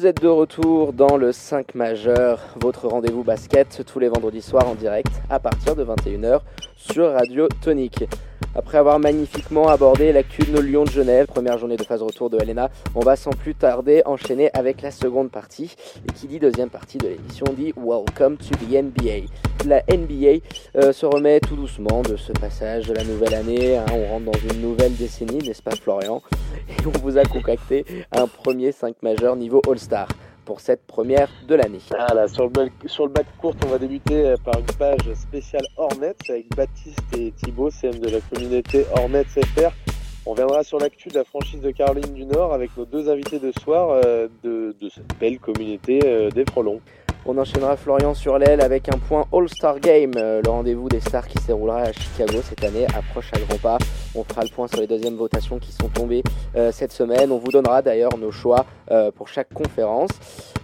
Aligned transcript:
Vous 0.00 0.06
êtes 0.06 0.22
de 0.22 0.28
retour 0.28 0.94
dans 0.94 1.18
le 1.18 1.30
5 1.30 1.74
majeur, 1.74 2.40
votre 2.58 2.88
rendez-vous 2.88 3.22
basket 3.22 3.82
tous 3.84 3.98
les 3.98 4.08
vendredis 4.08 4.40
soirs 4.40 4.66
en 4.66 4.74
direct 4.74 5.12
à 5.28 5.38
partir 5.38 5.76
de 5.76 5.84
21h 5.84 6.40
sur 6.74 7.12
Radio 7.12 7.48
Tonique. 7.60 8.06
Après 8.54 8.78
avoir 8.78 8.98
magnifiquement 8.98 9.68
abordé 9.68 10.12
l'actu 10.12 10.42
de 10.42 10.50
nos 10.50 10.60
Lions 10.60 10.84
de 10.84 10.90
Genève, 10.90 11.26
première 11.26 11.56
journée 11.58 11.76
de 11.76 11.84
phase 11.84 12.02
retour 12.02 12.30
de 12.30 12.38
Helena, 12.40 12.68
on 12.94 13.00
va 13.00 13.16
sans 13.16 13.30
plus 13.30 13.54
tarder 13.54 14.02
enchaîner 14.06 14.50
avec 14.54 14.82
la 14.82 14.90
seconde 14.90 15.30
partie. 15.30 15.76
Qui 16.16 16.26
dit 16.26 16.38
deuxième 16.38 16.70
partie 16.70 16.98
de 16.98 17.08
l'émission 17.08 17.46
dit 17.56 17.72
Welcome 17.76 18.36
to 18.36 18.54
the 18.56 18.82
NBA. 18.82 19.28
La 19.66 19.82
NBA 19.88 20.40
euh, 20.76 20.92
se 20.92 21.06
remet 21.06 21.40
tout 21.40 21.56
doucement 21.56 22.02
de 22.02 22.16
ce 22.16 22.32
passage 22.32 22.86
de 22.88 22.94
la 22.94 23.04
nouvelle 23.04 23.34
année. 23.34 23.76
Hein. 23.76 23.86
on 23.92 24.06
rentre 24.06 24.24
dans 24.26 24.54
une 24.54 24.60
nouvelle 24.60 24.96
décennie, 24.96 25.38
n'est-ce 25.38 25.62
pas 25.62 25.76
Florian? 25.76 26.22
Et 26.68 26.86
on 26.86 26.98
vous 26.98 27.18
a 27.18 27.24
concocté 27.24 27.84
un 28.12 28.26
premier 28.26 28.72
5 28.72 28.96
majeur 29.02 29.36
niveau 29.36 29.62
All-Star 29.68 30.08
pour 30.44 30.60
cette 30.60 30.86
première 30.86 31.28
de 31.46 31.54
l'année. 31.54 31.80
Voilà, 31.90 32.28
sur 32.28 32.48
le, 32.48 32.70
sur 32.86 33.06
le 33.06 33.12
bac 33.12 33.26
court, 33.38 33.54
on 33.64 33.68
va 33.68 33.78
débuter 33.78 34.26
euh, 34.26 34.36
par 34.44 34.58
une 34.58 34.76
page 34.78 35.12
spéciale 35.14 35.64
Hornets 35.76 36.14
avec 36.28 36.48
Baptiste 36.54 37.02
et 37.16 37.32
Thibaut, 37.32 37.70
CM 37.70 37.98
de 37.98 38.08
la 38.08 38.20
communauté 38.20 38.84
Hornets 38.96 39.24
FR. 39.24 39.72
On 40.26 40.34
viendra 40.34 40.62
sur 40.62 40.78
l'actu 40.78 41.08
de 41.08 41.14
la 41.14 41.24
franchise 41.24 41.60
de 41.60 41.70
Caroline 41.70 42.12
du 42.12 42.26
Nord 42.26 42.52
avec 42.52 42.76
nos 42.76 42.84
deux 42.84 43.08
invités 43.08 43.38
de 43.38 43.52
soir 43.52 43.90
euh, 44.04 44.28
de, 44.44 44.76
de, 44.78 44.88
cette 44.90 45.18
belle 45.18 45.38
communauté 45.38 46.00
euh, 46.04 46.30
des 46.30 46.44
Frelons. 46.44 46.80
On 47.26 47.36
enchaînera 47.36 47.76
Florian 47.76 48.14
sur 48.14 48.38
l'aile 48.38 48.62
avec 48.62 48.88
un 48.88 48.96
point 48.96 49.26
All-Star 49.32 49.78
Game. 49.78 50.12
Euh, 50.16 50.40
le 50.42 50.50
rendez-vous 50.50 50.88
des 50.88 51.00
stars 51.00 51.28
qui 51.28 51.38
se 51.38 51.48
déroulera 51.48 51.82
à 51.82 51.92
Chicago 51.92 52.40
cette 52.42 52.64
année 52.64 52.86
approche 52.96 53.30
à 53.34 53.40
grands 53.40 53.58
pas. 53.58 53.78
On 54.14 54.24
fera 54.24 54.42
le 54.42 54.48
point 54.48 54.68
sur 54.68 54.80
les 54.80 54.86
deuxièmes 54.86 55.16
votations 55.16 55.58
qui 55.58 55.70
sont 55.70 55.88
tombées 55.88 56.22
euh, 56.56 56.72
cette 56.72 56.92
semaine. 56.92 57.30
On 57.30 57.36
vous 57.36 57.50
donnera 57.50 57.82
d'ailleurs 57.82 58.16
nos 58.16 58.30
choix 58.30 58.64
euh, 58.90 59.10
pour 59.10 59.28
chaque 59.28 59.52
conférence. 59.52 60.10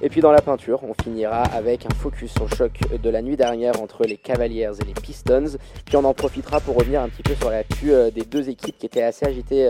Et 0.02 0.08
puis 0.10 0.20
dans 0.20 0.30
la 0.30 0.42
peinture, 0.42 0.80
on 0.84 0.92
finira 1.02 1.42
avec 1.42 1.86
un 1.86 1.94
focus 1.94 2.34
le 2.38 2.54
choc 2.54 2.78
de 3.02 3.10
la 3.10 3.22
nuit 3.22 3.36
dernière 3.36 3.80
entre 3.80 4.04
les 4.04 4.16
Cavaliers 4.16 4.70
et 4.80 4.84
les 4.84 4.92
Pistons. 4.92 5.56
Puis 5.84 5.96
on 5.96 6.04
en 6.04 6.12
profitera 6.12 6.60
pour 6.60 6.76
revenir 6.76 7.00
un 7.00 7.08
petit 7.08 7.22
peu 7.22 7.34
sur 7.34 7.50
l'actu 7.50 7.92
des 8.14 8.24
deux 8.24 8.48
équipes 8.50 8.76
qui 8.78 8.86
étaient 8.86 9.02
assez 9.02 9.26
agitées 9.26 9.68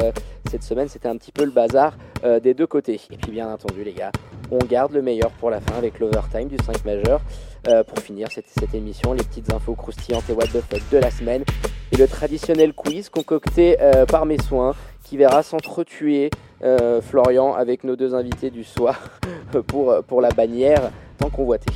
cette 0.51 0.65
semaine. 0.65 0.89
C'était 0.89 1.09
un 1.09 1.17
petit 1.17 1.33
peu 1.33 1.45
le 1.45 1.53
bazar 1.53 1.97
des 2.43 2.55
deux 2.55 2.67
côtés. 2.67 3.01
Et 3.11 3.17
puis 3.17 3.31
bien 3.31 3.49
entendu 3.49 3.85
les 3.85 3.93
gars, 3.93 4.11
on 4.51 4.59
garde 4.59 4.93
le 4.93 5.03
meilleur 5.03 5.31
pour 5.31 5.51
la 5.51 5.61
fin 5.61 5.77
avec 5.77 6.01
l'overtime 6.01 6.49
du 6.49 6.57
5 6.65 6.85
majeur. 6.85 7.21
Euh, 7.69 7.83
pour 7.83 7.99
finir 7.99 8.29
cette, 8.31 8.75
émission, 8.75 9.13
les 9.13 9.25
petites 9.25 9.53
infos 9.53 9.75
croustillantes 9.75 10.31
et 10.31 10.33
what 10.33 10.45
the 10.45 10.61
fuck 10.61 10.83
de 10.93 10.99
la 10.99 11.11
semaine. 11.11 11.43
Et 11.91 11.97
le 11.97 12.07
traditionnel 12.07 12.73
quiz 12.73 13.09
concocté 13.09 13.77
euh, 13.81 14.07
par 14.07 14.25
mes 14.25 14.41
soins 14.41 14.75
qui 15.03 15.17
verra 15.17 15.43
s'entretuer 15.43 16.31
euh, 16.63 17.01
Florian 17.01 17.55
avec 17.55 17.83
nos 17.83 17.97
deux 17.97 18.15
invités 18.15 18.51
du 18.51 18.63
soir 18.63 19.01
pour, 19.67 19.97
pour 20.07 20.21
la 20.21 20.29
bannière 20.29 20.93
tant 21.19 21.29
convoitée. 21.29 21.73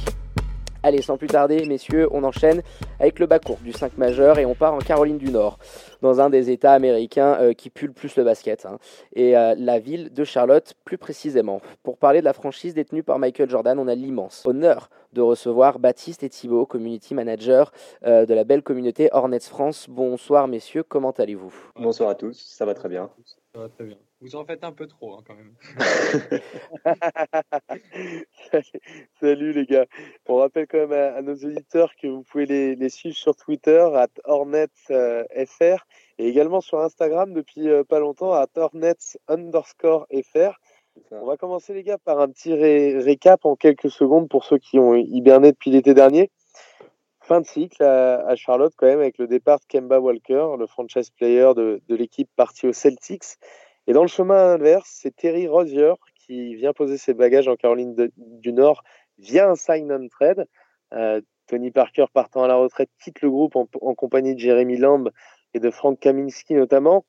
Allez, 0.82 1.02
sans 1.02 1.18
plus 1.18 1.26
tarder, 1.26 1.66
messieurs, 1.66 2.08
on 2.10 2.24
enchaîne 2.24 2.62
avec 3.00 3.18
le 3.18 3.26
bas 3.26 3.38
court 3.38 3.58
du 3.62 3.70
5 3.70 3.98
majeur 3.98 4.38
et 4.38 4.46
on 4.46 4.54
part 4.54 4.72
en 4.72 4.78
Caroline 4.78 5.18
du 5.18 5.30
Nord, 5.30 5.58
dans 6.00 6.22
un 6.22 6.30
des 6.30 6.50
États 6.50 6.72
américains 6.72 7.36
euh, 7.38 7.52
qui 7.52 7.68
pue 7.68 7.86
le 7.86 7.92
plus 7.92 8.16
le 8.16 8.24
basket, 8.24 8.64
hein, 8.64 8.78
et 9.14 9.36
euh, 9.36 9.54
la 9.58 9.78
ville 9.78 10.10
de 10.10 10.24
Charlotte 10.24 10.72
plus 10.86 10.96
précisément. 10.96 11.60
Pour 11.82 11.98
parler 11.98 12.20
de 12.20 12.24
la 12.24 12.32
franchise 12.32 12.72
détenue 12.72 13.02
par 13.02 13.18
Michael 13.18 13.50
Jordan, 13.50 13.78
on 13.78 13.88
a 13.88 13.94
l'immense 13.94 14.46
honneur 14.46 14.88
de 15.12 15.20
recevoir 15.20 15.80
Baptiste 15.80 16.22
et 16.22 16.30
Thibault, 16.30 16.64
community 16.64 17.14
manager 17.14 17.72
euh, 18.06 18.24
de 18.24 18.32
la 18.32 18.44
belle 18.44 18.62
communauté 18.62 19.10
Hornets 19.12 19.40
France. 19.40 19.86
Bonsoir 19.86 20.48
messieurs, 20.48 20.82
comment 20.82 21.10
allez-vous? 21.10 21.52
Bonsoir 21.76 22.08
à 22.08 22.14
tous, 22.14 22.38
ça 22.38 22.64
va 22.64 22.72
très 22.72 22.88
bien. 22.88 23.10
Ça 23.52 23.60
va 23.60 23.68
très 23.68 23.84
bien. 23.84 23.98
Vous 24.22 24.36
en 24.36 24.44
faites 24.44 24.64
un 24.64 24.72
peu 24.72 24.86
trop 24.86 25.14
hein, 25.14 25.22
quand 25.26 25.34
même. 25.34 25.54
Salut 29.20 29.52
les 29.52 29.64
gars. 29.64 29.86
On 30.26 30.36
rappelle 30.36 30.66
quand 30.66 30.86
même 30.86 30.92
à, 30.92 31.22
nos 31.22 31.36
auditeurs 31.36 31.96
que 31.96 32.06
vous 32.06 32.22
pouvez 32.22 32.44
les, 32.44 32.88
suivre 32.90 33.16
sur 33.16 33.34
Twitter 33.34 33.82
à 33.94 34.08
HornetsFR 34.24 34.92
euh, 34.92 35.76
et 36.18 36.28
également 36.28 36.60
sur 36.60 36.80
Instagram 36.80 37.32
depuis 37.32 37.70
euh, 37.70 37.82
pas 37.82 37.98
longtemps 37.98 38.34
à 38.34 38.46
Hornets 38.56 39.16
underscore 39.28 40.06
FR. 40.12 40.52
On 41.12 41.24
va 41.24 41.38
commencer 41.38 41.72
les 41.72 41.82
gars 41.82 41.96
par 41.96 42.20
un 42.20 42.28
petit 42.28 42.52
récap 42.52 43.46
en 43.46 43.56
quelques 43.56 43.90
secondes 43.90 44.28
pour 44.28 44.44
ceux 44.44 44.58
qui 44.58 44.78
ont 44.78 44.96
hiberné 44.96 45.52
depuis 45.52 45.70
l'été 45.70 45.94
dernier. 45.94 46.30
Fin 47.22 47.40
de 47.40 47.46
cycle 47.46 47.82
à, 47.82 48.36
Charlotte 48.36 48.74
quand 48.76 48.86
même 48.86 49.00
avec 49.00 49.16
le 49.16 49.28
départ 49.28 49.60
de 49.60 49.64
Kemba 49.66 49.98
Walker, 49.98 50.56
le 50.58 50.66
franchise 50.66 51.08
player 51.08 51.54
de, 51.56 51.80
de 51.88 51.94
l'équipe 51.94 52.28
parti 52.36 52.66
aux 52.66 52.74
Celtics. 52.74 53.38
Et 53.90 53.92
dans 53.92 54.02
le 54.02 54.08
chemin 54.08 54.52
inverse, 54.54 54.88
c'est 55.02 55.16
Terry 55.16 55.48
Rozier 55.48 55.94
qui 56.14 56.54
vient 56.54 56.72
poser 56.72 56.96
ses 56.96 57.12
bagages 57.12 57.48
en 57.48 57.56
Caroline 57.56 58.08
du 58.16 58.52
Nord 58.52 58.84
via 59.18 59.50
un 59.50 59.56
sign 59.56 59.90
and 59.90 60.06
trade. 60.12 60.46
Euh, 60.94 61.20
Tony 61.48 61.72
Parker 61.72 62.04
partant 62.14 62.44
à 62.44 62.46
la 62.46 62.54
retraite 62.54 62.88
quitte 63.02 63.20
le 63.20 63.30
groupe 63.30 63.56
en, 63.56 63.66
compagnie 63.96 64.36
de 64.36 64.38
Jeremy 64.38 64.76
Lamb 64.76 65.10
et 65.54 65.58
de 65.58 65.68
Frank 65.72 65.98
Kaminski 65.98 66.54
notamment. 66.54 67.04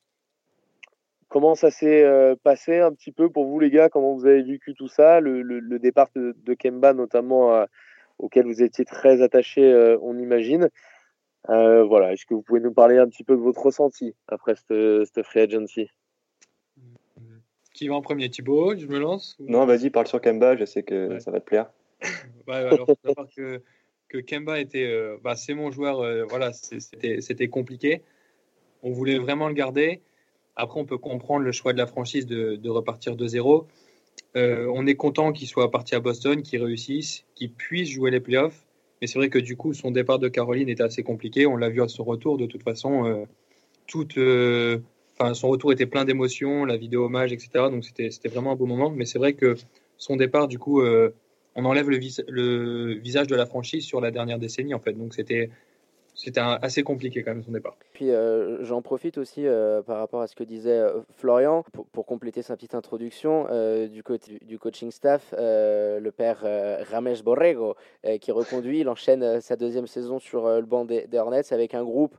Comment 1.28 1.53
ça 1.53 1.69
s'est 1.69 2.02
euh, 2.02 2.36
passé 2.42 2.80
un 2.80 2.92
petit 2.94 3.12
peu 3.12 3.30
pour 3.30 3.46
vous 3.46 3.59
les 3.59 3.69
gars? 3.69 3.90
Comment 3.90 4.16
vous 4.16 4.25
avez 4.25 4.42
vécu 4.42 4.74
tout 4.74 4.88
ça? 4.88 5.19
Le, 5.19 5.78
départ 5.78 6.09
de, 6.16 6.53
Kemba 6.56 6.96
notamment 6.96 7.53
euh, 7.53 7.66
auquel 8.18 8.48
vous 8.48 8.63
étiez 8.63 8.86
très 8.86 9.22
attaché, 9.22 9.72
on 10.02 10.18
imagine. 10.18 10.68
voilà, 11.48 12.12
est-ce 12.12 12.25
que 12.25 12.34
vous 12.34 12.42
pouvez 12.42 12.59
nous 12.59 12.74
parler 12.74 12.98
un 12.98 13.08
petit 13.08 13.24
peu 13.24 13.36
de 13.36 13.42
votre 13.42 13.62
ressenti 13.62 14.16
après 14.28 14.56
cette, 14.56 15.06
cette 15.06 15.24
free 15.24 15.42
agency? 15.42 15.92
Qui 17.74 17.88
va 17.88 17.96
en 17.96 18.02
premier 18.02 18.30
Thibaut 18.30 18.76
Je 18.78 18.88
me 18.88 19.00
lance 19.00 19.38
Non, 19.40 19.66
vas-y, 19.66 19.90
parle 19.90 20.08
sur 20.08 20.22
Kemba, 20.22 20.56
je 20.56 20.66
sais 20.66 20.84
que 20.84 21.20
ça 21.20 21.32
va 21.32 21.40
te 21.40 21.46
plaire. 21.46 21.72
ouais, 22.48 22.56
alors, 22.56 22.88
que, 23.36 23.62
que 24.09 24.18
Kemba 24.18 24.59
était. 24.59 24.86
Euh, 24.86 25.18
bah, 25.24 25.36
c'est 25.36 25.54
mon 25.54 25.72
joueur, 25.72 26.00
euh, 26.00 26.26
voilà, 26.30 26.52
c'était 26.54 27.48
compliqué. 27.48 28.02
On 28.84 28.92
voulait 28.92 29.20
vraiment 29.20 29.48
le 29.48 29.54
garder. 29.54 30.02
Après, 30.56 30.80
on 30.80 30.86
peut 30.86 30.98
comprendre 30.98 31.46
le 31.46 31.52
choix 31.52 31.74
de 31.74 31.78
la 31.78 31.88
franchise 31.88 32.26
de, 32.26 32.56
de 32.56 32.70
repartir 32.70 33.16
de 33.16 33.28
zéro. 33.28 33.68
Euh, 34.36 34.70
on 34.74 34.86
est 34.86 34.96
content 34.96 35.31
qu'il 35.31 35.48
soit 35.48 35.72
parti 35.72 35.96
à 35.96 36.00
Boston, 36.00 36.42
qu'il 36.42 36.64
réussisse, 36.64 37.26
qu'il 37.36 37.54
puisse 37.54 37.90
jouer 37.90 38.12
les 38.12 38.20
playoffs. 38.20 38.66
Mais 39.00 39.08
c'est 39.08 39.18
vrai 39.18 39.30
que 39.30 39.40
du 39.40 39.56
coup, 39.56 39.74
son 39.74 39.92
départ 39.92 40.20
de 40.20 40.28
Caroline 40.28 40.70
était 40.70 40.84
assez 40.84 41.04
compliqué. 41.04 41.46
On 41.46 41.56
l'a 41.56 41.70
vu 41.70 41.81
à 41.81 41.88
son 41.88 42.04
retour. 42.04 42.38
De 42.38 42.46
toute 42.46 42.64
façon, 42.64 43.26
toute, 43.88 44.18
son 45.34 45.50
retour 45.50 45.72
était 45.72 45.86
plein 45.86 46.06
d'émotions, 46.06 46.66
la 46.66 46.78
vidéo 46.78 47.06
hommage, 47.06 47.34
etc. 47.34 47.50
Donc 47.72 47.84
c'était 47.84 48.30
vraiment 48.30 48.52
un 48.52 48.56
beau 48.56 48.66
moment. 48.66 48.90
Mais 48.90 49.06
c'est 49.06 49.20
vrai 49.20 49.34
que 49.34 49.56
son 49.98 50.16
départ, 50.16 50.48
du 50.48 50.59
coup, 50.59 50.82
euh, 50.82 51.14
on 51.56 51.66
enlève 51.66 51.90
le, 51.90 52.94
visage 52.96 53.28
de 53.28 53.36
la 53.36 53.46
franchise 53.46 53.86
sur 53.86 54.02
la 54.02 54.12
dernière 54.12 54.40
décennie, 54.40 54.74
en 54.74 54.80
fait. 54.80 54.94
Donc 54.94 55.14
c'était 55.14 55.50
c'était 56.14 56.42
assez 56.42 56.84
compliqué 56.84 57.24
quand 57.24 57.34
même 57.34 57.44
son 57.44 57.54
départ. 57.54 57.78
Puis 57.94 58.12
euh, 58.12 58.64
j'en 58.66 58.81
profite 58.81 59.18
aussi 59.18 59.48
euh, 59.48 59.81
par 59.81 59.98
rapport 59.98 60.22
à 60.22 60.28
ce 60.28 60.36
que 60.36 60.44
disait 60.44 60.84
Florian 61.16 61.64
pour, 61.94 62.06
compléter 62.06 62.42
sa 62.42 62.56
petite 62.58 62.76
introduction 62.76 63.48
du, 63.88 64.04
côté, 64.04 64.38
du 64.46 64.60
coaching 64.60 64.92
staff, 64.92 65.34
le 65.38 66.10
père 66.10 66.44
Ramesh 66.92 67.24
Borrego 67.24 67.76
qui 68.20 68.31
reconduit, 68.31 68.81
il 68.81 68.90
enchaîne 68.90 69.40
sa 69.40 69.56
deuxième 69.56 69.88
saison 69.88 70.20
sur 70.20 70.48
le 70.48 70.66
banc 70.66 70.84
des, 70.84 71.08
des 71.08 71.18
Hornets 71.18 71.54
avec 71.54 71.74
un 71.74 71.84
groupe 71.84 72.16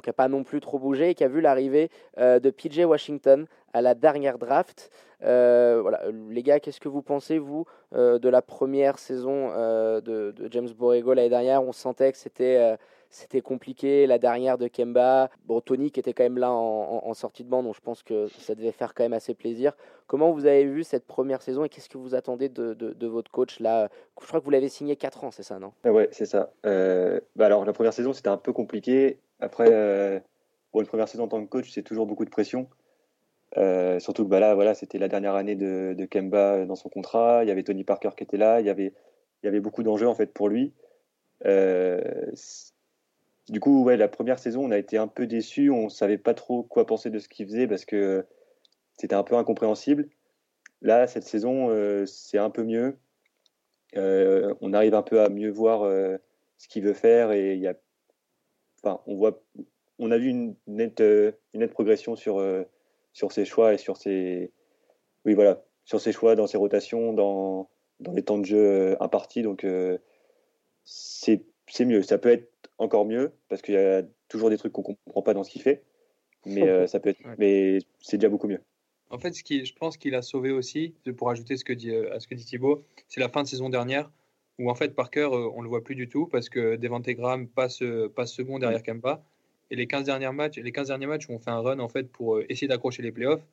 qui 0.00 0.08
n'a 0.08 0.14
pas 0.14 0.28
non 0.28 0.44
plus 0.44 0.60
trop 0.60 0.78
bougé 0.78 1.10
et 1.10 1.14
qui 1.14 1.24
a 1.24 1.28
vu 1.28 1.40
l'arrivée 1.40 1.90
euh, 2.18 2.40
de 2.40 2.50
PJ 2.50 2.80
Washington 2.80 3.46
à 3.72 3.82
la 3.82 3.94
dernière 3.94 4.38
draft. 4.38 4.90
Euh, 5.22 5.78
voilà, 5.80 6.02
les 6.28 6.42
gars, 6.42 6.60
qu'est-ce 6.60 6.80
que 6.80 6.88
vous 6.88 7.02
pensez, 7.02 7.38
vous, 7.38 7.64
euh, 7.94 8.18
de 8.18 8.28
la 8.28 8.42
première 8.42 8.98
saison 8.98 9.48
de, 9.48 10.34
James 10.50 10.68
Borrego 10.76 11.14
l'année 11.14 11.28
dernière? 11.28 11.62
On 11.62 11.72
sentait 11.72 12.12
que 12.12 12.18
c'était 12.18 12.76
c'était 13.10 13.42
compliqué. 13.42 14.08
La 14.08 14.18
dernière 14.18 14.58
de 14.58 14.66
Kemba, 14.66 15.30
bon, 15.46 15.60
Tony 15.60 15.92
qui 15.92 16.00
était 16.00 16.12
quand 16.12 16.24
même 16.24 16.38
là 16.38 16.50
en, 16.50 17.14
sortie 17.14 17.44
de 17.44 17.48
bande, 17.48 17.64
donc 17.64 17.76
je 17.76 17.80
pense 17.80 18.02
que 18.02 18.26
ça 18.26 18.56
devait 18.56 18.72
faire 18.72 18.92
quand 18.92 19.04
même 19.04 19.12
assez 19.12 19.34
plaisir. 19.34 19.72
Comment 20.08 20.32
vous 20.32 20.46
avez 20.46 20.64
vu 20.64 20.82
cette 20.82 21.06
première 21.06 21.40
saison 21.40 21.64
et 21.64 21.68
qu'est-ce 21.68 21.88
que 21.88 21.96
vous 21.96 22.16
attendez 22.16 22.48
de, 22.48 22.74
de, 22.74 23.06
votre 23.06 23.30
coach 23.30 23.60
là? 23.60 23.88
Je 24.20 24.26
crois 24.26 24.40
que 24.40 24.44
vous 24.44 24.50
l'avez 24.50 24.68
signé 24.68 24.96
4 24.96 25.22
ans, 25.22 25.30
c'est 25.30 25.44
ça, 25.44 25.60
non? 25.60 25.72
Ouais, 25.84 26.08
c'est 26.10 26.26
ça. 26.26 26.50
bah 26.64 27.46
alors, 27.46 27.64
la 27.64 27.72
première 27.72 27.92
saison, 27.92 28.12
c'était 28.12 28.30
un 28.30 28.36
peu 28.36 28.52
compliqué. 28.52 29.20
Après, 29.44 29.68
euh, 29.70 30.18
une 30.74 30.86
première 30.86 31.08
saison 31.08 31.24
en 31.24 31.28
tant 31.28 31.44
que 31.44 31.48
coach, 31.48 31.70
c'est 31.70 31.82
toujours 31.82 32.06
beaucoup 32.06 32.24
de 32.24 32.30
pression. 32.30 32.68
Euh, 33.56 34.00
surtout 34.00 34.24
que 34.24 34.30
bah 34.30 34.40
là, 34.40 34.54
voilà, 34.54 34.74
c'était 34.74 34.98
la 34.98 35.06
dernière 35.06 35.34
année 35.34 35.54
de, 35.54 36.06
Kemba 36.10 36.64
dans 36.64 36.74
son 36.74 36.88
contrat. 36.88 37.44
Il 37.44 37.48
y 37.48 37.50
avait 37.50 37.62
Tony 37.62 37.84
Parker 37.84 38.10
qui 38.16 38.24
était 38.24 38.38
là. 38.38 38.60
Il 38.60 38.66
y 38.66 38.70
avait, 38.70 38.92
il 39.42 39.46
y 39.46 39.48
avait 39.48 39.60
beaucoup 39.60 39.82
d'enjeux 39.82 40.08
en 40.08 40.14
fait 40.14 40.32
pour 40.32 40.48
lui. 40.48 40.72
Euh, 41.44 42.00
du 43.48 43.60
coup, 43.60 43.84
ouais, 43.84 43.96
la 43.96 44.08
première 44.08 44.38
saison, 44.38 44.64
on 44.64 44.70
a 44.70 44.78
été 44.78 44.96
un 44.96 45.08
peu 45.08 45.26
déçus. 45.26 45.70
On 45.70 45.88
savait 45.88 46.18
pas 46.18 46.34
trop 46.34 46.62
quoi 46.62 46.86
penser 46.86 47.10
de 47.10 47.18
ce 47.18 47.28
qu'il 47.28 47.46
faisait 47.46 47.68
parce 47.68 47.84
que 47.84 48.26
c'était 48.98 49.14
un 49.14 49.22
peu 49.22 49.36
incompréhensible. 49.36 50.08
Là, 50.80 51.06
cette 51.06 51.24
saison, 51.24 51.70
c'est 52.06 52.38
un 52.38 52.50
peu 52.50 52.64
mieux. 52.64 52.96
on 53.94 54.72
arrive 54.72 54.94
un 54.94 55.02
peu 55.02 55.20
à 55.20 55.28
mieux 55.28 55.50
voir 55.50 55.82
ce 56.58 56.68
qu'il 56.68 56.82
veut 56.82 56.94
faire 56.94 57.30
et 57.30 57.54
il 57.54 57.60
y 57.60 57.68
a 57.68 57.74
on 59.06 59.16
voit, 59.16 59.42
on 59.98 60.10
a 60.10 60.18
vu 60.18 60.28
une 60.28 60.54
nette, 60.66 61.00
euh, 61.00 61.32
une 61.52 61.60
nette 61.60 61.72
progression 61.72 62.16
sur, 62.16 62.38
euh, 62.38 62.62
sur 63.12 63.32
ses 63.32 63.44
choix 63.44 63.74
et 63.74 63.78
sur 63.78 63.96
ses, 63.96 64.52
oui 65.24 65.34
voilà, 65.34 65.62
sur 65.84 66.00
ses 66.00 66.12
choix 66.12 66.36
dans 66.36 66.46
ses 66.46 66.56
rotations, 66.56 67.12
dans, 67.12 67.68
dans 68.00 68.12
les 68.12 68.22
temps 68.22 68.38
de 68.38 68.44
jeu 68.44 68.96
impartis. 69.02 69.42
Donc, 69.42 69.66
c'est 70.84 71.40
mieux. 71.80 72.02
Ça 72.02 72.18
peut 72.18 72.30
être 72.30 72.50
encore 72.78 73.04
mieux 73.04 73.32
parce 73.48 73.62
qu'il 73.62 73.74
y 73.74 73.78
a 73.78 74.02
toujours 74.28 74.50
des 74.50 74.58
trucs 74.58 74.72
qu'on 74.72 74.82
comprend 74.82 75.22
pas 75.22 75.34
dans 75.34 75.44
ce 75.44 75.50
qu'il 75.50 75.62
fait. 75.62 75.84
Mais 76.46 76.86
ça 76.86 77.00
peut 77.00 77.10
être, 77.10 77.20
mais 77.38 77.78
c'est 78.00 78.18
déjà 78.18 78.28
beaucoup 78.28 78.48
mieux. 78.48 78.60
En 79.10 79.18
fait, 79.18 79.32
ce 79.32 79.42
qui, 79.42 79.64
je 79.64 79.74
pense 79.74 79.96
qu'il 79.96 80.14
a 80.14 80.22
sauvé 80.22 80.50
aussi, 80.50 80.94
pour 81.16 81.30
ajouter 81.30 81.56
ce 81.56 81.64
que 81.64 81.72
dit, 81.72 81.94
à 81.94 82.18
ce 82.20 82.26
que 82.26 82.34
dit 82.34 82.44
Thibaut, 82.44 82.84
c'est 83.08 83.20
la 83.20 83.28
fin 83.28 83.42
de 83.42 83.48
saison 83.48 83.68
dernière 83.68 84.10
où 84.58 84.70
en 84.70 84.74
fait 84.74 84.94
Parker, 84.94 85.28
on 85.30 85.62
le 85.62 85.68
voit 85.68 85.82
plus 85.82 85.94
du 85.94 86.08
tout 86.08 86.26
parce 86.26 86.48
que 86.48 86.76
Devante 86.76 87.08
Graham 87.10 87.48
passe, 87.48 87.82
passe 88.14 88.32
second 88.32 88.58
derrière 88.58 88.82
Kemba. 88.82 89.24
Et 89.70 89.76
les 89.76 89.86
15 89.86 90.04
derniers 90.04 90.30
matchs, 90.32 90.58
les 90.58 90.72
15 90.72 90.88
derniers 90.88 91.06
matchs 91.06 91.28
où 91.28 91.32
on 91.32 91.38
fait 91.38 91.50
un 91.50 91.60
run 91.60 91.78
en 91.80 91.88
fait 91.88 92.10
pour 92.10 92.40
essayer 92.48 92.68
d'accrocher 92.68 93.02
les 93.02 93.12
playoffs, 93.12 93.44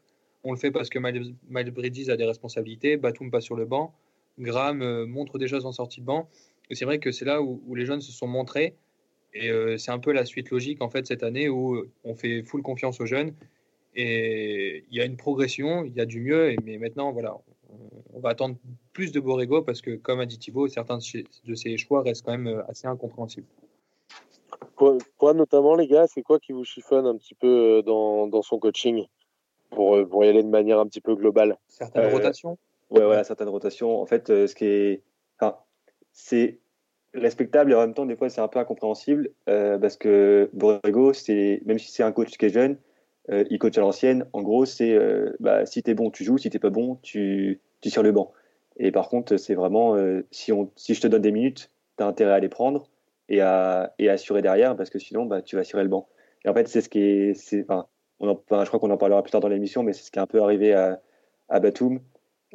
on 0.43 0.51
le 0.51 0.57
fait 0.57 0.71
parce 0.71 0.89
que 0.89 0.99
Miles, 0.99 1.71
Bridges 1.71 2.09
a 2.09 2.17
des 2.17 2.25
responsabilités, 2.25 2.97
Batum 2.97 3.31
passe 3.31 3.43
sur 3.43 3.55
le 3.55 3.65
banc, 3.65 3.93
Graham 4.39 4.81
euh, 4.81 5.05
montre 5.05 5.37
des 5.37 5.47
choses 5.47 5.65
en 5.65 5.71
sortie 5.71 6.01
de 6.01 6.05
banc. 6.05 6.29
Et 6.69 6.75
c'est 6.75 6.85
vrai 6.85 6.99
que 6.99 7.11
c'est 7.11 7.25
là 7.25 7.41
où, 7.41 7.75
les 7.75 7.85
jeunes 7.85 8.01
se 8.01 8.11
sont 8.11 8.27
montrés. 8.27 8.75
Et 9.33 9.49
euh, 9.49 9.77
c'est 9.77 9.91
un 9.91 9.99
peu 9.99 10.11
la 10.11 10.25
suite 10.25 10.49
logique 10.49 10.81
en 10.81 10.89
fait 10.89 11.07
cette 11.07 11.23
année 11.23 11.47
où 11.47 11.75
euh, 11.75 11.89
on 12.03 12.15
fait 12.15 12.43
full 12.43 12.61
confiance 12.61 12.99
aux 13.01 13.05
jeunes. 13.05 13.33
Et 13.95 14.85
il 14.89 14.97
y 14.97 15.01
a 15.01 15.05
une 15.05 15.17
progression, 15.17 15.83
il 15.83 15.93
y 15.93 16.01
a 16.01 16.05
du 16.05 16.21
mieux. 16.21 16.55
Mais 16.63 16.77
maintenant, 16.77 17.11
voilà, 17.11 17.37
on, 18.13 18.19
va 18.19 18.29
attendre 18.29 18.55
plus 18.93 19.11
de 19.11 19.19
Borrego 19.19 19.61
parce 19.61 19.81
que, 19.81 19.95
comme 19.95 20.19
a 20.19 20.25
dit 20.25 20.37
Thibaut, 20.37 20.67
certains 20.67 20.97
de 20.97 21.55
ses 21.55 21.77
choix 21.77 22.03
restent 22.03 22.25
quand 22.25 22.37
même 22.37 22.63
assez 22.67 22.87
incompréhensibles. 22.87 23.47
Quoi, 25.17 25.33
notamment, 25.33 25.75
les 25.75 25.87
gars, 25.87 26.07
c'est 26.07 26.23
quoi 26.23 26.39
qui 26.39 26.53
vous 26.53 26.63
chiffonne 26.63 27.05
un 27.05 27.15
petit 27.15 27.35
peu 27.35 27.83
dans, 27.85 28.27
dans 28.27 28.41
son 28.41 28.57
coaching 28.57 29.05
pour, 29.69 29.95
euh, 29.95 30.05
pour 30.05 30.25
y 30.25 30.27
aller 30.27 30.41
de 30.41 30.49
manière 30.49 30.79
un 30.79 30.87
petit 30.87 31.01
peu 31.01 31.15
globale? 31.15 31.57
Certaines 31.67 32.05
euh, 32.05 32.13
rotations? 32.13 32.57
Ouais, 32.89 33.03
voilà, 33.03 33.23
certaines 33.23 33.49
rotations. 33.49 34.01
En 34.01 34.05
fait, 34.05 34.29
euh, 34.29 34.47
ce 34.47 34.55
qui 34.55 34.65
est. 34.65 35.01
Enfin, 35.39 35.57
c'est 36.13 36.59
respectable 37.13 37.71
et 37.71 37.75
en 37.75 37.81
même 37.81 37.93
temps, 37.93 38.05
des 38.05 38.15
fois, 38.15 38.29
c'est 38.29 38.41
un 38.41 38.47
peu 38.47 38.59
incompréhensible 38.59 39.31
parce 39.45 39.97
que 39.97 40.49
Borrego, 40.53 41.11
même 41.65 41.79
si 41.79 41.91
c'est 41.91 42.03
un 42.03 42.11
coach 42.11 42.37
qui 42.37 42.45
est 42.45 42.49
jeune, 42.49 42.77
il 43.29 43.59
coach 43.59 43.77
à 43.77 43.81
l'ancienne. 43.81 44.25
En 44.33 44.41
gros, 44.41 44.65
c'est 44.65 44.97
bah, 45.39 45.65
si 45.65 45.83
tu 45.83 45.91
es 45.91 45.93
bon, 45.93 46.09
tu 46.09 46.23
joues, 46.23 46.37
si 46.37 46.49
tu 46.49 46.59
pas 46.59 46.69
bon, 46.69 46.97
tu, 47.01 47.59
tu 47.81 48.01
le 48.01 48.11
banc. 48.11 48.31
Et 48.77 48.91
par 48.91 49.09
contre, 49.09 49.37
c'est 49.37 49.53
vraiment 49.53 49.95
si, 50.31 50.51
on, 50.51 50.71
si 50.75 50.93
je 50.93 51.01
te 51.01 51.07
donne 51.07 51.21
des 51.21 51.31
minutes, 51.31 51.71
tu 51.97 52.03
as 52.03 52.07
intérêt 52.07 52.33
à 52.33 52.39
les 52.39 52.49
prendre 52.49 52.87
et 53.29 53.41
à, 53.41 53.93
et 53.99 54.09
assurer 54.09 54.41
derrière 54.41 54.75
parce 54.75 54.89
que 54.89 54.99
sinon, 54.99 55.25
bah, 55.25 55.41
tu 55.41 55.55
vas 55.55 55.61
assurer 55.61 55.83
le 55.83 55.89
banc. 55.89 56.07
Et 56.45 56.49
en 56.49 56.53
fait, 56.53 56.67
c'est 56.67 56.81
ce 56.81 56.89
qui 56.89 56.99
est. 56.99 57.55
Enfin, 57.63 57.87
je 58.19 58.67
crois 58.67 58.79
qu'on 58.79 58.91
en 58.91 58.97
parlera 58.97 59.21
plus 59.23 59.31
tard 59.31 59.41
dans 59.41 59.47
l'émission, 59.47 59.83
mais 59.83 59.93
c'est 59.93 60.03
ce 60.03 60.11
qui 60.11 60.19
est 60.19 60.21
un 60.21 60.27
peu 60.27 60.41
arrivé 60.41 60.73
à, 60.73 61.01
à 61.49 61.59
Batum. 61.59 61.99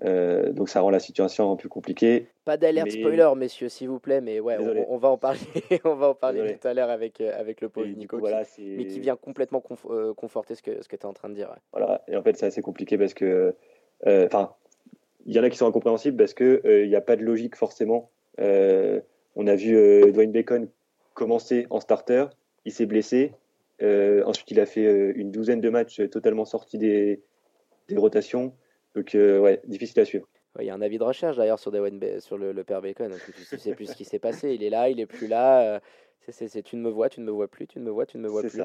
Euh, 0.05 0.53
donc 0.53 0.69
ça 0.69 0.83
rend 0.83 0.91
la 0.91 0.99
situation 0.99 1.51
un 1.51 1.57
peu 1.57 1.69
compliquée. 1.69 2.27
Pas 2.45 2.57
d'alerte 2.57 2.91
spoiler, 2.91 3.31
messieurs, 3.37 3.69
s'il 3.69 3.89
vous 3.89 3.99
plaît, 3.99 4.21
mais 4.21 4.41
ouais, 4.41 4.59
on, 4.89 4.99
va 4.99 5.09
en 5.09 5.17
parler, 5.17 5.41
on 5.85 5.95
va 5.95 6.09
en 6.09 6.15
parler 6.15 6.59
tout 6.59 6.69
à 6.69 6.75
l'heure 6.75 6.91
avec, 6.91 7.21
euh, 7.21 7.33
avec 7.39 7.61
le 7.61 7.69
pauvre 7.69 7.87
Nico, 7.89 8.21
mais 8.21 8.87
qui 8.87 9.01
vient 9.01 9.17
complètement 9.17 9.63
euh, 9.91 10.13
conforter 10.13 10.55
ce 10.55 10.63
que, 10.63 10.83
ce 10.83 10.89
que 10.89 10.97
tu 10.97 11.03
es 11.03 11.07
en 11.07 11.15
train 11.15 11.29
de 11.29 11.35
dire. 11.35 11.55
Voilà, 11.73 12.03
et 12.09 12.17
en 12.17 12.23
fait, 12.23 12.37
c'est 12.37 12.47
assez 12.47 12.63
compliqué 12.63 12.99
parce 12.99 13.15
que, 13.15 13.55
enfin, 14.05 14.53
il 15.25 15.35
y 15.35 15.41
en 15.41 15.43
a 15.43 15.51
qui 15.51 15.57
sont 15.57 15.67
incompréhensibles 15.67 16.17
parce 16.17 16.35
qu'il 16.35 16.89
n'y 16.89 16.97
a 16.97 17.01
pas 17.01 17.17
de 17.17 17.23
logique 17.23 17.57
forcément. 17.57 18.11
on 18.39 19.47
a 19.47 19.55
vu 19.55 20.13
Dwayne 20.13 20.33
Bacon 20.33 20.69
commencer 21.15 21.67
en 21.71 21.81
starter, 21.81 22.27
il 22.67 22.73
s'est 22.73 22.87
blessé, 22.87 23.33
ensuite, 23.81 24.51
il 24.51 24.61
a 24.61 24.67
fait 24.67 25.13
une 25.13 25.31
douzaine 25.31 25.63
de 25.63 25.71
matchs 25.71 26.03
totalement 26.11 26.45
sortis 26.45 26.77
des, 26.77 27.23
des 27.89 27.97
rotations. 27.97 28.53
Donc, 28.97 29.15
euh, 29.15 29.39
ouais, 29.39 29.61
difficile 29.67 30.01
à 30.01 30.05
suivre. 30.05 30.27
Il 30.59 30.65
y 30.65 30.71
a 30.71 30.75
un 30.75 30.81
avis 30.81 30.99
de 30.99 31.05
recherche 31.05 31.37
d'ailleurs 31.37 31.59
sur, 31.59 31.71
sur 32.21 32.39
le, 32.39 32.65
père 32.65 32.81
Bacon. 32.81 33.13
Tu 33.49 33.55
ne 33.55 33.61
sais 33.61 33.75
plus 33.75 33.87
ce 33.87 33.95
qui 33.95 34.05
s'est 34.05 34.19
passé. 34.19 34.55
Il 34.55 34.65
est 34.65 34.71
là, 34.71 34.89
il 34.89 34.99
est 34.99 35.07
plus 35.07 35.29
là. 35.29 35.81
C'est, 36.29 36.63
tu 36.63 36.75
ne 36.75 36.81
me 36.81 36.89
vois, 36.89 37.09
tu 37.09 37.21
ne 37.21 37.27
me 37.27 37.31
vois 37.31 37.47
plus, 37.47 37.69
tu 37.69 37.79
ne 37.79 37.85
me 37.85 37.91
vois, 37.91 38.07
tu 38.07 38.17
ne 38.17 38.23
me 38.23 38.29
vois 38.29 38.43
plus. 38.43 38.61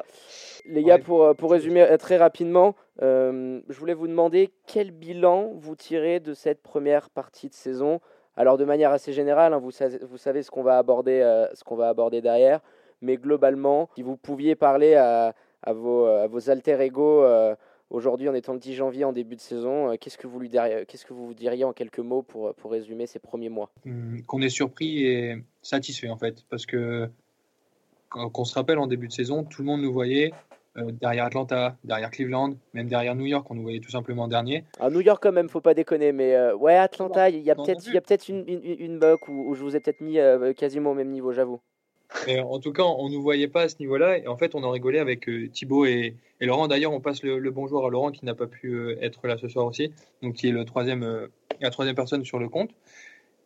Les 0.65 0.83
gars, 0.83 0.97
pour, 0.97 1.35
pour 1.35 1.51
résumer 1.51 1.85
très 1.99 2.17
rapidement, 2.17 2.75
je 2.99 3.73
voulais 3.77 3.93
vous 3.93 4.07
demander 4.07 4.51
quel 4.65 4.91
bilan 4.91 5.51
vous 5.57 5.75
tirez 5.75 6.19
de 6.21 6.33
cette 6.33 6.63
première 6.63 7.09
partie 7.09 7.49
de 7.49 7.53
saison. 7.53 7.99
Alors 8.37 8.57
de 8.57 8.63
manière 8.63 8.91
assez 8.91 9.11
générale, 9.11 9.53
hein, 9.53 9.59
vous, 9.59 9.71
savez, 9.71 9.99
vous 10.01 10.17
savez 10.17 10.41
ce 10.41 10.49
qu'on 10.49 10.63
va 10.63 10.77
aborder, 10.77 11.19
ce 11.53 11.63
qu'on 11.65 11.75
va 11.75 11.89
aborder 11.89 12.21
derrière 12.21 12.61
mais 13.01 13.17
globalement, 13.17 13.89
si 13.95 14.03
vous 14.03 14.15
pouviez 14.15 14.55
parler 14.55 14.95
à, 14.95 15.33
vos, 15.67 16.05
à 16.05 16.27
vos 16.27 16.49
alter 16.49 16.79
ego 16.81 17.23
euh, 17.23 17.55
aujourd'hui 17.91 18.29
en 18.29 18.33
étant 18.33 18.53
le 18.53 18.59
10 18.59 18.73
janvier 18.75 19.03
en 19.05 19.13
début 19.13 19.35
de 19.35 19.41
saison, 19.41 19.91
euh, 19.91 19.95
qu'est-ce 19.99 20.17
que 20.17 20.27
vous 20.27 20.39
lui 20.39 20.49
diriez, 20.49 20.85
qu'est-ce 20.87 21.05
que 21.05 21.13
vous 21.13 21.33
diriez 21.33 21.63
en 21.63 21.73
quelques 21.73 21.99
mots 21.99 22.23
pour, 22.23 22.53
pour 22.55 22.71
résumer 22.71 23.05
ces 23.05 23.19
premiers 23.19 23.49
mois? 23.49 23.69
Hum, 23.85 24.21
Qu'on 24.25 24.41
est 24.41 24.49
surpris 24.49 25.05
et 25.05 25.43
satisfait 25.61 26.09
en 26.09 26.17
fait, 26.17 26.43
parce 26.49 26.65
que 26.65 27.09
qu'on 28.09 28.43
se 28.43 28.55
rappelle 28.55 28.77
en 28.77 28.87
début 28.87 29.07
de 29.07 29.13
saison, 29.13 29.45
tout 29.45 29.61
le 29.61 29.67
monde 29.67 29.81
nous 29.81 29.93
voyait 29.93 30.33
euh, 30.77 30.91
derrière 30.91 31.25
Atlanta, 31.25 31.77
derrière 31.85 32.11
Cleveland, 32.11 32.55
même 32.73 32.89
derrière 32.89 33.15
New 33.15 33.25
York, 33.25 33.49
on 33.49 33.55
nous 33.55 33.61
voyait 33.61 33.79
tout 33.79 33.91
simplement 33.91 34.27
dernier. 34.27 34.65
À 34.81 34.89
New 34.89 34.99
York 34.99 35.23
quand 35.23 35.31
même, 35.31 35.47
faut 35.47 35.61
pas 35.61 35.73
déconner, 35.73 36.11
mais 36.11 36.51
ouais 36.53 36.75
Atlanta, 36.75 37.29
il 37.29 37.39
y 37.41 37.51
a 37.51 37.55
peut-être 37.55 37.87
il 37.87 37.93
y 37.93 37.97
a 37.97 38.01
peut-être 38.01 38.27
une, 38.27 38.43
une, 38.47 38.61
une 38.63 38.99
buck 38.99 39.29
où, 39.29 39.49
où, 39.49 39.55
je 39.55 39.61
vous 39.61 39.77
ai 39.77 39.79
peut-être 39.79 40.01
mis 40.01 40.17
quasiment 40.57 40.91
au 40.91 40.95
même 40.95 41.09
niveau, 41.09 41.31
j'avoue 41.31 41.61
en 42.27 42.59
tout 42.59 42.73
cas, 42.73 42.83
on 42.83 43.09
ne 43.09 43.13
nous 43.13 43.21
voyait 43.21 43.47
pas 43.47 43.63
à 43.63 43.69
ce 43.69 43.75
niveau-là. 43.79 44.17
Et 44.17 44.27
en 44.27 44.37
fait, 44.37 44.55
on 44.55 44.63
en 44.63 44.71
rigolait 44.71 44.99
avec 44.99 45.27
euh, 45.29 45.47
Thibaut 45.49 45.85
et, 45.85 46.15
Laurent. 46.39 46.67
D'ailleurs, 46.67 46.91
on 46.91 46.99
passe 46.99 47.23
le, 47.23 47.39
bonjour 47.51 47.85
à 47.85 47.89
Laurent 47.89 48.11
qui 48.11 48.25
n'a 48.25 48.35
pas 48.35 48.47
pu 48.47 48.73
euh, 48.73 48.97
être 49.01 49.27
là 49.27 49.37
ce 49.37 49.47
soir 49.47 49.65
aussi, 49.65 49.91
donc 50.21 50.35
qui 50.35 50.47
est 50.47 50.51
euh, 50.51 51.27
la 51.61 51.69
troisième 51.69 51.95
personne 51.95 52.25
sur 52.25 52.39
le 52.39 52.49
compte. 52.49 52.71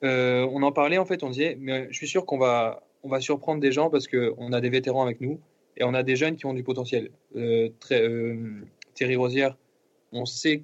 on 0.02 0.64
en 0.64 0.72
parlait 0.72 0.98
en 0.98 1.06
fait, 1.06 1.24
on 1.24 1.30
disait, 1.30 1.58
mais 1.60 1.88
je 1.90 1.98
suis 1.98 2.08
sûr 2.08 2.26
qu'on 2.26 2.38
va, 2.38 2.82
surprendre 3.20 3.62
des 3.62 3.72
gens 3.72 3.90
parce 3.90 4.08
qu'on 4.08 4.52
a 4.52 4.62
des 4.62 4.70
vétérans 4.70 5.04
avec 5.04 5.22
nous 5.22 5.40
et 5.78 5.84
on 5.84 5.94
a 5.94 6.04
des 6.04 6.16
jeunes 6.16 6.38
qui 6.38 6.46
ont 6.46 6.54
du 6.54 6.64
potentiel. 6.64 7.12
Thierry 8.94 9.16
Rosière, 9.16 9.58
on 10.12 10.26
sait, 10.26 10.64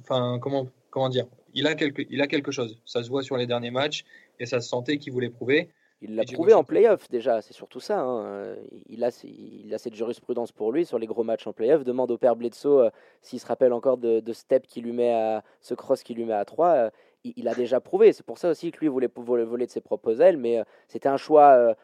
enfin 0.00 0.38
comment, 0.40 1.08
dire, 1.08 1.26
il 1.54 1.66
a 1.66 1.74
quelque 1.74 2.52
chose. 2.52 2.80
Ça 2.84 3.02
se 3.02 3.08
voit 3.08 3.22
sur 3.22 3.36
les 3.36 3.46
derniers 3.46 3.72
matchs 3.72 4.04
et 4.38 4.46
ça 4.46 4.60
se 4.60 4.68
sentait 4.68 4.98
qu'il 4.98 5.12
voulait 5.12 5.30
prouver. 5.30 5.68
Il 6.00 6.14
l'a 6.14 6.22
prouvé 6.22 6.54
en 6.54 6.62
playoff 6.62 7.08
déjà, 7.08 7.42
c'est 7.42 7.54
surtout 7.54 7.80
ça. 7.80 8.00
Hein. 8.00 8.54
Il, 8.88 9.02
a, 9.02 9.10
il 9.24 9.74
a 9.74 9.78
cette 9.78 9.96
jurisprudence 9.96 10.52
pour 10.52 10.70
lui 10.70 10.86
sur 10.86 10.96
les 10.98 11.06
gros 11.06 11.24
matchs 11.24 11.48
en 11.48 11.52
playoff. 11.52 11.82
Demande 11.82 12.12
au 12.12 12.18
père 12.18 12.36
Bledsoe 12.36 12.84
euh, 12.84 12.90
s'il 13.20 13.40
se 13.40 13.46
rappelle 13.46 13.72
encore 13.72 13.98
de, 13.98 14.20
de 14.20 14.32
step 14.32 14.66
qui 14.68 14.80
lui 14.80 14.92
met 14.92 15.12
à 15.12 15.42
ce 15.60 15.74
cross 15.74 16.04
qui 16.04 16.14
lui 16.14 16.24
met 16.24 16.34
à 16.34 16.44
3. 16.44 16.68
Euh, 16.68 16.90
il, 17.24 17.48
a 17.48 17.54
déjà 17.54 17.80
prouvé. 17.80 18.12
C'est 18.12 18.24
pour 18.24 18.38
ça 18.38 18.50
aussi 18.50 18.70
que 18.70 18.78
lui 18.78 18.86
voulait 18.86 19.10
voler, 19.16 19.42
voler 19.42 19.66
de 19.66 19.72
ses 19.72 19.80
propres 19.80 20.20
ailes, 20.20 20.36
mais 20.36 20.58
euh, 20.58 20.64
c'était 20.86 21.08
un 21.08 21.16
choix 21.16 21.74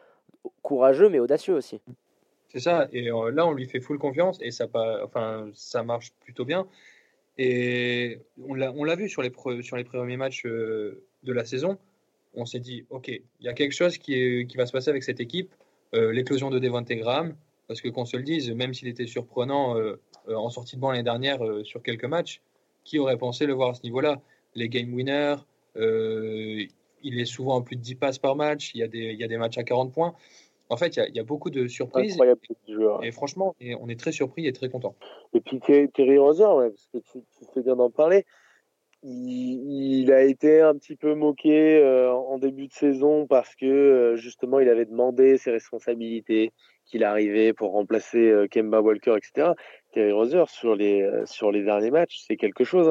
courageux 0.61 1.09
mais 1.09 1.19
audacieux 1.19 1.55
aussi. 1.55 1.81
C'est 2.47 2.61
ça. 2.61 2.87
Et 2.93 3.01
là, 3.01 3.45
on 3.45 3.51
lui 3.51 3.67
fait 3.67 3.81
full 3.81 3.99
confiance 3.99 4.37
et 4.41 4.51
ça, 4.51 4.67
pas, 4.67 5.03
enfin, 5.03 5.49
ça 5.53 5.83
marche 5.83 6.13
plutôt 6.21 6.45
bien. 6.45 6.67
Et 7.37 8.21
on 8.47 8.53
l'a 8.55 8.95
vu 8.95 9.09
sur 9.09 9.21
les, 9.21 9.31
sur 9.61 9.75
les 9.75 9.83
premiers 9.83 10.15
matchs 10.15 10.45
de 10.45 11.03
la 11.33 11.43
saison 11.43 11.77
on 12.35 12.45
s'est 12.45 12.59
dit, 12.59 12.85
OK, 12.89 13.07
il 13.07 13.21
y 13.41 13.47
a 13.47 13.53
quelque 13.53 13.71
chose 13.71 13.97
qui, 13.97 14.45
qui 14.47 14.57
va 14.57 14.65
se 14.65 14.71
passer 14.71 14.89
avec 14.89 15.03
cette 15.03 15.19
équipe, 15.19 15.53
euh, 15.93 16.11
l'éclosion 16.11 16.49
de 16.49 16.59
Devante 16.59 16.91
Graham, 16.91 17.35
parce 17.67 17.81
que 17.81 17.89
qu'on 17.89 18.05
se 18.05 18.17
le 18.17 18.23
dise, 18.23 18.51
même 18.51 18.73
s'il 18.73 18.87
était 18.87 19.07
surprenant 19.07 19.77
euh, 19.77 19.99
euh, 20.27 20.35
en 20.35 20.49
sortie 20.49 20.75
de 20.75 20.81
banc 20.81 20.91
l'année 20.91 21.03
dernière 21.03 21.39
sur 21.63 21.81
quelques 21.81 22.05
matchs, 22.05 22.41
qui 22.83 22.99
aurait 22.99 23.17
pensé 23.17 23.45
le 23.45 23.53
voir 23.53 23.69
à 23.69 23.73
ce 23.73 23.83
niveau-là? 23.83 24.21
Les 24.53 24.69
game 24.69 24.93
winners, 24.93 25.35
il 25.75 27.19
est 27.19 27.25
souvent 27.25 27.55
en 27.55 27.61
plus 27.61 27.75
de 27.75 27.81
10 27.81 27.95
passes 27.95 28.19
par 28.19 28.35
match, 28.35 28.71
il 28.73 28.79
y 28.79 28.83
a 28.83 28.87
des, 28.87 29.11
il 29.11 29.19
y 29.19 29.23
a 29.23 29.27
des 29.27 29.37
matchs 29.37 29.57
à 29.57 29.63
40 29.63 29.93
points. 29.93 30.15
En 30.69 30.77
fait, 30.77 30.97
il 30.97 31.15
y, 31.15 31.19
a, 31.19 31.23
beaucoup 31.23 31.51
de 31.51 31.67
surprises. 31.67 32.13
Incroyable 32.13 32.39
Et 33.03 33.11
franchement, 33.11 33.55
on 33.79 33.87
est 33.87 33.99
très 33.99 34.11
surpris 34.11 34.47
et 34.47 34.53
très 34.53 34.69
content. 34.69 34.95
Et 35.33 35.41
puis 35.41 35.59
Terry 35.59 36.17
Roser, 36.17 36.43
parce 36.43 36.89
que 36.91 36.97
tu, 36.97 37.19
tu 37.37 37.45
fais 37.53 37.61
bien 37.61 37.75
d'en 37.75 37.91
parler, 37.91 38.25
il, 39.07 40.11
a 40.11 40.23
été 40.23 40.61
un 40.61 40.75
petit 40.75 40.95
peu 40.95 41.13
moqué 41.13 41.77
euh, 41.77 42.11
en 42.11 42.39
début 42.39 42.67
de 42.67 42.73
saison 42.73 43.27
parce 43.27 43.55
que 43.55 43.65
euh, 43.65 44.15
justement 44.15 44.59
il 44.59 44.67
avait 44.67 44.85
demandé 44.85 45.37
ses 45.37 45.51
responsabilités, 45.51 46.51
qu'il 46.85 47.03
arrivait 47.03 47.53
pour 47.53 47.71
remplacer 47.71 48.29
euh, 48.29 48.47
Kemba 48.47 48.81
Walker, 48.81 49.15
etc. 49.17 49.51
Terry 49.91 50.11
Roser 50.11 50.43
sur 50.47 50.75
les 50.75 51.07
sur 51.25 51.51
les 51.51 51.63
derniers 51.63 51.91
matchs, 51.91 52.23
c'est 52.27 52.35
quelque 52.35 52.63
chose. 52.63 52.89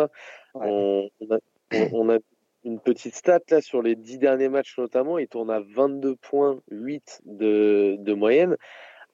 Hein. 0.55 1.09
On, 1.93 2.09
a, 2.11 2.19
une 2.65 2.79
petite 2.79 3.15
stat 3.15 3.41
là 3.51 3.61
sur 3.61 3.83
les 3.83 3.97
dix 3.97 4.19
derniers 4.19 4.49
matchs 4.49 4.79
notamment, 4.79 5.19
il 5.19 5.27
tourne 5.27 5.51
à 5.51 5.61
22,8 5.61 7.21
de, 7.25 7.97
de 7.99 8.15
moyenne, 8.15 8.57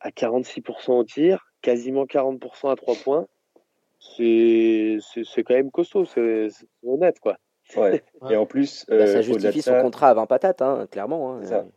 à 0.00 0.10
46% 0.10 0.92
au 0.92 1.04
tir, 1.04 1.46
quasiment 1.62 2.04
40% 2.04 2.70
à 2.70 2.76
3 2.76 2.94
points 2.96 3.26
c'est 4.00 4.98
quand 5.44 5.54
même 5.54 5.70
costaud, 5.70 6.04
c'est 6.04 6.48
honnête, 6.84 7.20
quoi. 7.20 7.36
Ouais. 7.76 8.02
Et 8.28 8.34
en 8.34 8.46
plus, 8.46 8.84
bah, 8.88 9.06
ça 9.06 9.18
euh, 9.18 9.22
justifie 9.22 9.62
son 9.62 9.80
contrat 9.80 10.08
à 10.08 10.14
20 10.14 10.26
patates, 10.26 10.60
hein, 10.60 10.88
clairement. 10.90 11.36
Hein. 11.36 11.68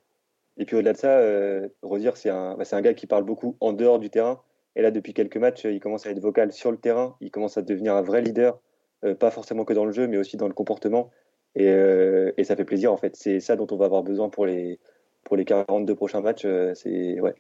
Et 0.57 0.65
puis 0.65 0.75
au-delà 0.75 0.93
de 0.93 0.97
ça, 0.97 1.19
euh, 1.19 1.67
Rosier, 1.83 2.09
c'est 2.15 2.31
un, 2.31 2.55
bah, 2.55 2.63
un 2.71 2.81
gars 2.81 2.95
qui 2.95 3.05
parle 3.05 3.23
beaucoup 3.23 3.57
en 3.59 3.73
dehors 3.73 3.99
du 3.99 4.09
terrain. 4.09 4.41
Et 4.75 4.81
là, 4.81 4.91
depuis 4.91 5.13
quelques 5.13 5.37
matchs, 5.37 5.65
il 5.65 5.79
commence 5.79 6.05
à 6.05 6.11
être 6.11 6.19
vocal 6.19 6.51
sur 6.51 6.71
le 6.71 6.77
terrain. 6.77 7.15
Il 7.21 7.31
commence 7.31 7.57
à 7.57 7.61
devenir 7.61 7.95
un 7.95 8.01
vrai 8.01 8.21
leader, 8.21 8.59
euh, 9.03 9.15
pas 9.15 9.31
forcément 9.31 9.65
que 9.65 9.73
dans 9.73 9.85
le 9.85 9.91
jeu, 9.91 10.07
mais 10.07 10.17
aussi 10.17 10.37
dans 10.37 10.47
le 10.47 10.53
comportement. 10.53 11.11
Et, 11.55 11.67
euh, 11.67 12.31
et, 12.37 12.43
ça 12.43 12.55
fait 12.55 12.65
plaisir 12.65 12.91
en 12.91 12.97
fait. 12.97 13.15
C'est 13.15 13.39
ça 13.39 13.55
dont 13.55 13.67
on 13.69 13.77
va 13.77 13.85
avoir 13.85 14.01
besoin 14.01 14.29
pour 14.29 14.47
les, 14.47 14.79
pour 15.23 15.35
les 15.35 15.45
42 15.45 15.93
prochains 15.95 16.21
matchs. 16.21 16.45
Euh, 16.45 16.73
c'est 16.73 17.19
ouais, 17.19 17.35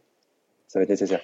ça 0.67 0.79
va 0.79 0.83
être 0.83 0.89
nécessaire. 0.89 1.21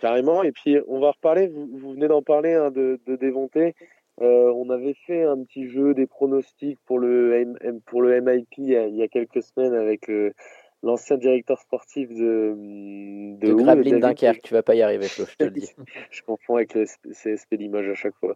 Carrément. 0.00 0.42
Et 0.42 0.52
puis 0.52 0.78
on 0.88 1.00
va 1.00 1.12
reparler. 1.12 1.48
Vous, 1.48 1.68
vous 1.72 1.92
venez 1.92 2.08
d'en 2.08 2.22
parler 2.22 2.54
hein, 2.54 2.70
de, 2.70 3.00
de 3.06 3.16
démonter. 3.16 3.74
Euh, 4.20 4.52
on 4.54 4.68
avait 4.70 4.94
fait 5.06 5.22
un 5.22 5.42
petit 5.44 5.68
jeu 5.68 5.94
des 5.94 6.06
pronostics 6.06 6.78
pour 6.84 6.98
le 6.98 7.54
pour 7.86 8.02
le 8.02 8.20
MIP 8.20 8.48
il 8.58 8.68
y 8.68 8.76
a, 8.76 8.86
il 8.86 8.96
y 8.96 9.02
a 9.02 9.08
quelques 9.08 9.42
semaines 9.42 9.72
avec 9.74 10.08
le 10.08 10.34
l'ancien 10.82 11.16
directeur 11.16 11.58
sportif 11.58 12.08
de 12.10 12.54
de, 13.38 13.46
de 13.46 13.54
Gravelines 13.54 14.00
Dunkerque. 14.00 14.42
Tu 14.42 14.52
vas 14.52 14.62
pas 14.62 14.74
y 14.74 14.82
arriver, 14.82 15.08
Flo, 15.08 15.24
je 15.26 15.36
te 15.36 15.44
le 15.44 15.50
dis. 15.50 15.70
je 16.10 16.22
confonds 16.22 16.56
avec 16.56 16.74
le 16.74 16.84
CSP 16.84 17.52
Limoges 17.52 17.88
à 17.88 17.94
chaque 17.94 18.14
fois. 18.16 18.34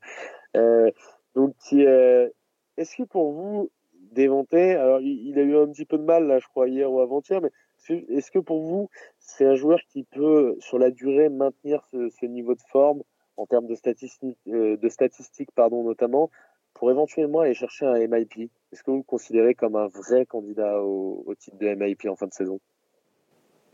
Euh, 0.56 0.90
donc, 1.35 1.54
euh, 1.73 2.28
est-ce 2.76 2.97
que 2.97 3.02
pour 3.02 3.33
vous, 3.33 3.71
Déventé, 4.14 4.75
alors 4.75 5.00
il, 5.00 5.37
a 5.38 5.42
eu 5.42 5.56
un 5.56 5.66
petit 5.66 5.85
peu 5.85 5.99
de 5.99 6.04
mal 6.04 6.28
là, 6.28 6.38
je 6.38 6.47
crois 6.47 6.68
hier 6.68 6.90
ou 6.90 7.00
avant-hier, 7.00 7.40
mais 7.40 7.50
est-ce 7.92 8.30
que 8.30 8.38
pour 8.38 8.62
vous, 8.62 8.88
c'est 9.18 9.44
un 9.44 9.54
joueur 9.54 9.78
qui 9.88 10.04
peut, 10.04 10.56
sur 10.60 10.78
la 10.78 10.90
durée, 10.90 11.28
maintenir 11.28 11.82
ce, 11.90 12.26
niveau 12.26 12.54
de 12.54 12.60
forme 12.70 13.02
en 13.36 13.46
termes 13.46 13.66
de 13.66 13.74
statistiques, 13.74 14.38
euh, 14.48 14.76
de 14.76 14.88
statistiques 14.88 15.50
pardon, 15.54 15.82
notamment, 15.84 16.30
pour 16.72 16.90
éventuellement 16.90 17.40
aller 17.40 17.54
chercher 17.54 17.86
un 17.86 17.98
MIP 18.06 18.50
Est-ce 18.72 18.82
que 18.82 18.90
vous 18.90 18.98
le 18.98 19.02
considérez 19.02 19.54
comme 19.54 19.76
un 19.76 19.88
vrai 19.88 20.26
candidat 20.26 20.82
au, 20.82 21.34
titre 21.38 21.58
de 21.58 21.74
MIP 21.74 22.06
en 22.08 22.16
fin 22.16 22.26
de 22.26 22.32
saison? 22.32 22.60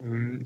Hum, 0.03 0.43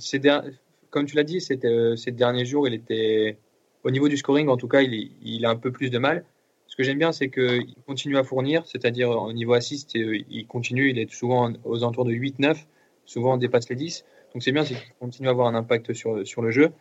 Comme 0.91 1.07
tu 1.07 1.17
l'as 1.17 1.25
dit, 1.25 1.39
euh, 1.65 1.97
ces 1.97 2.13
derniers 2.13 2.45
jours, 2.45 2.67
il 2.67 2.75
était 2.75 3.39
au 3.83 3.91
niveau 3.91 4.09
du 4.09 4.17
scoring, 4.17 4.49
en 4.49 4.57
tout 4.57 4.69
cas, 4.69 4.83
il, 4.83 5.13
il 5.23 5.45
a 5.45 5.51
un 5.51 5.57
peu 5.57 5.71
plus 5.71 5.91
de 5.91 5.99
mal. 5.99 6.25
Ce 6.67 6.77
que 6.77 6.83
j'aime 6.83 6.99
bien, 6.99 7.13
c'est 7.13 7.31
qu'il 7.31 7.75
continue 7.87 8.17
à 8.17 8.25
fournir, 8.25 8.67
c'est-à-dire 8.67 9.11
au 9.11 9.33
niveau 9.33 9.53
assist, 9.53 9.95
euh, 9.97 10.19
il 10.29 10.47
continue, 10.47 10.91
il 10.91 10.99
est 10.99 11.09
souvent 11.13 11.53
aux 11.65 11.85
alentours 11.85 12.05
de 12.05 12.13
8-9, 12.13 12.67
souvent 13.07 13.35
on 13.35 13.37
dépasse 13.37 13.69
les 13.69 13.77
10. 13.77 14.05
Donc 14.33 14.43
c'est 14.43 14.53
bien, 14.53 14.65
c'est 14.65 14.75
qu'il 14.75 14.93
continue 14.99 15.29
à 15.29 15.31
avoir 15.31 15.47
un 15.47 15.55
impact 15.55 15.93
sur, 15.93 16.27
sur 16.27 16.43
le 16.43 16.51
jeu. 16.51 16.73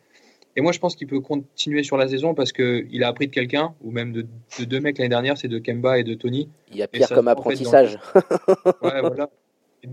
Et 0.55 0.61
moi, 0.61 0.71
je 0.71 0.79
pense 0.79 0.95
qu'il 0.95 1.07
peut 1.07 1.19
continuer 1.19 1.83
sur 1.83 1.97
la 1.97 2.07
saison 2.07 2.35
parce 2.35 2.51
qu'il 2.51 3.03
a 3.03 3.07
appris 3.07 3.27
de 3.27 3.31
quelqu'un, 3.31 3.73
ou 3.81 3.91
même 3.91 4.13
de, 4.13 4.25
deux 4.65 4.79
mecs 4.79 4.97
l'année 4.97 5.09
dernière, 5.09 5.37
c'est 5.37 5.47
de 5.47 5.57
Kemba 5.57 5.97
et 5.97 6.03
de 6.03 6.13
Tony. 6.13 6.47
Il 6.71 6.77
y 6.77 6.83
a 6.83 6.87
pire 6.87 7.09
comme 7.09 7.27
apprentissage. 7.27 7.97
ouais, 8.81 9.01
voilà. 9.01 9.29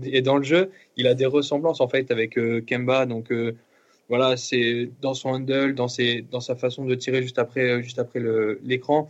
Et 0.03 0.21
dans 0.21 0.37
le 0.37 0.43
jeu, 0.43 0.71
il 0.97 1.07
a 1.07 1.15
des 1.15 1.25
ressemblances 1.25 1.81
en 1.81 1.87
fait 1.87 2.11
avec 2.11 2.37
euh, 2.37 2.61
Kemba. 2.61 3.05
Donc 3.05 3.31
euh, 3.31 3.55
voilà, 4.07 4.37
c'est 4.37 4.89
dans 5.01 5.13
son 5.13 5.29
handle, 5.29 5.73
dans, 5.73 5.87
ses, 5.87 6.21
dans 6.31 6.39
sa 6.39 6.55
façon 6.55 6.85
de 6.85 6.95
tirer 6.95 7.23
juste 7.23 7.39
après, 7.39 7.69
euh, 7.69 7.81
juste 7.81 7.99
après 7.99 8.21
l'écran. 8.63 9.09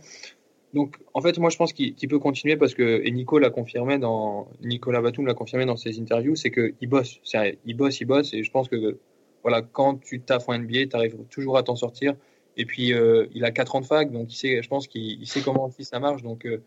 Donc 0.72 0.98
en 1.12 1.20
fait, 1.20 1.38
moi 1.38 1.50
je 1.50 1.56
pense 1.56 1.72
qu'il 1.72 2.08
peut 2.08 2.18
continuer 2.18 2.56
parce 2.56 2.74
que, 2.74 3.02
et 3.04 3.10
Nico 3.10 3.38
l'a 3.38 3.50
confirmé 3.50 3.98
dans, 3.98 4.48
Nicolas 4.62 5.02
Batum 5.02 5.26
l'a 5.26 5.34
confirmé 5.34 5.66
dans 5.66 5.76
ses 5.76 6.00
interviews, 6.00 6.34
c'est 6.34 6.50
qu'il 6.50 6.88
bosse. 6.88 7.20
Il 7.64 7.76
bosse, 7.76 8.00
il 8.00 8.06
bosse, 8.06 8.32
et 8.32 8.42
je 8.42 8.50
pense 8.50 8.68
que 8.68 8.98
voilà, 9.42 9.62
quand 9.62 10.00
tu 10.00 10.20
taffes 10.20 10.48
en 10.48 10.58
NBA, 10.58 10.86
tu 10.86 10.96
arrives 10.96 11.16
toujours 11.30 11.58
à 11.58 11.62
t'en 11.62 11.76
sortir. 11.76 12.14
Et 12.56 12.64
puis, 12.64 12.92
euh, 12.92 13.26
il 13.34 13.44
a 13.44 13.50
4 13.50 13.76
ans 13.76 13.80
de 13.80 13.86
fac, 13.86 14.10
donc 14.10 14.32
il 14.32 14.36
sait, 14.36 14.62
je 14.62 14.68
pense 14.68 14.86
qu'il 14.86 15.26
sait 15.26 15.40
comment 15.40 15.70
ça 15.80 16.00
marche. 16.00 16.22
Donc, 16.22 16.46
euh, 16.46 16.62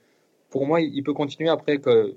pour 0.50 0.66
moi, 0.66 0.82
il 0.82 1.04
peut 1.04 1.14
continuer. 1.14 1.50
Après, 1.50 1.78
que 1.80 1.90
euh, 1.90 2.14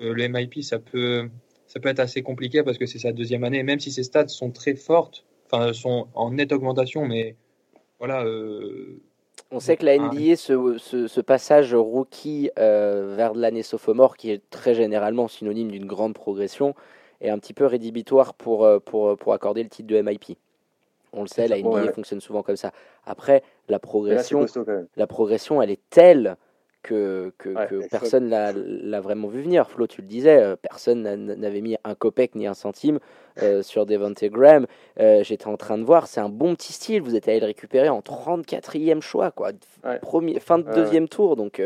le 0.00 0.28
MIP, 0.28 0.62
ça 0.62 0.78
peut, 0.78 1.28
ça 1.66 1.80
peut 1.80 1.88
être 1.88 2.00
assez 2.00 2.22
compliqué 2.22 2.62
parce 2.62 2.78
que 2.78 2.86
c'est 2.86 2.98
sa 2.98 3.12
deuxième 3.12 3.44
année. 3.44 3.62
Même 3.62 3.80
si 3.80 3.90
ses 3.90 4.04
stats 4.04 4.28
sont 4.28 4.50
très 4.50 4.74
fortes, 4.74 5.24
enfin, 5.50 5.72
sont 5.72 6.08
en 6.14 6.32
nette 6.32 6.52
augmentation, 6.52 7.06
mais 7.06 7.36
voilà. 7.98 8.24
On 9.50 9.60
sait 9.60 9.76
que 9.76 9.84
la 9.84 9.98
NBA, 9.98 10.36
ce, 10.36 10.76
ce, 10.78 11.06
ce 11.06 11.20
passage 11.20 11.74
rookie 11.74 12.50
vers 12.56 13.34
l'année 13.34 13.62
sophomore, 13.62 14.16
qui 14.16 14.30
est 14.30 14.42
très 14.50 14.74
généralement 14.74 15.28
synonyme 15.28 15.70
d'une 15.70 15.86
grande 15.86 16.14
progression, 16.14 16.74
est 17.20 17.30
un 17.30 17.38
petit 17.38 17.54
peu 17.54 17.66
rédhibitoire 17.66 18.34
pour, 18.34 18.64
euh, 18.64 18.78
pour, 18.78 19.08
euh, 19.08 19.16
pour 19.16 19.32
accorder 19.32 19.62
le 19.62 19.68
titre 19.68 19.88
de 19.88 20.00
MIP. 20.00 20.38
On 21.12 21.22
le 21.22 21.28
sait, 21.28 21.48
la 21.48 21.58
NBA 21.58 21.92
fonctionne 21.92 22.20
souvent 22.20 22.42
comme 22.42 22.56
ça. 22.56 22.72
Après, 23.06 23.42
la 23.68 23.78
progression, 23.78 24.44
la 24.96 25.06
progression, 25.06 25.62
elle 25.62 25.70
est 25.70 25.80
telle 25.88 26.36
que, 26.86 27.32
que, 27.38 27.88
personne 27.88 28.28
l'a 28.28 29.00
vraiment 29.00 29.28
vu 29.28 29.42
venir. 29.42 29.68
Flo, 29.68 29.86
tu 29.86 30.02
le 30.02 30.06
disais, 30.06 30.42
euh, 30.42 30.56
personne 30.56 31.02
n'avait 31.02 31.60
mis 31.60 31.76
un 31.84 31.94
copec 31.94 32.34
ni 32.34 32.46
un 32.46 32.54
centime 32.54 32.98
sur 33.62 33.86
Devante 33.86 34.24
Graham. 34.24 34.66
J'étais 34.98 35.46
en 35.46 35.56
train 35.56 35.78
de 35.78 35.84
voir, 35.84 36.06
c'est 36.06 36.20
un 36.20 36.28
bon 36.28 36.54
petit 36.54 36.72
style. 36.72 37.02
Vous 37.02 37.16
êtes 37.16 37.28
allé 37.28 37.40
le 37.40 37.46
récupérer 37.46 37.88
en 37.88 38.00
34e 38.00 39.00
choix, 39.00 39.30
quoi. 39.30 39.50
Premier, 40.02 40.40
fin 40.40 40.58
de 40.58 40.72
deuxième 40.72 41.08
tour. 41.08 41.36
Donc, 41.36 41.60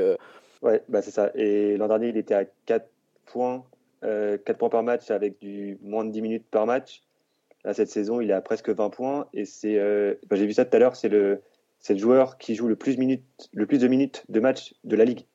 Ouais, 0.62 0.82
bah 0.88 1.00
c'est 1.00 1.10
ça. 1.10 1.30
Et 1.34 1.76
l'an 1.76 1.88
dernier, 1.88 2.08
il 2.08 2.16
était 2.16 2.34
à 2.34 2.44
4 2.66 2.86
points 3.26 3.64
4 4.02 4.08
euh, 4.08 4.38
points 4.58 4.68
par 4.68 4.82
match 4.82 5.10
avec 5.10 5.38
du 5.40 5.78
moins 5.82 6.04
de 6.04 6.10
10 6.10 6.22
minutes 6.22 6.46
par 6.50 6.66
match. 6.66 7.02
Là, 7.64 7.74
cette 7.74 7.90
saison, 7.90 8.20
il 8.20 8.30
est 8.30 8.34
à 8.34 8.40
presque 8.40 8.70
20 8.70 8.90
points. 8.90 9.26
Et 9.34 9.44
c'est, 9.44 9.78
euh, 9.78 10.14
bah, 10.28 10.36
j'ai 10.36 10.46
vu 10.46 10.52
ça 10.52 10.64
tout 10.64 10.74
à 10.76 10.78
l'heure, 10.78 10.96
c'est 10.96 11.08
le, 11.08 11.42
c'est 11.80 11.94
le 11.94 11.98
joueur 11.98 12.38
qui 12.38 12.54
joue 12.54 12.68
le 12.68 12.76
plus, 12.76 12.96
minutes, 12.96 13.24
le 13.52 13.66
plus 13.66 13.78
de 13.78 13.88
minutes 13.88 14.24
de 14.28 14.40
match 14.40 14.74
de 14.84 14.96
la 14.96 15.04
ligue. 15.04 15.26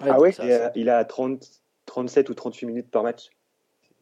Ah 0.00 0.18
ouais 0.18 0.32
Il 0.74 0.88
a 0.88 1.04
30, 1.04 1.44
37 1.86 2.30
ou 2.30 2.34
38 2.34 2.66
minutes 2.66 2.90
par 2.90 3.02
match. 3.02 3.30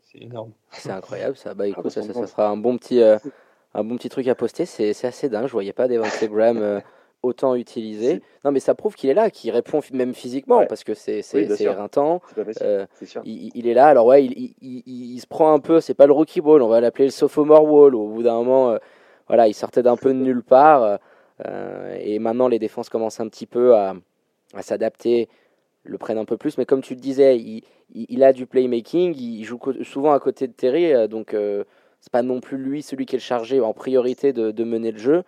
C'est 0.00 0.23
énorme. 0.23 0.52
C'est 0.71 0.90
incroyable 0.90 1.37
ça. 1.37 1.54
Bah 1.54 1.66
écoute, 1.66 1.90
ça, 1.90 2.02
ça, 2.02 2.26
sera 2.26 2.49
un 2.49 2.57
bon 2.57 2.76
petit, 2.78 3.00
euh, 3.00 3.19
un 3.75 3.85
bon 3.85 3.97
petit 3.97 4.09
truc 4.09 4.28
à 4.28 4.35
poster. 4.35 4.66
C'est, 4.66 4.92
c'est 4.92 5.07
assez 5.07 5.28
dingue. 5.28 5.47
Je 5.47 5.52
voyais 5.52 5.73
pas 5.73 5.88
des 5.88 5.97
Instagram 5.99 6.83
autant 7.23 7.54
utilisé. 7.54 8.23
Non, 8.45 8.52
mais 8.52 8.61
ça 8.61 8.75
prouve 8.75 8.95
qu'il 8.95 9.11
est 9.11 9.14
là, 9.14 9.30
qu'il 9.30 9.50
répond 9.50 9.80
même 9.92 10.14
physiquement, 10.14 10.64
parce 10.66 10.85
que 10.85 10.95
c'est 10.95 11.23
c'est 11.23 11.61
éreintant. 11.61 12.23
Euh, 12.62 12.87
il, 13.25 13.66
est 13.66 13.75
là, 13.75 13.88
alors 13.88 14.07
ouais, 14.07 14.25
il, 14.25 14.54
il, 14.61 15.21
se 15.21 15.26
prend 15.26 15.52
un 15.52 15.59
peu, 15.59 15.80
c'est 15.80 15.95
pas 15.95 16.07
le 16.07 16.12
rookie 16.12 16.40
ball, 16.40 16.62
on 16.62 16.69
va 16.69 16.80
l'appeler 16.80 17.07
le 17.07 17.11
sophomore 17.11 17.64
wall. 17.64 17.95
Au 17.95 18.09
bout 18.09 18.23
d'un 18.23 18.35
moment, 18.35 18.71
euh, 18.71 18.78
voilà, 19.31 19.49
il 19.49 19.55
sortait 19.55 19.83
d'un 19.83 19.97
peu 19.97 20.11
de 20.11 20.19
nulle 20.19 20.43
part. 20.43 20.99
Euh, 21.47 21.97
et 22.01 22.19
maintenant, 22.19 22.49
les 22.49 22.59
défenses 22.59 22.89
commencent 22.89 23.21
un 23.21 23.29
petit 23.29 23.47
peu 23.47 23.75
à, 23.75 23.95
à 24.55 24.63
s'adapter, 24.63 25.29
le 25.85 25.99
prennent 25.99 26.19
un 26.19 26.25
peu 26.25 26.37
plus. 26.37 26.59
Mais 26.59 26.67
comme 26.67 26.83
tu 26.83 26.95
le 26.95 27.01
disais, 27.01 27.39
il, 27.39 28.25
a 28.25 28.33
du 28.33 28.47
playmaking, 28.47 29.17
il 29.17 29.45
joue 29.45 29.59
souvent 29.83 30.13
à 30.13 30.21
côté 30.21 30.47
de 30.47 30.53
Terry, 30.53 31.09
donc 31.09 31.35
c'est 32.01 32.13
pas 32.13 32.23
non 32.23 32.41
plus 32.41 32.59
lui 32.59 32.83
celui 32.83 33.07
qui 33.07 33.17
est 33.17 33.21
chargé 33.21 33.61
en 33.61 33.73
priorité 33.73 34.33
de, 34.33 34.65
mener 34.65 34.93
le 34.93 34.99
jeu 34.99 35.25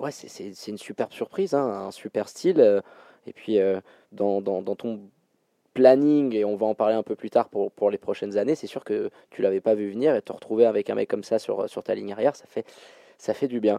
ouais, 0.00 0.10
c'est 0.10 0.68
une 0.68 0.78
superbe 0.78 1.12
surprise, 1.12 1.54
hein, 1.54 1.86
un 1.86 1.90
super 1.90 2.28
style. 2.28 2.60
Euh, 2.60 2.80
et 3.26 3.32
puis, 3.32 3.58
euh, 3.58 3.80
dans, 4.12 4.40
dans, 4.40 4.62
dans, 4.62 4.74
ton 4.74 5.00
planning, 5.74 6.34
et 6.34 6.44
on 6.44 6.56
va 6.56 6.66
en 6.66 6.74
parler 6.74 6.94
un 6.94 7.02
peu 7.02 7.14
plus 7.14 7.30
tard 7.30 7.48
pour, 7.48 7.70
pour 7.70 7.90
les 7.90 7.98
prochaines 7.98 8.36
années, 8.36 8.54
c'est 8.54 8.66
sûr 8.66 8.84
que 8.84 9.10
tu 9.30 9.42
l'avais 9.42 9.60
pas 9.60 9.74
vu 9.74 9.90
venir 9.90 10.14
et 10.14 10.22
te 10.22 10.32
retrouver 10.32 10.66
avec 10.66 10.90
un 10.90 10.94
mec 10.94 11.08
comme 11.08 11.24
ça 11.24 11.38
sur, 11.38 11.68
sur 11.68 11.82
ta 11.82 11.94
ligne 11.94 12.12
arrière, 12.12 12.36
ça 12.36 12.46
fait, 12.46 12.64
ça 13.18 13.34
fait 13.34 13.48
du 13.48 13.60
bien. 13.60 13.78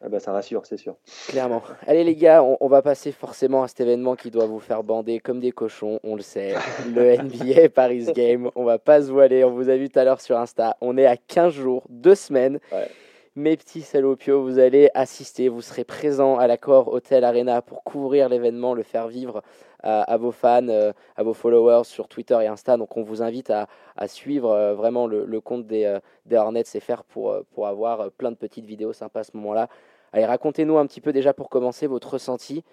Ah 0.00 0.08
bah 0.08 0.20
ça 0.20 0.30
rassure, 0.30 0.64
c'est 0.64 0.76
sûr. 0.76 0.94
Clairement. 1.26 1.60
Allez 1.88 2.04
les 2.04 2.14
gars, 2.14 2.44
on, 2.44 2.56
on, 2.60 2.68
va 2.68 2.82
passer 2.82 3.10
forcément 3.10 3.64
à 3.64 3.68
cet 3.68 3.80
événement 3.80 4.14
qui 4.14 4.30
doit 4.30 4.46
vous 4.46 4.60
faire 4.60 4.84
bander 4.84 5.18
comme 5.18 5.40
des 5.40 5.50
cochons, 5.50 5.98
on 6.04 6.14
le 6.14 6.22
sait. 6.22 6.54
Le 6.94 7.16
NBA 7.16 7.70
Paris 7.70 8.06
Game, 8.14 8.48
on 8.54 8.62
va 8.62 8.78
pas 8.78 9.02
se 9.02 9.10
voiler, 9.10 9.42
on 9.42 9.50
vous 9.50 9.68
a 9.68 9.76
vu 9.76 9.88
tout 9.88 9.98
à 9.98 10.04
l'heure 10.04 10.20
sur 10.20 10.38
Insta. 10.38 10.76
On 10.80 10.96
est 10.96 11.06
à 11.06 11.16
15 11.16 11.52
jours, 11.52 11.82
2 11.88 12.14
semaines. 12.14 12.60
Ouais 12.70 12.88
mes 13.36 13.56
petits 13.56 13.82
salopios, 13.82 14.42
vous 14.42 14.58
allez 14.58 14.90
assister, 14.94 15.48
vous 15.48 15.62
serez 15.62 15.84
présents 15.84 16.38
à 16.38 16.46
l'accord 16.46 16.88
Hotel 16.88 17.24
Arena 17.24 17.62
pour 17.62 17.84
couvrir 17.84 18.28
l'événement, 18.28 18.74
le 18.74 18.82
faire 18.82 19.08
vivre 19.08 19.42
à, 19.82 20.16
vos 20.16 20.32
fans, 20.32 20.68
euh, 20.68 20.92
à 21.16 21.22
vos 21.22 21.34
followers 21.34 21.84
sur 21.84 22.08
Twitter 22.08 22.38
et 22.42 22.46
Insta. 22.46 22.76
Donc 22.76 22.96
on 22.96 23.02
vous 23.02 23.22
invite 23.22 23.50
à, 23.50 23.68
suivre 24.08 24.50
euh, 24.50 24.74
vraiment 24.74 25.06
le, 25.06 25.40
compte 25.40 25.66
des, 25.66 25.84
euh, 25.84 26.00
des 26.26 26.36
Hornets 26.36 26.64
CFR 26.64 27.04
pour, 27.04 27.36
pour 27.52 27.66
avoir 27.66 28.10
plein 28.12 28.30
de 28.30 28.36
petites 28.36 28.64
vidéos 28.64 28.92
sympas 28.92 29.20
à 29.20 29.24
ce 29.24 29.36
moment-là. 29.36 29.68
Allez, 30.12 30.26
racontez-nous 30.26 30.78
un 30.78 30.86
petit 30.86 31.00
peu 31.00 31.12
déjà 31.12 31.32
pour 31.32 31.48
commencer 31.48 31.86
votre 31.86 32.14
ressenti 32.14 32.64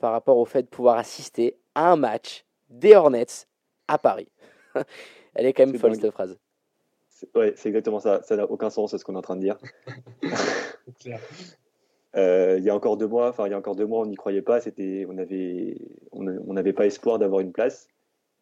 par 0.00 0.12
rapport 0.12 0.36
au 0.36 0.44
fait 0.44 0.62
de 0.62 0.68
pouvoir 0.68 0.96
assister 0.96 1.56
à 1.74 1.90
un 1.90 1.96
match 1.96 2.44
des 2.70 2.94
Hornets 2.94 3.46
à 3.88 3.98
Paris. 3.98 4.28
Elle 5.34 5.46
est 5.46 5.52
quand 5.52 5.66
même 5.66 5.78
folle 5.78 5.96
cette 5.96 6.12
phrase. 6.12 6.38
Ouais, 7.34 7.52
c'est 7.56 7.68
exactement 7.68 8.00
ça. 8.00 8.22
Ça 8.22 8.36
n'a 8.36 8.50
aucun 8.50 8.70
sens 8.70 8.96
ce 8.96 9.04
qu'on 9.04 9.14
est 9.14 9.18
en 9.18 9.22
train 9.22 9.36
de 9.36 9.40
dire. 9.40 9.58
Euh, 12.14 12.56
il 12.58 12.64
y 12.64 12.68
a 12.68 12.74
encore 12.74 12.98
deux 12.98 13.06
mois, 13.06 13.30
enfin 13.30 13.46
il 13.46 13.52
y 13.52 13.54
a 13.54 13.58
encore 13.58 13.74
deux 13.74 13.86
mois, 13.86 14.00
on 14.00 14.04
n'y 14.04 14.16
croyait 14.16 14.42
pas. 14.42 14.60
C'était, 14.60 15.06
on 15.08 15.16
avait, 15.16 15.78
on 16.10 16.52
n'avait 16.52 16.74
pas 16.74 16.84
espoir 16.84 17.18
d'avoir 17.18 17.40
une 17.40 17.52
place. 17.52 17.88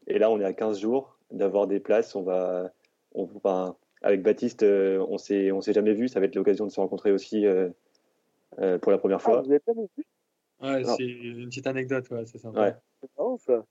Et 0.09 0.19
là, 0.19 0.29
on 0.29 0.41
est 0.41 0.45
à 0.45 0.53
15 0.53 0.81
jours 0.81 1.17
d'avoir 1.31 1.69
des 1.69 1.79
places. 1.79 2.17
On 2.17 2.23
va, 2.23 2.73
on, 3.15 3.29
enfin, 3.37 3.77
avec 4.03 4.23
Baptiste, 4.25 4.65
euh, 4.65 5.07
on 5.09 5.19
s'est, 5.19 5.53
on 5.53 5.61
s'est 5.61 5.73
jamais 5.73 5.95
vu. 5.95 6.09
Ça 6.09 6.19
va 6.19 6.27
être 6.27 6.35
l'occasion 6.35 6.67
de 6.67 6.73
se 6.73 6.81
rencontrer 6.81 7.13
aussi 7.13 7.47
euh, 7.47 7.69
pour 8.79 8.91
la 8.91 8.99
première 8.99 9.19
ah, 9.19 9.25
fois. 9.25 9.43
vous 9.43 9.49
n'avez 9.49 9.61
pas 9.61 9.73
vu? 9.73 9.87
Ouais, 10.61 10.83
c'est 10.85 11.05
une 11.05 11.47
petite 11.47 11.69
anecdote, 11.69 12.11
ouais, 12.11 12.27
c'est 12.27 12.39
sympa. 12.39 12.61
Ouais. 12.61 12.75
C'est 13.01 13.09
marrant 13.17 13.39
ça. 13.39 13.65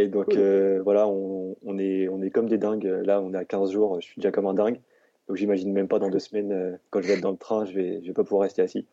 Et 0.00 0.08
donc 0.08 0.34
euh, 0.34 0.80
voilà, 0.82 1.06
on, 1.06 1.56
on, 1.62 1.78
est, 1.78 2.08
on 2.08 2.22
est 2.22 2.30
comme 2.30 2.48
des 2.48 2.56
dingues. 2.56 2.84
Là, 3.04 3.20
on 3.20 3.34
est 3.34 3.36
à 3.36 3.44
15 3.44 3.70
jours, 3.70 4.00
je 4.00 4.06
suis 4.06 4.20
déjà 4.20 4.30
comme 4.30 4.46
un 4.46 4.54
dingue. 4.54 4.80
Donc 5.28 5.36
j'imagine 5.36 5.72
même 5.72 5.88
pas 5.88 5.98
dans 5.98 6.08
deux 6.08 6.18
semaines, 6.18 6.52
euh, 6.52 6.76
quand 6.88 7.02
je 7.02 7.08
vais 7.08 7.14
être 7.14 7.20
dans 7.20 7.30
le 7.30 7.36
train, 7.36 7.66
je 7.66 7.74
vais, 7.74 8.00
je 8.02 8.06
vais 8.06 8.14
pas 8.14 8.24
pouvoir 8.24 8.42
rester 8.42 8.62
assis. 8.62 8.86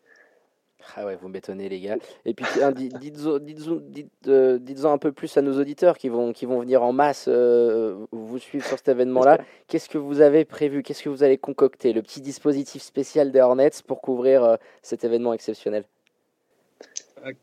Ah 0.96 1.06
ouais, 1.06 1.16
vous 1.16 1.28
m'étonnez 1.28 1.68
les 1.68 1.80
gars. 1.80 1.96
Et 2.24 2.34
puis 2.34 2.44
dites-en 2.54 2.72
dites, 3.38 4.60
dites, 4.60 4.84
un 4.84 4.98
peu 4.98 5.12
plus 5.12 5.36
à 5.36 5.42
nos 5.42 5.58
auditeurs 5.58 5.96
qui 5.96 6.08
vont, 6.08 6.32
qui 6.32 6.46
vont 6.46 6.60
venir 6.60 6.82
en 6.82 6.92
masse 6.92 7.26
euh, 7.28 8.06
vous 8.12 8.38
suivre 8.38 8.64
sur 8.64 8.76
cet 8.76 8.88
événement-là. 8.88 9.38
Qu'est-ce 9.66 9.88
que 9.88 9.98
vous 9.98 10.20
avez 10.20 10.44
prévu? 10.44 10.82
Qu'est-ce 10.82 11.02
que 11.02 11.08
vous 11.08 11.24
allez 11.24 11.38
concocter? 11.38 11.92
Le 11.92 12.02
petit 12.02 12.20
dispositif 12.20 12.82
spécial 12.82 13.32
des 13.32 13.40
Hornets 13.40 13.70
pour 13.86 14.00
couvrir 14.02 14.44
euh, 14.44 14.56
cet 14.82 15.04
événement 15.04 15.32
exceptionnel? 15.32 15.84
euh, 15.84 15.97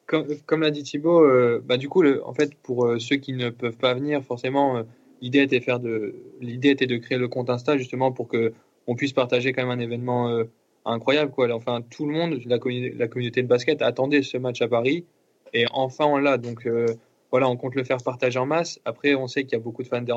comme, 0.05 0.27
comme 0.45 0.61
l'a 0.61 0.71
dit 0.71 0.83
Thibaut, 0.83 1.25
bah, 1.61 1.77
du 1.77 1.89
coup, 1.89 2.03
en 2.05 2.33
fait, 2.33 2.55
pour 2.55 2.95
ceux 2.99 3.15
qui 3.17 3.33
ne 3.33 3.49
peuvent 3.49 3.77
pas 3.77 3.93
venir, 3.93 4.23
forcément, 4.23 4.83
l'idée 5.21 5.41
était, 5.41 5.59
de, 5.59 6.97
créer 6.97 7.17
le 7.17 7.27
compte 7.27 7.49
Insta 7.49 7.77
justement 7.77 8.11
pour 8.11 8.27
que 8.27 8.53
on 8.87 8.95
puisse 8.95 9.13
partager 9.13 9.51
quand 9.53 9.65
même 9.65 9.77
un 9.77 9.81
événement 9.81 10.43
incroyable. 10.85 11.31
Quoi. 11.31 11.51
Enfin, 11.53 11.81
tout 11.81 12.05
le 12.05 12.13
monde, 12.13 12.39
la, 12.45 12.57
la, 12.57 13.07
communauté 13.07 13.41
de 13.41 13.47
basket 13.47 13.81
attendait 13.81 14.21
ce 14.21 14.37
match 14.37 14.61
à 14.61 14.67
Paris 14.67 15.05
et 15.53 15.65
enfin 15.71 16.05
on 16.05 16.17
l'a. 16.17 16.37
Donc 16.37 16.67
euh, 16.67 16.85
voilà, 17.31 17.49
on 17.49 17.57
compte 17.57 17.75
le 17.75 17.83
faire 17.83 17.97
partager 18.03 18.37
en 18.39 18.45
masse. 18.45 18.79
Après, 18.85 19.15
on 19.15 19.27
sait 19.27 19.43
qu'il 19.43 19.53
y 19.53 19.55
a 19.55 19.63
beaucoup 19.63 19.83
de 19.83 19.87
fans 19.87 20.01
des. 20.01 20.13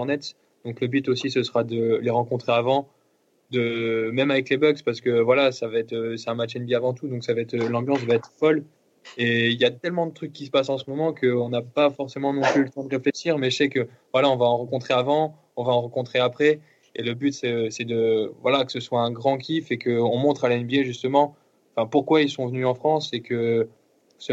Donc 0.64 0.80
le 0.80 0.86
but 0.86 1.08
aussi, 1.08 1.30
ce 1.30 1.42
sera 1.42 1.64
de 1.64 1.98
les 2.02 2.10
rencontrer 2.10 2.52
avant, 2.52 2.88
de 3.50 4.10
même 4.12 4.30
avec 4.30 4.50
les 4.50 4.56
Bucks, 4.56 4.82
parce 4.84 5.00
que 5.00 5.20
voilà, 5.20 5.52
ça 5.52 5.68
va 5.68 5.78
être, 5.78 5.94
euh, 5.94 6.16
c'est 6.16 6.28
un 6.28 6.34
match 6.34 6.56
NBA 6.56 6.76
avant 6.76 6.92
tout, 6.92 7.08
donc 7.08 7.24
ça 7.24 7.32
va 7.32 7.40
être, 7.40 7.54
euh, 7.54 7.68
l'ambiance 7.68 8.00
va 8.00 8.14
être 8.14 8.30
folle. 8.38 8.64
Et 9.16 9.48
il 9.48 9.60
y 9.60 9.64
a 9.64 9.70
tellement 9.70 10.06
de 10.06 10.12
trucs 10.12 10.32
qui 10.32 10.46
se 10.46 10.50
passent 10.50 10.68
en 10.68 10.78
ce 10.78 10.88
moment 10.88 11.12
qu'on 11.12 11.48
n'a 11.48 11.62
pas 11.62 11.90
forcément 11.90 12.32
non 12.32 12.42
plus 12.52 12.64
le 12.64 12.70
temps 12.70 12.84
de 12.84 12.94
réfléchir, 12.94 13.38
mais 13.38 13.50
je 13.50 13.56
sais 13.56 13.68
que 13.68 13.88
voilà, 14.12 14.30
on 14.30 14.36
va 14.36 14.46
en 14.46 14.56
rencontrer 14.58 14.94
avant, 14.94 15.36
on 15.56 15.64
va 15.64 15.72
en 15.72 15.80
rencontrer 15.80 16.18
après. 16.18 16.60
Et 16.94 17.02
le 17.02 17.14
but, 17.14 17.32
c'est 17.32 17.68
voilà 18.42 18.64
que 18.64 18.72
ce 18.72 18.80
soit 18.80 19.00
un 19.00 19.10
grand 19.10 19.38
kiff 19.38 19.70
et 19.70 19.78
qu'on 19.78 20.18
montre 20.18 20.44
à 20.44 20.48
la 20.48 20.58
NBA 20.58 20.82
justement 20.82 21.36
pourquoi 21.86 22.22
ils 22.22 22.30
sont 22.30 22.46
venus 22.46 22.66
en 22.66 22.74
France 22.74 23.10
et 23.12 23.20
que 23.20 23.68
ce, 24.18 24.32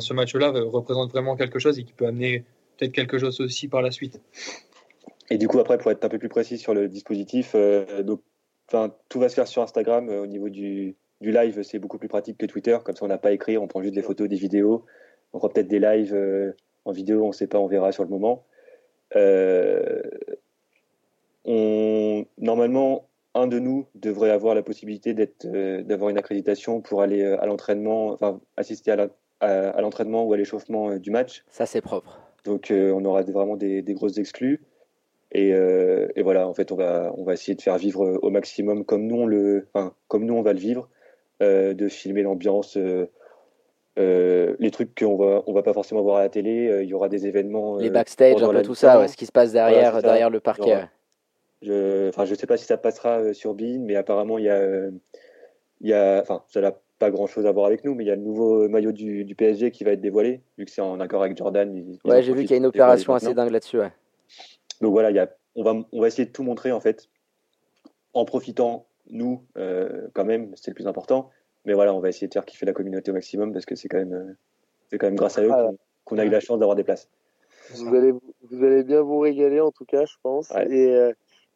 ce 0.00 0.12
match-là 0.12 0.50
représente 0.50 1.10
vraiment 1.10 1.36
quelque 1.36 1.58
chose 1.58 1.78
et 1.78 1.84
qui 1.84 1.92
peut 1.92 2.06
amener 2.06 2.44
peut-être 2.76 2.92
quelque 2.92 3.18
chose 3.18 3.40
aussi 3.40 3.68
par 3.68 3.82
la 3.82 3.90
suite. 3.90 4.20
Et 5.30 5.38
du 5.38 5.48
coup, 5.48 5.58
après, 5.58 5.78
pour 5.78 5.90
être 5.90 6.04
un 6.04 6.08
peu 6.08 6.18
plus 6.18 6.28
précis 6.28 6.58
sur 6.58 6.74
le 6.74 6.88
dispositif, 6.88 7.52
euh, 7.54 8.02
tout 9.08 9.20
va 9.20 9.28
se 9.28 9.34
faire 9.34 9.48
sur 9.48 9.62
Instagram. 9.62 10.08
Euh, 10.10 10.22
au 10.22 10.26
niveau 10.26 10.48
du, 10.48 10.96
du 11.22 11.32
live, 11.32 11.62
c'est 11.62 11.78
beaucoup 11.78 11.98
plus 11.98 12.08
pratique 12.08 12.36
que 12.36 12.46
Twitter. 12.46 12.76
Comme 12.84 12.94
ça, 12.94 13.04
on 13.04 13.08
n'a 13.08 13.18
pas 13.18 13.30
à 13.30 13.32
écrire, 13.32 13.62
on 13.62 13.68
prend 13.68 13.80
juste 13.80 13.94
des 13.94 14.02
photos, 14.02 14.28
des 14.28 14.36
vidéos. 14.36 14.84
On 15.32 15.38
fera 15.38 15.52
peut-être 15.52 15.68
des 15.68 15.78
lives 15.78 16.14
euh, 16.14 16.52
en 16.84 16.92
vidéo, 16.92 17.24
on 17.24 17.28
ne 17.28 17.32
sait 17.32 17.46
pas, 17.46 17.58
on 17.58 17.66
verra 17.66 17.92
sur 17.92 18.02
le 18.02 18.10
moment. 18.10 18.44
Euh, 19.16 20.02
on, 21.44 22.26
normalement, 22.38 23.08
un 23.34 23.46
de 23.46 23.58
nous 23.58 23.86
devrait 23.94 24.30
avoir 24.30 24.54
la 24.54 24.62
possibilité 24.62 25.14
euh, 25.46 25.82
d'avoir 25.82 26.10
une 26.10 26.18
accréditation 26.18 26.80
pour 26.82 27.00
aller 27.00 27.24
à 27.24 27.46
l'entraînement, 27.46 28.08
enfin 28.08 28.40
assister 28.56 28.90
à, 29.40 29.80
l'entraînement 29.80 30.24
ou 30.24 30.32
à 30.32 30.36
l'échauffement 30.36 30.96
du 30.96 31.10
match. 31.10 31.44
Ça, 31.48 31.66
c'est 31.66 31.80
propre. 31.80 32.20
Donc, 32.44 32.72
on 32.72 33.04
aura 33.04 33.22
vraiment 33.22 33.56
des, 33.56 33.82
grosses 33.88 34.18
exclus. 34.18 34.60
Et, 35.32 35.52
voilà, 36.22 36.46
en 36.46 36.54
fait, 36.54 36.70
on 36.70 36.76
va, 36.76 37.12
on 37.16 37.24
va 37.24 37.32
essayer 37.32 37.54
de 37.54 37.62
faire 37.62 37.78
vivre 37.78 38.18
au 38.22 38.30
maximum 38.30 38.84
comme 38.84 39.06
nous 39.06 39.16
on 39.16 39.26
le, 39.26 39.66
enfin, 39.72 39.94
comme 40.08 40.26
nous 40.26 40.34
on 40.34 40.42
va 40.42 40.52
le 40.52 40.60
vivre, 40.60 40.88
de 41.42 41.88
filmer 41.88 42.22
l'ambiance. 42.22 42.78
les 43.96 44.70
trucs 44.70 44.98
qu'on 44.98 45.16
va 45.16 45.42
on 45.46 45.52
va 45.52 45.62
pas 45.62 45.72
forcément 45.72 46.02
voir 46.02 46.16
à 46.16 46.22
la 46.22 46.28
télé 46.28 46.80
il 46.82 46.88
y 46.88 46.94
aura 46.94 47.08
des 47.08 47.26
événements 47.26 47.76
les 47.76 47.90
backstage 47.90 48.42
un 48.42 48.50
peu 48.50 48.62
tout 48.62 48.74
ça 48.74 49.06
ce 49.08 49.16
qui 49.16 49.26
se 49.26 49.32
passe 49.32 49.52
derrière 49.52 50.00
derrière 50.02 50.30
le 50.30 50.40
parquet 50.40 50.86
je, 51.62 52.08
enfin, 52.08 52.24
je 52.24 52.34
sais 52.34 52.46
pas 52.46 52.56
si 52.56 52.64
ça 52.64 52.76
passera 52.76 53.20
euh, 53.20 53.32
sur 53.32 53.54
Bean, 53.54 53.78
mais 53.80 53.94
apparemment 53.96 54.38
il 54.38 54.44
y 54.44 54.48
a, 54.48 54.56
euh, 54.56 54.90
il 55.80 55.88
y 55.88 55.94
a, 55.94 56.20
enfin, 56.20 56.42
ça 56.48 56.60
n'a 56.60 56.72
pas 56.98 57.10
grand 57.10 57.26
chose 57.26 57.46
à 57.46 57.52
voir 57.52 57.66
avec 57.66 57.84
nous, 57.84 57.94
mais 57.94 58.04
il 58.04 58.08
y 58.08 58.10
a 58.10 58.16
le 58.16 58.22
nouveau 58.22 58.68
maillot 58.68 58.92
du, 58.92 59.24
du 59.24 59.34
PSG 59.34 59.70
qui 59.70 59.84
va 59.84 59.92
être 59.92 60.00
dévoilé, 60.00 60.42
vu 60.58 60.64
que 60.64 60.70
c'est 60.70 60.80
en 60.80 61.00
accord 61.00 61.22
avec 61.22 61.36
Jordan. 61.36 61.96
ouais, 62.04 62.22
j'ai 62.22 62.32
vu 62.32 62.42
qu'il 62.42 62.50
y 62.50 62.54
a 62.54 62.56
une 62.56 62.66
opération 62.66 63.14
assez 63.14 63.32
dingue 63.32 63.50
là-dessus. 63.50 63.78
Ouais. 63.78 63.92
Donc 64.80 64.92
voilà, 64.92 65.10
il 65.10 65.16
y 65.16 65.20
a, 65.20 65.30
on 65.54 65.62
va, 65.62 65.74
on 65.92 66.00
va 66.00 66.06
essayer 66.08 66.26
de 66.26 66.32
tout 66.32 66.42
montrer 66.42 66.72
en 66.72 66.80
fait, 66.80 67.08
en 68.12 68.24
profitant 68.24 68.86
nous 69.10 69.44
euh, 69.56 70.08
quand 70.14 70.24
même, 70.24 70.52
c'est 70.56 70.70
le 70.70 70.74
plus 70.74 70.86
important. 70.86 71.30
Mais 71.64 71.74
voilà, 71.74 71.94
on 71.94 72.00
va 72.00 72.08
essayer 72.08 72.28
de 72.28 72.32
faire 72.32 72.44
kiffer 72.44 72.66
la 72.66 72.72
communauté 72.72 73.10
au 73.10 73.14
maximum 73.14 73.52
parce 73.52 73.66
que 73.66 73.74
c'est 73.74 73.88
quand 73.88 73.98
même, 73.98 74.36
c'est 74.90 74.98
quand 74.98 75.06
même 75.06 75.16
grâce 75.16 75.38
à 75.38 75.42
eux 75.42 75.50
ah 75.52 75.70
qu'on 76.04 76.18
a 76.18 76.24
eu 76.24 76.30
la 76.30 76.40
chance 76.40 76.58
d'avoir 76.58 76.76
des 76.76 76.84
places. 76.84 77.08
Vous 77.74 77.94
allez, 77.94 78.12
vous 78.12 78.64
allez 78.64 78.82
bien 78.82 79.00
vous 79.02 79.20
régaler 79.20 79.60
en 79.60 79.70
tout 79.70 79.84
cas, 79.84 80.04
je 80.04 80.16
pense. 80.22 80.50
Et 80.68 81.12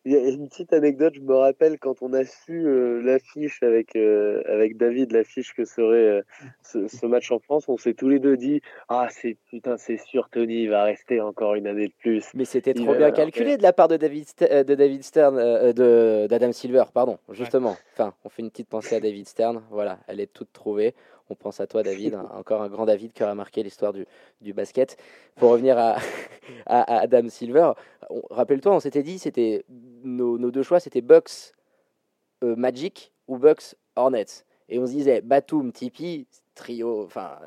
il 0.06 0.12
y 0.12 0.16
a 0.16 0.28
une 0.28 0.48
petite 0.48 0.72
anecdote, 0.72 1.14
je 1.16 1.20
me 1.20 1.34
rappelle 1.34 1.80
quand 1.80 2.00
on 2.00 2.12
a 2.12 2.24
su 2.24 2.64
euh, 2.64 3.02
l'affiche 3.02 3.60
avec, 3.64 3.96
euh, 3.96 4.40
avec 4.46 4.76
David, 4.76 5.10
l'affiche 5.10 5.52
que 5.52 5.64
serait 5.64 5.96
euh, 5.96 6.22
ce, 6.62 7.06
match 7.06 7.32
en 7.32 7.40
France, 7.40 7.68
on 7.68 7.76
s'est 7.76 7.94
tous 7.94 8.08
les 8.08 8.20
deux 8.20 8.36
dit 8.36 8.60
Ah, 8.88 9.08
c'est 9.10 9.36
putain, 9.50 9.76
c'est 9.76 9.96
sûr, 9.96 10.28
Tony, 10.30 10.62
il 10.62 10.70
va 10.70 10.84
rester 10.84 11.20
encore 11.20 11.56
une 11.56 11.66
année 11.66 11.88
de 11.88 11.92
plus. 11.98 12.24
Mais 12.34 12.44
c'était 12.44 12.72
trop 12.72 12.94
bien 12.94 13.10
calculé 13.10 13.56
de 13.56 13.64
la 13.64 13.72
part 13.72 13.88
de 13.88 13.96
David, 13.96 14.26
de 14.38 14.74
David 14.76 15.02
Stern, 15.02 15.72
de 15.72 16.28
d'Adam 16.28 16.52
Silver, 16.52 16.84
pardon, 16.94 17.18
justement. 17.32 17.76
Enfin, 17.94 18.14
on 18.24 18.28
fait 18.28 18.42
une 18.42 18.50
petite 18.50 18.68
pensée 18.68 18.94
à 18.94 19.00
David 19.00 19.26
Stern, 19.26 19.64
voilà, 19.72 19.98
elle 20.06 20.20
est 20.20 20.32
toute 20.32 20.52
trouvée. 20.52 20.94
On 21.28 21.34
pense 21.34 21.60
à 21.60 21.66
toi, 21.66 21.82
David, 21.82 22.14
encore 22.14 22.62
un 22.62 22.68
grand 22.68 22.86
David 22.86 23.12
qui 23.12 23.22
aura 23.22 23.34
marqué 23.34 23.62
l'histoire 23.62 23.92
du, 23.92 24.06
du, 24.40 24.52
basket. 24.52 24.96
Pour 25.34 25.50
revenir 25.50 25.76
à, 25.76 25.96
à, 26.66 27.00
Adam 27.00 27.28
Silver, 27.28 27.72
rappelle-toi, 28.30 28.74
on 28.74 28.80
s'était 28.80 29.02
dit, 29.02 29.18
c'était 29.18 29.64
nos, 30.04 30.38
nos, 30.38 30.50
deux 30.50 30.62
choix, 30.62 30.78
c'était 30.78 31.00
Bucks 31.00 31.52
euh, 32.44 32.54
Magic 32.54 33.12
ou 33.26 33.38
Bucks 33.38 33.74
Hornets. 33.96 34.44
Et 34.68 34.78
on 34.78 34.86
se 34.86 34.92
disait, 34.92 35.20
Batum, 35.20 35.72
Tipeee, 35.72 36.26
trio, 36.54 37.04
enfin, 37.04 37.38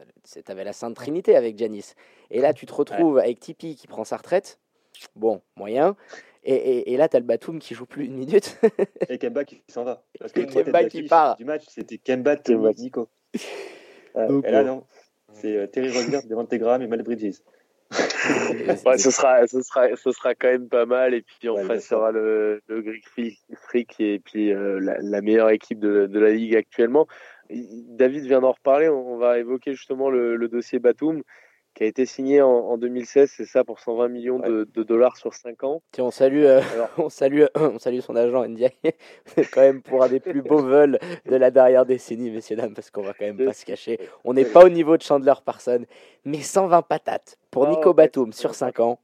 t'avais 0.46 0.64
la 0.64 0.74
Sainte 0.74 0.96
Trinité 0.96 1.36
avec 1.36 1.58
Janis. 1.58 1.94
Et 2.32 2.42
là, 2.42 2.54
tu 2.54 2.66
te 2.66 2.74
retrouves 2.74 3.18
avec 3.18 3.40
Tipeee 3.40 3.76
qui 3.76 3.88
prend 3.88 4.04
sa 4.04 4.18
retraite. 4.18 4.60
Bon, 5.16 5.42
moyen. 5.56 5.96
Et, 6.44 6.54
et, 6.54 6.94
et, 6.94 6.98
là, 6.98 7.10
tu 7.10 7.18
as 7.18 7.20
le 7.20 7.26
Batum 7.26 7.60
qui 7.60 7.76
joue 7.76 7.86
plus 7.86 8.06
une 8.06 8.16
minute. 8.16 8.58
et 9.10 9.18
Kemba 9.18 9.44
qui 9.44 9.62
s'en 9.68 9.84
va. 9.84 10.04
Parce 10.20 10.32
que 10.32 10.42
et 10.42 10.46
Kemba 10.46 10.86
qui 10.86 11.04
part. 11.04 11.36
Du 11.36 11.46
match, 11.46 11.66
c'était 11.68 11.98
Kemba, 11.98 12.38
Nico. 12.78 13.10
Euh, 14.16 14.42
et 14.44 14.52
là, 14.52 14.64
non. 14.64 14.84
C'est 15.34 15.56
euh, 15.56 15.68
Terry 15.68 15.92
Rozier, 15.92 16.20
Devante 16.28 16.54
Graham 16.56 16.82
et 16.82 16.88
Mal 16.88 17.04
Bridges. 17.04 17.38
ouais, 18.86 18.98
ce 18.98 19.12
sera, 19.12 19.48
ce 19.48 19.62
sera, 19.62 19.96
ce 19.96 20.12
sera 20.12 20.36
quand 20.36 20.48
même 20.48 20.68
pas 20.68 20.86
mal. 20.86 21.14
Et 21.14 21.22
puis 21.22 21.50
on 21.50 21.56
ouais, 21.56 21.80
sera 21.80 22.12
le, 22.12 22.62
le 22.68 22.82
Greek 22.82 23.06
Freak 23.56 24.00
et 24.00 24.20
puis 24.20 24.52
euh, 24.52 24.80
la, 24.80 24.98
la, 25.00 25.22
meilleure 25.22 25.50
équipe 25.50 25.80
de, 25.80 26.08
de, 26.08 26.20
la 26.20 26.32
ligue 26.32 26.56
actuellement. 26.56 27.08
David 27.50 28.26
vient 28.26 28.42
d'en 28.42 28.52
reparler. 28.52 28.90
On 28.90 29.18
va 29.18 29.40
évoquer 29.40 29.74
justement 29.74 30.10
le, 30.10 30.36
le 30.36 30.48
dossier 30.48 30.80
Batum 30.80 31.24
qui 31.80 31.86
a 31.86 31.88
été 31.88 32.06
signé 32.06 32.42
en, 32.42 32.78
2016, 32.78 33.32
c'est 33.38 33.46
ça, 33.46 33.64
pour 33.64 33.80
120 33.80 34.10
millions 34.10 34.40
de, 34.40 34.84
dollars 34.84 35.16
sur 35.16 35.34
5 35.34 35.64
ans. 35.64 35.82
Tiens, 35.94 36.04
on 36.04 36.12
salue, 36.12 36.44
euh, 36.44 36.60
on 36.98 37.08
salue, 37.08 37.44
on 37.56 37.80
salue 37.80 38.02
son 38.02 38.18
agent 38.18 38.46
NDI, 38.50 38.68
quand 39.54 39.62
même 39.62 39.82
pour 39.82 40.04
un 40.04 40.10
des 40.10 40.20
plus 40.20 40.42
beaux 40.42 40.62
vols 40.62 41.00
de 41.26 41.36
la 41.38 41.52
dernière 41.52 41.86
décennie, 41.86 42.32
messieurs 42.32 42.58
dames, 42.58 42.74
parce 42.74 42.92
qu'on 42.92 43.04
va 43.04 43.14
quand 43.14 43.24
même 43.24 43.38
pas 43.38 43.54
se 43.54 43.64
cacher. 43.64 43.98
On 44.26 44.34
n'est 44.34 44.44
pas 44.44 44.66
au 44.66 44.68
niveau 44.68 44.98
de 44.98 45.04
Chandler 45.04 45.36
Parson, 45.46 45.86
mais 46.26 46.42
120 46.42 46.82
patates 46.82 47.38
pour 47.50 47.64
oh, 47.64 47.70
Nico 47.70 47.94
Batum 47.94 48.34
sur 48.34 48.56
5 48.56 48.82
ans. 48.82 49.00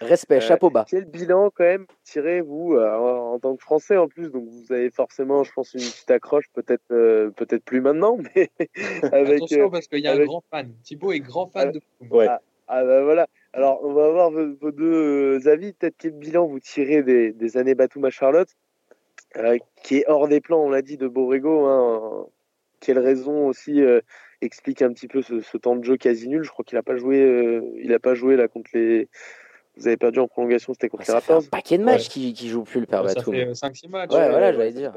Respect, 0.00 0.36
euh, 0.36 0.40
chapeau 0.40 0.70
bas. 0.70 0.84
Quel 0.88 1.04
bilan 1.04 1.50
quand 1.54 1.64
même 1.64 1.86
tirez-vous 2.04 2.74
euh, 2.74 2.96
en, 2.96 3.38
tant 3.38 3.56
que 3.56 3.62
Français 3.62 3.96
en 3.96 4.08
plus? 4.08 4.30
Donc 4.30 4.48
vous 4.48 4.72
avez 4.72 4.90
forcément, 4.90 5.44
je 5.44 5.52
pense, 5.52 5.74
une 5.74 5.80
petite 5.80 6.10
accroche, 6.10 6.46
peut-être 6.52 6.82
euh, 6.90 7.30
peut-être 7.30 7.64
plus 7.64 7.80
maintenant, 7.80 8.18
mais 8.18 8.50
avec, 9.12 9.36
attention 9.36 9.70
parce 9.70 9.86
qu'il 9.86 10.00
y 10.00 10.08
a 10.08 10.12
un 10.12 10.24
grand 10.24 10.44
fan. 10.50 10.72
Thibaut 10.82 11.12
est 11.12 11.20
grand 11.20 11.46
fan 11.46 11.72
de. 11.72 11.80
Ouais. 12.10 12.26
Ah, 12.28 12.40
ah 12.68 12.84
bah 12.84 13.02
voilà. 13.02 13.26
Alors 13.52 13.80
on 13.84 13.92
va 13.92 14.10
voir 14.10 14.30
vos, 14.30 14.70
deux 14.70 15.48
avis. 15.48 15.72
Peut-être 15.72 15.96
quel 15.98 16.12
bilan 16.12 16.46
vous 16.46 16.60
tirez 16.60 17.02
des, 17.02 17.32
des 17.32 17.56
années 17.56 17.74
Batum 17.74 18.04
à 18.04 18.10
Charlotte, 18.10 18.48
qui 19.82 19.98
est 19.98 20.04
hors 20.08 20.28
des 20.28 20.40
plans, 20.40 20.60
on 20.60 20.70
l'a 20.70 20.82
dit, 20.82 20.96
de 20.96 21.08
Borrego. 21.08 21.66
Hein. 21.66 22.26
Quelle 22.80 22.98
raison 22.98 23.46
aussi 23.46 23.80
explique 24.42 24.82
un 24.82 24.92
petit 24.92 25.08
peu 25.08 25.22
ce, 25.22 25.56
temps 25.56 25.76
de 25.76 25.84
jeu 25.84 25.96
quasi 25.96 26.28
nul. 26.28 26.42
Je 26.42 26.50
crois 26.50 26.64
qu'il 26.64 26.76
n'a 26.76 26.82
pas 26.82 26.96
joué, 26.96 27.20
euh, 27.20 27.62
il 27.82 27.92
a 27.92 27.98
pas 27.98 28.14
joué 28.14 28.36
là 28.36 28.48
contre 28.48 28.70
les. 28.74 29.08
Vous 29.76 29.86
avez 29.86 29.96
perdu 29.96 30.18
en 30.18 30.28
prolongation, 30.28 30.74
c'était 30.74 30.90
contre 30.90 31.04
les 31.08 31.14
Raptors. 31.14 31.44
un 31.44 31.48
paquet 31.48 31.78
de 31.78 31.84
matchs 31.84 32.10
qui, 32.10 32.34
qui 32.34 32.48
joue 32.48 32.62
plus 32.62 32.80
le 32.80 32.86
père 32.86 33.02
Batum. 33.02 33.54
Ça 33.54 33.70
fait 33.70 33.86
5-6 33.86 33.88
matchs. 33.88 34.10
Ouais, 34.10 34.28
voilà, 34.28 34.52
j'allais 34.52 34.72
dire. 34.72 34.92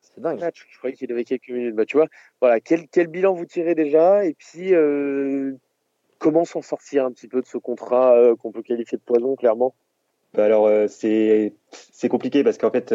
c'est 0.00 0.20
dingue. 0.20 0.38
Je 0.54 0.78
croyais 0.78 0.94
qu'il 0.94 1.10
avait 1.10 1.24
quelques 1.24 1.48
minutes. 1.48 1.74
Bah, 1.74 1.84
tu 1.84 1.96
vois, 1.96 2.06
voilà, 2.40 2.60
quel, 2.60 2.86
quel 2.86 3.08
bilan 3.08 3.34
vous 3.34 3.46
tirez 3.46 3.74
déjà? 3.74 4.24
Et 4.24 4.34
puis, 4.34 4.74
euh, 4.74 5.54
comment 6.18 6.44
s'en 6.44 6.62
sortir 6.62 7.04
un 7.04 7.10
petit 7.10 7.26
peu 7.26 7.40
de 7.40 7.46
ce 7.46 7.58
contrat 7.58 8.16
euh, 8.16 8.36
qu'on 8.36 8.52
peut 8.52 8.62
qualifier 8.62 8.96
de 8.96 9.02
poison, 9.02 9.34
clairement? 9.34 9.74
Bah 10.34 10.46
alors 10.46 10.70
c'est 10.88 11.52
c'est 11.70 12.08
compliqué 12.08 12.42
parce 12.42 12.56
qu'en 12.56 12.70
fait 12.70 12.94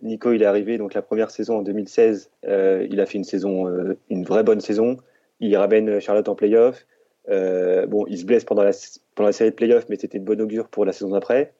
Nico 0.00 0.32
il 0.32 0.40
est 0.40 0.46
arrivé 0.46 0.78
donc 0.78 0.94
la 0.94 1.02
première 1.02 1.30
saison 1.30 1.58
en 1.58 1.62
2016 1.62 2.30
il 2.44 3.00
a 3.00 3.04
fait 3.04 3.18
une 3.18 3.24
saison 3.24 3.66
une 4.08 4.24
vraie 4.24 4.44
bonne 4.44 4.60
saison 4.60 4.96
il 5.40 5.56
ramène 5.56 6.00
Charlotte 6.00 6.28
en 6.28 6.34
playoff. 6.34 6.86
Euh, 7.28 7.86
bon, 7.86 8.06
il 8.08 8.18
se 8.18 8.24
blesse 8.24 8.44
pendant 8.44 8.62
la, 8.62 8.72
pendant 9.14 9.28
la 9.28 9.32
série 9.32 9.50
de 9.50 9.54
playoffs, 9.54 9.86
mais 9.88 9.96
c'était 9.96 10.18
de 10.18 10.24
bon 10.24 10.40
augure 10.40 10.68
pour 10.68 10.84
la 10.84 10.92
saison 10.92 11.10
d'après. 11.10 11.52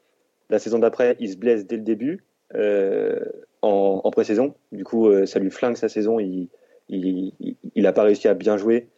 La 0.49 0.59
saison 0.59 0.79
d'après, 0.79 1.16
il 1.21 1.31
se 1.31 1.37
blesse 1.37 1.66
dès 1.66 1.77
le 1.77 1.83
début, 1.83 2.25
euh, 2.55 3.25
en, 3.62 4.01
en 4.03 4.11
pré-saison. 4.11 4.55
Du 4.73 4.85
coup, 4.85 5.09
euh, 5.09 5.27
ça 5.27 5.38
lui 5.38 5.51
flingue 5.51 5.77
sa 5.77 5.88
saison. 5.88 6.19
Il, 6.19 6.49
il 6.88 7.83
n'a 7.83 7.93
pas 7.93 8.03
réussi 8.03 8.27
à 8.27 8.35
bien 8.35 8.57
jouer. 8.57 8.88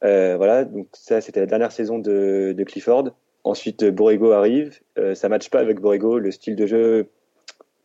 voilà, 0.00 0.64
donc 0.64 0.88
ça 0.94 1.20
c'était 1.20 1.40
la 1.40 1.46
dernière 1.46 1.72
saison 1.72 1.98
de, 1.98 2.54
de 2.56 2.64
Clifford. 2.64 3.10
Ensuite, 3.44 3.84
Borrego 3.84 4.32
arrive. 4.32 4.78
Ça 4.96 5.14
ça 5.14 5.28
matche 5.28 5.50
pas 5.50 5.60
avec 5.60 5.80
Borrego. 5.80 6.18
Le 6.18 6.30
style 6.30 6.56
de 6.56 6.66
jeu, 6.66 7.08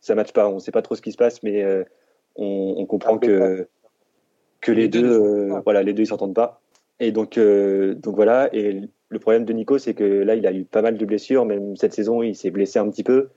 ça 0.00 0.14
matche 0.14 0.32
pas. 0.32 0.48
On 0.48 0.54
ne 0.54 0.60
sait 0.60 0.72
pas 0.72 0.82
trop 0.82 0.94
ce 0.94 1.02
qui 1.02 1.12
se 1.12 1.18
passe, 1.18 1.42
mais 1.42 1.62
on, 2.36 2.74
on, 2.78 2.86
comprend 2.86 3.18
que 3.18 3.68
que 4.64 4.72
les, 4.72 4.88
deux, 4.88 5.48
voilà, 5.64 5.82
les 5.82 5.92
deux 5.92 6.02
ils 6.02 6.06
s'entendent 6.06 6.34
pas. 6.34 6.60
Et 7.00 7.12
donc, 7.12 7.38
donc 7.38 8.14
voilà. 8.16 8.48
Et 8.52 8.80
le 9.08 9.18
problème 9.18 9.44
de 9.44 9.52
Nico, 9.52 9.78
c'est 9.78 9.94
que 9.94 10.04
là, 10.04 10.34
il 10.34 10.46
a 10.46 10.52
eu 10.52 10.64
pas 10.64 10.82
mal 10.82 10.96
de 10.96 11.04
blessures. 11.04 11.44
Même 11.44 11.76
cette 11.76 11.92
saison, 11.92 12.22
il 12.22 12.34
s'est 12.34 12.50
blessé 12.50 12.78
un 12.78 12.88
petit 12.88 13.04
peu. 13.04 13.28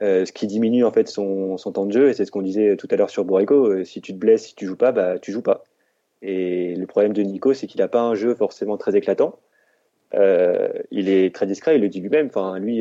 Euh, 0.00 0.24
ce 0.24 0.32
qui 0.32 0.46
diminue 0.46 0.84
en 0.84 0.90
fait 0.90 1.06
son, 1.06 1.56
temps 1.56 1.86
de 1.86 1.92
jeu, 1.92 2.08
et 2.08 2.14
c'est 2.14 2.24
ce 2.24 2.32
qu'on 2.32 2.42
disait 2.42 2.76
tout 2.76 2.88
à 2.90 2.96
l'heure 2.96 3.10
sur 3.10 3.24
Borrico. 3.24 3.66
Euh, 3.66 3.84
si 3.84 4.00
tu 4.00 4.12
te 4.12 4.18
blesses, 4.18 4.46
si 4.46 4.54
tu 4.54 4.66
joues 4.66 4.76
pas, 4.76 4.90
bah 4.90 5.18
tu 5.18 5.30
joues 5.30 5.42
pas. 5.42 5.64
Et 6.22 6.74
le 6.74 6.86
problème 6.86 7.12
de 7.12 7.22
Nico, 7.22 7.52
c'est 7.54 7.66
qu'il 7.66 7.80
n'a 7.80 7.88
pas 7.88 8.00
un 8.00 8.14
jeu 8.14 8.34
forcément 8.34 8.76
très 8.78 8.96
éclatant. 8.96 9.38
Euh, 10.14 10.68
il 10.90 11.08
est 11.08 11.34
très 11.34 11.46
discret, 11.46 11.76
il 11.76 11.82
le 11.82 11.88
dit 11.88 12.00
lui-même. 12.00 12.26
Enfin, 12.26 12.58
lui, 12.58 12.78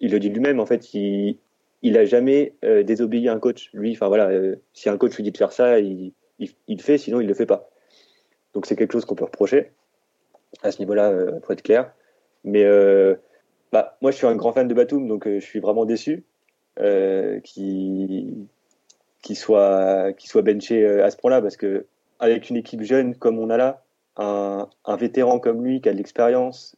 il 0.00 0.10
le 0.10 0.18
dit 0.18 0.30
lui-même. 0.30 0.60
En 0.60 0.66
fait, 0.66 0.94
il, 0.94 1.38
il 1.82 1.98
a 1.98 2.04
jamais 2.04 2.54
désobéi 2.62 3.28
à 3.28 3.34
un 3.34 3.38
coach. 3.38 3.70
Lui, 3.72 3.92
enfin 3.92 4.08
voilà, 4.08 4.30
si 4.72 4.88
un 4.88 4.96
coach 4.96 5.14
lui 5.16 5.24
dit 5.24 5.32
de 5.32 5.36
faire 5.36 5.52
ça, 5.52 5.78
il, 5.78 6.12
il, 6.38 6.50
il, 6.66 6.82
fait, 6.82 6.98
sinon 6.98 7.20
il 7.20 7.26
le 7.26 7.34
fait 7.34 7.46
pas. 7.46 7.68
Donc 8.54 8.66
c'est 8.66 8.76
quelque 8.76 8.92
chose 8.92 9.04
qu'on 9.04 9.14
peut 9.14 9.24
reprocher 9.24 9.72
à 10.62 10.70
ce 10.70 10.78
niveau-là, 10.80 11.10
euh, 11.10 11.40
pour 11.40 11.52
être 11.52 11.62
clair. 11.62 11.92
Mais 12.44 12.64
euh, 12.64 13.14
bah, 13.72 13.96
moi, 14.00 14.10
je 14.10 14.16
suis 14.16 14.26
un 14.26 14.36
grand 14.36 14.52
fan 14.52 14.68
de 14.68 14.74
Batum, 14.74 15.08
donc 15.08 15.26
euh, 15.26 15.40
je 15.40 15.44
suis 15.44 15.60
vraiment 15.60 15.84
déçu 15.84 16.24
qu'il 17.42 18.46
qui 19.20 19.34
soit, 19.34 20.12
qui 20.12 20.28
soit 20.28 20.42
benché 20.42 20.86
à 21.00 21.10
ce 21.10 21.16
point-là, 21.16 21.42
parce 21.42 21.56
que 21.56 21.86
avec 22.20 22.50
une 22.50 22.56
équipe 22.56 22.82
jeune 22.82 23.16
comme 23.16 23.40
on 23.40 23.50
a 23.50 23.56
là, 23.56 23.82
un, 24.16 24.68
un 24.84 24.96
vétéran 24.96 25.40
comme 25.40 25.64
lui 25.64 25.80
qui 25.80 25.88
a 25.88 25.92
de 25.92 25.96
l'expérience 25.96 26.76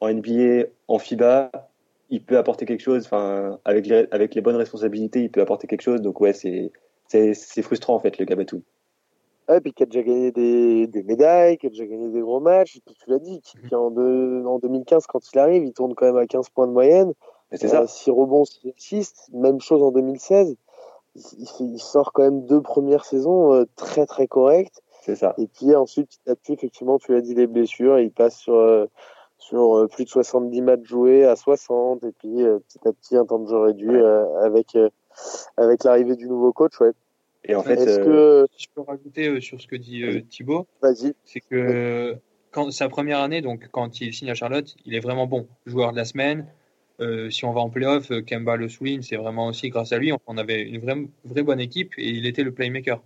en 0.00 0.12
NBA, 0.12 0.66
en 0.88 0.98
FIBA, 0.98 1.50
il 2.10 2.22
peut 2.22 2.36
apporter 2.36 2.66
quelque 2.66 2.82
chose. 2.82 3.06
Enfin, 3.06 3.58
avec 3.64 3.86
les, 3.86 4.06
avec 4.10 4.34
les 4.34 4.42
bonnes 4.42 4.56
responsabilités, 4.56 5.22
il 5.22 5.30
peut 5.30 5.40
apporter 5.40 5.66
quelque 5.66 5.82
chose. 5.82 6.02
Donc 6.02 6.20
ouais, 6.20 6.34
c'est 6.34 6.70
c'est 7.08 7.62
frustrant 7.62 7.94
en 7.94 7.98
fait 7.98 8.18
le 8.18 8.24
Gabatou. 8.24 8.62
Ouais, 9.48 9.62
puis 9.62 9.72
qui 9.72 9.82
a 9.82 9.86
déjà 9.86 10.02
gagné 10.02 10.30
des, 10.30 10.86
des, 10.86 11.02
médailles, 11.02 11.56
qui 11.56 11.66
a 11.66 11.70
déjà 11.70 11.86
gagné 11.86 12.10
des 12.10 12.20
gros 12.20 12.40
matchs. 12.40 12.76
Et 12.76 12.80
puis 12.84 12.94
tu 12.94 13.08
l'as 13.08 13.18
dit, 13.18 13.40
qui, 13.40 13.56
mhm. 13.56 13.74
en, 13.74 14.46
en 14.46 14.58
2015, 14.58 15.06
quand 15.06 15.20
il 15.32 15.38
arrive, 15.38 15.64
il 15.64 15.72
tourne 15.72 15.94
quand 15.94 16.04
même 16.04 16.18
à 16.18 16.26
15 16.26 16.50
points 16.50 16.66
de 16.66 16.72
moyenne. 16.72 17.14
C'est 17.52 17.68
ça. 17.68 17.86
6 17.86 18.10
rebonds, 18.10 18.44
6 18.44 18.74
assists. 18.76 19.30
Même 19.32 19.60
chose 19.60 19.82
en 19.82 19.90
2016. 19.90 20.54
Il, 21.14 21.46
il, 21.60 21.80
sort 21.80 22.12
quand 22.12 22.22
même 22.22 22.44
deux 22.44 22.60
premières 22.60 23.06
saisons 23.06 23.54
euh, 23.54 23.64
très 23.74 24.04
très 24.04 24.26
correctes. 24.26 24.82
C'est 25.00 25.16
ça. 25.16 25.34
Et 25.38 25.46
puis 25.46 25.74
ensuite, 25.74 26.08
petit 26.10 26.30
à 26.30 26.36
petit, 26.36 26.52
effectivement, 26.52 26.98
tu 26.98 27.12
l'as 27.12 27.22
dit, 27.22 27.34
les 27.34 27.46
blessures. 27.46 27.98
Il 27.98 28.10
passe 28.10 28.36
sur, 28.36 28.54
euh, 28.54 28.84
sur 29.38 29.78
euh, 29.78 29.86
plus 29.86 30.04
de 30.04 30.10
70 30.10 30.60
matchs 30.60 30.84
joués 30.84 31.24
à 31.24 31.36
60. 31.36 32.04
Et 32.04 32.12
puis 32.12 32.44
petit 32.68 32.86
à 32.86 32.92
petit, 32.92 33.16
un 33.16 33.24
temps 33.24 33.38
de 33.38 33.48
jeu 33.48 33.58
réduit 33.58 34.04
avec, 34.42 34.76
avec 35.56 35.84
l'arrivée 35.84 36.16
du 36.16 36.28
nouveau 36.28 36.52
coach. 36.52 36.78
Ouais. 36.80 36.92
Et 37.44 37.54
en 37.54 37.62
fait, 37.62 37.74
est-ce 37.80 37.98
que 38.00 38.46
je 38.56 38.66
peux 38.74 38.82
rajouter 38.82 39.28
euh, 39.28 39.40
sur 39.40 39.60
ce 39.60 39.66
que 39.66 39.76
dit 39.76 40.02
euh, 40.02 40.20
Thibaut 40.20 40.66
Vas-y. 40.82 41.14
C'est 41.24 41.40
que 41.40 42.16
quand 42.50 42.70
sa 42.70 42.88
première 42.88 43.20
année, 43.20 43.40
donc 43.40 43.68
quand 43.70 44.00
il 44.00 44.12
signe 44.12 44.30
à 44.30 44.34
Charlotte, 44.34 44.76
il 44.84 44.94
est 44.94 45.00
vraiment 45.00 45.26
bon, 45.26 45.48
joueur 45.66 45.92
de 45.92 45.96
la 45.96 46.04
semaine. 46.04 46.46
Euh, 47.00 47.30
si 47.30 47.44
on 47.44 47.52
va 47.52 47.60
en 47.60 47.70
playoff, 47.70 48.10
Kemba 48.26 48.56
le 48.56 48.68
souligne, 48.68 49.02
c'est 49.02 49.16
vraiment 49.16 49.46
aussi 49.46 49.68
grâce 49.70 49.92
à 49.92 49.98
lui. 49.98 50.12
On 50.26 50.36
avait 50.36 50.62
une 50.62 50.80
vraie, 50.80 50.96
vraie 51.24 51.42
bonne 51.42 51.60
équipe 51.60 51.92
et 51.96 52.08
il 52.08 52.26
était 52.26 52.42
le 52.42 52.52
playmaker. 52.52 53.00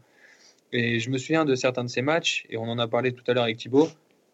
Et 0.72 0.98
je 0.98 1.10
me 1.10 1.18
souviens 1.18 1.44
de 1.44 1.54
certains 1.54 1.84
de 1.84 1.90
ses 1.90 2.00
matchs, 2.00 2.46
et 2.48 2.56
on 2.56 2.62
en 2.62 2.78
a 2.78 2.88
parlé 2.88 3.12
tout 3.12 3.22
à 3.26 3.34
l'heure 3.34 3.44
avec 3.44 3.58
Thibaut, 3.58 3.88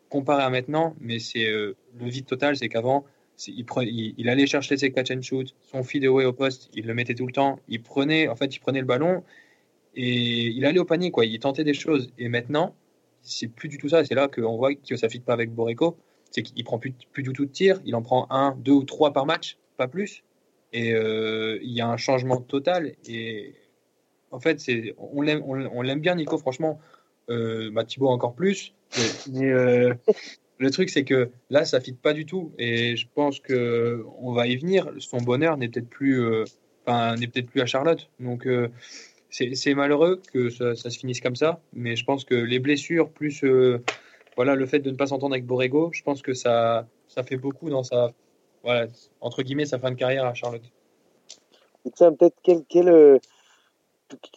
comparé 0.09 0.45
à 0.45 0.51
maintenant, 0.51 0.95
mais 1.01 1.19
c'est 1.19 1.51
le 1.51 1.75
vide 1.99 2.27
total, 2.27 2.57
c'est 2.57 2.69
qu'avant, 2.69 3.05
il, 3.47 4.29
allait 4.29 4.47
chercher 4.47 4.77
ses 4.77 4.91
catch 4.93 5.11
and 5.11 5.23
shoot, 5.23 5.55
son 5.71 5.83
feed 5.83 6.05
away 6.05 6.25
au 6.25 6.33
poste, 6.33 6.69
il 6.75 6.87
le 6.87 6.95
mettait 6.95 7.15
tout 7.15 7.27
le 7.27 7.33
temps. 7.33 7.61
Il 7.69 7.83
prenait, 7.83 8.29
en 8.29 8.37
fait, 8.37 8.55
il 8.55 8.59
prenait 8.59 8.81
le 8.81 8.87
ballon 8.87 9.23
et 9.95 10.47
il 10.47 10.65
allait 10.65 10.79
au 10.79 10.85
panier, 10.85 11.11
quoi. 11.11 11.25
Il 11.25 11.39
tentait 11.39 11.65
des 11.65 11.75
choses. 11.75 12.13
Et 12.19 12.29
maintenant, 12.29 12.75
c'est 13.23 13.49
plus 13.49 13.69
du 13.69 13.79
tout 13.79 13.89
ça. 13.89 14.05
C'est 14.05 14.15
là 14.15 14.29
qu'on 14.29 14.57
voit 14.57 14.75
que 14.75 14.97
ça 14.97 15.07
ne 15.07 15.11
fit 15.11 15.21
pas 15.21 15.33
avec 15.33 15.53
Boreko. 15.53 15.97
C'est 16.31 16.43
qu'il 16.43 16.65
prend 16.65 16.79
plus, 16.79 16.93
plus 17.13 17.23
du 17.23 17.33
tout 17.33 17.47
de 17.47 17.51
tir. 17.51 17.81
Il 17.85 17.95
en 17.95 18.03
prend 18.03 18.27
un, 18.31 18.57
deux 18.59 18.73
ou 18.73 18.85
trois 18.85 19.13
par 19.13 19.27
match, 19.27 19.57
pas 19.77 19.89
plus. 19.89 20.23
Et 20.73 20.93
euh, 20.93 21.59
il 21.63 21.73
y 21.73 21.81
a 21.81 21.89
un 21.89 21.97
changement 21.97 22.39
total. 22.39 22.95
Et 23.09 23.55
en 24.31 24.41
fait, 24.41 24.61
on 24.99 25.23
l'aime, 25.23 25.43
on, 25.45 25.97
bien, 25.97 26.15
Nico, 26.17 26.39
franchement. 26.39 26.81
Euh, 27.31 27.71
bah, 27.71 27.85
Thibaut 27.85 28.09
encore 28.09 28.35
plus. 28.35 28.75
Euh, 29.35 29.95
le 30.59 30.71
truc, 30.71 30.91
c'est 30.91 31.05
que 31.05 31.31
là, 31.51 31.65
ça 31.65 31.81
fit 31.81 31.93
pas 31.93 32.13
du 32.13 32.27
tout. 32.27 32.53
Et 32.59 32.97
je 32.97 33.07
pense 33.15 33.41
que 33.41 34.05
on 34.19 34.33
va 34.33 34.47
y 34.47 34.57
venir. 34.57 34.91
Son 34.99 35.19
bonheur 35.19 35.57
n'est 35.57 35.69
peut-être 35.69 35.89
plus, 35.89 36.21
euh, 36.23 36.45
n'est 36.87 37.29
peut-être 37.29 37.49
plus 37.49 37.61
à 37.61 37.67
Charlotte. 37.67 38.11
Donc, 38.21 38.47
euh, 38.47 38.69
c'est 39.31 39.75
malheureux 39.75 40.21
que 40.33 40.51
ça, 40.51 40.75
se 40.75 40.99
finisse 40.99 41.21
comme 41.21 41.37
ça, 41.37 41.61
mais 41.73 41.97
je 41.97 42.05
pense 42.05 42.25
que 42.25 42.35
les 42.35 42.59
blessures, 42.59 43.11
plus 43.11 43.45
euh, 43.45 43.83
voilà, 44.37 44.55
le 44.55 44.67
fait 44.67 44.81
de 44.81 44.91
ne 44.91 44.97
pas 44.97 45.07
s'entendre 45.07 45.35
avec 45.35 45.45
Borrego, 45.47 45.91
je 45.93 46.03
pense 46.03 46.23
que 46.23 46.33
ça, 46.33 46.89
ça 47.09 47.23
fait 47.23 47.37
beaucoup 47.37 47.69
dans 47.69 47.83
sa, 47.83 48.13
voilà, 48.65 48.87
entre 49.21 49.43
guillemets, 49.43 49.67
sa 49.67 49.79
fin 49.79 49.91
de 49.91 49.97
carrière 49.97 50.25
à 50.25 50.35
Charlotte. 50.35 50.63
Tiens, 51.95 52.13
peut-être 52.13 52.37
quel, 52.43 52.65
quel 52.69 53.21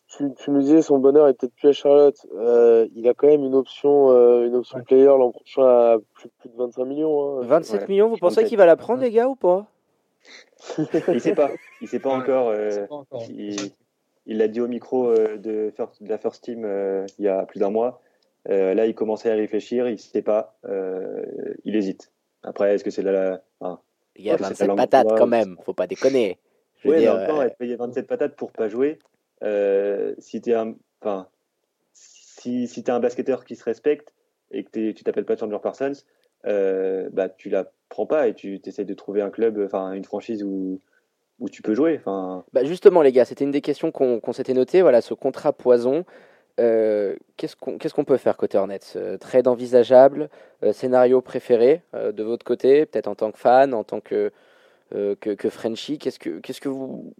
tu, 0.07 0.33
tu, 0.35 0.51
nous 0.51 0.61
disais 0.61 0.81
son 0.81 0.99
bonheur 0.99 1.27
est 1.27 1.33
peut-être 1.33 1.53
plus 1.55 1.69
à 1.69 1.73
Charlotte. 1.73 2.17
Euh, 2.35 2.87
il 2.95 3.07
a 3.07 3.13
quand 3.13 3.27
même 3.27 3.43
une 3.43 3.55
option, 3.55 4.09
une 4.43 4.55
option 4.55 4.81
player 4.83 5.05
l'an 5.05 5.31
prochain 5.31 5.63
à 5.63 5.97
plus, 6.13 6.29
de 6.45 6.57
25 6.57 6.85
millions. 6.85 7.39
Hein. 7.41 7.45
27 7.45 7.89
millions, 7.89 8.09
vous 8.09 8.17
pensez 8.17 8.43
qu'il 8.43 8.57
va 8.57 8.65
la 8.65 8.75
prendre, 8.75 9.01
les 9.01 9.11
gars, 9.11 9.27
ou 9.27 9.35
pas? 9.35 9.65
Il 11.07 11.21
sait 11.21 11.35
pas. 11.35 11.49
Il 11.81 11.87
sait 11.87 11.99
pas 11.99 12.11
encore. 12.11 12.53
Sait 12.53 12.87
pas 12.87 12.95
encore 12.95 13.23
il 14.25 14.37
l'a 14.37 14.47
dit 14.47 14.61
au 14.61 14.67
micro 14.67 15.09
euh, 15.09 15.37
de, 15.37 15.73
la 16.01 16.17
First 16.17 16.43
Team 16.43 16.63
euh, 16.65 17.05
il 17.17 17.25
y 17.25 17.27
a 17.27 17.45
plus 17.45 17.59
d'un 17.59 17.69
mois. 17.69 18.01
Euh, 18.49 18.73
là, 18.73 18.85
il 18.87 18.95
commençait 18.95 19.31
à 19.31 19.35
réfléchir, 19.35 19.87
il 19.87 19.93
ne 19.93 19.97
sait 19.97 20.23
pas, 20.23 20.57
il 21.63 21.75
hésite. 21.75 22.11
Après, 22.43 22.73
est-ce 22.73 22.83
que 22.83 22.89
c'est 22.89 23.03
la. 23.03 23.43
il 24.15 24.25
y 24.25 24.31
a 24.31 24.37
27 24.37 24.75
patates 24.75 25.17
quand 25.17 25.27
même, 25.27 25.57
faut 25.63 25.73
pas 25.73 25.87
déconner. 25.87 26.39
Oui, 26.83 26.95
mais 26.97 27.09
encore, 27.09 27.43
elle 27.43 27.53
payait 27.53 27.75
27 27.75 28.07
patates 28.07 28.35
pour 28.35 28.51
pas 28.51 28.67
jouer. 28.67 28.97
Si 29.41 30.41
tu 30.41 30.49
es 30.51 30.53
un. 30.53 30.75
Enfin, 31.01 31.27
si, 31.93 32.67
si 32.67 32.83
un 32.87 32.99
basketteur 32.99 33.45
qui 33.45 33.55
se 33.55 33.63
respecte 33.63 34.13
et 34.51 34.63
que 34.63 34.91
tu 34.91 35.03
t'appelles 35.03 35.25
pas 35.25 35.37
Chandler 35.37 35.59
Parsons, 35.61 35.93
bah, 36.43 37.29
tu 37.29 37.49
la 37.49 37.71
prends 37.89 38.05
pas 38.05 38.27
et 38.27 38.33
tu 38.33 38.59
essaies 38.65 38.85
de 38.85 38.93
trouver 38.93 39.21
un 39.21 39.29
club, 39.29 39.61
enfin 39.65 39.93
une 39.93 40.05
franchise 40.05 40.43
où, 40.43 40.79
où 41.39 41.49
tu 41.49 41.61
peux 41.61 41.73
jouer. 41.73 41.99
Enfin... 41.99 42.45
Bah 42.53 42.63
justement, 42.63 43.01
les 43.01 43.11
gars, 43.11 43.25
c'était 43.25 43.43
une 43.43 43.51
des 43.51 43.61
questions 43.61 43.91
qu'on 43.91 44.33
s'était 44.33 44.53
noté. 44.53 44.81
Voilà, 44.81 45.01
ce 45.01 45.13
contrat 45.13 45.53
poison. 45.53 46.05
Euh, 46.59 47.15
Qu'est-ce 47.37 47.55
qu'on 47.55 48.03
peut 48.03 48.17
faire 48.17 48.37
côté 48.37 48.57
Hornets? 48.57 48.95
Euh, 48.95 49.17
Trade 49.17 49.47
envisageable, 49.47 50.29
euh, 50.63 50.73
scénario 50.73 51.21
préféré 51.21 51.81
euh, 51.95 52.11
de 52.11 52.23
votre 52.23 52.45
côté, 52.45 52.85
peut-être 52.85 53.07
en 53.07 53.15
tant 53.15 53.31
que 53.31 53.39
fan, 53.39 53.73
en 53.73 53.83
tant 53.83 53.99
que, 53.99 54.31
que, 54.91 55.15
que 55.15 55.49
Frenchie. 55.49 55.97
Qu'est-ce 55.97 56.19
que, 56.19 56.39
qu'est-ce 56.39 56.61
que 56.61 56.69
vous 56.69 57.13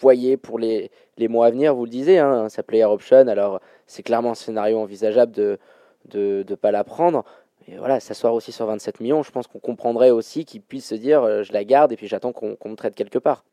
voyez 0.00 0.36
pour 0.36 0.58
les, 0.58 0.90
les 1.16 1.28
mois 1.28 1.46
à 1.46 1.50
venir 1.50 1.74
Vous 1.74 1.84
le 1.84 1.90
disiez, 1.90 2.18
hein, 2.18 2.48
sa 2.48 2.62
player 2.62 2.84
option, 2.84 3.28
alors 3.28 3.60
c'est 3.86 4.02
clairement 4.02 4.32
un 4.32 4.34
scénario 4.34 4.78
envisageable 4.78 5.32
de 5.32 5.58
ne 6.14 6.38
de, 6.38 6.42
de 6.42 6.54
pas 6.54 6.70
la 6.70 6.84
prendre 6.84 7.24
et 7.68 7.76
voilà, 7.76 8.00
s'asseoir 8.00 8.32
aussi 8.32 8.50
sur 8.50 8.64
27 8.66 9.00
millions, 9.00 9.22
je 9.22 9.30
pense 9.30 9.46
qu'on 9.46 9.58
comprendrait 9.58 10.10
aussi 10.10 10.46
qu'il 10.46 10.62
puisse 10.62 10.86
se 10.86 10.94
dire 10.94 11.22
euh, 11.22 11.42
je 11.42 11.52
la 11.52 11.64
garde 11.64 11.92
et 11.92 11.96
puis 11.96 12.08
j'attends 12.08 12.32
qu'on 12.32 12.56
me 12.64 12.76
traite 12.76 12.94
quelque 12.94 13.18
part. 13.18 13.44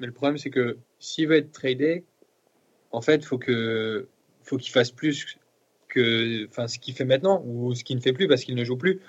Mais 0.00 0.06
le 0.06 0.12
problème, 0.12 0.36
c'est 0.36 0.50
que 0.50 0.78
s'il 0.98 1.28
veut 1.28 1.36
être 1.36 1.52
tradé, 1.52 2.04
en 2.90 3.00
fait, 3.00 3.24
faut 3.24 3.38
que 3.38 4.08
faut 4.42 4.56
qu'il 4.56 4.72
fasse 4.72 4.90
plus 4.90 5.38
que 5.88 6.46
enfin, 6.48 6.66
ce 6.66 6.78
qu'il 6.78 6.94
fait 6.94 7.04
maintenant 7.04 7.42
ou 7.46 7.74
ce 7.74 7.84
qu'il 7.84 7.96
ne 7.96 8.02
fait 8.02 8.12
plus 8.12 8.26
parce 8.26 8.42
qu'il 8.42 8.56
ne 8.56 8.64
joue 8.64 8.76
plus. 8.76 9.00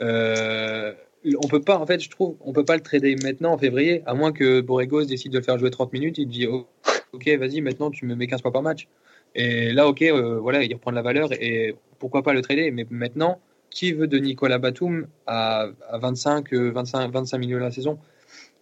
Euh, 0.00 0.94
on 1.24 1.48
peut 1.48 1.60
pas, 1.60 1.78
en 1.78 1.86
fait, 1.86 2.00
je 2.00 2.10
trouve, 2.10 2.36
on 2.40 2.52
peut 2.52 2.64
pas 2.64 2.76
le 2.76 2.82
trader 2.82 3.16
maintenant 3.22 3.52
en 3.52 3.58
février, 3.58 4.02
à 4.06 4.14
moins 4.14 4.32
que 4.32 4.60
Borregos 4.60 5.04
décide 5.04 5.32
de 5.32 5.38
le 5.38 5.44
faire 5.44 5.58
jouer 5.58 5.70
30 5.70 5.92
minutes. 5.92 6.18
Il 6.18 6.26
dit 6.26 6.46
oh, 6.46 6.66
Ok, 7.12 7.28
vas-y, 7.38 7.60
maintenant 7.60 7.90
tu 7.90 8.06
me 8.06 8.14
mets 8.14 8.26
15 8.26 8.42
points 8.42 8.52
par 8.52 8.62
match. 8.62 8.88
Et 9.34 9.72
là, 9.72 9.88
ok, 9.88 10.02
euh, 10.02 10.38
voilà, 10.38 10.62
il 10.62 10.72
reprend 10.72 10.90
de 10.90 10.96
la 10.96 11.02
valeur 11.02 11.32
et 11.32 11.74
pourquoi 11.98 12.22
pas 12.22 12.32
le 12.32 12.42
trader. 12.42 12.70
Mais 12.70 12.86
maintenant, 12.90 13.40
qui 13.70 13.92
veut 13.92 14.06
de 14.06 14.18
Nicolas 14.18 14.58
Batum 14.58 15.06
à, 15.26 15.68
25, 15.92 16.52
25, 16.52 17.12
25 17.12 17.38
millions 17.38 17.58
la 17.58 17.70
saison? 17.70 17.98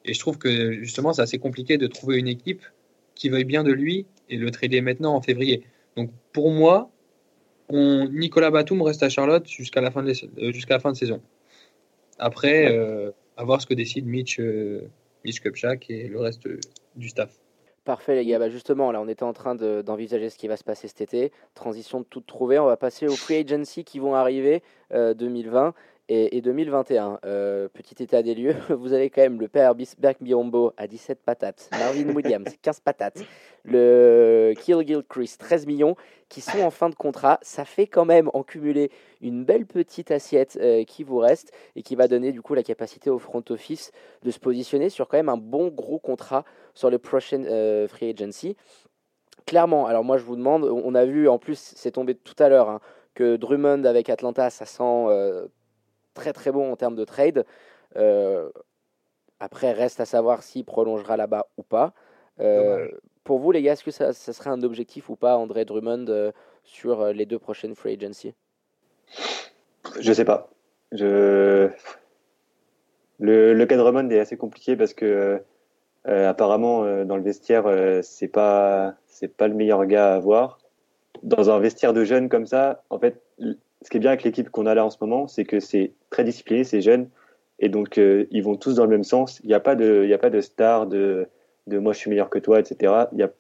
Et 0.04 0.14
je 0.14 0.18
trouve 0.18 0.38
que 0.38 0.72
justement, 0.82 1.12
c'est 1.12 1.22
assez 1.22 1.38
compliqué 1.38 1.78
de 1.78 1.86
trouver 1.86 2.18
une 2.18 2.28
équipe 2.28 2.62
qui 3.14 3.28
veuille 3.28 3.44
bien 3.44 3.62
de 3.64 3.72
lui 3.72 4.06
et 4.28 4.36
le 4.36 4.50
trader 4.50 4.80
maintenant 4.80 5.14
en 5.14 5.20
février. 5.20 5.64
Donc 5.96 6.10
pour 6.32 6.50
moi, 6.50 6.90
Nicolas 7.70 8.50
Batum 8.50 8.82
reste 8.82 9.02
à 9.02 9.08
Charlotte 9.08 9.46
jusqu'à 9.48 9.80
la, 9.80 9.92
euh, 9.96 10.52
jusqu'à 10.52 10.74
la 10.74 10.80
fin 10.80 10.90
de 10.90 10.96
saison. 10.96 11.20
Après, 12.20 12.70
euh, 12.70 13.10
à 13.38 13.44
voir 13.44 13.62
ce 13.62 13.66
que 13.66 13.72
décide 13.72 14.06
Mitch, 14.06 14.38
euh, 14.38 14.90
Mitch 15.24 15.40
Kupchak 15.40 15.88
et 15.88 16.06
le 16.06 16.20
reste 16.20 16.46
du 16.94 17.08
staff. 17.08 17.30
Parfait 17.84 18.14
les 18.14 18.26
gars, 18.26 18.38
bah, 18.38 18.50
justement 18.50 18.92
là 18.92 19.00
on 19.00 19.08
était 19.08 19.22
en 19.22 19.32
train 19.32 19.54
d'envisager 19.54 20.28
ce 20.28 20.36
qui 20.36 20.46
va 20.46 20.58
se 20.58 20.62
passer 20.62 20.86
cet 20.86 21.00
été, 21.00 21.32
transition 21.54 22.00
de 22.00 22.04
tout 22.04 22.20
trouver, 22.20 22.58
on 22.58 22.66
va 22.66 22.76
passer 22.76 23.08
aux 23.08 23.16
free 23.16 23.36
agency 23.36 23.84
qui 23.84 23.98
vont 23.98 24.14
arriver 24.14 24.62
2020 24.92 25.72
et, 26.10 26.40
2021. 26.40 27.20
Euh, 27.24 27.68
petit 27.68 28.02
état 28.02 28.22
des 28.22 28.34
lieux, 28.34 28.56
vous 28.68 28.92
avez 28.92 29.10
quand 29.10 29.22
même 29.22 29.40
le 29.40 29.48
père 29.48 29.74
Bisberg 29.74 30.16
Biombo 30.20 30.72
à 30.76 30.86
17 30.86 31.22
patates, 31.22 31.70
Marvin 31.72 32.08
Williams 32.14 32.50
15 32.60 32.80
patates, 32.80 33.22
le 33.64 34.52
Kill 34.60 34.84
Gill 34.86 35.02
Chris 35.08 35.36
13 35.38 35.66
millions 35.66 35.96
qui 36.28 36.40
sont 36.40 36.60
en 36.60 36.70
fin 36.70 36.88
de 36.88 36.94
contrat. 36.94 37.38
Ça 37.42 37.64
fait 37.64 37.86
quand 37.86 38.04
même 38.04 38.28
en 38.34 38.42
cumulé 38.42 38.90
une 39.20 39.44
belle 39.44 39.66
petite 39.66 40.10
assiette 40.10 40.58
euh, 40.60 40.84
qui 40.84 41.04
vous 41.04 41.18
reste 41.18 41.52
et 41.76 41.82
qui 41.82 41.94
va 41.94 42.08
donner 42.08 42.32
du 42.32 42.42
coup 42.42 42.54
la 42.54 42.62
capacité 42.62 43.08
au 43.08 43.18
front 43.18 43.44
office 43.48 43.92
de 44.22 44.30
se 44.30 44.40
positionner 44.40 44.90
sur 44.90 45.06
quand 45.06 45.16
même 45.16 45.28
un 45.28 45.36
bon 45.36 45.68
gros 45.68 45.98
contrat 45.98 46.44
sur 46.74 46.90
le 46.90 46.98
prochain 46.98 47.44
euh, 47.44 47.86
free 47.86 48.10
agency. 48.10 48.56
Clairement, 49.46 49.86
alors 49.86 50.04
moi 50.04 50.18
je 50.18 50.24
vous 50.24 50.36
demande, 50.36 50.64
on 50.64 50.94
a 50.94 51.04
vu 51.04 51.28
en 51.28 51.38
plus, 51.38 51.72
c'est 51.76 51.92
tombé 51.92 52.14
tout 52.14 52.40
à 52.40 52.48
l'heure, 52.48 52.68
hein, 52.68 52.80
que 53.14 53.36
Drummond 53.36 53.84
avec 53.84 54.10
Atlanta, 54.10 54.50
ça 54.50 54.66
sent 54.66 55.06
très 56.20 56.32
très 56.34 56.52
bon 56.52 56.70
en 56.70 56.76
termes 56.76 56.96
de 56.96 57.04
trade. 57.04 57.44
Euh, 57.96 58.50
après, 59.40 59.72
reste 59.72 60.00
à 60.00 60.04
savoir 60.04 60.42
s'il 60.42 60.64
prolongera 60.64 61.16
là-bas 61.16 61.46
ou 61.56 61.62
pas. 61.62 61.94
Euh, 62.40 62.88
pour 63.24 63.38
vous, 63.38 63.52
les 63.52 63.62
gars, 63.62 63.72
est-ce 63.72 63.84
que 63.84 63.90
ça, 63.90 64.12
serait 64.12 64.50
un 64.50 64.62
objectif 64.62 65.08
ou 65.08 65.16
pas, 65.16 65.36
André 65.36 65.64
Drummond, 65.64 66.06
euh, 66.08 66.30
sur 66.62 67.06
les 67.06 67.24
deux 67.24 67.38
prochaines 67.38 67.74
free 67.74 67.94
agency? 67.94 68.34
Je 69.98 70.12
sais 70.12 70.26
pas. 70.26 70.50
Je... 70.92 71.70
Le, 73.18 73.54
le 73.54 73.66
cas 73.66 73.76
de 73.76 73.80
Drummond 73.80 74.10
est 74.10 74.20
assez 74.20 74.36
compliqué 74.36 74.76
parce 74.76 74.94
que 74.94 75.42
apparemment, 76.04 77.04
dans 77.04 77.16
le 77.16 77.22
vestiaire, 77.22 77.64
c'est 78.02 78.28
pas 78.28 78.94
c'est 79.06 79.28
pas 79.28 79.48
le 79.48 79.54
meilleur 79.54 79.84
gars 79.86 80.12
à 80.12 80.16
avoir. 80.16 80.58
Dans 81.22 81.50
un 81.50 81.58
vestiaire 81.58 81.92
de 81.92 82.04
jeunes 82.04 82.30
comme 82.30 82.46
ça, 82.46 82.82
en 82.88 82.98
fait, 82.98 83.20
ce 83.82 83.90
qui 83.90 83.96
est 83.96 84.00
bien 84.00 84.10
avec 84.10 84.24
l'équipe 84.24 84.50
qu'on 84.50 84.66
a 84.66 84.74
là 84.74 84.84
en 84.84 84.90
ce 84.90 84.98
moment, 85.00 85.26
c'est 85.26 85.44
que 85.44 85.60
c'est 85.60 85.92
très 86.10 86.24
discipliné, 86.24 86.64
c'est 86.64 86.80
jeune, 86.80 87.08
et 87.58 87.68
donc 87.68 87.98
euh, 87.98 88.26
ils 88.30 88.42
vont 88.42 88.56
tous 88.56 88.74
dans 88.74 88.84
le 88.84 88.90
même 88.90 89.04
sens. 89.04 89.40
Il 89.42 89.48
n'y 89.48 89.54
a 89.54 89.60
pas 89.60 89.74
de, 89.74 90.04
il 90.06 90.12
a 90.12 90.18
pas 90.18 90.30
de 90.30 90.40
star 90.40 90.86
de, 90.86 91.28
de 91.66 91.78
moi 91.78 91.92
je 91.92 91.98
suis 91.98 92.10
meilleur 92.10 92.30
que 92.30 92.38
toi, 92.38 92.60
etc. 92.60 93.06
Il 93.12 93.16
n'y 93.16 93.22
a, 93.22 93.30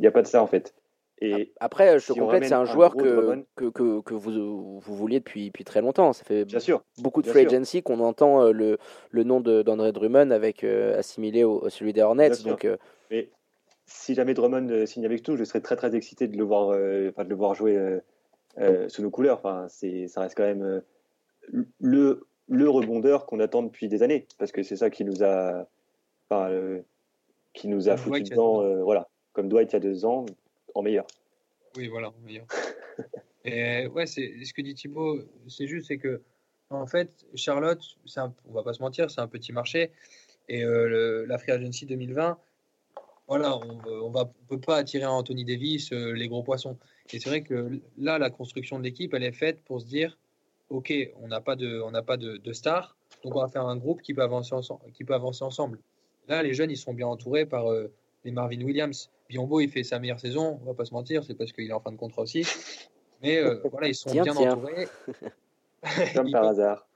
y 0.00 0.06
a 0.06 0.10
pas 0.10 0.22
de 0.22 0.26
ça 0.26 0.42
en 0.42 0.46
fait. 0.46 0.74
Et 1.20 1.52
Après, 1.60 1.98
je 2.00 2.12
complète, 2.12 2.44
c'est 2.44 2.54
un 2.54 2.64
joueur 2.64 2.96
que, 2.96 3.44
que, 3.54 3.66
que, 3.66 4.00
que, 4.00 4.14
vous, 4.14 4.80
vous 4.80 4.96
vouliez 4.96 5.20
depuis, 5.20 5.46
depuis 5.46 5.64
très 5.64 5.80
longtemps. 5.80 6.12
Ça 6.12 6.24
fait 6.24 6.44
bien 6.44 6.58
sûr, 6.58 6.82
beaucoup 6.98 7.22
de 7.22 7.28
free 7.28 7.46
agency 7.46 7.82
qu'on 7.82 8.00
entend 8.00 8.42
euh, 8.42 8.52
le, 8.52 8.78
le 9.10 9.22
nom 9.22 9.40
d'André 9.40 9.92
Drummond 9.92 10.32
avec 10.32 10.64
euh, 10.64 10.98
assimilé 10.98 11.44
au, 11.44 11.68
celui 11.68 11.92
des 11.92 12.02
Hornets. 12.02 12.42
donc, 12.44 12.66
Mais 13.12 13.30
si 13.86 14.14
jamais 14.14 14.34
Drummond 14.34 14.86
signe 14.86 15.06
avec 15.06 15.22
tout, 15.22 15.36
je 15.36 15.44
serais 15.44 15.60
très 15.60 15.76
très 15.76 15.94
excité 15.94 16.26
de 16.26 16.36
le 16.36 16.42
voir, 16.42 16.70
de 16.70 17.12
le 17.16 17.34
voir 17.34 17.54
jouer 17.54 18.00
euh, 18.58 18.88
sous 18.88 19.02
nos 19.02 19.10
couleurs. 19.10 19.38
Enfin, 19.38 19.66
c'est, 19.68 20.06
ça 20.06 20.20
reste 20.20 20.36
quand 20.36 20.44
même 20.44 20.62
euh, 20.62 20.80
le, 21.80 22.26
le 22.48 22.68
rebondeur 22.68 23.26
qu'on 23.26 23.40
attend 23.40 23.62
depuis 23.62 23.88
des 23.88 24.02
années, 24.02 24.26
parce 24.38 24.52
que 24.52 24.62
c'est 24.62 24.76
ça 24.76 24.90
qui 24.90 25.04
nous 25.04 25.24
a, 25.24 25.66
enfin, 26.28 26.50
euh, 26.50 26.82
qui 27.52 27.68
nous 27.68 27.88
a 27.88 27.96
foutu 27.96 28.22
dedans, 28.22 28.82
voilà, 28.82 29.08
comme 29.32 29.48
Dwight 29.48 29.72
il 29.72 29.74
y 29.74 29.76
a 29.76 29.80
deux 29.80 30.04
ans, 30.04 30.26
en 30.74 30.82
meilleur. 30.82 31.06
Oui, 31.76 31.88
voilà, 31.88 32.08
en 32.08 32.14
meilleur. 32.24 32.46
Et 33.44 33.86
ouais, 33.88 34.06
c'est 34.06 34.42
ce 34.44 34.54
que 34.54 34.62
dit 34.62 34.74
Thibaut, 34.74 35.18
c'est 35.48 35.66
juste, 35.66 35.88
c'est 35.88 35.98
que 35.98 36.22
en 36.70 36.86
fait, 36.86 37.26
Charlotte, 37.34 37.82
un, 38.16 38.32
on 38.48 38.52
va 38.52 38.62
pas 38.62 38.72
se 38.72 38.82
mentir, 38.82 39.10
c'est 39.10 39.20
un 39.20 39.28
petit 39.28 39.52
marché. 39.52 39.90
Et 40.48 40.62
la 40.64 41.38
Free 41.38 41.52
Agency 41.52 41.86
2020, 41.86 42.38
voilà, 43.28 43.56
on 43.58 44.10
ne 44.10 44.24
peut 44.48 44.60
pas 44.60 44.76
attirer 44.76 45.04
Anthony 45.04 45.44
Davis 45.44 45.90
les 45.92 46.28
gros 46.28 46.42
poissons. 46.42 46.78
Et 47.12 47.20
c'est 47.20 47.28
vrai 47.28 47.42
que 47.42 47.80
là, 47.98 48.18
la 48.18 48.30
construction 48.30 48.78
de 48.78 48.84
l'équipe, 48.84 49.12
elle 49.14 49.24
est 49.24 49.32
faite 49.32 49.62
pour 49.64 49.80
se 49.80 49.86
dire, 49.86 50.18
OK, 50.70 50.92
on 51.20 51.28
n'a 51.28 51.40
pas 51.40 51.56
de, 51.56 51.80
on 51.80 51.90
n'a 51.90 52.02
pas 52.02 52.16
de, 52.16 52.38
de 52.38 52.52
stars, 52.52 52.96
donc 53.22 53.36
on 53.36 53.40
va 53.40 53.48
faire 53.48 53.66
un 53.66 53.76
groupe 53.76 54.02
qui 54.02 54.14
peut 54.14 54.22
avancer 54.22 54.54
ensemble. 54.54 54.90
Qui 54.92 55.04
peut 55.04 55.14
avancer 55.14 55.44
ensemble. 55.44 55.78
Là, 56.28 56.42
les 56.42 56.54
jeunes, 56.54 56.70
ils 56.70 56.76
sont 56.76 56.94
bien 56.94 57.06
entourés 57.06 57.46
par 57.46 57.70
euh, 57.70 57.92
les 58.24 58.32
Marvin 58.32 58.60
Williams. 58.62 59.10
Biombo, 59.28 59.60
il 59.60 59.70
fait 59.70 59.82
sa 59.82 59.98
meilleure 59.98 60.20
saison, 60.20 60.58
on 60.62 60.66
va 60.66 60.74
pas 60.74 60.84
se 60.84 60.94
mentir, 60.94 61.24
c'est 61.24 61.34
parce 61.34 61.52
qu'il 61.52 61.68
est 61.68 61.72
en 61.72 61.80
fin 61.80 61.92
de 61.92 61.96
contrat 61.96 62.22
aussi. 62.22 62.46
Mais 63.22 63.38
euh, 63.38 63.60
voilà, 63.70 63.88
ils 63.88 63.94
sont 63.94 64.10
bien 64.10 64.34
entourés. 64.34 64.88
Comme 66.14 66.30
par 66.30 66.44
hasard. 66.44 66.86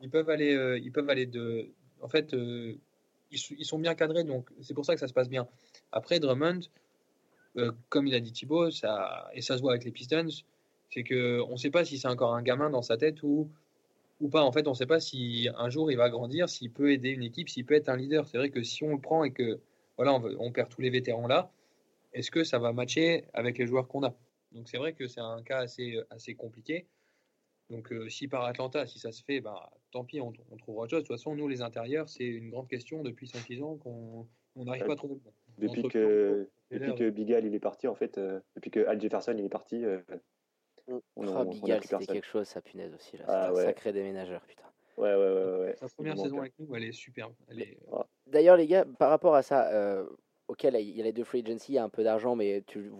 Ils 0.00 0.08
peuvent 0.08 0.30
aller, 0.30 0.54
euh, 0.54 0.78
ils 0.78 0.92
peuvent 0.92 1.10
aller 1.10 1.26
de. 1.26 1.68
En 2.00 2.08
fait, 2.08 2.32
ils, 2.32 2.78
ils, 3.30 3.64
sont 3.66 3.78
bien 3.78 3.94
cadrés, 3.94 4.24
donc 4.24 4.48
c'est 4.62 4.72
pour 4.72 4.86
ça 4.86 4.94
que 4.94 5.00
ça 5.00 5.08
se 5.08 5.12
passe 5.12 5.28
bien. 5.28 5.46
Après, 5.92 6.18
Drummond, 6.18 6.60
euh, 7.56 7.72
comme 7.88 8.06
il 8.06 8.14
a 8.14 8.20
dit 8.20 8.32
Thibaut, 8.32 8.70
ça, 8.70 9.28
et 9.34 9.42
ça 9.42 9.56
se 9.56 9.62
voit 9.62 9.72
avec 9.72 9.84
les 9.84 9.90
Pistons, 9.90 10.28
c'est 10.90 11.04
qu'on 11.04 11.52
ne 11.52 11.56
sait 11.56 11.70
pas 11.70 11.84
si 11.84 11.98
c'est 11.98 12.08
encore 12.08 12.34
un 12.34 12.42
gamin 12.42 12.70
dans 12.70 12.82
sa 12.82 12.96
tête 12.96 13.22
ou, 13.22 13.50
ou 14.20 14.28
pas. 14.28 14.42
En 14.42 14.52
fait, 14.52 14.66
on 14.66 14.70
ne 14.70 14.76
sait 14.76 14.86
pas 14.86 15.00
si 15.00 15.48
un 15.56 15.70
jour 15.70 15.90
il 15.90 15.96
va 15.96 16.10
grandir, 16.10 16.48
s'il 16.48 16.70
peut 16.70 16.92
aider 16.92 17.10
une 17.10 17.22
équipe, 17.22 17.48
s'il 17.48 17.66
peut 17.66 17.74
être 17.74 17.88
un 17.88 17.96
leader. 17.96 18.26
C'est 18.26 18.38
vrai 18.38 18.50
que 18.50 18.62
si 18.62 18.84
on 18.84 18.92
le 18.94 19.00
prend 19.00 19.24
et 19.24 19.32
que 19.32 19.60
voilà, 19.96 20.14
on, 20.14 20.22
on 20.38 20.52
perd 20.52 20.68
tous 20.68 20.80
les 20.80 20.90
vétérans 20.90 21.26
là, 21.26 21.50
est-ce 22.12 22.30
que 22.30 22.44
ça 22.44 22.58
va 22.58 22.72
matcher 22.72 23.24
avec 23.34 23.58
les 23.58 23.66
joueurs 23.66 23.88
qu'on 23.88 24.02
a? 24.04 24.14
Donc 24.52 24.68
c'est 24.68 24.78
vrai 24.78 24.92
que 24.94 25.06
c'est 25.06 25.20
un 25.20 25.42
cas 25.42 25.58
assez, 25.58 26.00
assez 26.10 26.34
compliqué. 26.34 26.86
Donc 27.70 27.92
euh, 27.92 28.08
si 28.08 28.26
par 28.26 28.44
Atlanta, 28.44 28.86
si 28.86 28.98
ça 28.98 29.12
se 29.12 29.22
fait, 29.22 29.40
bah, 29.40 29.70
tant 29.92 30.04
pis, 30.04 30.20
on, 30.20 30.32
on 30.50 30.56
trouvera 30.56 30.84
autre 30.84 30.90
chose. 30.90 31.02
De 31.02 31.06
toute 31.06 31.16
façon, 31.16 31.36
nous, 31.36 31.46
les 31.46 31.62
intérieurs, 31.62 32.08
c'est 32.08 32.24
une 32.24 32.50
grande 32.50 32.68
question 32.68 33.02
depuis 33.02 33.26
5-6 33.26 33.62
ans 33.62 33.76
qu'on 33.76 34.26
n'arrive 34.56 34.84
pas 34.84 34.94
à 34.94 34.96
trouver. 34.96 35.20
Depuis 35.60 35.82
que, 35.84 36.48
depuis 36.70 36.94
que 36.94 37.10
Bigal 37.10 37.44
il 37.44 37.54
est 37.54 37.60
parti, 37.60 37.86
en 37.88 37.94
fait, 37.94 38.18
euh, 38.18 38.40
depuis 38.56 38.70
que 38.70 38.86
Al 38.86 39.00
Jefferson 39.00 39.34
il 39.36 39.44
est 39.44 39.50
parti, 39.50 39.84
euh, 39.84 39.98
mm. 40.88 40.98
on, 41.16 41.26
oh, 41.26 41.44
Bigal, 41.44 41.82
c'était 41.82 42.06
quelque 42.06 42.26
chose, 42.26 42.46
ça 42.46 42.60
punaise 42.60 42.94
aussi. 42.94 43.16
Là. 43.18 43.24
Ah, 43.28 43.50
un 43.50 43.54
sacré 43.54 43.92
déménageur, 43.92 44.40
putain. 44.42 44.64
Ouais, 44.96 45.14
ouais, 45.14 45.16
ouais. 45.16 45.58
ouais. 45.60 45.76
Sa 45.76 45.88
première 45.88 46.18
saison 46.18 46.40
avec 46.40 46.52
nous, 46.58 46.74
elle 46.76 46.84
est 46.84 46.92
superbe. 46.92 47.32
Elle 47.48 47.62
est... 47.62 47.78
Ah. 47.92 48.06
D'ailleurs, 48.26 48.56
les 48.56 48.66
gars, 48.66 48.84
par 48.98 49.10
rapport 49.10 49.34
à 49.34 49.42
ça, 49.42 49.72
euh, 49.72 50.04
ok, 50.48 50.62
là, 50.64 50.78
il 50.78 50.90
y 50.90 51.00
a 51.00 51.04
les 51.04 51.12
deux 51.12 51.24
free 51.24 51.42
agency, 51.42 51.72
il 51.72 51.74
y 51.76 51.78
a 51.78 51.84
un 51.84 51.88
peu 51.88 52.04
d'argent, 52.04 52.36
mais 52.36 52.62
tu, 52.66 52.90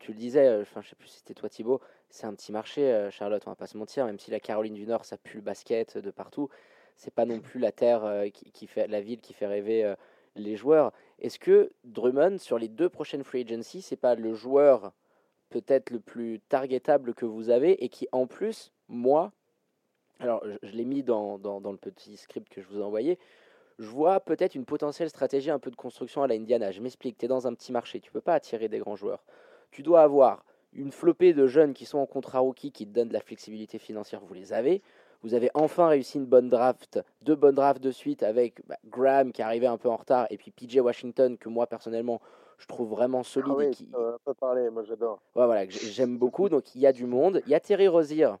tu, 0.00 0.12
le 0.12 0.18
disais, 0.18 0.46
euh, 0.46 0.62
enfin, 0.62 0.82
je 0.82 0.88
sais 0.88 0.96
plus 0.96 1.08
si 1.08 1.18
c'était 1.18 1.34
toi 1.34 1.48
Thibaut, 1.48 1.80
c'est 2.10 2.26
un 2.26 2.34
petit 2.34 2.50
marché, 2.50 3.08
Charlotte, 3.10 3.42
on 3.46 3.50
va 3.50 3.56
pas 3.56 3.66
se 3.66 3.76
mentir, 3.76 4.04
même 4.06 4.18
si 4.18 4.30
la 4.30 4.40
Caroline 4.40 4.74
du 4.74 4.86
Nord, 4.86 5.04
ça 5.04 5.16
pue 5.16 5.36
le 5.36 5.42
basket 5.42 5.96
de 5.96 6.10
partout, 6.10 6.48
c'est 6.96 7.14
pas 7.14 7.24
non 7.24 7.40
plus 7.40 7.60
la 7.60 7.72
terre 7.72 8.24
qui, 8.32 8.50
qui, 8.50 8.66
fait, 8.66 8.88
la 8.88 9.00
ville 9.00 9.20
qui 9.20 9.32
fait 9.32 9.46
rêver 9.46 9.94
les 10.36 10.56
joueurs. 10.56 10.92
Est-ce 11.20 11.38
que 11.38 11.72
Drummond, 11.84 12.38
sur 12.38 12.58
les 12.58 12.68
deux 12.68 12.88
prochaines 12.88 13.24
free 13.24 13.42
agency, 13.42 13.82
c'est 13.82 13.96
pas 13.96 14.14
le 14.14 14.34
joueur 14.34 14.92
peut-être 15.50 15.90
le 15.90 16.00
plus 16.00 16.40
targetable 16.48 17.14
que 17.14 17.24
vous 17.24 17.50
avez 17.50 17.84
et 17.84 17.88
qui, 17.88 18.08
en 18.12 18.26
plus, 18.26 18.72
moi, 18.88 19.32
alors 20.18 20.44
je, 20.62 20.72
l'ai 20.72 20.84
mis 20.84 21.02
dans, 21.02 21.38
dans, 21.38 21.70
le 21.70 21.78
petit 21.78 22.16
script 22.16 22.48
que 22.48 22.60
je 22.60 22.66
vous 22.68 22.80
ai 22.80 22.82
envoyé, 22.82 23.18
je 23.78 23.86
vois 23.86 24.20
peut-être 24.20 24.54
une 24.54 24.64
potentielle 24.64 25.08
stratégie 25.08 25.50
un 25.50 25.58
peu 25.58 25.70
de 25.70 25.76
construction 25.76 26.22
à 26.22 26.26
la 26.26 26.34
Indiana. 26.34 26.70
Je 26.70 26.80
m'explique, 26.80 27.18
tu 27.18 27.24
es 27.24 27.28
dans 27.28 27.46
un 27.46 27.54
petit 27.54 27.72
marché, 27.72 28.00
tu 28.00 28.10
peux 28.10 28.20
pas 28.20 28.34
attirer 28.34 28.68
des 28.68 28.78
grands 28.78 28.96
joueurs. 28.96 29.24
Tu 29.70 29.82
dois 29.82 30.02
avoir 30.02 30.44
une 30.72 30.92
flopée 30.92 31.34
de 31.34 31.46
jeunes 31.46 31.72
qui 31.72 31.84
sont 31.84 31.98
en 31.98 32.06
contrat 32.06 32.40
rookie 32.40 32.72
qui 32.72 32.86
te 32.86 32.92
donnent 32.92 33.08
de 33.08 33.12
la 33.12 33.20
flexibilité 33.20 33.78
financière, 33.78 34.20
vous 34.24 34.34
les 34.34 34.52
avez. 34.52 34.82
Vous 35.24 35.32
avez 35.32 35.50
enfin 35.54 35.88
réussi 35.88 36.18
une 36.18 36.26
bonne 36.26 36.50
draft, 36.50 37.00
deux 37.22 37.34
bonnes 37.34 37.54
drafts 37.54 37.82
de 37.82 37.90
suite 37.90 38.22
avec 38.22 38.60
bah, 38.68 38.76
Graham 38.84 39.32
qui 39.32 39.40
arrivait 39.40 39.66
un 39.66 39.78
peu 39.78 39.88
en 39.88 39.96
retard 39.96 40.26
et 40.28 40.36
puis 40.36 40.50
PJ 40.50 40.76
Washington 40.76 41.38
que 41.38 41.48
moi 41.48 41.66
personnellement 41.66 42.20
je 42.58 42.66
trouve 42.66 42.90
vraiment 42.90 43.22
solide. 43.22 43.50
Ah 43.50 43.56
oui, 43.56 43.70
qui... 43.70 43.88
pas 44.24 44.34
parler, 44.34 44.68
moi 44.68 44.84
j'adore. 44.84 45.22
Ouais, 45.34 45.46
voilà, 45.46 45.66
j'aime 45.68 46.18
beaucoup. 46.18 46.50
Donc 46.50 46.74
il 46.74 46.82
y 46.82 46.86
a 46.86 46.92
du 46.92 47.06
monde. 47.06 47.40
Il 47.46 47.50
y 47.50 47.54
a 47.54 47.60
Terry 47.60 47.88
Rozier 47.88 48.32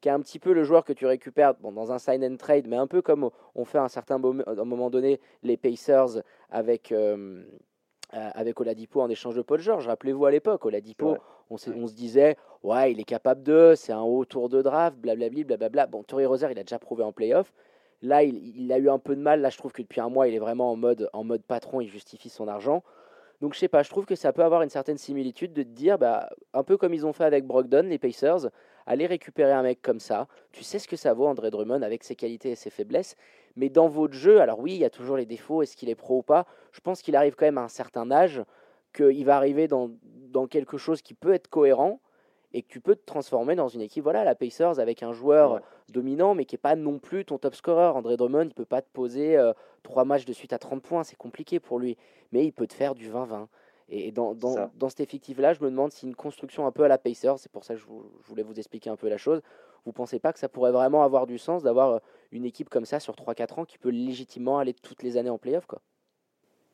qui 0.00 0.08
est 0.08 0.12
un 0.12 0.20
petit 0.20 0.38
peu 0.38 0.52
le 0.52 0.62
joueur 0.62 0.84
que 0.84 0.92
tu 0.92 1.04
récupères 1.04 1.54
bon, 1.54 1.72
dans 1.72 1.92
un 1.92 1.98
sign 1.98 2.24
and 2.24 2.36
trade, 2.36 2.66
mais 2.68 2.76
un 2.76 2.86
peu 2.86 3.02
comme 3.02 3.30
on 3.54 3.64
fait 3.64 3.78
à 3.78 3.82
un 3.82 3.88
certain 3.88 4.18
moment, 4.18 4.88
donné 4.88 5.20
les 5.42 5.56
Pacers 5.56 6.22
avec. 6.48 6.92
Euh, 6.92 7.42
avec 8.12 8.60
Oladipo 8.60 9.00
en 9.00 9.08
échange 9.08 9.36
de 9.36 9.42
Paul 9.42 9.60
George. 9.60 9.86
Rappelez-vous 9.86 10.26
à 10.26 10.30
l'époque, 10.30 10.64
Oladipo, 10.64 11.16
on, 11.50 11.54
on, 11.54 11.86
se 11.86 11.94
disait, 11.94 12.36
ouais, 12.62 12.92
il 12.92 13.00
est 13.00 13.04
capable 13.04 13.42
de, 13.42 13.74
c'est 13.76 13.92
un 13.92 14.02
haut 14.02 14.24
tour 14.24 14.48
de 14.48 14.62
draft, 14.62 14.96
blablabla, 14.98 15.44
blablabla. 15.44 15.86
Bon, 15.86 16.02
Torrey 16.02 16.26
Roser, 16.26 16.48
il 16.50 16.58
a 16.58 16.62
déjà 16.62 16.78
prouvé 16.78 17.02
en 17.04 17.12
playoff. 17.12 17.52
Là, 18.02 18.22
il, 18.22 18.72
a 18.72 18.78
eu 18.78 18.88
un 18.88 18.98
peu 18.98 19.14
de 19.14 19.20
mal. 19.20 19.40
Là, 19.40 19.50
je 19.50 19.58
trouve 19.58 19.72
que 19.72 19.82
depuis 19.82 20.00
un 20.00 20.08
mois, 20.08 20.26
il 20.28 20.34
est 20.34 20.38
vraiment 20.38 20.70
en 20.70 20.76
mode, 20.76 21.10
en 21.12 21.24
mode 21.24 21.42
patron, 21.42 21.80
il 21.80 21.88
justifie 21.88 22.30
son 22.30 22.48
argent. 22.48 22.82
Donc, 23.40 23.54
je 23.54 23.58
sais 23.58 23.68
pas, 23.68 23.82
je 23.82 23.90
trouve 23.90 24.06
que 24.06 24.14
ça 24.14 24.32
peut 24.32 24.42
avoir 24.42 24.62
une 24.62 24.70
certaine 24.70 24.98
similitude 24.98 25.52
de 25.52 25.62
te 25.62 25.68
dire, 25.68 25.98
bah, 25.98 26.30
un 26.54 26.62
peu 26.62 26.76
comme 26.76 26.94
ils 26.94 27.06
ont 27.06 27.12
fait 27.12 27.24
avec 27.24 27.46
Brogdon, 27.46 27.82
les 27.82 27.98
Pacers, 27.98 28.50
aller 28.86 29.06
récupérer 29.06 29.52
un 29.52 29.62
mec 29.62 29.82
comme 29.82 30.00
ça. 30.00 30.28
Tu 30.52 30.64
sais 30.64 30.78
ce 30.78 30.88
que 30.88 30.96
ça 30.96 31.14
vaut, 31.14 31.26
André 31.26 31.50
Drummond, 31.50 31.82
avec 31.82 32.04
ses 32.04 32.16
qualités 32.16 32.50
et 32.50 32.54
ses 32.54 32.70
faiblesses. 32.70 33.16
Mais 33.56 33.68
dans 33.68 33.88
votre 33.88 34.14
jeu, 34.14 34.40
alors 34.40 34.58
oui, 34.60 34.72
il 34.72 34.78
y 34.78 34.84
a 34.84 34.90
toujours 34.90 35.16
les 35.16 35.26
défauts, 35.26 35.62
est-ce 35.62 35.76
qu'il 35.76 35.88
est 35.88 35.94
pro 35.94 36.18
ou 36.18 36.22
pas 36.22 36.46
Je 36.72 36.80
pense 36.80 37.02
qu'il 37.02 37.16
arrive 37.16 37.34
quand 37.34 37.46
même 37.46 37.58
à 37.58 37.62
un 37.62 37.68
certain 37.68 38.10
âge, 38.10 38.42
qu'il 38.94 39.24
va 39.24 39.36
arriver 39.36 39.68
dans, 39.68 39.90
dans, 40.02 40.46
quelque 40.46 40.78
chose 40.78 41.02
qui 41.02 41.14
peut 41.14 41.32
être 41.32 41.48
cohérent 41.48 42.00
et 42.52 42.62
que 42.62 42.68
tu 42.68 42.80
peux 42.80 42.96
te 42.96 43.04
transformer 43.04 43.54
dans 43.54 43.68
une 43.68 43.80
équipe. 43.80 44.02
Voilà, 44.02 44.24
la 44.24 44.34
Pacers 44.34 44.80
avec 44.80 45.02
un 45.02 45.12
joueur 45.12 45.60
dominant, 45.90 46.34
mais 46.34 46.44
qui 46.44 46.54
n'est 46.54 46.60
pas 46.60 46.76
non 46.76 46.98
plus 46.98 47.24
ton 47.24 47.38
top 47.38 47.54
scorer. 47.54 47.86
André 47.86 48.16
Drummond, 48.16 48.42
il 48.42 48.48
ne 48.48 48.52
peut 48.52 48.64
pas 48.64 48.82
te 48.82 48.88
poser 48.92 49.36
euh, 49.36 49.52
trois 49.82 50.04
matchs 50.04 50.24
de 50.24 50.32
suite 50.32 50.52
à 50.52 50.58
30 50.58 50.82
points, 50.82 51.04
c'est 51.04 51.16
compliqué 51.16 51.60
pour 51.60 51.78
lui. 51.78 51.96
Mais 52.32 52.44
il 52.44 52.52
peut 52.52 52.66
te 52.66 52.74
faire 52.74 52.94
du 52.94 53.10
20-20. 53.10 53.46
Et 53.90 54.12
dans, 54.12 54.34
dans, 54.34 54.70
dans 54.76 54.88
cet 54.88 55.00
effectif-là, 55.00 55.52
je 55.52 55.60
me 55.62 55.70
demande 55.70 55.90
si 55.90 56.06
une 56.06 56.14
construction 56.14 56.66
un 56.66 56.70
peu 56.70 56.84
à 56.84 56.88
la 56.88 56.96
Pacers, 56.96 57.38
c'est 57.38 57.50
pour 57.50 57.64
ça 57.64 57.74
que 57.74 57.80
je, 57.80 57.86
je, 57.86 58.28
voulais 58.28 58.44
vous 58.44 58.58
expliquer 58.58 58.88
un 58.88 58.96
peu 58.96 59.08
la 59.08 59.16
chose, 59.16 59.42
vous 59.84 59.92
pensez 59.92 60.20
pas 60.20 60.32
que 60.32 60.38
ça 60.38 60.48
pourrait 60.48 60.70
vraiment 60.70 61.02
avoir 61.02 61.26
du 61.26 61.38
sens 61.38 61.64
d'avoir 61.64 61.90
euh, 61.90 61.98
une 62.30 62.44
équipe 62.44 62.68
comme 62.68 62.84
ça 62.84 63.00
sur 63.00 63.14
3-4 63.14 63.60
ans 63.60 63.64
qui 63.64 63.78
peut 63.78 63.90
légitimement 63.90 64.58
aller 64.58 64.74
toutes 64.74 65.02
les 65.02 65.16
années 65.16 65.30
en 65.30 65.38
playoff 65.38 65.66
quoi? 65.66 65.80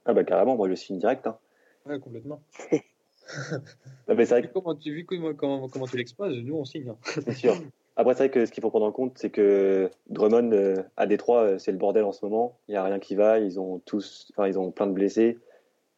Ah 0.04 0.12
bah 0.12 0.24
carrément, 0.24 0.56
moi 0.56 0.68
je 0.68 0.74
signe 0.74 0.98
direct. 0.98 1.26
Hein. 1.26 1.38
Ouais, 1.86 1.98
complètement. 1.98 2.42
non, 4.08 4.14
mais 4.14 4.24
vrai 4.24 4.42
que... 4.42 4.48
comment 4.48 4.74
tu, 4.74 4.92
vu 4.92 5.04
comment, 5.04 5.34
comment, 5.34 5.68
comment 5.68 5.86
tu 5.86 5.96
l'exposes, 5.96 6.36
nous 6.38 6.56
on 6.56 6.64
signe. 6.64 6.90
Hein. 6.90 6.96
C'est 7.24 7.34
sûr. 7.34 7.54
Après, 7.98 8.12
c'est 8.12 8.24
vrai 8.24 8.30
que 8.30 8.44
ce 8.44 8.52
qu'il 8.52 8.60
faut 8.60 8.68
prendre 8.68 8.84
en 8.84 8.92
compte, 8.92 9.16
c'est 9.16 9.30
que 9.30 9.90
Drummond 10.10 10.52
euh, 10.52 10.82
à 10.98 11.06
Détroit, 11.06 11.42
euh, 11.44 11.58
c'est 11.58 11.72
le 11.72 11.78
bordel 11.78 12.04
en 12.04 12.12
ce 12.12 12.22
moment. 12.26 12.58
Il 12.68 12.72
n'y 12.72 12.76
a 12.76 12.84
rien 12.84 12.98
qui 12.98 13.14
va. 13.14 13.38
Ils 13.38 13.58
ont 13.58 13.78
tous, 13.86 14.30
enfin, 14.32 14.46
ils 14.46 14.58
ont 14.58 14.70
plein 14.70 14.86
de 14.86 14.92
blessés. 14.92 15.38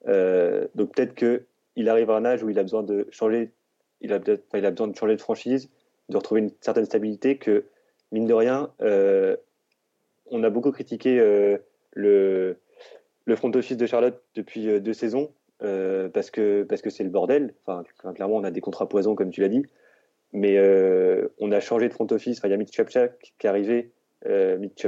Euh, 0.08 0.66
donc 0.74 0.94
peut-être 0.94 1.14
que 1.14 1.44
il 1.76 1.88
arrive 1.88 2.10
à 2.10 2.16
un 2.16 2.24
âge 2.24 2.42
où 2.42 2.50
il 2.50 2.58
a 2.58 2.62
besoin 2.62 2.82
de 2.82 3.06
changer. 3.10 3.50
Il 4.00 4.12
a, 4.12 4.20
il 4.54 4.66
a 4.66 4.70
besoin 4.70 4.88
de 4.88 4.96
changer 4.96 5.16
de 5.16 5.20
franchise, 5.20 5.68
de 6.08 6.16
retrouver 6.16 6.40
une 6.40 6.50
certaine 6.60 6.84
stabilité. 6.84 7.36
Que 7.36 7.64
mine 8.12 8.26
de 8.26 8.34
rien, 8.34 8.70
euh, 8.80 9.36
on 10.30 10.42
a 10.42 10.50
beaucoup 10.50 10.72
critiqué 10.72 11.18
euh, 11.18 11.58
le 11.92 12.56
le 13.26 13.36
front 13.36 13.50
office 13.54 13.76
de 13.76 13.86
Charlotte 13.86 14.22
depuis 14.34 14.80
deux 14.80 14.94
saisons 14.94 15.30
parce 15.60 16.30
que 16.30 16.62
parce 16.62 16.82
que 16.82 16.90
c'est 16.90 17.04
le 17.04 17.10
bordel. 17.10 17.54
Enfin, 17.66 17.84
clairement, 18.14 18.36
on 18.36 18.44
a 18.44 18.50
des 18.50 18.60
contrats 18.60 18.88
poison 18.88 19.14
comme 19.14 19.30
tu 19.30 19.42
l'as 19.42 19.48
dit. 19.48 19.64
Mais 20.32 20.58
euh, 20.58 21.28
on 21.38 21.52
a 21.52 21.60
changé 21.60 21.88
de 21.88 21.92
front 21.92 22.06
office. 22.10 22.38
Enfin, 22.38 22.48
il 22.48 22.50
y 22.50 22.54
a 22.54 22.56
Mitch 22.56 22.76
Kupchak 22.76 23.32
qui 23.38 23.46
est 23.46 23.50
arrivé. 23.50 23.92
Euh, 24.26 24.58
Mitch 24.58 24.86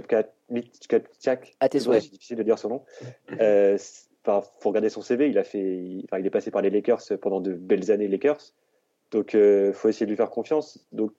tes 1.69 1.79
souhaits. 1.81 2.03
C'est 2.03 2.11
difficile 2.11 2.37
de 2.37 2.43
dire 2.43 2.59
son 2.59 2.69
nom. 2.69 2.83
Enfin, 4.25 4.47
faut 4.61 4.69
regarder 4.69 4.91
son 4.91 5.03
CV. 5.03 5.29
Il 5.29 5.39
a 5.39 5.45
fait, 5.45 5.79
il, 5.79 6.07
est 6.13 6.31
passé 6.31 6.51
par 6.51 6.63
les 6.63 6.71
Lakers 6.71 7.03
pendant 7.21 7.41
de 7.41 7.55
belles 7.55 7.91
années 7.91 8.09
Lakers. 8.09 8.53
Donc, 9.11 9.35
euh, 9.35 9.73
faut 9.73 9.89
essayer 9.89 10.07
de 10.07 10.11
lui 10.11 10.17
faire 10.17 10.31
confiance. 10.31 10.87
Donc, 10.93 11.13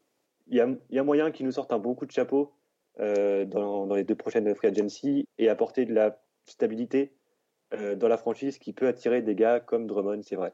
il 0.47 0.57
y 0.89 0.99
a, 0.99 1.03
moyen 1.03 1.31
qu'il 1.31 1.45
nous 1.45 1.51
sorte 1.51 1.71
un 1.71 1.79
bon 1.79 1.95
coup 1.95 2.05
de 2.05 2.11
chapeau 2.11 2.51
euh, 2.99 3.45
dans, 3.45 3.85
dans, 3.87 3.95
les 3.95 4.03
deux 4.03 4.15
prochaines 4.15 4.53
free 4.53 4.67
agency 4.67 5.27
et 5.37 5.49
apporter 5.49 5.85
de 5.85 5.93
la 5.93 6.21
stabilité 6.45 7.13
euh, 7.73 7.95
dans 7.95 8.09
la 8.09 8.17
franchise 8.17 8.57
qui 8.57 8.73
peut 8.73 8.87
attirer 8.87 9.21
des 9.21 9.33
gars 9.33 9.61
comme 9.61 9.87
Drummond, 9.87 10.21
c'est 10.23 10.35
vrai. 10.35 10.53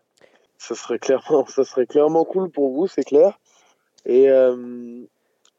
Ça 0.59 0.75
serait 0.75 0.99
clairement, 0.99 1.45
ça 1.47 1.63
serait 1.63 1.87
clairement 1.87 2.25
cool 2.25 2.51
pour 2.51 2.71
vous, 2.71 2.87
c'est 2.87 3.03
clair. 3.03 3.39
Et 4.05 4.29
euh, 4.29 5.03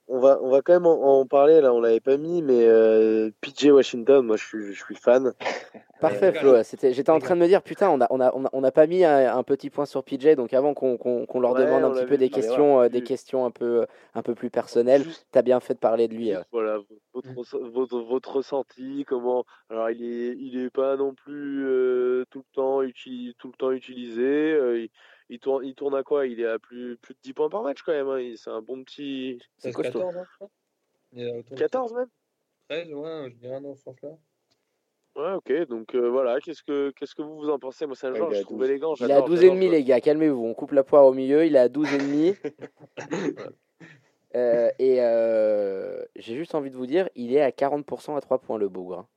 on 0.08 0.18
va, 0.20 0.38
on 0.42 0.50
va 0.50 0.62
quand 0.62 0.72
même 0.74 0.86
en, 0.86 1.20
en 1.20 1.26
parler, 1.26 1.60
là, 1.60 1.72
on 1.72 1.80
l'avait 1.80 2.00
pas 2.00 2.16
mis, 2.16 2.42
mais 2.42 2.66
euh, 2.66 3.30
PJ 3.40 3.66
Washington, 3.66 4.24
moi 4.26 4.36
je 4.36 4.44
suis, 4.44 4.72
je 4.74 4.84
suis 4.84 4.96
fan. 4.96 5.32
Parfait, 6.00 6.32
Flo. 6.32 6.62
C'était, 6.62 6.92
j'étais 6.92 7.10
en 7.10 7.18
train 7.18 7.34
de 7.34 7.40
me 7.40 7.46
dire, 7.46 7.62
putain, 7.62 7.90
on 7.90 7.98
n'a 7.98 8.06
on 8.10 8.20
a, 8.20 8.30
on 8.52 8.62
a, 8.64 8.70
pas 8.70 8.86
mis 8.86 9.04
un, 9.04 9.36
un, 9.36 9.42
petit 9.42 9.68
point 9.68 9.84
sur 9.84 10.04
PJ, 10.04 10.36
donc 10.36 10.52
avant 10.54 10.72
qu'on, 10.72 10.96
qu'on, 10.96 11.26
qu'on 11.26 11.40
leur 11.40 11.54
Ouais, 11.54 11.60
demande 11.66 11.84
un 11.84 11.90
petit 11.90 12.04
peu 12.04 12.14
vu, 12.14 12.18
des 12.18 12.30
questions, 12.30 12.74
voilà, 12.74 12.86
euh, 12.86 12.88
des 12.88 13.02
questions 13.02 13.44
un 13.44 13.50
peu, 13.50 13.84
un 14.14 14.22
peu 14.22 14.34
plus 14.34 14.48
personnelles, 14.50 15.04
t'as 15.32 15.42
bien 15.42 15.58
fait 15.60 15.74
de 15.74 15.78
parler 15.80 16.06
de 16.06 16.14
lui. 16.14 16.32
euh. 16.32 16.40
Voilà, 16.52 16.78
votre, 17.14 17.58
votre, 17.58 17.98
votre 17.98 18.36
ressenti, 18.36 19.04
comment. 19.08 19.44
Alors, 19.70 19.90
il 19.90 20.02
est, 20.04 20.36
il 20.38 20.60
est 20.64 20.70
pas 20.70 20.96
non 20.96 21.14
plus 21.14 21.66
euh, 21.66 22.24
tout, 22.30 22.38
le 22.38 22.54
temps 22.54 22.82
uti- 22.82 23.34
tout 23.38 23.48
le 23.48 23.54
temps 23.54 23.72
utilisé. 23.72 24.22
euh, 24.22 24.78
il, 24.82 24.90
il, 25.28 25.38
tourne, 25.38 25.64
il 25.64 25.74
tourne 25.74 25.94
à 25.94 26.02
quoi? 26.02 26.26
Il 26.26 26.40
est 26.40 26.46
à 26.46 26.58
plus, 26.58 26.96
plus 26.98 27.14
de 27.14 27.18
10 27.22 27.32
points 27.32 27.48
par 27.48 27.62
match 27.62 27.82
quand 27.82 27.92
même. 27.92 28.08
hein, 28.08 28.34
C'est 28.36 28.50
un 28.50 28.62
bon 28.62 28.82
petit. 28.84 29.38
C'est 29.58 29.68
16, 29.68 29.74
costaud. 29.76 29.98
14, 30.00 30.16
hein, 30.16 30.24
je 30.30 30.34
crois. 30.36 30.48
Il 31.12 31.22
est 31.22 31.38
autour 31.38 31.54
de 31.56 31.60
14 31.60 31.92
même? 31.94 32.08
13, 32.68 32.92
ouais, 32.92 33.30
je 33.30 33.36
dirais 33.36 33.60
dans 33.60 33.74
ce 33.74 33.82
sens-là. 33.82 34.10
Ouais, 35.16 35.32
ok. 35.32 35.68
Donc 35.68 35.94
euh, 35.94 36.08
voilà, 36.10 36.38
qu'est-ce 36.40 36.62
que, 36.62 36.90
qu'est-ce 36.90 37.14
que 37.14 37.22
vous, 37.22 37.36
vous 37.38 37.48
en 37.50 37.58
pensez? 37.58 37.86
Moi, 37.86 37.96
c'est 37.96 38.06
un 38.06 38.12
à 38.14 38.32
je 38.32 38.42
trouve 38.42 38.58
12. 38.58 38.68
élégant. 38.70 38.94
Il 38.96 39.02
est 39.02 39.04
à 39.06 39.08
j'adore, 39.08 39.26
12 39.28 39.38
et 39.38 39.42
j'adore 39.42 39.54
demi, 39.56 39.66
ce 39.66 39.70
les 39.72 39.84
gars, 39.84 40.00
calmez-vous. 40.00 40.44
On 40.44 40.54
coupe 40.54 40.72
la 40.72 40.84
poire 40.84 41.06
au 41.06 41.12
milieu, 41.12 41.44
il 41.44 41.56
est 41.56 41.58
à 41.58 41.68
12 41.68 41.92
et 41.94 41.98
demi. 41.98 42.34
Euh, 44.36 44.70
et 44.78 44.98
euh, 45.00 46.04
j'ai 46.14 46.36
juste 46.36 46.54
envie 46.54 46.70
de 46.70 46.76
vous 46.76 46.86
dire, 46.86 47.08
il 47.14 47.34
est 47.34 47.40
à 47.40 47.50
40% 47.50 48.14
à 48.14 48.20
3 48.20 48.38
points 48.38 48.58
le 48.58 48.68
bougre. 48.68 48.98
hein. 48.98 49.08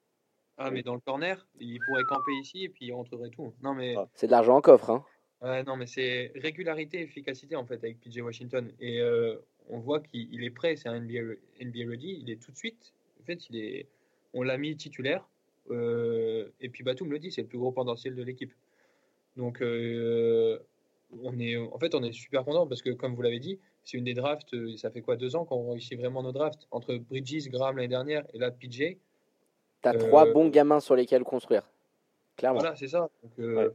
Ah, 0.57 0.71
mais 0.71 0.83
dans 0.83 0.93
le 0.93 1.01
corner, 1.01 1.45
il 1.59 1.79
pourrait 1.85 2.03
camper 2.07 2.31
ici 2.41 2.63
et 2.63 2.69
puis 2.69 2.85
il 2.85 2.93
rentrerait 2.93 3.29
tout. 3.29 3.53
Non, 3.61 3.73
mais, 3.73 3.93
Ah. 3.97 4.07
C'est 4.13 4.27
de 4.27 4.31
l'argent 4.31 4.55
en 4.55 4.61
coffre. 4.61 4.89
Hein. 4.89 5.03
Ouais, 5.41 5.63
non, 5.63 5.75
mais 5.77 5.87
c'est 5.87 6.31
régularité 6.35 7.01
efficacité 7.01 7.55
en 7.55 7.65
fait 7.65 7.75
avec 7.83 7.99
PJ 7.99 8.19
Washington. 8.21 8.71
Et 8.79 8.99
euh, 9.01 9.35
on 9.69 9.79
voit 9.79 9.99
qu'il 9.99 10.33
il 10.33 10.43
est 10.43 10.49
prêt, 10.49 10.75
c'est 10.75 10.89
un 10.89 10.99
NBA, 10.99 11.35
NBA 11.61 11.89
ready, 11.89 12.19
il 12.21 12.29
est 12.29 12.41
tout 12.41 12.51
de 12.51 12.57
suite. 12.57 12.93
En 13.21 13.23
fait, 13.25 13.49
il 13.49 13.57
est, 13.57 13.87
on 14.33 14.43
l'a 14.43 14.57
mis 14.57 14.75
titulaire. 14.75 15.27
euh, 15.69 16.49
et 16.59 16.69
puis 16.69 16.83
Batum 16.83 17.11
le 17.11 17.19
dit, 17.19 17.31
c'est 17.31 17.41
le 17.41 17.47
plus 17.47 17.59
gros 17.59 17.71
potentiel 17.71 18.15
de 18.15 18.23
l'équipe. 18.23 18.53
Donc, 19.37 19.61
euh, 19.61 20.59
on 21.23 21.39
est, 21.39 21.55
en 21.57 21.77
fait, 21.79 21.93
on 21.95 22.03
est 22.03 22.11
super 22.11 22.43
content 22.43 22.67
parce 22.67 22.81
que, 22.81 22.89
comme 22.89 23.15
vous 23.15 23.21
l'avez 23.21 23.39
dit, 23.39 23.59
c'est 23.83 23.97
une 23.97 24.03
des 24.05 24.13
drafts. 24.13 24.55
Ça 24.77 24.89
fait 24.91 25.01
quoi 25.01 25.15
deux 25.15 25.35
ans 25.35 25.45
qu'on 25.45 25.71
réussit 25.71 25.97
vraiment 25.99 26.23
nos 26.23 26.31
drafts? 26.31 26.67
Entre 26.71 26.95
Bridges, 26.95 27.47
Graham 27.49 27.77
l'année 27.77 27.87
dernière 27.87 28.25
et 28.33 28.37
là 28.39 28.51
PJ. 28.51 28.97
T'as 29.81 29.93
Euh, 29.95 29.97
trois 29.99 30.31
bons 30.31 30.49
gamins 30.49 30.79
sur 30.79 30.95
lesquels 30.95 31.23
construire. 31.23 31.69
Clairement. 32.37 32.59
Voilà, 32.59 32.75
c'est 32.75 32.87
ça. 32.87 33.09
Donc, 33.23 33.31
euh, 33.39 33.67
Ouais. 33.69 33.73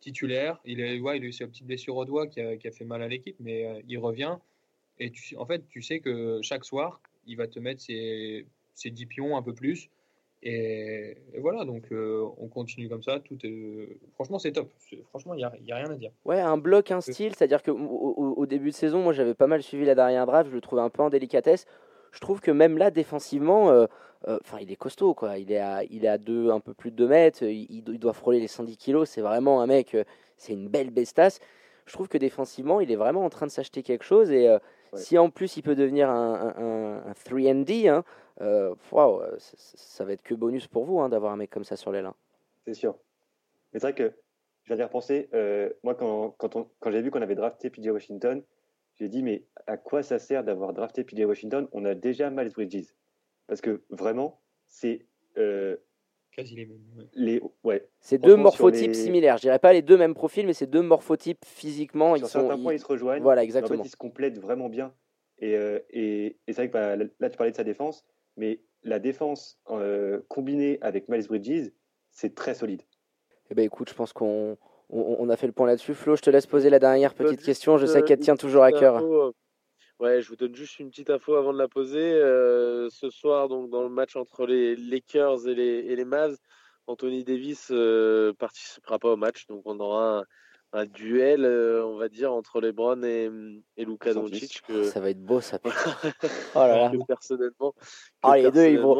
Titulaire, 0.00 0.60
il, 0.64 0.80
est, 0.80 1.00
ouais, 1.00 1.16
il 1.18 1.24
a 1.24 1.26
eu 1.26 1.32
ses 1.32 1.46
petites 1.46 1.66
blessures 1.66 1.96
au 1.96 2.04
doigt 2.04 2.26
qui 2.26 2.40
a, 2.40 2.56
qui 2.56 2.68
a 2.68 2.70
fait 2.72 2.84
mal 2.84 3.02
à 3.02 3.08
l'équipe, 3.08 3.36
mais 3.40 3.66
euh, 3.66 3.80
il 3.88 3.98
revient. 3.98 4.36
Et 4.98 5.10
tu, 5.10 5.36
en 5.36 5.46
fait, 5.46 5.66
tu 5.68 5.82
sais 5.82 6.00
que 6.00 6.40
chaque 6.42 6.64
soir, 6.64 7.00
il 7.26 7.36
va 7.36 7.48
te 7.48 7.58
mettre 7.58 7.80
ses, 7.82 8.46
ses 8.74 8.90
10 8.90 9.06
pions 9.06 9.36
un 9.36 9.42
peu 9.42 9.52
plus. 9.54 9.90
Et, 10.42 11.16
et 11.34 11.40
voilà, 11.40 11.64
donc 11.64 11.90
euh, 11.92 12.24
on 12.38 12.46
continue 12.48 12.88
comme 12.88 13.02
ça. 13.02 13.18
Tout 13.20 13.38
est, 13.44 13.98
franchement, 14.14 14.38
c'est 14.38 14.52
top. 14.52 14.70
Franchement, 15.08 15.34
il 15.34 15.38
n'y 15.38 15.44
a, 15.44 15.52
il 15.60 15.66
y 15.66 15.72
a 15.72 15.76
rien 15.76 15.90
à 15.90 15.96
dire. 15.96 16.12
Ouais, 16.24 16.40
un 16.40 16.56
bloc, 16.58 16.90
un 16.90 17.00
style, 17.00 17.34
c'est-à-dire 17.34 17.62
que 17.62 17.70
au, 17.70 17.76
au- 17.76 18.34
au 18.36 18.46
début 18.46 18.70
de 18.70 18.74
saison, 18.74 19.02
moi 19.02 19.12
j'avais 19.12 19.34
pas 19.34 19.46
mal 19.48 19.62
suivi 19.62 19.84
la 19.86 19.94
dernière 19.94 20.26
draft, 20.26 20.50
je 20.50 20.54
le 20.54 20.60
trouvais 20.60 20.82
un 20.82 20.90
peu 20.90 21.02
en 21.02 21.10
délicatesse. 21.10 21.66
Je 22.16 22.20
trouve 22.22 22.40
que 22.40 22.50
même 22.50 22.78
là, 22.78 22.90
défensivement, 22.90 23.68
euh, 23.68 23.84
euh, 24.26 24.38
il 24.58 24.72
est 24.72 24.76
costaud, 24.76 25.12
quoi. 25.12 25.36
Il 25.36 25.52
est 25.52 25.58
à, 25.60 25.84
il 25.84 26.06
est 26.06 26.08
à 26.08 26.16
deux, 26.16 26.48
un 26.50 26.60
peu 26.60 26.72
plus 26.72 26.90
de 26.90 26.96
2 26.96 27.08
mètres, 27.08 27.42
il, 27.42 27.66
il 27.70 27.98
doit 27.98 28.14
frôler 28.14 28.40
les 28.40 28.48
110 28.48 28.78
kilos. 28.78 29.10
C'est 29.10 29.20
vraiment 29.20 29.60
un 29.60 29.66
mec, 29.66 29.94
euh, 29.94 30.02
c'est 30.38 30.54
une 30.54 30.66
belle 30.68 30.88
bestasse. 30.88 31.40
Je 31.84 31.92
trouve 31.92 32.08
que 32.08 32.16
défensivement, 32.16 32.80
il 32.80 32.90
est 32.90 32.96
vraiment 32.96 33.22
en 33.22 33.28
train 33.28 33.44
de 33.44 33.50
s'acheter 33.50 33.82
quelque 33.82 34.02
chose. 34.04 34.30
Et 34.30 34.48
euh, 34.48 34.58
Ouais. 34.92 34.98
si 35.00 35.18
en 35.18 35.28
plus 35.28 35.56
il 35.58 35.62
peut 35.62 35.74
devenir 35.74 36.08
un, 36.08 36.54
un, 36.56 36.62
un- 36.64 37.06
un 37.06 37.12
3D, 37.12 37.88
hein, 37.88 38.02
ça, 38.38 39.54
ça 39.58 40.04
va 40.06 40.12
être 40.12 40.22
que 40.22 40.34
bonus 40.34 40.68
pour 40.68 40.84
vous 40.84 41.00
hein, 41.00 41.08
d'avoir 41.10 41.32
un 41.32 41.36
mec 41.36 41.50
comme 41.50 41.64
ça 41.64 41.76
sur 41.76 41.92
l'aile. 41.92 42.06
hein. 42.06 42.14
C'est 42.64 42.72
sûr. 42.74 42.94
Mais 43.72 43.80
c'est 43.80 43.88
vrai 43.88 43.94
que 43.94 44.14
je 44.62 44.68
viens 44.68 44.76
d'y 44.76 44.82
repenser. 44.84 45.28
moi, 45.82 45.94
quand, 45.96 46.34
quand 46.38 46.90
j'ai 46.90 47.02
vu 47.02 47.10
qu'on 47.10 47.20
avait 47.20 47.34
drafté 47.34 47.68
PJ 47.68 47.88
Washington, 47.88 48.42
j'ai 48.98 49.08
dit, 49.08 49.22
mais 49.22 49.44
à 49.66 49.76
quoi 49.76 50.02
ça 50.02 50.18
sert 50.18 50.44
d'avoir 50.44 50.72
drafté 50.72 51.04
PJ 51.04 51.20
Washington? 51.24 51.68
On 51.72 51.84
a 51.84 51.94
déjà 51.94 52.30
Miles 52.30 52.50
Bridges. 52.52 52.94
Parce 53.46 53.60
que 53.60 53.82
vraiment, 53.90 54.40
c'est 54.66 55.06
euh, 55.36 55.76
Quasi 56.32 56.54
les 56.56 56.66
mêmes. 56.66 56.80
ouais. 56.98 57.04
les. 57.14 57.40
Ouais, 57.64 57.88
C'est 58.00 58.18
deux 58.18 58.36
morphotypes 58.36 58.88
les- 58.88 58.94
similaires. 58.94 59.36
Je 59.36 59.42
dirais 59.42 59.58
pas 59.58 59.72
les 59.72 59.82
deux 59.82 59.96
mêmes 59.96 60.14
profils, 60.14 60.44
mais 60.46 60.52
c'est 60.52 60.66
deux 60.66 60.82
morphotypes 60.82 61.44
physiquement. 61.44 62.16
Ils 62.16 62.20
sur 62.20 62.28
certains 62.28 62.58
points, 62.58 62.72
ils 62.74 62.80
se 62.80 62.86
rejoignent. 62.86 63.22
Voilà, 63.22 63.42
En 63.42 63.44
exactement. 63.44 63.82
fait, 63.82 63.88
ils 63.88 63.92
se 63.92 63.96
complètent 63.96 64.38
vraiment 64.38 64.68
bien. 64.68 64.92
Et, 65.38 65.54
euh, 65.54 65.78
et, 65.90 66.26
et 66.46 66.52
c'est 66.52 66.54
vrai 66.54 66.68
que 66.68 66.72
bah, 66.72 66.96
là, 66.96 67.30
tu 67.30 67.36
parlais 67.36 67.52
de 67.52 67.56
sa 67.56 67.64
défense, 67.64 68.04
mais 68.36 68.60
la 68.82 68.98
défense 68.98 69.58
euh, 69.70 70.20
combinée 70.28 70.78
avec 70.80 71.08
Miles 71.08 71.26
Bridges, 71.26 71.70
c'est 72.10 72.34
très 72.34 72.54
solide. 72.54 72.82
Eh 73.50 73.54
ben 73.54 73.64
écoute, 73.64 73.88
je 73.90 73.94
pense 73.94 74.12
qu'on 74.12 74.56
on, 74.90 75.16
on 75.20 75.28
a 75.30 75.36
fait 75.36 75.46
le 75.46 75.52
point 75.52 75.66
là-dessus. 75.66 75.94
Flo, 75.94 76.16
je 76.16 76.22
te 76.22 76.30
laisse 76.30 76.46
poser 76.46 76.70
la 76.70 76.78
dernière 76.78 77.14
petite 77.14 77.42
question. 77.42 77.76
Je 77.78 77.86
sais 77.86 77.98
euh, 77.98 78.02
qu'elle 78.02 78.18
tient 78.20 78.36
toujours 78.36 78.62
à 78.62 78.72
cœur. 78.72 78.96
euh, 78.96 79.30
Ouais, 79.98 80.20
je 80.20 80.28
vous 80.28 80.36
donne 80.36 80.54
juste 80.54 80.78
une 80.78 80.90
petite 80.90 81.08
info 81.08 81.36
avant 81.36 81.54
de 81.54 81.58
la 81.58 81.68
poser. 81.68 82.12
Euh, 82.12 82.88
ce 82.90 83.08
soir, 83.08 83.48
donc 83.48 83.70
dans 83.70 83.82
le 83.82 83.88
match 83.88 84.14
entre 84.16 84.44
les 84.46 84.76
Lakers 84.76 85.48
et 85.48 85.54
les, 85.54 85.78
et 85.86 85.96
les 85.96 86.04
Mavs, 86.04 86.36
Anthony 86.86 87.24
Davis 87.24 87.68
euh, 87.70 88.32
participera 88.38 88.98
pas 88.98 89.12
au 89.12 89.16
match, 89.16 89.46
donc 89.48 89.62
on 89.64 89.80
aura 89.80 90.18
un, 90.18 90.24
un 90.74 90.84
duel, 90.84 91.46
euh, 91.46 91.82
on 91.86 91.96
va 91.96 92.08
dire, 92.10 92.30
entre 92.32 92.60
LeBron 92.60 93.02
et, 93.04 93.30
et 93.78 93.84
Luka 93.86 94.12
Doncic 94.12 94.60
que, 94.68 94.82
ça 94.84 95.00
va 95.00 95.08
être 95.10 95.22
beau, 95.24 95.40
ça. 95.40 95.58
Oh 96.54 96.58
là 96.58 96.76
là. 96.76 96.90
que 96.90 97.02
personnellement, 97.06 97.72
que 97.72 97.78
Ah, 98.22 98.36
les 98.36 98.50
deux, 98.50 98.66
ils 98.66 98.78
vont- 98.78 98.94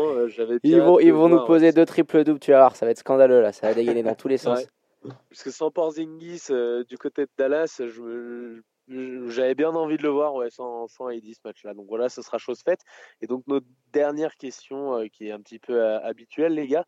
Ils 0.63 0.81
vont, 0.81 0.99
ils 0.99 1.13
vont 1.13 1.29
nous 1.29 1.45
poser 1.45 1.73
deux 1.73 1.85
triples 1.87 2.25
doubles. 2.25 2.41
Tu 2.41 2.53
vas 2.53 2.59
voir, 2.59 2.75
ça 2.77 2.87
va 2.87 2.93
être 2.93 2.99
scandaleux 3.01 3.43
là. 3.43 3.53
Ça 3.53 3.69
va 3.69 3.75
dégainer 3.75 4.03
dans 4.03 4.15
tous 4.15 4.29
les 4.29 4.39
sens. 4.39 4.59
Ouais. 4.61 4.67
Parce 5.31 5.43
que 5.43 5.51
sans 5.51 5.71
Porzingis 5.71 6.47
euh, 6.51 6.85
du 6.85 6.99
côté 6.99 7.23
de 7.23 7.31
Dallas, 7.37 7.81
j'avais 9.29 9.55
bien 9.55 9.71
envie 9.71 9.97
de 9.97 10.03
le 10.03 10.09
voir 10.09 10.35
ouais, 10.35 10.51
sans, 10.51 10.87
sans 10.89 11.09
ce 11.09 11.41
match-là. 11.45 11.75
Donc 11.75 11.87
voilà, 11.89 12.09
ce 12.09 12.23
sera 12.23 12.39
chose 12.39 12.61
faite. 12.63 12.81
Et 13.21 13.27
donc 13.27 13.45
notre 13.47 13.67
dernière 13.93 14.37
question, 14.37 14.99
euh, 14.99 15.07
qui 15.09 15.29
est 15.29 15.33
un 15.33 15.41
petit 15.41 15.59
peu 15.59 15.75
euh, 15.75 16.01
habituelle, 16.03 16.55
les 16.55 16.67
gars, 16.67 16.87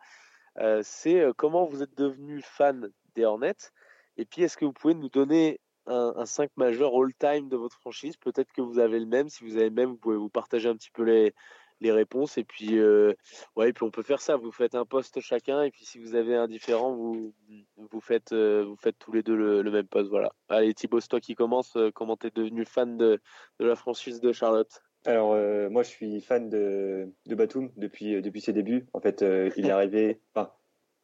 c'est 0.82 1.24
comment 1.36 1.66
vous 1.66 1.84
êtes 1.84 1.96
devenu 1.96 2.42
fan 2.42 2.90
des 3.14 3.24
Hornets? 3.24 3.70
Et 4.16 4.24
puis 4.24 4.42
est-ce 4.42 4.56
que 4.56 4.64
vous 4.64 4.72
pouvez 4.72 4.94
nous 4.94 5.08
donner 5.08 5.60
un, 5.86 6.14
un 6.16 6.26
5 6.26 6.50
majeur 6.56 6.92
all-time 6.96 7.48
de 7.48 7.56
votre 7.56 7.76
franchise? 7.76 8.16
Peut-être 8.16 8.50
que 8.50 8.60
vous 8.60 8.80
avez 8.80 8.98
le 8.98 9.06
même. 9.06 9.28
Si 9.28 9.44
vous 9.44 9.54
avez 9.54 9.68
le 9.68 9.74
même, 9.74 9.90
vous 9.90 9.98
pouvez 9.98 10.16
vous 10.16 10.28
partager 10.28 10.68
un 10.68 10.74
petit 10.74 10.90
peu 10.90 11.04
les, 11.04 11.32
les 11.80 11.92
réponses. 11.92 12.38
Et 12.38 12.44
puis, 12.44 12.78
euh, 12.78 13.14
ouais, 13.56 13.70
et 13.70 13.72
puis 13.72 13.84
on 13.84 13.90
peut 13.90 14.02
faire 14.02 14.20
ça. 14.20 14.36
Vous 14.36 14.52
faites 14.52 14.74
un 14.74 14.84
post 14.84 15.20
chacun. 15.20 15.62
Et 15.62 15.70
puis 15.70 15.84
si 15.84 15.98
vous 15.98 16.14
avez 16.14 16.34
un 16.34 16.48
différent, 16.48 16.94
vous, 16.94 17.32
vous, 17.76 18.00
faites, 18.00 18.32
euh, 18.32 18.64
vous 18.64 18.76
faites 18.76 18.98
tous 18.98 19.12
les 19.12 19.22
deux 19.22 19.36
le, 19.36 19.70
même 19.70 19.86
post. 19.86 20.10
Voilà. 20.10 20.32
Allez, 20.48 20.74
Thibaut, 20.74 21.00
c'est 21.00 21.08
toi 21.08 21.20
qui 21.20 21.34
commence. 21.34 21.76
Euh, 21.76 21.90
comment 21.92 22.16
tu 22.16 22.28
es 22.28 22.30
devenu 22.30 22.64
fan 22.64 22.96
de, 22.96 23.20
de, 23.60 23.66
la 23.66 23.76
franchise 23.76 24.20
de 24.20 24.32
Charlotte? 24.32 24.82
Alors, 25.06 25.36
moi, 25.70 25.84
je 25.84 25.88
suis 25.88 26.20
fan 26.20 26.50
de, 26.50 27.08
de 27.26 27.34
Batum 27.34 27.70
depuis, 27.76 28.20
depuis 28.20 28.40
ses 28.40 28.52
débuts. 28.52 28.86
En 28.92 29.00
fait, 29.00 29.24
il 29.56 29.66
est 29.66 29.70
arrivé. 29.70 30.20
Enfin, 30.34 30.52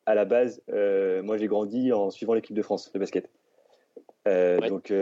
à 0.05 0.14
la 0.14 0.25
base, 0.25 0.62
moi, 0.68 1.39
j'ai 1.39 1.47
grandi 1.47 1.93
en 1.93 2.11
suivant 2.11 2.35
l'équipe 2.35 2.57
de 2.57 2.62
France 2.62 2.93
de 2.93 2.99
basket. 2.99 3.31
Donc, 4.27 4.93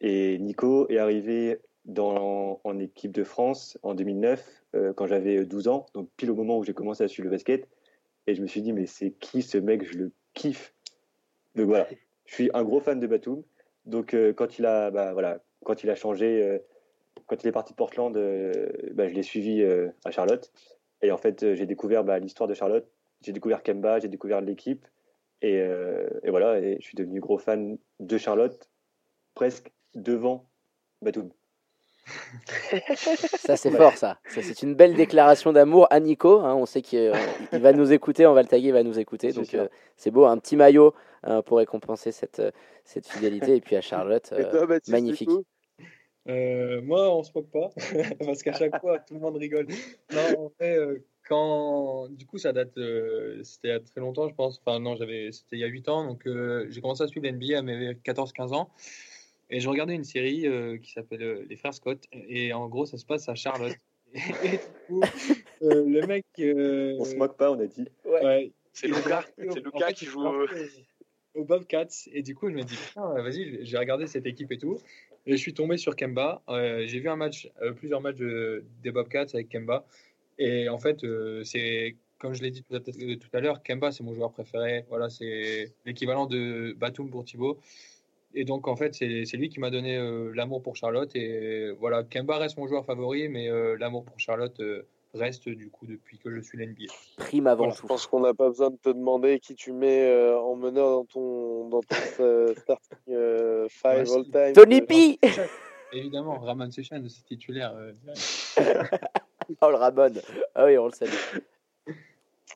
et 0.00 0.38
Nico 0.38 0.88
est 0.88 0.98
arrivé 0.98 1.60
dans, 1.84 2.60
en 2.64 2.78
équipe 2.78 3.12
de 3.12 3.24
France 3.24 3.78
en 3.82 3.94
2009, 3.94 4.64
euh, 4.74 4.92
quand 4.92 5.06
j'avais 5.06 5.44
12 5.44 5.68
ans, 5.68 5.86
donc 5.94 6.08
pile 6.16 6.30
au 6.30 6.34
moment 6.34 6.58
où 6.58 6.64
j'ai 6.64 6.74
commencé 6.74 7.04
à 7.04 7.08
suivre 7.08 7.24
le 7.24 7.30
basket. 7.30 7.68
Et 8.26 8.34
je 8.34 8.42
me 8.42 8.46
suis 8.46 8.62
dit, 8.62 8.72
mais 8.72 8.86
c'est 8.86 9.12
qui 9.12 9.42
ce 9.42 9.58
mec? 9.58 9.84
Je 9.84 9.98
le 9.98 10.12
kiffe. 10.34 10.74
Donc 11.54 11.66
voilà, 11.66 11.88
je 12.26 12.34
suis 12.34 12.50
un 12.54 12.62
gros 12.64 12.80
fan 12.80 13.00
de 13.00 13.06
Batum. 13.06 13.42
Donc 13.86 14.14
euh, 14.14 14.32
quand, 14.32 14.58
il 14.58 14.66
a, 14.66 14.90
bah, 14.90 15.12
voilà, 15.12 15.42
quand 15.64 15.82
il 15.82 15.90
a 15.90 15.94
changé, 15.94 16.42
euh, 16.42 16.58
quand 17.26 17.42
il 17.42 17.48
est 17.48 17.52
parti 17.52 17.72
de 17.72 17.76
Portland, 17.76 18.12
bah, 18.92 19.08
je 19.08 19.14
l'ai 19.14 19.22
suivi 19.22 19.64
à 20.04 20.10
Charlotte. 20.10 20.52
Et 21.02 21.12
en 21.12 21.16
fait, 21.16 21.54
j'ai 21.54 21.66
découvert 21.66 22.04
bah, 22.04 22.18
l'histoire 22.18 22.48
de 22.48 22.54
Charlotte. 22.54 22.88
J'ai 23.22 23.32
découvert 23.32 23.62
Kemba, 23.62 24.00
j'ai 24.00 24.08
découvert 24.08 24.40
l'équipe. 24.40 24.86
Et, 25.42 25.54
et, 25.54 26.30
voilà, 26.30 26.58
et 26.58 26.76
je 26.80 26.84
suis 26.84 26.96
devenu 26.96 27.20
gros 27.20 27.38
fan 27.38 27.78
de 28.00 28.18
Charlotte, 28.18 28.70
presque 29.34 29.72
devant 29.94 30.48
Batum 31.02 31.30
ça, 33.38 33.56
c'est 33.56 33.70
fort, 33.70 33.96
ça. 33.96 34.18
ça 34.28 34.42
c'est 34.42 34.62
une 34.62 34.74
belle 34.74 34.94
déclaration 34.94 35.52
d'amour 35.52 35.86
à 35.90 36.00
Nico. 36.00 36.40
Hein. 36.40 36.54
on 36.54 36.66
sait 36.66 36.82
qu'il 36.82 36.98
euh, 36.98 37.14
va 37.52 37.72
nous 37.72 37.92
écouter, 37.92 38.26
on 38.26 38.34
va 38.34 38.42
le 38.42 38.48
taguer, 38.48 38.68
il 38.68 38.72
va 38.72 38.82
nous 38.82 38.98
écouter. 38.98 39.32
Donc, 39.32 39.54
euh, 39.54 39.68
c'est 39.96 40.10
beau, 40.10 40.24
un 40.24 40.38
petit 40.38 40.56
maillot 40.56 40.94
hein, 41.22 41.42
pour 41.42 41.58
récompenser 41.58 42.12
cette, 42.12 42.40
euh, 42.40 42.50
cette 42.84 43.06
fidélité. 43.06 43.56
Et 43.56 43.60
puis 43.60 43.76
à 43.76 43.80
Charlotte, 43.80 44.32
magnifique. 44.88 45.30
moi, 46.26 47.16
on 47.16 47.22
se 47.22 47.30
moque 47.34 47.50
pas, 47.50 47.70
parce 48.24 48.42
qu'à 48.42 48.52
chaque 48.52 48.80
fois, 48.80 48.98
tout 49.00 49.14
le 49.14 49.20
monde 49.20 49.36
rigole. 49.36 49.66
Non, 50.12 50.46
en 50.46 50.52
fait, 50.58 50.78
quand. 51.28 52.08
Du 52.10 52.26
coup, 52.26 52.38
ça 52.38 52.52
date. 52.52 52.74
c'était 53.42 53.68
il 53.68 53.70
y 53.70 53.72
a 53.72 53.80
très 53.80 54.00
longtemps, 54.00 54.28
je 54.28 54.34
pense. 54.34 54.60
Enfin, 54.64 54.80
non, 54.80 54.96
j'avais. 54.96 55.30
C'était 55.32 55.56
il 55.56 55.60
y 55.60 55.64
a 55.64 55.68
8 55.68 55.88
ans. 55.88 56.06
Donc, 56.06 56.28
j'ai 56.68 56.80
commencé 56.80 57.02
à 57.02 57.06
suivre 57.06 57.26
l'NBA 57.26 57.58
à 57.58 57.62
mes 57.62 57.94
14-15 57.94 58.54
ans. 58.54 58.70
Et 59.50 59.60
je 59.60 59.68
regardais 59.68 59.94
une 59.94 60.04
série 60.04 60.46
euh, 60.46 60.78
qui 60.78 60.92
s'appelle 60.92 61.22
euh, 61.22 61.46
Les 61.48 61.56
Frères 61.56 61.74
Scott. 61.74 62.04
Et 62.12 62.52
en 62.52 62.68
gros, 62.68 62.86
ça 62.86 62.96
se 62.96 63.04
passe 63.04 63.28
à 63.28 63.34
Charlotte. 63.34 63.76
et, 64.14 64.18
du 64.18 64.58
coup, 64.86 65.02
euh, 65.62 65.84
le 65.86 66.06
mec. 66.06 66.24
on 66.38 67.04
se 67.04 67.16
moque 67.16 67.36
pas, 67.36 67.50
on 67.50 67.58
a 67.58 67.66
dit. 67.66 67.86
Ouais. 68.04 68.52
c'est 68.72 68.86
Lucas, 68.86 69.24
c'est 69.36 69.64
Lucas 69.64 69.92
qui 69.92 70.06
joue. 70.06 70.24
Au 71.34 71.44
Bobcats. 71.44 72.08
Et 72.12 72.22
du 72.22 72.34
coup, 72.34 72.48
je 72.48 72.54
me 72.54 72.62
dis, 72.62 72.78
vas-y, 72.96 73.64
j'ai 73.64 73.78
regardé 73.78 74.06
cette 74.06 74.26
équipe 74.26 74.50
et 74.52 74.58
tout. 74.58 74.78
Et 75.26 75.32
je 75.32 75.36
suis 75.36 75.54
tombé 75.54 75.76
sur 75.76 75.94
Kemba. 75.94 76.42
j'ai 76.48 76.98
vu 76.98 77.08
un 77.08 77.16
match, 77.16 77.48
plusieurs 77.76 78.00
matchs 78.00 78.18
des 78.18 78.90
Bobcats 78.90 79.26
avec 79.32 79.48
Kemba. 79.48 79.86
Et 80.38 80.68
en 80.68 80.78
fait, 80.78 81.04
c'est 81.44 81.96
comme 82.18 82.34
je 82.34 82.42
l'ai 82.42 82.50
dit 82.50 82.62
tout 82.62 82.74
à, 82.74 82.80
tout 82.80 83.28
à 83.32 83.40
l'heure, 83.40 83.62
Kemba, 83.62 83.92
c'est 83.92 84.02
mon 84.02 84.12
joueur 84.12 84.32
préféré. 84.32 84.84
Voilà, 84.88 85.08
c'est 85.08 85.72
l'équivalent 85.86 86.26
de 86.26 86.74
Batum 86.76 87.10
pour 87.10 87.24
Thibaut. 87.24 87.58
Et 88.34 88.44
donc, 88.44 88.68
en 88.68 88.76
fait, 88.76 88.94
c'est 88.94 89.36
lui 89.36 89.48
qui 89.48 89.60
m'a 89.60 89.70
donné 89.70 89.96
euh, 89.96 90.32
l'amour 90.34 90.62
pour 90.62 90.76
Charlotte. 90.76 91.10
Et 91.16 91.70
voilà, 91.78 92.04
Kemba 92.04 92.38
reste 92.38 92.58
mon 92.58 92.68
joueur 92.68 92.84
favori, 92.84 93.28
mais 93.28 93.50
euh, 93.50 93.76
l'amour 93.78 94.04
pour 94.04 94.18
Charlotte 94.20 94.58
euh, 94.60 94.86
reste 95.14 95.48
du 95.48 95.68
coup 95.68 95.86
depuis 95.86 96.18
que 96.18 96.30
je 96.30 96.40
suis 96.40 96.56
l'NBA. 96.56 96.92
Prime 97.16 97.48
avant 97.48 97.70
Je 97.70 97.82
pense 97.82 98.06
qu'on 98.06 98.20
n'a 98.20 98.34
pas 98.34 98.48
besoin 98.48 98.70
de 98.70 98.76
te 98.76 98.90
demander 98.90 99.40
qui 99.40 99.56
tu 99.56 99.72
mets 99.72 100.32
en 100.34 100.54
meneur 100.54 100.90
dans 100.90 101.04
ton, 101.04 101.68
dans 101.68 101.80
ton 101.80 102.54
starting 102.56 103.68
five 103.68 104.10
all-time. 104.12 104.52
Tony 104.54 104.82
P 104.82 105.18
Évidemment, 105.92 106.38
Raman 106.38 106.70
Sechan, 106.70 107.02
c'est 107.08 107.24
titulaire. 107.24 107.74
oh, 109.60 109.70
le 109.70 109.74
Ramon. 109.74 110.12
Ah 110.54 110.66
oui, 110.66 110.78
on 110.78 110.86
le 110.86 110.92
salue. 110.92 111.10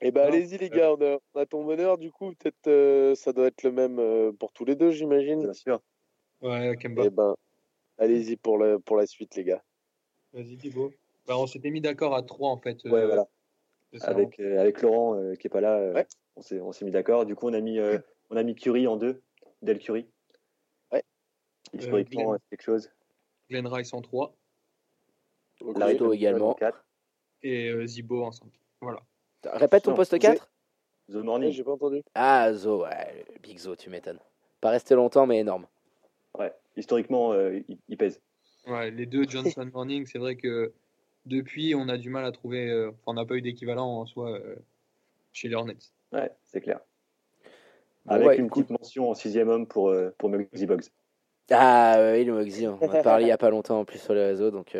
Eh 0.07 0.11
ben, 0.11 0.26
allez-y, 0.26 0.59
les 0.59 0.68
gars, 0.68 0.92
on 0.92 1.18
a, 1.34 1.46
ton 1.46 1.64
bonheur, 1.64 1.96
du 1.96 2.12
coup, 2.12 2.34
peut-être 2.34 2.66
euh, 2.66 3.14
ça 3.14 3.32
doit 3.32 3.46
être 3.46 3.62
le 3.62 3.72
même 3.72 3.98
euh, 3.98 4.32
pour 4.32 4.52
tous 4.52 4.66
les 4.66 4.76
deux, 4.76 4.90
j'imagine. 4.90 5.40
Bien 5.40 5.55
sûr. 5.55 5.80
Ouais, 6.42 6.76
Kemba. 6.76 7.05
Eh 7.07 7.11
ben, 7.11 7.34
allez-y 7.96 8.36
pour, 8.36 8.59
le, 8.59 8.78
pour 8.78 8.98
la 8.98 9.07
suite, 9.07 9.34
les 9.34 9.44
gars. 9.44 9.64
Vas-y, 10.34 10.59
Thibaut. 10.59 10.92
Bah, 11.26 11.38
on 11.38 11.46
s'était 11.46 11.70
mis 11.70 11.80
d'accord 11.80 12.14
à 12.14 12.22
trois, 12.22 12.50
en 12.50 12.59
fait. 12.59 12.84
ouais, 12.84 12.92
euh, 12.92 13.07
voilà. 13.07 13.26
avec, 14.02 14.38
avec 14.40 14.82
Laurent, 14.82 15.18
qui 15.40 15.46
est 15.46 15.50
pas 15.50 15.62
là, 15.62 15.92
ouais. 15.92 16.07
on 16.61 16.72
s'est 16.72 16.84
mis 16.84 16.90
d'accord. 16.90 17.24
Du 17.24 17.34
coup, 17.34 17.48
on 17.48 17.55
a 17.55 17.62
mis, 17.62 17.78
on 18.30 18.36
a 18.36 18.42
mis 18.42 18.55
Curie 18.55 18.86
en 18.86 18.98
deux, 18.98 19.22
Del 19.62 19.78
Curie. 19.78 20.07
Ouais. 20.92 21.02
Historiquement, 21.72 22.32
Glenn... 22.32 22.38
quelque 22.50 22.62
chose. 22.62 22.90
Glenn 23.48 23.66
Rice 23.66 23.94
en 23.94 24.02
trois. 24.02 24.36
Larito 25.76 26.12
également. 26.12 26.55
Et 27.40 27.86
Zibo 27.86 28.22
en 28.22 28.32
cinq. 28.32 28.50
Voilà. 28.82 29.00
Répète 29.53 29.84
ton 29.84 29.95
poste 29.95 30.18
4 30.18 30.49
The 31.11 31.16
Morning. 31.16 31.53
J'ai 31.53 31.64
pas 31.64 31.72
entendu. 31.72 32.03
Ah, 32.14 32.53
Zo, 32.53 32.82
ouais, 32.82 33.24
Big 33.42 33.59
Zo, 33.59 33.76
tu 33.76 33.90
m'étonnes. 33.90 34.18
Pas 34.61 34.70
resté 34.70 34.95
longtemps, 34.95 35.26
mais 35.26 35.38
énorme. 35.40 35.66
Ouais, 36.38 36.53
historiquement, 36.76 37.32
euh, 37.32 37.61
il, 37.88 37.97
pèse. 37.97 38.20
Ouais, 38.66 38.90
les 38.90 39.07
deux 39.07 39.28
Johnson 39.28 39.68
Morning, 39.74 40.07
c'est 40.07 40.18
vrai 40.18 40.36
que 40.36 40.72
depuis, 41.26 41.74
on 41.74 41.88
a 41.88 41.99
du 41.99 42.11
mal 42.11 42.24
à 42.24 42.32
trouver. 42.32 42.70
Euh, 42.70 42.88
enfin, 42.88 43.03
on 43.09 43.14
n'a 43.14 43.26
pas 43.26 43.34
eu 43.34 43.42
d'équivalent 43.42 43.86
en 43.86 44.07
soi 44.07 44.30
euh, 44.32 44.57
chez 45.32 45.49
les 45.49 45.55
Hornets. 45.55 45.76
Ouais, 46.12 46.30
c'est 46.45 46.61
clair. 46.61 46.80
Avec 48.07 48.38
une 48.38 48.49
petite 48.49 48.70
mention 48.70 49.11
en 49.11 49.14
sixième 49.14 49.49
homme 49.49 49.66
pour, 49.66 49.95
pour 50.18 50.28
Muggsy 50.28 50.66
Bugs. 50.66 50.82
Ah 51.51 51.97
oui, 52.12 52.24
le 52.24 52.34
Muggsy, 52.34 52.66
on 52.68 52.76
a 52.76 52.78
parlé 53.03 53.24
il 53.24 53.26
n'y 53.26 53.32
a 53.32 53.38
pas 53.38 53.51
longtemps 53.51 53.80
en 53.80 53.84
plus 53.84 53.99
sur 53.99 54.14
les 54.14 54.24
réseaux. 54.24 54.51
Donc, 54.51 54.76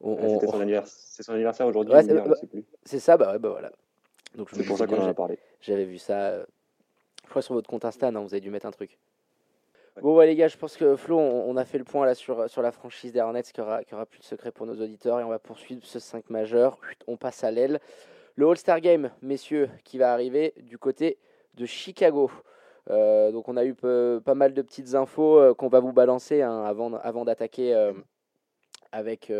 on, 0.00 0.38
c'est, 0.40 0.46
son 0.46 0.60
anniversaire, 0.60 0.96
c'est 0.96 1.22
son 1.24 1.32
anniversaire 1.32 1.66
aujourd'hui. 1.66 1.94
c'est, 2.84 3.00
ça, 3.00 3.16
bah 3.16 3.32
ouais, 3.32 3.38
bah 3.38 3.50
voilà. 3.50 3.72
Donc 4.34 4.48
c'est 4.52 4.64
pour 4.64 4.78
ça 4.78 4.86
qu'on 4.86 5.00
en 5.00 5.08
a 5.08 5.14
parlé. 5.14 5.38
J'avais 5.60 5.84
vu 5.84 5.98
ça. 5.98 6.28
Euh, 6.28 6.44
je 7.24 7.30
crois 7.30 7.42
sur 7.42 7.54
votre 7.54 7.68
compte 7.68 7.84
Insta, 7.84 8.10
non, 8.10 8.22
vous 8.22 8.34
avez 8.34 8.40
dû 8.40 8.50
mettre 8.50 8.66
un 8.66 8.70
truc. 8.70 8.98
Bon, 10.00 10.16
ouais, 10.16 10.26
les 10.26 10.36
gars, 10.36 10.46
je 10.46 10.56
pense 10.56 10.76
que 10.76 10.94
Flo, 10.94 11.18
on, 11.18 11.56
a 11.56 11.64
fait 11.64 11.78
le 11.78 11.84
point 11.84 12.06
là 12.06 12.14
sur, 12.14 12.48
sur 12.48 12.62
la 12.62 12.70
franchise 12.70 13.12
des 13.12 13.20
Hornets, 13.20 13.42
qui 13.42 13.60
aura, 13.60 13.82
qui 13.82 13.94
aura 13.94 14.06
plus 14.06 14.20
de 14.20 14.24
secret 14.24 14.52
pour 14.52 14.64
nos 14.64 14.80
auditeurs, 14.80 15.18
et 15.18 15.24
on 15.24 15.28
va 15.28 15.40
poursuivre 15.40 15.84
ce 15.84 15.98
5 15.98 16.30
majeur. 16.30 16.78
On 17.08 17.16
passe 17.16 17.42
à 17.42 17.50
l'aile. 17.50 17.80
Le 18.36 18.48
All-Star 18.48 18.80
Game, 18.80 19.10
messieurs, 19.22 19.68
qui 19.82 19.98
va 19.98 20.12
arriver 20.12 20.54
du 20.58 20.78
côté 20.78 21.18
de 21.54 21.66
Chicago. 21.66 22.30
Euh, 22.90 23.32
donc, 23.32 23.48
on 23.48 23.56
a 23.56 23.64
eu 23.64 23.74
pas 23.74 24.34
mal 24.36 24.54
de 24.54 24.62
petites 24.62 24.94
infos 24.94 25.36
euh, 25.40 25.52
qu'on 25.52 25.68
va 25.68 25.80
vous 25.80 25.92
balancer 25.92 26.42
hein, 26.42 26.62
avant, 26.62 26.94
avant 26.94 27.24
d'attaquer 27.24 27.74
avec 28.92 29.32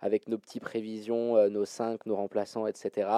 avec 0.00 0.28
nos 0.28 0.38
petites 0.38 0.62
prévisions, 0.62 1.36
euh, 1.36 1.48
nos 1.48 1.64
5, 1.64 2.06
nos 2.06 2.16
remplaçants, 2.16 2.66
etc. 2.66 3.08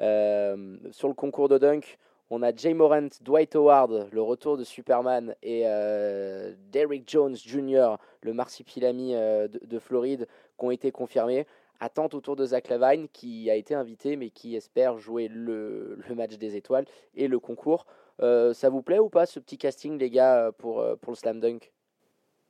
Euh, 0.00 0.76
sur 0.90 1.08
le 1.08 1.14
concours 1.14 1.48
de 1.48 1.58
dunk, 1.58 1.98
on 2.30 2.42
a 2.42 2.54
Jay 2.54 2.74
Morant, 2.74 3.08
Dwight 3.20 3.54
Howard, 3.54 4.08
le 4.10 4.22
retour 4.22 4.56
de 4.56 4.64
Superman, 4.64 5.34
et 5.42 5.62
euh, 5.66 6.54
Derrick 6.72 7.08
Jones 7.08 7.36
Jr., 7.36 7.96
le 8.22 8.32
marsipilami 8.32 9.12
de, 9.12 9.78
Floride, 9.78 10.26
qui 10.58 10.64
ont 10.64 10.70
été 10.70 10.90
confirmés. 10.90 11.46
Attente 11.80 12.14
autour 12.14 12.34
de 12.36 12.46
Zach 12.46 12.68
Lavine, 12.68 13.08
qui 13.12 13.50
a 13.50 13.56
été 13.56 13.74
invité, 13.74 14.16
mais 14.16 14.30
qui 14.30 14.56
espère 14.56 14.98
jouer 14.98 15.28
le, 15.28 15.98
match 16.14 16.38
des 16.38 16.56
étoiles 16.56 16.86
et 17.14 17.28
le 17.28 17.38
concours. 17.38 17.84
ça 18.20 18.70
vous 18.70 18.80
plaît 18.80 18.98
ou 18.98 19.10
pas, 19.10 19.26
ce 19.26 19.38
petit 19.38 19.58
casting, 19.58 19.98
les 19.98 20.08
gars, 20.08 20.50
pour, 20.56 20.82
pour 21.02 21.12
le 21.12 21.16
slam 21.16 21.40
dunk? 21.40 21.70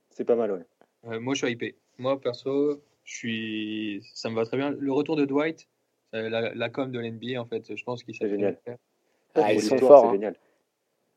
C'est 0.09 0.23
pas 0.23 0.35
mal, 0.35 0.51
ouais. 1.03 1.19
moi, 1.19 1.33
je 1.33 1.45
suis 1.45 1.51
hypé. 1.53 1.75
Moi, 1.97 2.19
perso, 2.19 2.81
je 3.05 3.15
suis, 3.15 4.01
ça 4.13 4.29
me 4.29 4.35
va 4.35 4.45
très 4.45 4.57
bien. 4.57 4.71
Le 4.71 4.91
retour 4.91 5.15
de 5.15 5.25
Dwight, 5.25 5.67
la, 6.11 6.53
la 6.53 6.69
com 6.69 6.91
de 6.91 6.99
l'NBA, 6.99 7.39
en 7.39 7.45
fait, 7.45 7.75
je 7.75 7.83
pense 7.83 8.03
qu'il 8.03 8.15
s'est 8.15 8.29
génial. 8.29 8.59
Ah, 9.35 9.53
ils 9.53 9.61
sont 9.61 9.77
forts. 9.77 10.11
Hein. 10.11 10.33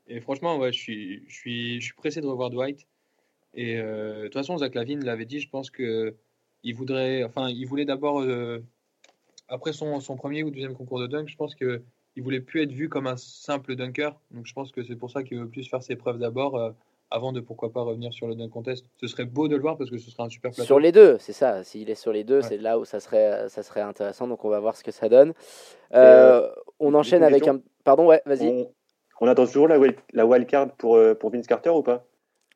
Et 0.08 0.20
franchement, 0.20 0.58
ouais, 0.58 0.72
je 0.72 0.78
suis, 0.78 1.28
je 1.28 1.34
suis, 1.34 1.80
je 1.80 1.84
suis 1.86 1.94
pressé 1.94 2.20
de 2.20 2.26
revoir 2.26 2.50
Dwight. 2.50 2.86
Et 3.54 3.76
euh, 3.76 4.20
de 4.20 4.24
toute 4.24 4.34
façon, 4.34 4.58
Zach 4.58 4.74
Lavine 4.74 5.04
l'avait 5.04 5.26
dit. 5.26 5.40
Je 5.40 5.48
pense 5.48 5.70
que 5.70 6.16
il 6.64 6.74
voudrait, 6.74 7.22
enfin, 7.24 7.48
il 7.48 7.66
voulait 7.66 7.84
d'abord, 7.84 8.20
euh, 8.20 8.58
après 9.48 9.72
son, 9.72 10.00
son, 10.00 10.16
premier 10.16 10.42
ou 10.42 10.50
deuxième 10.50 10.74
concours 10.74 10.98
de 10.98 11.06
dunk, 11.06 11.28
je 11.28 11.36
pense 11.36 11.54
que 11.54 11.82
il 12.16 12.22
voulait 12.22 12.40
plus 12.40 12.62
être 12.62 12.72
vu 12.72 12.88
comme 12.88 13.06
un 13.06 13.16
simple 13.16 13.76
dunker. 13.76 14.18
Donc, 14.32 14.46
je 14.46 14.52
pense 14.52 14.72
que 14.72 14.82
c'est 14.82 14.96
pour 14.96 15.10
ça 15.10 15.22
qu'il 15.22 15.38
veut 15.38 15.48
plus 15.48 15.68
faire 15.68 15.82
ses 15.82 15.94
preuves 15.94 16.18
d'abord. 16.18 16.74
Avant 17.10 17.32
de 17.32 17.40
pourquoi 17.40 17.72
pas 17.72 17.80
revenir 17.80 18.12
sur 18.12 18.26
le 18.26 18.34
dunk 18.34 18.50
contest. 18.50 18.84
Ce 19.00 19.06
serait 19.06 19.24
beau 19.24 19.48
de 19.48 19.56
le 19.56 19.62
voir 19.62 19.78
parce 19.78 19.90
que 19.90 19.96
ce 19.96 20.10
serait 20.10 20.24
un 20.24 20.28
super 20.28 20.50
plateau. 20.50 20.66
Sur 20.66 20.78
les 20.78 20.92
deux, 20.92 21.16
c'est 21.18 21.32
ça. 21.32 21.64
S'il 21.64 21.88
est 21.88 21.94
sur 21.94 22.12
les 22.12 22.22
deux, 22.22 22.42
c'est 22.42 22.58
là 22.58 22.78
où 22.78 22.84
ça 22.84 23.00
serait, 23.00 23.48
ça 23.48 23.62
serait 23.62 23.80
intéressant. 23.80 24.26
Donc 24.26 24.44
on 24.44 24.50
va 24.50 24.60
voir 24.60 24.76
ce 24.76 24.84
que 24.84 24.90
ça 24.90 25.08
donne. 25.08 25.32
Euh, 25.94 26.42
euh, 26.42 26.50
on 26.78 26.94
enchaîne 26.94 27.22
avec 27.22 27.48
un. 27.48 27.60
Pardon, 27.84 28.06
ouais, 28.06 28.20
vas-y. 28.26 28.68
On, 29.20 29.26
attend 29.26 29.46
toujours 29.46 29.68
la, 29.68 29.78
la 30.12 30.26
wild 30.26 30.46
card 30.46 30.70
pour, 30.76 30.96
euh, 30.96 31.14
pour 31.14 31.30
Vince 31.30 31.46
Carter 31.46 31.70
ou 31.70 31.82
pas? 31.82 32.04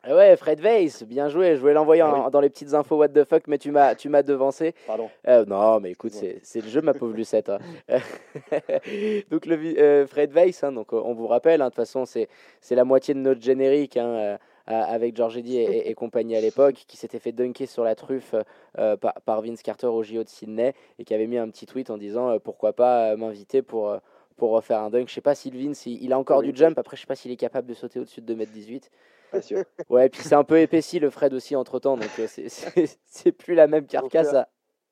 Ouais, 0.08 0.36
Fred 0.36 0.60
Weiss, 0.60 1.02
bien 1.04 1.28
joué. 1.28 1.54
Je 1.56 1.60
voulais 1.60 1.72
l'envoyer 1.74 2.02
Ah 2.02 2.28
dans 2.30 2.40
les 2.40 2.50
petites 2.50 2.74
infos 2.74 2.96
what 2.96 3.08
the 3.08 3.24
fuck, 3.24 3.46
mais 3.46 3.58
tu 3.58 3.70
m'as, 3.70 3.94
tu 3.94 4.08
m'as 4.08 4.22
devancé. 4.22 4.74
Pardon. 4.86 5.08
Euh, 5.28 5.44
non, 5.46 5.80
mais 5.80 5.90
écoute, 5.92 6.12
c'est, 6.12 6.38
c'est 6.42 6.60
le 6.60 6.68
jeu, 6.68 6.80
ma 6.80 6.94
pauvre 6.94 7.14
Lucette. 7.14 7.48
hein. 7.50 7.58
donc, 9.30 9.46
le, 9.46 9.78
euh, 9.78 10.06
Fred 10.06 10.32
Weiss, 10.32 10.64
hein, 10.64 10.72
donc, 10.72 10.92
euh, 10.92 11.00
on 11.04 11.14
vous 11.14 11.26
rappelle, 11.26 11.60
hein, 11.62 11.66
de 11.66 11.70
toute 11.70 11.76
façon, 11.76 12.04
c'est, 12.04 12.28
c'est 12.60 12.74
la 12.74 12.84
moitié 12.84 13.14
de 13.14 13.20
notre 13.20 13.40
générique 13.42 13.96
hein, 13.96 14.06
euh, 14.06 14.36
avec 14.66 15.16
George 15.16 15.36
Eddy 15.38 15.58
et, 15.58 15.62
et- 15.62 15.90
et 15.90 15.94
compagnie 15.94 16.36
à 16.36 16.40
l'époque, 16.40 16.84
qui 16.86 16.96
s'était 16.96 17.18
fait 17.18 17.32
dunker 17.32 17.66
sur 17.68 17.84
la 17.84 17.94
truffe 17.94 18.34
euh, 18.78 18.96
par, 18.96 19.14
par 19.24 19.42
Vince 19.42 19.62
Carter 19.62 19.86
au 19.88 20.02
JO 20.02 20.22
de 20.24 20.28
Sydney 20.28 20.72
et 20.98 21.04
qui 21.04 21.14
avait 21.14 21.26
mis 21.26 21.38
un 21.38 21.48
petit 21.48 21.66
tweet 21.66 21.90
en 21.90 21.98
disant 21.98 22.30
euh, 22.30 22.38
pourquoi 22.38 22.72
pas 22.72 23.12
euh, 23.12 23.16
m'inviter 23.16 23.62
pour. 23.62 23.96
pour 24.36 24.50
refaire 24.50 24.80
un 24.80 24.90
dunk, 24.90 25.08
je 25.08 25.14
sais 25.14 25.20
pas 25.20 25.34
si 25.36 25.50
Vince, 25.50 25.86
il, 25.86 26.02
il 26.02 26.12
a 26.12 26.18
encore 26.18 26.40
Oui. 26.40 26.50
du 26.52 26.56
jump. 26.56 26.76
Après, 26.78 26.96
je 26.96 27.02
sais 27.02 27.06
pas 27.06 27.14
s'il 27.14 27.30
est 27.30 27.36
capable 27.36 27.68
de 27.68 27.74
sauter 27.74 28.00
au-dessus 28.00 28.20
de 28.22 28.34
2m18. 28.34 28.88
Pas 29.32 29.40
sûr. 29.42 29.64
Ouais, 29.88 30.08
puis 30.08 30.20
c'est 30.22 30.34
un 30.34 30.44
peu 30.44 30.60
épaissi 30.60 30.98
le 31.00 31.10
Fred 31.10 31.32
aussi 31.34 31.56
entre 31.56 31.78
temps, 31.80 31.96
donc 31.96 32.10
euh, 32.18 32.26
c'est- 32.28 33.32
plus 33.32 33.54
la 33.54 33.66
même 33.66 33.86
carcasse. 33.86 34.30
faire- 34.30 34.40
à- 34.42 34.48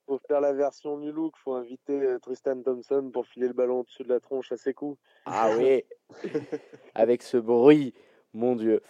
Pour 0.07 0.21
faire 0.27 0.41
la 0.41 0.53
version 0.53 0.99
du 0.99 1.13
look, 1.13 1.35
faut 1.37 1.53
inviter 1.55 1.93
euh, 2.01 2.19
Tristan 2.19 2.61
Thompson 2.63 3.11
pour 3.13 3.27
filer 3.27 3.47
le 3.47 3.53
ballon 3.53 3.81
au-dessus 3.81 4.03
de 4.03 4.09
la 4.09 4.19
tronche 4.19 4.51
à 4.51 4.57
ses 4.57 4.75
coups. 4.75 4.99
Ah 5.27 5.51
oui, 5.57 5.85
avec 6.95 7.23
ce 7.23 7.37
bruit, 7.37 7.95
mon 8.33 8.57
Dieu. 8.57 8.83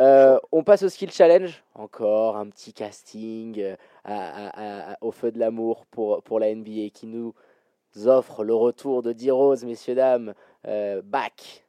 Euh, 0.00 0.38
on 0.50 0.64
passe 0.64 0.82
au 0.82 0.88
skill 0.88 1.10
challenge. 1.12 1.62
Encore 1.74 2.36
un 2.36 2.48
petit 2.48 2.72
casting 2.72 3.62
à- 4.04 4.48
à- 4.48 4.92
à- 4.92 4.96
au 5.02 5.12
feu 5.12 5.30
de 5.30 5.38
l'amour 5.38 5.84
pour, 5.86 6.22
pour 6.22 6.40
la 6.40 6.48
NBA 6.54 6.88
qui 6.92 7.06
nous 7.06 7.34
offre 8.06 8.42
le 8.42 8.54
retour 8.54 9.02
de 9.02 9.12
D-Rose, 9.12 9.64
messieurs, 9.64 9.94
dames, 9.94 10.32
euh, 10.66 11.02
back 11.02 11.66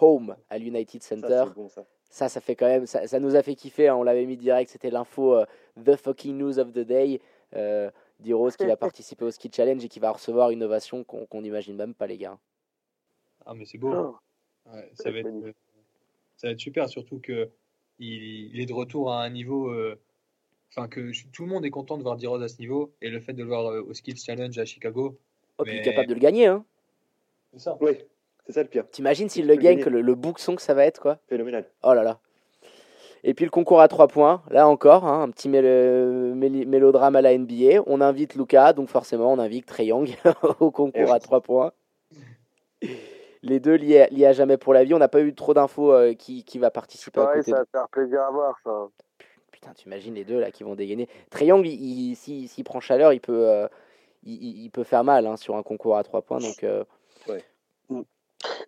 home 0.00 0.34
à 0.48 0.58
l'United 0.58 1.02
Center. 1.02 1.44
bon, 1.54 1.68
ça. 1.68 1.84
Ça, 2.16 2.30
ça 2.30 2.40
fait 2.40 2.56
quand 2.56 2.66
même, 2.66 2.86
ça, 2.86 3.06
ça 3.06 3.20
nous 3.20 3.36
a 3.36 3.42
fait 3.42 3.54
kiffer. 3.54 3.88
hein. 3.88 3.96
On 3.96 4.02
l'avait 4.02 4.24
mis 4.24 4.38
direct, 4.38 4.70
c'était 4.70 4.88
l'info 4.88 5.34
euh, 5.34 5.44
The 5.84 5.96
fucking 5.96 6.38
news 6.38 6.58
of 6.58 6.72
the 6.72 6.78
day. 6.78 7.20
Euh, 7.54 7.90
D-Rose 8.20 8.56
qui 8.56 8.64
va 8.64 8.74
participer 8.78 9.26
au 9.26 9.30
ski 9.30 9.50
challenge 9.54 9.84
et 9.84 9.88
qui 9.90 10.00
va 10.00 10.12
recevoir 10.12 10.48
une 10.48 10.62
ovation 10.62 11.04
qu'on 11.04 11.26
qu'on 11.26 11.42
n'imagine 11.42 11.76
même 11.76 11.92
pas, 11.92 12.06
les 12.06 12.16
gars. 12.16 12.38
Ah, 13.44 13.52
mais 13.52 13.66
c'est 13.66 13.76
beau. 13.76 13.92
Oh, 13.94 14.16
Ouais, 14.72 14.90
Ça 14.94 15.10
va 15.10 15.18
être 15.18 15.26
euh, 15.26 15.52
ça 16.38 16.46
va 16.46 16.52
être 16.54 16.58
super, 16.58 16.88
surtout 16.88 17.18
que 17.20 17.50
il, 17.98 18.54
il 18.54 18.60
est 18.62 18.66
de 18.66 18.72
retour 18.72 19.12
à 19.12 19.22
un 19.22 19.28
niveau. 19.28 19.68
euh, 19.68 20.00
Enfin, 20.70 20.88
que 20.88 21.12
je- 21.12 21.26
tout 21.28 21.44
le 21.44 21.50
monde 21.50 21.64
est 21.66 21.70
content 21.70 21.96
de 21.98 22.02
voir 22.02 22.16
D-Rose 22.16 22.42
à 22.42 22.48
ce 22.48 22.58
niveau. 22.58 22.92
Et 23.02 23.10
le 23.10 23.20
fait 23.20 23.34
de 23.34 23.42
le 23.42 23.48
voir 23.48 23.66
euh, 23.70 23.82
au 23.82 23.92
Skills 23.92 24.16
Challenge 24.24 24.56
à 24.58 24.64
Chicago. 24.64 25.18
Oh, 25.58 25.64
puis 25.64 25.74
il 25.74 25.78
est 25.80 25.82
capable 25.82 26.08
de 26.08 26.14
le 26.14 26.20
gagner. 26.20 26.46
Hein. 26.46 26.64
C'est 27.52 27.60
ça. 27.60 27.76
Oui, 27.82 27.92
c'est 28.46 28.52
ça 28.52 28.62
le 28.62 28.68
pire. 28.68 28.88
T'imagines 28.90 29.28
s'il 29.28 29.44
Il 29.44 29.48
le 29.48 29.56
gagne, 29.56 29.82
que 29.82 29.90
le, 29.90 30.00
le 30.00 30.14
bookson 30.14 30.54
que 30.56 30.62
ça 30.62 30.74
va 30.74 30.84
être, 30.84 31.00
quoi. 31.00 31.18
Phénoménal. 31.28 31.64
Oh 31.82 31.92
là 31.94 32.02
là. 32.02 32.18
Et 33.24 33.34
puis 33.34 33.44
le 33.44 33.50
concours 33.50 33.80
à 33.80 33.88
3 33.88 34.06
points, 34.08 34.42
là 34.50 34.68
encore, 34.68 35.04
hein, 35.04 35.22
un 35.22 35.30
petit 35.30 35.48
mél- 35.48 36.34
mélodrame 36.66 37.16
à 37.16 37.22
la 37.22 37.36
NBA. 37.36 37.82
On 37.86 38.00
invite 38.00 38.36
Luca, 38.36 38.72
donc 38.72 38.88
forcément 38.88 39.32
on 39.32 39.38
invite 39.40 39.66
Trey 39.66 39.86
Young 39.86 40.08
au 40.60 40.70
concours 40.70 40.92
Eh 40.94 41.10
à 41.10 41.18
3 41.18 41.40
points. 41.40 41.72
Les 43.42 43.58
deux 43.60 43.74
liés, 43.74 44.02
à- 44.02 44.06
liés 44.08 44.26
à 44.26 44.32
jamais 44.32 44.56
pour 44.56 44.74
la 44.74 44.84
vie. 44.84 44.94
On 44.94 44.98
n'a 44.98 45.08
pas 45.08 45.20
eu 45.22 45.34
trop 45.34 45.54
d'infos 45.54 45.92
euh, 45.92 46.14
qui, 46.14 46.44
qui 46.44 46.58
va 46.58 46.70
participer 46.70 47.20
à 47.20 47.24
Pareil, 47.24 47.40
côté 47.40 47.50
ça 47.52 47.58
de... 47.58 47.62
va 47.72 47.80
faire 47.80 47.88
plaisir 47.88 48.20
à 48.22 48.30
voir 48.30 48.56
ça. 48.62 48.86
Putain, 49.50 49.72
t'imagines 49.72 50.14
les 50.14 50.24
deux 50.24 50.38
là 50.38 50.50
qui 50.52 50.62
vont 50.62 50.74
dégainer. 50.74 51.08
Trey 51.30 51.46
Young, 51.46 51.66
il- 51.66 52.10
il- 52.12 52.16
s'il 52.48 52.64
prend 52.64 52.78
chaleur, 52.80 53.12
il 53.12 53.20
peut, 53.20 53.48
euh, 53.48 53.66
il, 54.22 54.34
il- 54.34 54.64
il 54.64 54.70
peut 54.70 54.84
faire 54.84 55.02
mal 55.02 55.26
hein, 55.26 55.36
sur 55.36 55.56
un 55.56 55.62
concours 55.62 55.96
à 55.96 56.04
3 56.04 56.22
points. 56.22 56.38
Donc 56.38 56.62
euh, 56.64 56.84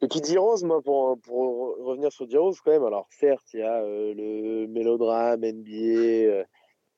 Et 0.03 0.09
qui 0.09 0.21
dit 0.21 0.39
Rose, 0.39 0.64
moi, 0.64 0.81
pour, 0.83 1.19
pour 1.21 1.77
revenir 1.79 2.12
sur 2.12 2.27
D-Rose, 2.27 2.61
quand 2.61 2.71
même, 2.71 2.85
alors 2.85 3.07
certes, 3.11 3.47
il 3.55 3.61
y 3.61 3.62
a 3.62 3.83
euh, 3.83 4.14
le 4.14 4.66
mélodrame 4.66 5.41
NBA, 5.45 5.71
euh, 5.73 6.45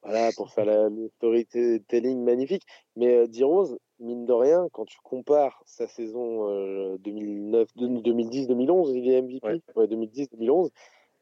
voilà, 0.03 0.31
pour 0.37 0.51
faire 0.51 0.65
la, 0.67 0.89
storytelling 1.17 2.23
magnifique, 2.25 2.65
mais 2.97 3.15
euh, 3.15 3.27
D-Rose, 3.27 3.79
mine 3.99 4.25
de 4.25 4.33
rien, 4.33 4.69
quand 4.73 4.85
tu 4.87 4.99
compares 5.03 5.63
sa 5.67 5.87
saison 5.89 6.49
euh, 6.51 6.97
2009, 6.99 7.69
2010-2011, 7.77 8.93
il 8.95 9.11
est 9.11 9.23
MVP, 9.23 9.47
Ouais. 9.49 9.61
ouais, 9.77 9.87
2010-2011, 9.87 10.71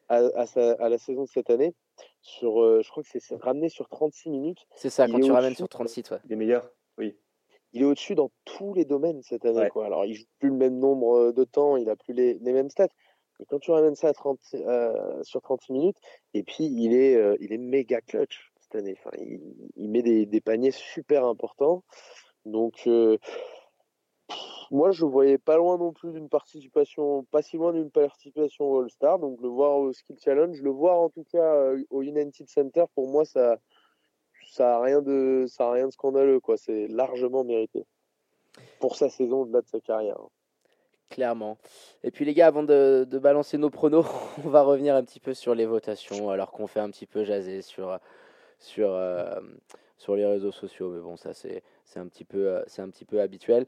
à, 0.08 0.16
à, 0.34 0.46
sa- 0.46 0.72
à 0.74 0.88
la 0.88 0.98
saison 0.98 1.24
de 1.24 1.28
cette 1.28 1.50
année, 1.50 1.74
sur, 2.22 2.60
euh, 2.62 2.80
je 2.82 2.90
crois 2.90 3.02
que 3.02 3.08
c'est 3.12 3.34
ramené 3.42 3.68
sur 3.68 3.88
36 3.88 4.30
minutes, 4.30 4.66
c'est 4.74 4.90
ça, 4.90 5.06
Il 5.06 5.12
quand 5.12 5.18
est 5.18 5.22
tu 5.22 5.32
ramènes 5.32 5.54
sur 5.54 5.68
36, 5.68 6.10
ouais. 6.10 6.18
Les 6.28 6.36
meilleurs, 6.36 6.70
oui. 6.98 7.16
Il 7.72 7.82
est 7.82 7.84
au-dessus 7.84 8.14
dans 8.14 8.30
tous 8.44 8.74
les 8.74 8.84
domaines 8.84 9.22
cette 9.22 9.44
année. 9.44 9.60
Ouais. 9.60 9.70
Quoi. 9.70 9.86
Alors, 9.86 10.04
il 10.04 10.14
joue 10.14 10.24
plus 10.38 10.48
le 10.48 10.56
même 10.56 10.78
nombre 10.78 11.16
euh, 11.16 11.32
de 11.32 11.44
temps, 11.44 11.76
il 11.76 11.88
a 11.90 11.96
plus 11.96 12.14
les, 12.14 12.34
les 12.34 12.52
mêmes 12.52 12.70
stats. 12.70 12.88
Mais 13.38 13.46
quand 13.46 13.58
tu 13.58 13.70
ramènes 13.70 13.94
ça 13.94 14.08
à 14.08 14.12
30, 14.12 14.38
euh, 14.54 15.22
sur 15.22 15.40
36 15.40 15.72
minutes, 15.72 15.98
et 16.34 16.42
puis 16.42 16.64
il 16.64 16.92
est, 16.94 17.16
euh, 17.16 17.36
il 17.40 17.52
est 17.52 17.58
méga 17.58 18.00
clutch 18.00 18.52
cette 18.60 18.74
année. 18.74 18.96
Enfin, 18.98 19.16
il, 19.18 19.40
il 19.76 19.90
met 19.90 20.02
des, 20.02 20.26
des 20.26 20.40
paniers 20.40 20.72
super 20.72 21.24
importants. 21.24 21.84
Donc, 22.46 22.82
euh, 22.86 23.18
pff, 24.28 24.38
moi, 24.70 24.90
je 24.90 25.04
ne 25.04 25.10
voyais 25.10 25.38
pas 25.38 25.56
loin 25.56 25.78
non 25.78 25.92
plus 25.92 26.12
d'une 26.12 26.28
participation, 26.28 27.24
pas 27.30 27.42
si 27.42 27.56
loin 27.56 27.72
d'une 27.72 27.90
participation 27.90 28.64
au 28.64 28.80
All-Star. 28.80 29.18
Donc, 29.18 29.40
le 29.40 29.48
voir 29.48 29.78
au 29.78 29.92
Skill 29.92 30.16
Challenge, 30.18 30.60
le 30.60 30.70
voir 30.70 30.98
en 30.98 31.10
tout 31.10 31.24
cas 31.24 31.72
au 31.90 32.02
United 32.02 32.48
Center, 32.48 32.84
pour 32.94 33.08
moi, 33.08 33.24
ça 33.24 33.58
ça 34.50 34.76
a 34.76 34.80
rien 34.80 35.02
de 35.02 35.44
ça 35.48 35.68
a 35.68 35.72
rien 35.72 35.86
de 35.86 35.92
scandaleux 35.92 36.40
quoi 36.40 36.56
c'est 36.56 36.88
largement 36.88 37.44
mérité 37.44 37.84
pour 38.80 38.96
sa 38.96 39.08
saison 39.08 39.42
au-delà 39.42 39.60
de 39.60 39.68
sa 39.68 39.80
carrière 39.80 40.18
Clairement. 41.10 41.56
Et 42.04 42.10
puis 42.10 42.26
les 42.26 42.34
gars, 42.34 42.48
avant 42.48 42.62
de, 42.62 43.06
de 43.08 43.18
balancer 43.18 43.56
nos 43.56 43.70
pronos, 43.70 44.04
on 44.44 44.48
va 44.50 44.60
revenir 44.60 44.94
un 44.94 45.02
petit 45.02 45.20
peu 45.20 45.32
sur 45.32 45.54
les 45.54 45.64
votations, 45.64 46.28
alors 46.28 46.50
qu'on 46.50 46.66
fait 46.66 46.80
un 46.80 46.90
petit 46.90 47.06
peu 47.06 47.24
jaser 47.24 47.62
sur, 47.62 47.98
sur, 48.58 48.90
euh, 48.92 49.40
sur 49.96 50.16
les 50.16 50.26
réseaux 50.26 50.52
sociaux. 50.52 50.90
Mais 50.90 51.00
bon, 51.00 51.16
ça 51.16 51.32
c'est 51.32 51.62
c'est 51.84 51.98
un 51.98 52.06
petit 52.06 52.24
peu 52.24 52.48
euh, 52.48 52.62
c'est 52.66 52.82
un 52.82 52.90
petit 52.90 53.06
peu 53.06 53.20
habituel. 53.22 53.64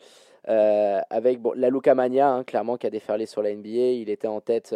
Euh, 0.49 1.01
avec 1.09 1.41
bon, 1.41 1.53
la 1.57 1.71
Luca 1.71 1.95
Mania, 1.95 2.31
hein, 2.31 2.45
clairement, 2.45 2.77
qui 2.77 2.87
a 2.87 2.91
déferlé 2.91 3.25
sur 3.25 3.43
la 3.43 3.55
NBA. 3.55 3.69
Il 3.69 4.11
était 4.11 4.29
en 4.29 4.43
tête 4.43 4.75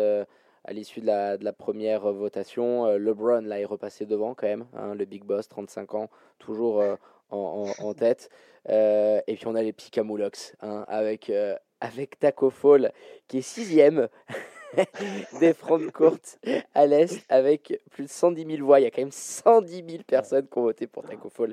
à 0.65 0.73
l'issue 0.73 1.01
de 1.01 1.07
la, 1.07 1.37
de 1.37 1.45
la 1.45 1.53
première 1.53 2.11
votation. 2.13 2.87
Euh, 2.87 2.99
LeBron, 2.99 3.43
là, 3.43 3.61
est 3.61 3.65
repassé 3.65 4.07
devant 4.07 4.35
quand 4.35 4.47
même. 4.47 4.67
hein, 4.75 4.95
le 4.95 5.05
Big 5.05 5.25
Boss, 5.25 5.49
35 5.49 5.95
ans, 5.95 6.11
toujours 6.39 6.81
euh, 6.81 6.97
en, 7.31 7.67
en- 7.81 7.85
en 7.87 7.95
tête. 7.95 8.31
Euh, 8.71 9.21
et 9.27 9.35
puis 9.37 9.47
on 9.47 9.55
a 9.55 9.63
les 9.63 9.73
petits 9.75 9.91
Camoulox, 9.91 10.55
hein, 10.63 10.85
avec, 10.89 11.29
euh, 11.29 11.55
avec 11.81 12.19
Taco 12.19 12.49
Fall, 12.51 12.93
qui 13.29 13.39
est 13.39 13.43
sixième 13.43 14.09
des 15.41 15.53
fronts 15.53 15.91
courtes 15.93 16.39
à 16.75 16.87
l'Est, 16.87 17.25
avec 17.29 17.81
plus 17.91 18.05
de 18.05 18.09
110 18.09 18.45
000 18.57 18.65
voix. 18.67 18.81
Il 18.81 18.85
y 18.85 18.87
a 18.87 18.91
quand 18.91 19.03
même 19.03 19.13
110 19.13 19.85
000 19.89 20.03
personnes 20.07 20.47
qui 20.49 20.59
ont 20.59 20.63
voté 20.63 20.87
pour 20.87 21.05
Taco 21.05 21.29
Fall. 21.29 21.53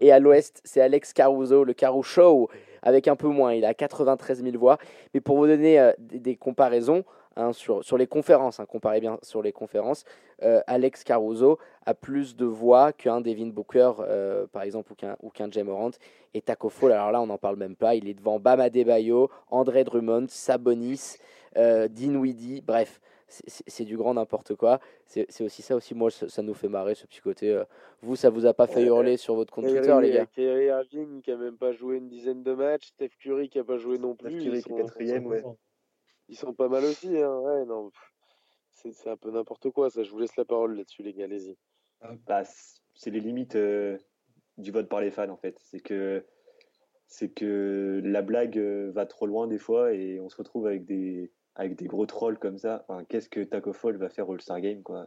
Et 0.00 0.10
à 0.12 0.18
l'Ouest, 0.18 0.60
c'est 0.64 0.80
Alex 0.80 1.12
Caruso, 1.12 1.62
le 1.62 1.74
Caru 1.74 2.02
Show, 2.02 2.48
avec 2.82 3.06
un 3.06 3.16
peu 3.16 3.28
moins. 3.28 3.52
Il 3.52 3.64
a 3.64 3.74
93 3.74 4.42
000 4.42 4.56
voix. 4.58 4.78
Mais 5.14 5.20
pour 5.20 5.36
vous 5.36 5.46
donner 5.46 5.78
euh, 5.78 5.92
des 5.98 6.36
comparaisons, 6.36 7.04
hein, 7.36 7.52
sur, 7.52 7.84
sur 7.84 7.96
les 7.98 8.06
conférences, 8.06 8.60
hein, 8.60 8.66
comparez 8.66 9.00
bien 9.00 9.18
sur 9.22 9.42
les 9.42 9.52
conférences, 9.52 10.04
euh, 10.42 10.60
Alex 10.66 11.04
Caruso 11.04 11.58
a 11.84 11.94
plus 11.94 12.36
de 12.36 12.44
voix 12.44 12.92
qu'un 12.92 13.20
Devin 13.20 13.46
Booker, 13.48 13.92
euh, 14.00 14.46
par 14.46 14.62
exemple, 14.62 14.92
ou 14.92 14.94
qu'un 14.94 15.16
ou 15.22 15.30
qu'un 15.30 15.50
Jay 15.50 15.62
Morant. 15.62 15.90
Et 16.34 16.40
Taco 16.42 16.68
Fall, 16.68 16.92
alors 16.92 17.12
là, 17.12 17.20
on 17.22 17.26
n'en 17.26 17.38
parle 17.38 17.56
même 17.56 17.76
pas. 17.76 17.94
Il 17.94 18.08
est 18.08 18.14
devant 18.14 18.38
Bam 18.40 18.60
Adebayo, 18.60 19.30
André 19.50 19.84
Drummond, 19.84 20.26
Sabonis, 20.28 21.16
euh, 21.56 21.88
Dinwiddie. 21.88 22.60
Bref, 22.60 23.00
c'est- 23.28 23.44
c'est 23.48 23.64
c'est 23.68 23.84
du 23.84 23.96
grand 23.96 24.14
n'importe 24.14 24.54
quoi. 24.54 24.78
C'est 25.06 25.26
c'est 25.30 25.44
aussi 25.44 25.62
ça 25.62 25.74
aussi, 25.76 25.94
moi, 25.94 26.10
ça, 26.10 26.28
ça 26.28 26.42
nous 26.42 26.54
fait 26.54 26.68
marrer, 26.68 26.94
ce 26.94 27.06
petit 27.06 27.20
côté. 27.20 27.50
euh, 27.52 27.64
vous, 28.02 28.16
ça 28.16 28.28
vous 28.30 28.44
a 28.46 28.52
pas 28.54 28.66
fait 28.66 28.80
Ouais. 28.80 28.86
hurler 28.86 29.16
sur 29.16 29.34
votre 29.34 29.52
compte 29.52 29.64
Kyrie, 29.64 29.78
Twitter, 29.80 29.98
les 30.02 30.10
gars? 30.12 30.26
Kyrie 30.26 30.66
Irving 30.66 31.22
qui 31.22 31.30
a 31.32 31.36
même 31.36 31.56
pas 31.56 31.72
joué 31.72 31.96
une 31.96 32.08
dizaine 32.08 32.42
de 32.42 32.52
matchs 32.52 32.88
Steph 32.88 33.10
Curry 33.20 33.48
qui 33.48 33.58
a 33.58 33.64
pas 33.64 33.78
joué 33.78 33.98
non 33.98 34.14
Steph 34.14 34.28
plus 34.28 34.38
Curry 34.44 34.58
ils 34.58 34.64
qui 34.64 34.72
est 34.72 34.76
quatrième, 34.76 35.26
ouais. 35.26 35.42
Ils 36.28 36.36
sont 36.36 36.54
pas 36.54 36.68
mal 36.68 36.84
aussi 36.84 37.08
hein. 37.08 37.38
ouais, 37.40 37.64
non 37.64 37.90
c'est 38.70 38.92
c'est 38.92 39.10
un 39.10 39.16
peu 39.16 39.30
n'importe 39.30 39.70
quoi 39.70 39.90
ça 39.90 40.02
je 40.02 40.10
vous 40.10 40.18
laisse 40.18 40.36
la 40.36 40.44
parole 40.44 40.76
là-dessus 40.76 41.02
les 41.02 41.12
gars 41.14 41.24
allez-y 41.24 41.56
Bah, 42.26 42.44
c- 42.44 42.80
c'est 42.94 43.10
les 43.10 43.20
limites 43.20 43.56
euh, 43.56 43.98
du 44.58 44.70
vote 44.70 44.88
par 44.88 45.00
les 45.00 45.10
fans 45.10 45.28
en 45.30 45.36
fait. 45.36 45.58
C'est 45.60 45.80
que 45.80 46.26
c'est 47.06 47.30
que 47.32 48.00
la 48.04 48.22
blague 48.22 48.58
euh, 48.58 48.90
va 48.92 49.06
trop 49.06 49.26
loin 49.26 49.46
des 49.46 49.58
fois 49.58 49.92
et 49.94 50.20
on 50.20 50.28
se 50.28 50.36
retrouve 50.36 50.66
avec 50.66 50.84
des 50.84 51.32
avec 51.54 51.76
des 51.76 51.86
gros 51.86 52.06
trolls 52.06 52.38
comme 52.38 52.58
ça. 52.58 52.84
Enfin, 52.88 53.04
qu'est-ce 53.04 53.28
que 53.30 53.40
Taco 53.44 53.72
Fall 53.72 53.96
va 53.96 54.08
faire 54.10 54.28
au 54.28 54.34
All-Star 54.34 54.60
Game 54.60 54.82
quoi? 54.82 55.06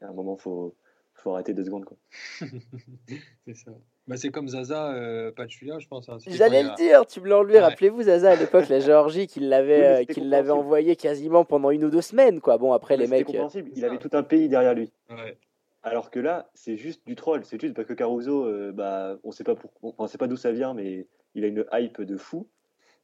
À 0.00 0.08
un 0.08 0.12
moment, 0.12 0.36
faut 0.36 0.76
faut 1.14 1.32
arrêter 1.32 1.54
deux 1.54 1.64
secondes 1.64 1.84
quoi. 1.84 1.98
C'est 3.46 3.54
ça. 3.54 3.72
Bah, 4.08 4.16
c'est 4.16 4.30
comme 4.30 4.48
Zaza, 4.48 4.90
euh, 4.94 5.30
Pachulia, 5.30 5.78
je 5.78 5.86
pense. 5.86 6.08
hein. 6.08 6.16
J'allais 6.26 6.62
le 6.62 6.70
il 6.70 6.74
dire, 6.76 7.06
tu 7.06 7.20
me 7.20 7.28
l'as 7.28 7.38
enlevé. 7.38 7.54
Ouais. 7.58 7.60
Rappelez-vous, 7.60 8.02
Zaza, 8.04 8.30
à 8.30 8.36
l'époque, 8.36 8.68
la 8.70 8.80
Géorgie, 8.80 9.26
qu'il 9.26 9.48
l'avait 9.50 9.98
Oui, 10.00 10.06
mais 10.08 10.22
euh, 10.22 10.24
l'avait 10.28 10.50
envoyé 10.50 10.96
quasiment 10.96 11.44
pendant 11.44 11.70
une 11.70 11.84
ou 11.84 11.90
deux 11.90 12.00
semaines. 12.00 12.40
quoi. 12.40 12.56
Bon, 12.58 12.72
après, 12.72 12.96
les 12.96 13.04
C'était 13.04 13.16
mecs. 13.18 13.22
euh, 13.24 13.26
compréhensible. 13.26 13.70
Il 13.76 13.84
avait 13.84 13.98
tout 13.98 14.10
un 14.14 14.22
pays 14.22 14.48
derrière 14.48 14.74
lui. 14.74 14.90
Ouais. 15.10 15.36
Alors 15.82 16.10
que 16.10 16.18
là, 16.20 16.48
c'est 16.54 16.76
juste 16.76 17.06
du 17.06 17.14
troll. 17.16 17.44
C'est 17.44 17.60
juste 17.60 17.74
parce 17.74 17.86
que 17.86 17.92
Caruso, 17.92 18.46
euh, 18.46 18.72
bah, 18.72 19.16
on 19.24 19.30
sait 19.30 19.44
pas 19.44 19.54
pour, 19.54 19.70
on 19.98 20.06
sait 20.06 20.18
pas 20.18 20.26
d'où 20.26 20.36
ça 20.36 20.52
vient, 20.52 20.72
mais 20.74 21.06
il 21.34 21.44
a 21.44 21.46
une 21.48 21.64
hype 21.72 22.00
de 22.02 22.16
fou. 22.16 22.48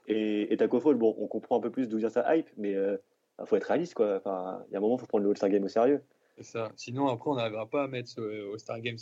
Et, 0.09 0.52
et 0.52 0.57
Taco 0.57 0.80
Fall, 0.80 0.94
bon, 0.96 1.14
on 1.18 1.26
comprend 1.28 1.59
un 1.59 1.61
peu 1.61 1.70
plus 1.70 1.88
d'où 1.88 1.98
vient 1.98 2.11
sa 2.11 2.34
hype, 2.34 2.48
mais 2.57 2.72
il 2.72 3.46
faut 3.46 3.57
être 3.57 3.64
réaliste, 3.64 3.94
quoi. 3.94 4.16
Enfin, 4.16 4.64
il 4.68 4.72
y 4.72 4.74
a 4.74 4.78
un 4.78 4.80
moment, 4.80 4.96
faut 4.98 5.07
prendre 5.07 5.24
le 5.24 5.30
All-Star 5.30 5.50
Game 5.50 5.64
au 5.64 5.68
sérieux. 5.68 6.02
C'est 6.36 6.44
ça. 6.44 6.72
Sinon, 6.76 7.09
après, 7.09 7.30
on 7.30 7.36
n'arrivera 7.36 7.66
pas 7.66 7.84
à 7.84 7.88
mettre 7.88 8.20
au 8.52 8.59
Star 8.59 8.80
Game. 8.80 8.96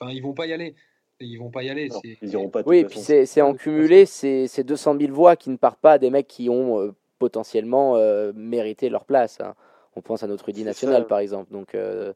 Enfin, 0.00 0.10
ils 0.12 0.20
vont 0.22 0.32
pas 0.34 0.46
y 0.46 0.52
aller. 0.52 0.74
Ils 1.22 1.36
vont 1.36 1.50
pas 1.50 1.62
y 1.62 1.70
aller. 1.70 1.88
Non, 1.88 2.00
ils 2.04 2.32
iront 2.32 2.48
pas. 2.48 2.62
Oui, 2.66 2.78
et 2.78 2.84
puis 2.84 2.98
c'est 2.98 3.26
c'est 3.26 3.40
en 3.42 3.54
cumulé, 3.54 4.06
c'est 4.06 4.46
c'est 4.48 4.64
200 4.64 4.96
000 5.00 5.12
voix 5.12 5.36
qui 5.36 5.50
ne 5.50 5.56
partent 5.56 5.80
pas 5.80 5.92
à 5.92 5.98
des 5.98 6.10
mecs 6.10 6.26
qui 6.28 6.48
ont 6.50 6.80
euh, 6.80 6.92
potentiellement 7.18 7.96
euh, 7.96 8.32
mérité 8.34 8.88
leur 8.88 9.04
place. 9.04 9.40
hein. 9.40 9.54
On 9.96 10.00
pense 10.02 10.22
à 10.22 10.26
notre 10.26 10.50
C'est 10.52 10.62
national, 10.64 11.02
ça. 11.02 11.08
par 11.08 11.18
exemple. 11.18 11.52
Donc, 11.52 11.74
euh, 11.74 12.12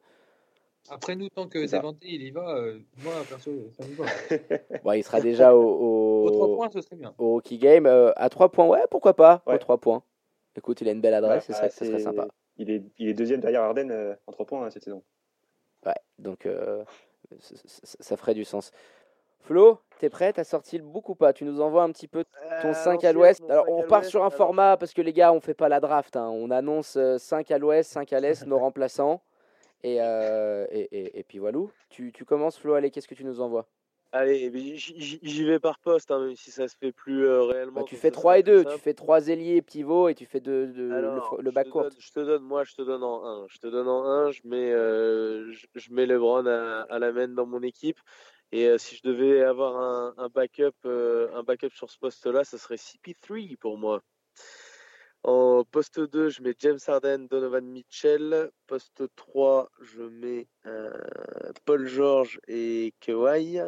Après, 0.89 1.15
nous, 1.15 1.29
tant 1.29 1.47
que 1.47 1.67
ça. 1.67 1.77
Devante, 1.77 1.97
il 2.01 2.23
y 2.23 2.31
va, 2.31 2.55
euh, 2.57 2.79
moi, 3.03 3.13
perso, 3.29 3.51
ça 3.79 3.85
me 3.87 3.93
va. 3.95 4.05
bon, 4.83 4.91
il 4.93 5.03
sera 5.03 5.21
déjà 5.21 5.55
au, 5.55 6.25
Aux 6.25 6.29
trois 6.31 6.47
au, 6.47 6.55
points, 6.55 6.69
ce 6.73 6.81
serait 6.81 6.95
bien. 6.95 7.13
au 7.19 7.37
Hockey 7.37 7.57
Game. 7.57 7.85
euh, 7.85 8.11
à 8.15 8.29
3 8.29 8.49
points, 8.51 8.65
ouais, 8.67 8.81
pourquoi 8.89 9.13
pas 9.15 9.43
Aux 9.45 9.51
Ouais. 9.51 9.59
3 9.59 9.77
points. 9.77 10.01
Écoute, 10.55 10.81
il 10.81 10.89
a 10.89 10.91
une 10.91 11.01
belle 11.01 11.13
adresse, 11.13 11.45
ce 11.45 11.51
Bah, 11.51 11.57
serait, 11.57 11.69
ce 11.69 11.85
serait 11.85 11.99
sympa. 11.99 12.27
Il 12.57 12.71
est, 12.71 12.81
il 12.97 13.07
est 13.09 13.13
deuxième 13.13 13.41
derrière 13.41 13.61
Arden 13.61 13.91
euh, 13.91 14.15
en 14.25 14.31
3 14.31 14.45
points 14.47 14.65
hein, 14.65 14.69
cette 14.71 14.83
saison. 14.83 15.03
Ouais, 15.85 15.93
donc 16.17 16.47
euh, 16.47 16.83
ça 17.39 18.17
ferait 18.17 18.33
du 18.33 18.43
sens. 18.43 18.71
Flo, 19.47 19.79
t'es 19.99 20.09
prêt? 20.09 20.33
T'as 20.33 20.43
sorti 20.43 20.77
le 20.77 20.83
book 20.83 21.07
ou 21.07 21.15
pas? 21.15 21.31
Tu 21.31 21.45
nous 21.45 21.61
envoies 21.61 21.83
un 21.83 21.91
petit 21.91 22.09
peu 22.09 22.25
ton 22.61 22.69
Euh, 22.69 22.73
5 22.73 23.03
à 23.05 23.13
l'ouest. 23.13 23.41
Alors, 23.49 23.65
5 23.65 23.71
on 23.71 23.77
à 23.77 23.81
repart 23.83 24.01
l'ouest, 24.01 24.09
sur 24.09 24.21
un 24.23 24.27
alors, 24.27 24.37
format 24.37 24.75
parce 24.77 24.93
que 24.93 25.01
les 25.01 25.13
gars, 25.13 25.31
on 25.31 25.39
fait 25.39 25.53
pas 25.53 25.69
la 25.69 25.79
draft. 25.79 26.17
hein. 26.17 26.27
On 26.29 26.51
annonce 26.51 26.97
5 27.17 27.49
à 27.51 27.57
l'ouest, 27.57 27.89
5 27.89 28.11
à 28.11 28.19
l'est, 28.19 28.45
nos 28.45 28.57
remplaçants. 28.59 29.21
Et, 29.83 30.01
euh, 30.01 30.65
et, 30.71 30.81
et, 30.91 31.19
et 31.19 31.23
puis 31.23 31.39
voilà. 31.39 31.59
Tu, 31.89 32.11
tu 32.11 32.25
commences, 32.25 32.57
Flo. 32.57 32.73
Allez, 32.73 32.91
qu'est-ce 32.91 33.07
que 33.07 33.15
tu 33.15 33.23
nous 33.23 33.39
envoies? 33.39 33.65
Allez, 34.13 34.49
mais 34.49 34.59
j- 34.77 34.95
j- 34.97 35.19
j'y 35.21 35.43
vais 35.43 35.59
par 35.59 35.79
poste, 35.79 36.11
hein, 36.11 36.19
même 36.25 36.35
si 36.35 36.49
ça 36.49 36.67
se 36.67 36.75
fait 36.77 36.91
plus 36.93 37.25
euh, 37.25 37.43
réellement. 37.43 37.81
bah, 37.81 37.85
Tu 37.87 37.95
fais 37.97 38.07
ça, 38.07 38.13
3 38.15 38.33
c'est 38.35 38.39
et 38.39 38.43
plus 38.43 38.51
2. 38.53 38.63
simple. 38.63 38.75
Tu 38.75 38.81
fais 38.81 38.93
3 38.93 39.27
ailiers 39.27 39.61
pivot 39.61 40.07
et 40.09 40.15
tu 40.15 40.25
fais 40.25 40.39
de, 40.39 40.71
de- 40.73 40.81
le, 40.83 40.93
Alors, 40.97 41.35
le 41.39 41.49
je 41.49 41.55
back 41.55 41.65
te 41.65 41.71
court. 41.71 41.83
donne- 41.83 41.95
je 41.99 42.11
te 42.11 42.19
donne, 42.21 42.43
moi, 42.43 42.63
je 42.63 42.73
te 42.75 42.81
donne 42.81 43.03
en 43.03 43.25
1. 43.25 43.47
Je 43.49 43.57
te 43.59 43.67
donne 43.67 43.87
en 43.87 44.05
1, 44.05 44.31
je 44.31 44.41
mets, 44.45 44.71
euh, 44.71 45.51
je, 45.51 45.67
je 45.75 45.91
mets 45.93 46.05
LeBron 46.05 46.45
à, 46.47 46.85
à 46.89 46.99
la 46.99 47.11
main 47.11 47.27
dans 47.27 47.45
mon 47.45 47.61
équipe. 47.61 47.99
Et 48.51 48.65
euh, 48.67 48.77
si 48.77 48.95
je 48.95 49.01
devais 49.03 49.41
avoir 49.43 49.75
un, 49.77 50.13
un 50.17 50.29
backup, 50.29 50.71
euh, 50.85 51.29
un 51.33 51.43
backup 51.43 51.71
sur 51.73 51.89
ce 51.91 51.97
poste-là, 51.99 52.43
ce 52.43 52.57
serait 52.57 52.77
CP3 52.77 53.57
pour 53.57 53.77
moi. 53.77 54.01
En 55.23 55.63
poste 55.69 55.99
2, 55.99 56.29
je 56.29 56.41
mets 56.41 56.55
James 56.59 56.77
Harden, 56.87 57.27
Donovan 57.29 57.65
Mitchell. 57.65 58.49
Poste 58.67 59.03
3, 59.15 59.69
je 59.81 60.01
mets 60.03 60.47
euh, 60.65 60.91
Paul 61.65 61.87
George 61.87 62.39
et 62.47 62.93
Kawhi. 63.01 63.59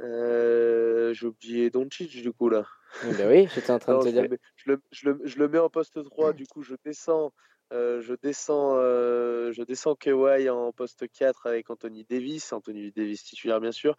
J'ai 0.00 1.26
oublié 1.26 1.70
Doncic 1.70 2.10
du 2.22 2.32
coup 2.32 2.48
là. 2.48 2.66
Eh 3.04 3.12
ben 3.14 3.28
oui, 3.28 3.48
j'étais 3.54 3.70
en 3.72 3.78
train 3.78 3.94
Non, 3.94 3.98
de 3.98 4.04
te 4.04 4.08
je, 4.08 4.12
dire. 4.12 4.22
le 4.22 4.28
mets, 4.28 4.38
je, 4.56 4.70
le, 4.70 4.82
je, 4.92 5.08
le, 5.10 5.20
je 5.24 5.38
le 5.38 5.48
mets 5.48 5.58
en 5.58 5.68
poste 5.68 6.02
3, 6.04 6.32
du 6.32 6.46
coup 6.46 6.62
je 6.62 6.74
descends, 6.84 7.32
euh, 7.74 8.00
je 8.00 8.14
descends, 8.14 8.74
euh, 8.76 9.52
je 9.52 9.62
descends 9.62 9.94
Kawhi 9.94 10.48
en 10.48 10.72
poste 10.72 11.06
4 11.10 11.46
avec 11.46 11.68
Anthony 11.68 12.04
Davis, 12.08 12.52
Anthony 12.52 12.92
Davis 12.92 13.24
titulaire 13.24 13.60
bien 13.60 13.72
sûr, 13.72 13.96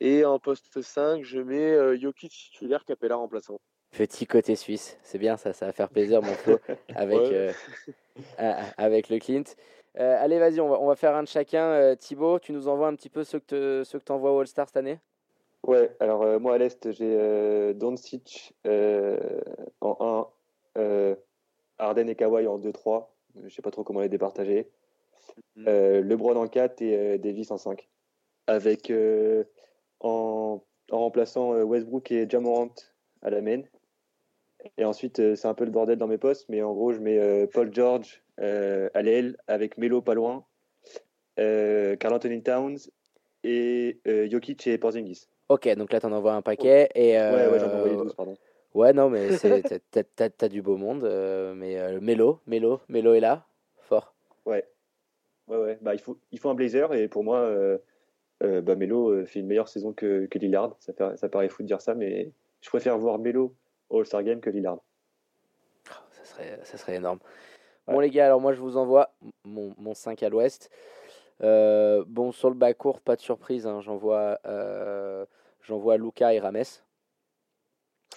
et 0.00 0.24
en 0.24 0.38
poste 0.38 0.80
5 0.80 1.22
je 1.22 1.38
mets 1.40 1.72
euh, 1.72 1.96
Jokic 1.96 2.32
titulaire 2.32 2.84
Capella 2.84 3.16
remplaçant. 3.16 3.60
Petit 3.90 4.26
côté 4.26 4.56
suisse, 4.56 4.98
c'est 5.02 5.18
bien 5.18 5.36
ça, 5.36 5.52
ça 5.52 5.66
va 5.66 5.72
faire 5.72 5.88
plaisir 5.88 6.22
mon 6.22 6.32
Flo 6.32 6.58
avec, 6.94 7.18
Ouais. 7.20 7.52
euh, 8.38 8.62
avec 8.76 9.08
le 9.08 9.18
Clint. 9.18 9.44
Euh, 9.98 10.16
allez, 10.22 10.38
vas-y, 10.38 10.60
on 10.60 10.68
va, 10.68 10.78
on 10.80 10.86
va 10.86 10.94
faire 10.96 11.16
un 11.16 11.22
de 11.22 11.28
chacun. 11.28 11.64
Euh, 11.64 11.94
Thibaut, 11.96 12.38
tu 12.38 12.52
nous 12.52 12.68
envoies 12.68 12.86
un 12.88 12.94
petit 12.94 13.08
peu 13.08 13.24
ceux 13.24 13.40
que 13.40 13.82
tu 13.82 14.12
envoies 14.12 14.30
au 14.32 14.40
All-Star 14.40 14.68
cette 14.68 14.76
année? 14.76 14.98
Ouais, 15.66 15.90
alors 15.98 16.22
euh, 16.22 16.38
moi 16.38 16.54
à 16.54 16.58
l'Est, 16.58 16.92
j'ai 16.92 17.16
euh, 17.18 17.72
Doncic 17.72 18.54
euh, 18.66 19.18
en 19.80 20.28
1, 20.76 20.80
euh, 20.80 21.14
Arden 21.78 22.08
et 22.08 22.14
Kawhi 22.14 22.46
en 22.46 22.58
2-3. 22.58 23.06
Je 23.44 23.54
sais 23.54 23.62
pas 23.62 23.70
trop 23.70 23.84
comment 23.84 24.00
les 24.00 24.08
départager. 24.08 24.68
Mhm. 25.56 25.64
Euh, 25.68 26.02
LeBron 26.02 26.36
en 26.36 26.48
4 26.48 26.82
et 26.82 26.96
euh, 26.96 27.18
Davis 27.18 27.50
en 27.50 27.58
5. 27.58 27.88
Avec 28.46 28.90
euh, 28.90 29.44
en, 30.00 30.62
en 30.90 30.98
remplaçant 30.98 31.52
Westbrook 31.62 32.10
et 32.12 32.28
Jamorant 32.28 32.74
à 33.22 33.30
la 33.30 33.40
main. 33.40 33.62
Et 34.76 34.84
ensuite, 34.84 35.36
c'est 35.36 35.46
un 35.46 35.54
peu 35.54 35.64
le 35.64 35.70
bordel 35.70 35.98
dans 35.98 36.08
mes 36.08 36.18
postes, 36.18 36.48
mais 36.48 36.62
en 36.62 36.72
gros, 36.72 36.92
je 36.92 36.98
mets 36.98 37.46
Paul 37.46 37.72
George 37.72 38.22
à 38.38 39.02
l'aile 39.02 39.36
avec 39.46 39.78
Melo 39.78 40.02
pas 40.02 40.14
loin, 40.14 40.44
Carl 41.36 42.12
Anthony 42.12 42.42
Towns 42.42 42.78
et 43.44 44.00
Jokic 44.04 44.66
et 44.66 44.76
Porzingis. 44.78 45.28
Ok, 45.48 45.68
donc 45.76 45.92
là, 45.92 46.00
tu 46.00 46.06
en 46.06 46.12
envoies 46.12 46.34
un 46.34 46.42
paquet. 46.42 46.88
Et, 46.94 47.12
Ouais, 47.12 47.46
ouais, 47.48 47.58
j'en 47.60 47.70
ai 47.70 47.74
envoyé 47.76 47.96
12, 47.96 48.14
pardon. 48.14 48.36
Ouais, 48.74 48.92
non, 48.92 49.08
mais 49.10 49.32
c'est- 49.36 49.62
t'as- 49.68 49.78
t'as- 49.90 50.04
t'as 50.04 50.30
t'as 50.30 50.48
du 50.48 50.62
beau 50.62 50.76
monde. 50.76 51.04
euh, 51.04 51.54
mais 51.54 51.78
euh, 51.78 52.00
Mélo, 52.00 52.40
Mélo, 52.46 52.80
Mélo 52.88 53.14
est 53.14 53.20
là, 53.20 53.44
fort. 53.80 54.14
Ouais. 54.46 54.66
Ouais, 55.48 55.56
ouais. 55.56 55.78
Bah, 55.80 55.94
il, 55.94 56.00
faut, 56.00 56.18
il 56.32 56.38
faut 56.38 56.50
un 56.50 56.54
blazer 56.54 56.92
et 56.94 57.08
pour 57.08 57.24
moi, 57.24 57.38
euh, 57.38 57.78
euh, 58.42 58.60
bah, 58.60 58.74
Melo 58.74 59.10
euh, 59.10 59.24
fait 59.24 59.40
une 59.40 59.46
meilleure 59.46 59.68
saison 59.68 59.92
que, 59.92 60.26
que 60.26 60.38
Lillard. 60.38 60.76
Ça, 60.80 60.92
fait- 60.92 61.16
ça 61.16 61.28
paraît 61.28 61.48
fou 61.48 61.62
de 61.62 61.66
dire 61.68 61.80
ça, 61.80 61.94
mais 61.94 62.30
je 62.60 62.68
préfère 62.68 62.98
voir 62.98 63.18
Melo 63.18 63.54
au 63.88 64.00
All-Star 64.00 64.22
Game 64.22 64.40
que 64.40 64.50
Lillard. 64.50 64.78
Oh, 65.90 65.94
ça, 66.10 66.24
serait, 66.24 66.60
ça 66.64 66.76
serait 66.76 66.96
énorme. 66.96 67.18
Bon, 67.86 68.00
les 68.00 68.10
gars, 68.10 68.26
alors 68.26 68.40
moi, 68.42 68.52
je 68.52 68.60
vous 68.60 68.76
envoie 68.76 69.14
mon, 69.44 69.74
mon 69.78 69.94
5 69.94 70.22
à 70.22 70.28
l'ouest. 70.28 70.70
Euh, 71.42 72.04
bon, 72.06 72.32
sur 72.32 72.50
le 72.50 72.54
bas 72.56 72.74
court, 72.74 73.00
pas 73.00 73.16
de 73.16 73.22
surprise. 73.22 73.66
hein, 73.66 73.80
J'envoie 73.80 74.38
euh, 74.44 75.24
j'envoie 75.62 75.96
Luca 75.96 76.34
et 76.34 76.38
Rames. 76.40 76.62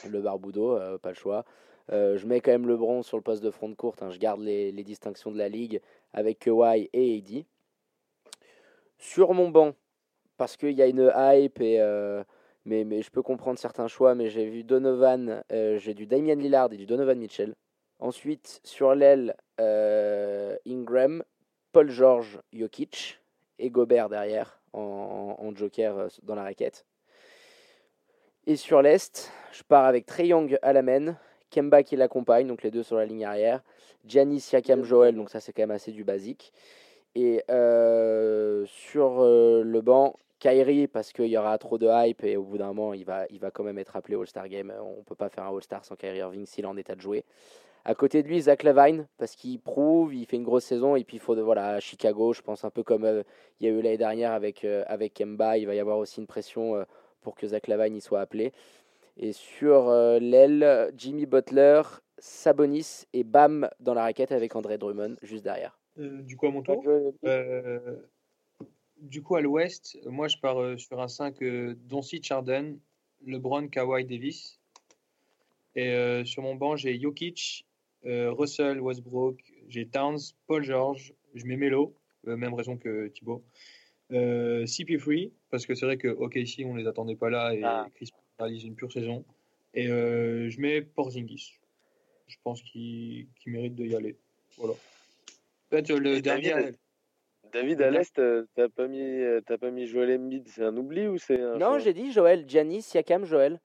Le 0.09 0.21
Barbudo, 0.21 0.77
euh, 0.77 0.97
pas 0.97 1.09
le 1.09 1.15
choix. 1.15 1.45
Euh, 1.91 2.17
je 2.17 2.25
mets 2.27 2.41
quand 2.41 2.51
même 2.51 2.67
LeBron 2.67 3.03
sur 3.03 3.17
le 3.17 3.23
poste 3.23 3.43
de 3.43 3.51
front 3.51 3.69
de 3.69 3.75
courte. 3.75 4.01
hein, 4.03 4.09
je 4.09 4.19
garde 4.19 4.41
les, 4.41 4.71
distinctions 4.83 5.31
de 5.31 5.37
la 5.37 5.49
ligue 5.49 5.81
avec 6.13 6.39
Kawhi 6.39 6.89
et 6.93 7.17
AD. 7.17 7.45
Sur 8.97 9.33
mon 9.33 9.49
banc, 9.49 9.73
parce 10.37 10.57
qu'il 10.57 10.71
y 10.71 10.81
a 10.81 10.87
une 10.87 11.11
hype, 11.15 11.59
et, 11.59 11.81
euh, 11.81 12.23
mais, 12.65 13.01
je 13.01 13.09
peux 13.09 13.23
comprendre 13.23 13.57
certains 13.57 13.87
choix, 13.87 14.15
mais 14.15 14.29
j'ai 14.29 14.45
vu 14.45 14.63
Donovan, 14.63 15.43
j'ai 15.49 15.93
du 15.93 16.05
Damian 16.05 16.35
Lillard 16.35 16.71
et 16.71 16.77
du 16.77 16.85
Donovan 16.85 17.17
Mitchell. 17.17 17.55
Ensuite, 17.99 18.61
sur 18.63 18.93
l'aile, 18.95 19.35
Ingram, 20.67 21.23
Paul 21.71 21.89
George, 21.89 22.39
Jokic 22.53 23.19
et 23.59 23.69
Gobert 23.69 24.09
derrière 24.09 24.61
en, 24.73 25.51
joker 25.55 26.07
dans 26.23 26.35
la 26.35 26.43
raquette. 26.43 26.85
Et 28.47 28.55
sur 28.55 28.81
l'Est, 28.81 29.31
je 29.51 29.61
pars 29.61 29.85
avec 29.85 30.07
Trey 30.07 30.27
Young 30.27 30.57
à 30.63 30.73
la 30.73 30.81
main, 30.81 31.15
Kemba 31.51 31.83
qui 31.83 31.95
l'accompagne, 31.95 32.47
donc 32.47 32.63
les 32.63 32.71
deux 32.71 32.81
sur 32.81 32.95
la 32.95 33.05
ligne 33.05 33.23
arrière, 33.23 33.61
Giannis, 34.05 34.39
Siakam, 34.39 34.83
Joel, 34.83 35.15
donc 35.15 35.29
ça 35.29 35.39
c'est 35.39 35.53
quand 35.53 35.61
même 35.61 35.71
assez 35.71 35.91
du 35.91 36.03
basique. 36.03 36.51
Et 37.13 37.43
euh, 37.51 38.65
sur 38.65 39.21
euh, 39.21 39.61
le 39.63 39.81
banc, 39.81 40.15
Kyrie, 40.39 40.87
parce 40.87 41.13
qu'il 41.13 41.27
y 41.27 41.37
aura 41.37 41.55
trop 41.59 41.77
de 41.77 41.87
hype 41.87 42.23
et 42.23 42.35
au 42.35 42.43
bout 42.43 42.57
d'un 42.57 42.67
moment, 42.73 42.95
il 42.95 43.05
va, 43.05 43.25
il 43.29 43.39
va 43.39 43.51
quand 43.51 43.63
même 43.63 43.77
être 43.77 43.95
appelé 43.95 44.15
All-Star 44.15 44.49
Game. 44.49 44.73
On 44.81 44.97
ne 44.97 45.03
peut 45.03 45.13
pas 45.13 45.29
faire 45.29 45.43
un 45.43 45.55
All-Star 45.55 45.85
sans 45.85 45.95
Kyrie 45.95 46.17
Irving 46.17 46.47
s'il 46.47 46.63
est 46.63 46.67
en 46.67 46.77
état 46.77 46.95
de 46.95 47.01
jouer. 47.01 47.23
À 47.83 47.95
côté 47.95 48.21
de 48.21 48.27
lui, 48.27 48.41
Zach 48.41 48.63
Levine, 48.63 49.07
parce 49.17 49.35
qu'il 49.35 49.59
prouve, 49.59 50.13
il 50.13 50.25
fait 50.25 50.37
une 50.37 50.43
grosse 50.43 50.65
saison, 50.65 50.95
et 50.95 51.03
puis 51.03 51.17
il 51.17 51.19
faut 51.19 51.35
voilà, 51.43 51.69
à 51.69 51.79
Chicago, 51.79 52.31
je 52.31 52.41
pense 52.41 52.63
un 52.63 52.69
peu 52.69 52.83
comme 52.83 53.05
euh, 53.05 53.23
il 53.59 53.67
y 53.67 53.69
a 53.69 53.73
eu 53.73 53.81
l'année 53.81 53.97
dernière 53.97 54.33
avec, 54.33 54.63
euh, 54.63 54.83
avec 54.87 55.15
Kemba, 55.15 55.57
il 55.57 55.65
va 55.65 55.73
y 55.73 55.79
avoir 55.79 55.97
aussi 55.97 56.19
une 56.19 56.27
pression 56.27 56.75
euh, 56.75 56.83
pour 57.21 57.35
que 57.35 57.47
Zach 57.47 57.67
Levine 57.67 57.95
y 57.95 58.01
soit 58.01 58.21
appelé. 58.21 58.51
Et 59.17 59.33
sur 59.33 59.89
euh, 59.89 60.19
l'aile, 60.19 60.91
Jimmy 60.95 61.25
Butler, 61.25 61.81
Sabonis 62.17 63.05
et 63.13 63.23
Bam 63.23 63.69
dans 63.79 63.93
la 63.93 64.03
raquette 64.03 64.31
avec 64.31 64.55
André 64.55 64.77
Drummond 64.77 65.15
juste 65.21 65.43
derrière. 65.43 65.77
Euh, 65.99 66.21
du 66.21 66.37
coup, 66.37 66.47
à 66.47 66.51
mon 66.51 66.61
tour. 66.61 66.83
Euh, 67.25 67.79
du 68.97 69.21
coup, 69.21 69.35
à 69.35 69.41
l'ouest, 69.41 69.97
moi, 70.05 70.27
je 70.27 70.37
pars 70.37 70.61
euh, 70.61 70.77
sur 70.77 71.01
un 71.01 71.07
5 71.07 71.41
euh, 71.41 71.75
Doncic, 71.85 72.31
Harden, 72.31 72.77
LeBron, 73.25 73.67
Kawhi, 73.67 74.05
Davis. 74.05 74.59
Et 75.75 75.89
euh, 75.89 76.23
sur 76.25 76.43
mon 76.43 76.55
banc, 76.55 76.75
j'ai 76.75 76.99
Jokic, 76.99 77.65
euh, 78.05 78.31
Russell, 78.31 78.79
Westbrook, 78.79 79.39
j'ai 79.67 79.87
Towns, 79.87 80.19
Paul 80.47 80.63
George, 80.63 81.13
je 81.33 81.45
mets 81.45 81.55
Melo, 81.55 81.95
euh, 82.27 82.35
même 82.35 82.53
raison 82.53 82.77
que 82.77 83.07
Thibaut. 83.07 83.43
Euh, 84.11 84.65
CP3, 84.65 85.31
parce 85.49 85.65
que 85.65 85.73
c'est 85.73 85.85
vrai 85.85 85.97
que 85.97 86.07
OKC, 86.09 86.65
on 86.65 86.75
les 86.75 86.87
attendait 86.87 87.15
pas 87.15 87.29
là 87.29 87.53
et 87.53 87.61
Ah. 87.63 87.87
Chris 87.95 88.09
réalise 88.39 88.63
une 88.65 88.75
pure 88.75 88.91
saison. 88.91 89.23
Et 89.73 89.87
euh, 89.87 90.49
je 90.49 90.59
mets 90.59 90.81
Porzingis. 90.81 91.59
Je 92.27 92.35
pense 92.43 92.61
qu'il 92.61 93.27
mérite 93.45 93.75
de 93.75 93.85
y 93.85 93.95
aller. 93.95 94.17
Voilà. 94.57 94.73
Peut-être 95.69 95.91
le 95.93 96.15
Et 96.17 96.21
dernier. 96.21 96.49
David, 96.49 96.77
David, 97.53 97.81
à 97.81 97.89
l'Est, 97.91 98.19
euh, 98.19 98.45
t'as 98.55 98.69
pas 98.69 98.87
mis, 98.87 99.01
euh, 99.01 99.41
t'as 99.45 99.57
pas 99.57 99.71
mis 99.71 99.85
Joel 99.87 100.17
Embiid, 100.19 100.47
c'est 100.47 100.63
un 100.63 100.75
oubli 100.75 101.07
ou 101.07 101.17
c'est 101.17 101.41
un 101.41 101.57
Non, 101.57 101.79
j'ai 101.79 101.93
dit 101.93 102.11
Joël, 102.11 102.45
Giannis, 102.47 102.81
Siakam, 102.81 103.25
Joël. 103.25 103.59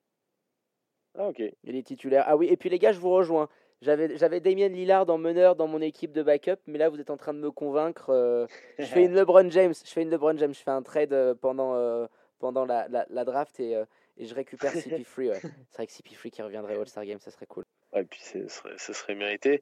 Ah 1.19 1.29
ok. 1.29 1.43
Il 1.65 1.77
est 1.77 1.87
titulaire. 1.87 2.25
Ah 2.27 2.37
oui, 2.37 2.47
et 2.49 2.57
puis 2.57 2.69
les 2.69 2.79
gars, 2.79 2.93
je 2.93 2.99
vous 3.01 3.11
rejoins. 3.11 3.49
J'avais, 3.83 4.17
j'avais 4.17 4.41
Damien 4.41 4.69
Lillard 4.69 5.09
en 5.11 5.19
meneur 5.19 5.55
dans 5.55 5.67
mon 5.67 5.81
équipe 5.83 6.13
de 6.13 6.23
backup, 6.23 6.57
mais 6.67 6.79
là 6.79 6.89
vous 6.89 6.99
êtes 7.01 7.11
en 7.11 7.17
train 7.17 7.35
de 7.35 7.39
me 7.39 7.51
convaitre. 7.51 8.11
euh, 8.11 8.47
je 8.79 8.85
fais 8.87 9.05
une 9.05 9.15
LeBron 9.15 9.51
James. 9.51 9.75
Je 9.85 9.91
fais 9.91 10.03
une 10.03 10.11
LeBron 10.11 10.37
James. 10.39 10.55
Je 10.55 10.61
fais 10.63 10.71
un 10.71 10.83
trade 10.83 11.13
euh, 11.13 11.35
pendant, 11.35 11.75
euh, 11.75 12.07
pendant 12.39 12.65
la, 12.65 12.89
la, 12.89 13.07
la 13.11 13.25
draft 13.25 13.61
et, 13.61 13.77
euh, 13.77 13.85
et 14.17 14.25
je 14.25 14.35
récupère 14.35 14.73
CP3. 14.75 15.29
Ouais. 15.29 15.41
C'est 15.43 15.77
vrai 15.77 15.87
que 15.87 15.93
CP3 15.93 16.31
qui 16.31 16.43
reviendrait 16.43 16.77
au 16.77 16.81
All-Star 16.81 17.05
Game, 17.05 17.21
ça 17.21 17.31
serait 17.31 17.47
cool. 17.47 17.65
Ouais, 17.93 18.01
et 18.01 18.05
puis 18.05 18.21
ce 18.23 18.49
serait, 18.49 18.75
ce 18.79 18.93
serait 18.95 19.15
mérité. 19.15 19.61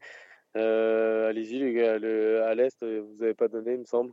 Euh, 0.57 1.29
Allez-y, 1.29 1.59
les 1.59 1.73
gars. 1.73 1.99
Le, 1.99 2.45
à 2.45 2.55
l'Est, 2.55 2.83
vous 2.85 3.17
n'avez 3.19 3.35
pas 3.35 3.49
donné, 3.49 3.73
il 3.73 3.81
me 3.81 3.85
semble. 3.85 4.13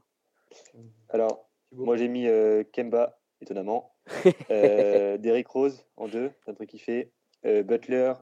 Alors, 1.09 1.47
moi 1.71 1.95
j'ai 1.95 2.07
mis 2.07 2.27
euh, 2.27 2.63
Kemba, 2.73 3.19
étonnamment. 3.39 3.93
euh, 4.49 5.17
Derrick 5.17 5.47
Rose 5.47 5.85
en 5.95 6.07
2, 6.07 6.31
un 6.47 6.53
truc 6.55 6.69
kiffé. 6.69 7.11
Euh, 7.45 7.61
Butler, 7.63 8.13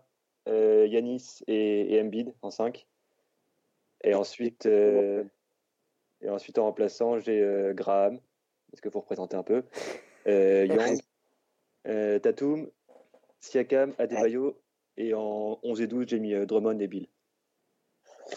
euh, 0.50 0.86
Yanis 0.88 1.44
et, 1.48 1.96
et 1.96 2.02
Embiid 2.02 2.34
en 2.42 2.50
5. 2.50 2.86
Et 4.04 4.14
ensuite, 4.14 4.66
euh, 4.66 5.24
et 6.22 6.30
ensuite 6.30 6.58
en 6.58 6.66
remplaçant, 6.66 7.20
j'ai 7.20 7.42
euh, 7.42 7.74
Graham, 7.74 8.20
parce 8.72 8.82
qu'il 8.82 8.92
faut 8.92 9.02
représenter 9.02 9.36
un 9.36 9.44
peu. 9.44 9.64
Euh, 10.28 10.66
Young, 10.70 11.00
euh, 11.88 12.20
Tatum, 12.20 12.70
Siakam, 13.40 13.94
Adebayo. 13.98 14.60
Et 14.98 15.14
en 15.14 15.60
11 15.64 15.82
et 15.82 15.88
12, 15.88 16.08
j'ai 16.08 16.20
mis 16.20 16.34
euh, 16.34 16.46
Drummond 16.46 16.78
et 16.80 16.88
Bill. 16.88 17.08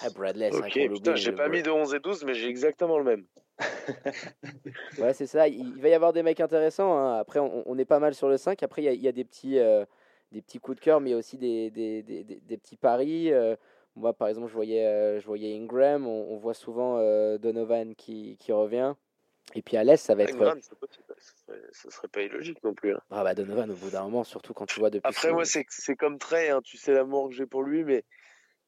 Ah, 0.01 0.11
Bradley, 0.11 0.51
Ok, 0.55 0.73
putain, 0.73 1.17
j'ai 1.17 1.33
pas 1.33 1.49
mis 1.49 1.63
de 1.63 1.71
11 1.71 1.95
et 1.95 1.99
12, 2.01 2.25
mais 2.25 2.35
j'ai 2.35 2.49
exactement 2.49 2.99
le 2.99 3.05
même. 3.05 3.25
Ouais, 4.99 5.13
c'est 5.13 5.27
ça. 5.27 5.49
Il, 5.49 5.75
il 5.77 5.83
va 5.83 5.89
y 5.89 5.95
avoir 5.95 6.13
des 6.13 6.23
mecs 6.23 6.41
intéressants. 6.41 6.97
hein. 6.97 7.19
Après, 7.19 7.41
on, 7.41 7.63
on 7.67 7.79
est 7.79 7.85
pas 7.85 7.99
mal 7.99 8.15
sur 8.15 8.29
le 8.29 8.37
5. 8.37 8.63
Après, 8.63 8.83
il 8.83 8.93
y 8.93 8.97
y 9.05 9.09
a 9.09 9.13
des, 9.13 9.25
petits, 9.25 9.59
euh, 9.59 9.85
des 10.33 10.43
petits 10.43 10.59
coups 10.59 10.79
de 10.79 10.83
cœur, 10.85 11.01
mais 11.01 11.15
aussi 11.15 11.39
des, 11.39 11.71
des, 11.71 12.03
des, 12.03 12.25
des- 12.25 12.41
des 12.41 12.57
petits 12.59 12.77
paris. 12.77 13.33
euh. 13.33 13.55
moi, 13.95 14.13
par 14.15 14.29
exemple, 14.29 14.49
je 14.49 14.55
voyais, 14.55 14.87
euh, 14.87 15.21
je 15.21 15.27
voyais 15.27 15.57
Ingram. 15.57 16.07
On, 16.07 16.33
on 16.33 16.37
voit 16.39 16.55
souvent 16.55 16.97
euh, 16.99 17.39
Donovan 17.39 17.95
qui, 17.95 18.37
qui 18.39 18.51
revient. 18.53 18.95
Et 19.55 19.63
puis 19.63 19.77
à 19.77 19.85
l'Est, 19.85 19.97
ça 19.99 20.15
va 20.15 20.23
être. 20.23 20.35
Ingram, 20.35 20.61
ce 20.63 20.71
serait, 20.71 21.91
serait 21.91 22.09
pas 22.09 22.23
illogique 22.23 22.63
non 22.65 22.75
plus. 22.75 22.95
hein. 22.95 23.01
Ah 23.11 23.23
bah 23.25 23.35
Donovan, 23.35 23.71
au 23.71 23.75
bout 23.75 23.91
d'un 23.91 24.03
moment, 24.05 24.25
surtout 24.25 24.55
quand 24.55 24.67
tu 24.67 24.81
vois 24.81 24.89
depuis. 24.91 25.07
Après, 25.09 25.29
son- 25.29 25.35
moi, 25.35 25.45
c'est 25.45 25.67
c'est 25.69 25.97
comme 25.97 26.19
Trey, 26.19 26.49
hein, 26.51 26.61
tu 26.63 26.77
sais 26.79 26.93
l'amour 26.95 27.29
que 27.29 27.35
j'ai 27.35 27.47
pour 27.47 27.63
lui, 27.63 27.85
mais 27.85 28.05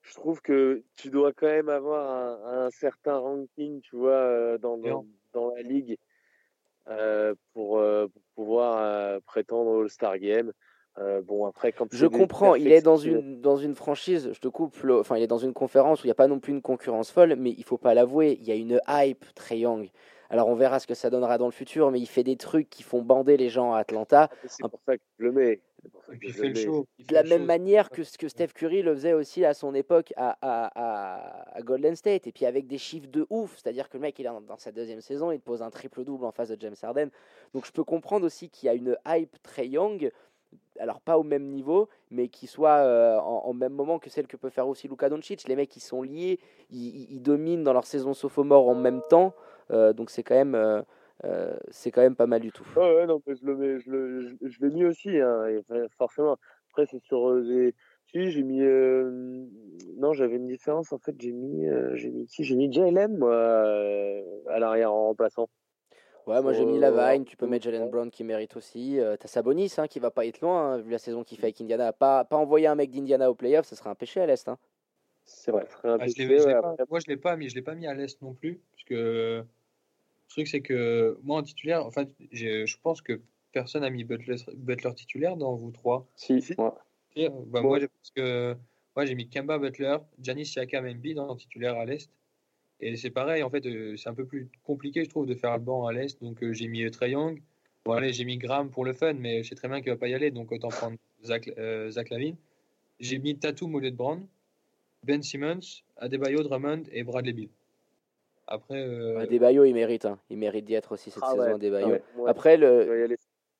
je 0.02 0.12
trouve 0.14 0.42
que 0.42 0.82
tu 0.96 1.08
dois 1.10 1.32
quand 1.32 1.46
même 1.46 1.68
avoir 1.70 2.10
un, 2.10 2.66
un 2.66 2.70
certain 2.70 3.16
ranking, 3.16 3.80
tu 3.80 3.96
vois, 3.96 4.10
euh, 4.12 4.58
dans, 4.58 4.76
dans, 4.76 5.06
dans 5.32 5.54
la 5.54 5.62
ligue 5.62 5.96
euh, 6.88 7.34
pour, 7.54 7.78
euh, 7.78 8.08
pour 8.08 8.22
pouvoir 8.34 8.76
euh, 8.78 9.20
prétendre 9.24 9.70
au 9.70 9.80
All-Star 9.82 10.18
Game. 10.18 10.52
Euh, 10.98 11.22
bon, 11.22 11.46
après, 11.46 11.72
quand 11.72 11.86
Je 11.92 12.06
comprends, 12.06 12.54
il 12.54 12.70
est 12.70 12.82
dans 12.82 12.96
une, 12.96 13.40
dans 13.40 13.56
une 13.56 13.74
franchise, 13.74 14.30
je 14.32 14.38
te 14.38 14.48
coupe, 14.48 14.76
enfin 14.90 15.16
il 15.16 15.22
est 15.22 15.26
dans 15.26 15.38
une 15.38 15.52
conférence 15.52 16.02
où 16.02 16.06
il 16.06 16.08
n'y 16.08 16.12
a 16.12 16.14
pas 16.14 16.28
non 16.28 16.38
plus 16.38 16.52
une 16.52 16.62
concurrence 16.62 17.10
folle, 17.10 17.34
mais 17.36 17.50
il 17.50 17.64
faut 17.64 17.78
pas 17.78 17.94
l'avouer, 17.94 18.38
il 18.40 18.46
y 18.46 18.52
a 18.52 18.54
une 18.54 18.80
hype 18.88 19.24
très 19.34 19.58
young. 19.58 19.90
Alors 20.30 20.48
on 20.48 20.54
verra 20.54 20.78
ce 20.78 20.86
que 20.86 20.94
ça 20.94 21.10
donnera 21.10 21.36
dans 21.38 21.46
le 21.46 21.52
futur, 21.52 21.90
mais 21.90 22.00
il 22.00 22.06
fait 22.06 22.22
des 22.22 22.36
trucs 22.36 22.70
qui 22.70 22.82
font 22.84 23.02
bander 23.02 23.36
les 23.36 23.48
gens 23.50 23.72
à 23.72 23.78
Atlanta, 23.80 24.30
C'est 24.46 24.68
pour 24.68 24.80
ça 24.86 24.96
que 24.96 25.02
je 25.18 25.24
le 25.24 25.32
mets. 25.32 25.62
C'est 25.82 25.90
pour 25.90 26.04
ça 26.04 26.14
Et 26.14 26.18
que 26.18 26.18
puis 26.18 26.30
il 26.30 26.32
je 26.32 26.38
fait 26.38 26.48
le 26.48 26.54
show. 26.54 26.86
il 26.98 27.06
de 27.08 27.14
la 27.14 27.22
même 27.24 27.42
show. 27.42 27.44
manière 27.44 27.90
que 27.90 28.04
ce 28.04 28.16
que 28.18 28.28
Steph 28.28 28.48
Curry 28.54 28.82
le 28.82 28.94
faisait 28.94 29.12
aussi 29.14 29.44
à 29.44 29.52
son 29.54 29.74
époque 29.74 30.12
à, 30.16 30.36
à, 30.42 30.70
à, 30.74 31.56
à 31.58 31.62
Golden 31.62 31.96
State, 31.96 32.26
et 32.26 32.32
puis 32.32 32.46
avec 32.46 32.66
des 32.66 32.78
chiffres 32.78 33.08
de 33.10 33.26
ouf, 33.30 33.56
c'est-à-dire 33.56 33.88
que 33.88 33.96
le 33.96 34.02
mec 34.02 34.18
il 34.18 34.26
est 34.26 34.30
dans, 34.30 34.56
sa 34.58 34.72
deuxième 34.72 35.00
saison, 35.00 35.30
il 35.32 35.40
te 35.40 35.44
pose 35.44 35.62
un 35.62 35.70
triple-double 35.70 36.24
en 36.24 36.32
face 36.32 36.48
de 36.50 36.56
James 36.60 36.74
Harden, 36.82 37.10
donc 37.52 37.66
je 37.66 37.72
peux 37.72 37.84
comprendre 37.84 38.24
aussi 38.26 38.48
qu'il 38.50 38.66
y 38.66 38.70
a 38.70 38.74
une 38.74 38.96
hype 39.06 39.36
très 39.42 39.66
young, 39.68 40.10
alors 40.78 41.00
pas 41.00 41.18
au 41.18 41.22
même 41.22 41.44
niveau, 41.44 41.88
mais 42.10 42.28
qui 42.28 42.46
soit 42.46 42.78
euh, 42.78 43.18
en, 43.18 43.52
même 43.54 43.72
moment 43.72 43.98
que 43.98 44.10
celle 44.10 44.26
que 44.26 44.36
peut 44.36 44.50
faire 44.50 44.68
aussi 44.68 44.88
Luka 44.88 45.08
Doncic. 45.08 45.46
Les 45.48 45.56
mecs 45.56 45.68
qui 45.68 45.80
sont 45.80 46.02
liés, 46.02 46.40
ils, 46.70 46.88
ils- 46.88 47.12
ils 47.14 47.22
dominent 47.22 47.62
dans 47.62 47.72
leur 47.72 47.86
saison 47.86 48.14
sophomore 48.14 48.68
en 48.68 48.74
même 48.74 49.00
temps, 49.08 49.34
euh, 49.70 49.92
donc 49.92 50.10
c'est 50.10 50.22
quand 50.22 50.34
même 50.34 50.54
euh, 51.24 51.56
c'est 51.70 51.90
quand 51.90 52.02
même 52.02 52.16
pas 52.16 52.26
mal 52.26 52.40
du 52.40 52.52
tout. 52.52 52.66
Ouais, 52.76 52.94
ouais, 52.96 53.06
non, 53.06 53.22
je 53.26 53.44
le 53.44 53.56
mets, 53.56 53.80
je 53.80 53.90
le, 53.90 54.36
je, 54.42 54.60
l'ai 54.60 54.70
mis 54.70 54.84
aussi, 54.84 55.18
hein, 55.20 55.44
forcément. 55.96 56.36
Après, 56.70 56.86
c'est 56.86 57.02
sur. 57.02 57.40
Si, 58.12 58.30
j'ai 58.30 58.42
mis. 58.42 58.60
Non, 59.96 60.12
j'avais 60.12 60.36
une 60.36 60.46
différence. 60.48 60.92
En 60.92 60.98
fait, 60.98 61.14
j'ai 61.18 61.32
mis, 61.32 61.66
j'ai 61.94 62.10
mis 62.10 62.26
qui 62.26 62.44
J'ai 62.44 62.56
mis 62.56 62.72
Jalen, 62.72 63.16
moi, 63.16 63.34
à 64.48 64.58
l'arrière 64.58 64.92
en 64.92 65.06
remplaçant. 65.06 65.48
Ouais, 66.26 66.40
moi 66.40 66.52
j'ai 66.54 66.64
mis 66.64 66.78
Euh, 66.78 66.90
Lavine, 66.90 67.24
tu 67.24 67.36
peux 67.36 67.46
mettre 67.46 67.64
Jalen 67.64 67.90
Brown 67.90 68.10
qui 68.10 68.24
mérite 68.24 68.56
aussi. 68.56 68.98
Euh, 68.98 69.16
T'as 69.18 69.28
Sabonis 69.28 69.72
hein, 69.78 69.86
qui 69.86 69.98
va 70.00 70.10
pas 70.10 70.24
être 70.26 70.40
loin, 70.40 70.72
hein, 70.74 70.78
vu 70.78 70.90
la 70.90 70.98
saison 70.98 71.22
qu'il 71.22 71.36
fait 71.38 71.44
avec 71.46 71.60
Indiana. 71.60 71.92
Pas, 71.92 72.24
pas 72.24 72.36
envoyer 72.36 72.66
un 72.66 72.74
mec 72.74 72.90
d'Indiana 72.90 73.30
au 73.30 73.34
playoff, 73.34 73.66
ce 73.66 73.76
serait 73.76 73.90
un 73.90 73.94
péché 73.94 74.20
à 74.20 74.26
l'Est. 74.26 74.48
Hein. 74.48 74.58
C'est 75.24 75.50
vrai. 75.50 75.66
Ça 75.68 75.76
serait 75.78 75.88
un 75.90 75.98
Ah, 76.00 76.06
je 76.06 76.12
je 76.16 76.26
ouais, 76.46 76.60
pas- 76.60 76.76
moi, 76.90 77.00
je 77.00 77.06
l'ai 77.08 77.16
pas 77.16 77.36
mis, 77.36 77.48
je 77.48 77.54
l'ai 77.54 77.62
pas 77.62 77.74
mis 77.74 77.86
à 77.86 77.94
l'est 77.94 78.20
non 78.22 78.32
plus, 78.34 78.60
parce 78.72 78.84
que 78.84 78.94
le 78.94 79.46
truc 80.28 80.48
c'est 80.48 80.60
que 80.62 81.18
moi 81.22 81.38
en 81.38 81.42
titulaire, 81.42 81.84
en 81.86 81.90
fait, 81.90 82.08
j'ai- 82.32 82.66
je 82.66 82.76
pense 82.82 83.00
que 83.02 83.20
personne 83.52 83.82
n'a 83.82 83.90
mis 83.90 84.04
Butler, 84.04 84.36
Butler 84.54 84.94
titulaire 84.94 85.36
dans 85.36 85.54
vous 85.54 85.70
trois. 85.70 86.06
Si, 86.16 86.40
Si. 86.42 86.54
bah, 86.56 86.74
Bon. 87.16 87.62
Moi, 87.62 87.78
j'ai- 87.80 87.88
parce 87.88 88.10
que 88.10 88.56
moi 88.96 89.04
j'ai 89.04 89.14
mis 89.14 89.28
Kemba 89.28 89.58
Butler, 89.58 89.98
Giannis 90.20 90.46
Siakam, 90.46 90.86
Embiid 90.86 91.18
en 91.18 91.36
titulaire 91.36 91.76
à 91.76 91.84
l'est. 91.84 92.10
Et 92.80 92.96
c'est 92.96 93.10
pareil, 93.10 93.42
en 93.42 93.50
fait, 93.50 93.64
euh, 93.66 93.96
c'est 93.96 94.08
un 94.08 94.14
peu 94.14 94.26
plus 94.26 94.48
compliqué, 94.64 95.04
je 95.04 95.10
trouve, 95.10 95.26
de 95.26 95.34
faire 95.34 95.54
le 95.54 95.62
banc 95.62 95.86
à 95.86 95.92
l'est. 95.92 96.20
Donc 96.22 96.42
euh, 96.42 96.52
j'ai 96.52 96.68
mis 96.68 96.84
euh, 96.84 96.90
Trae 96.90 97.10
Young. 97.10 97.40
Bon, 97.84 97.92
allez, 97.92 98.12
j'ai 98.12 98.24
mis 98.24 98.38
Graham 98.38 98.70
pour 98.70 98.84
le 98.84 98.94
fun, 98.94 99.12
mais 99.12 99.42
je 99.42 99.50
sais 99.50 99.54
très 99.54 99.68
bien 99.68 99.82
qu'il 99.82 99.92
va 99.92 99.98
pas 99.98 100.08
y 100.08 100.14
aller, 100.14 100.30
donc 100.30 100.50
autant 100.52 100.68
prendre 100.68 100.96
Zach, 101.22 101.50
euh, 101.58 101.90
Zach 101.90 102.08
Lavine. 102.10 102.36
J'ai 102.98 103.18
mis 103.18 103.36
Tatum 103.36 103.74
au 103.74 103.78
lieu 103.78 103.90
de 103.90 103.96
Brown, 103.96 104.26
Ben 105.02 105.22
Simmons, 105.22 105.82
Adebayo, 105.98 106.42
Drummond 106.42 106.84
et 106.92 107.02
Bradley 107.04 107.32
Bill. 107.32 107.50
Après, 108.46 108.80
euh, 108.80 109.18
Adebayo, 109.18 109.64
il 109.64 109.74
mérite. 109.74 110.06
Hein. 110.06 110.18
Il 110.30 110.38
mérite 110.38 110.64
d'y 110.64 110.74
être 110.74 110.92
aussi 110.92 111.10
cette 111.10 111.22
Ah 111.22 111.32
saison, 111.32 111.42
ouais. 111.42 111.54
Adebayo. 111.54 111.88
Ouais, 111.88 112.02
Après, 112.26 112.56
je 112.56 112.62
le, 112.62 112.84
vais 112.84 113.00
y 113.00 113.02
aller. 113.02 113.16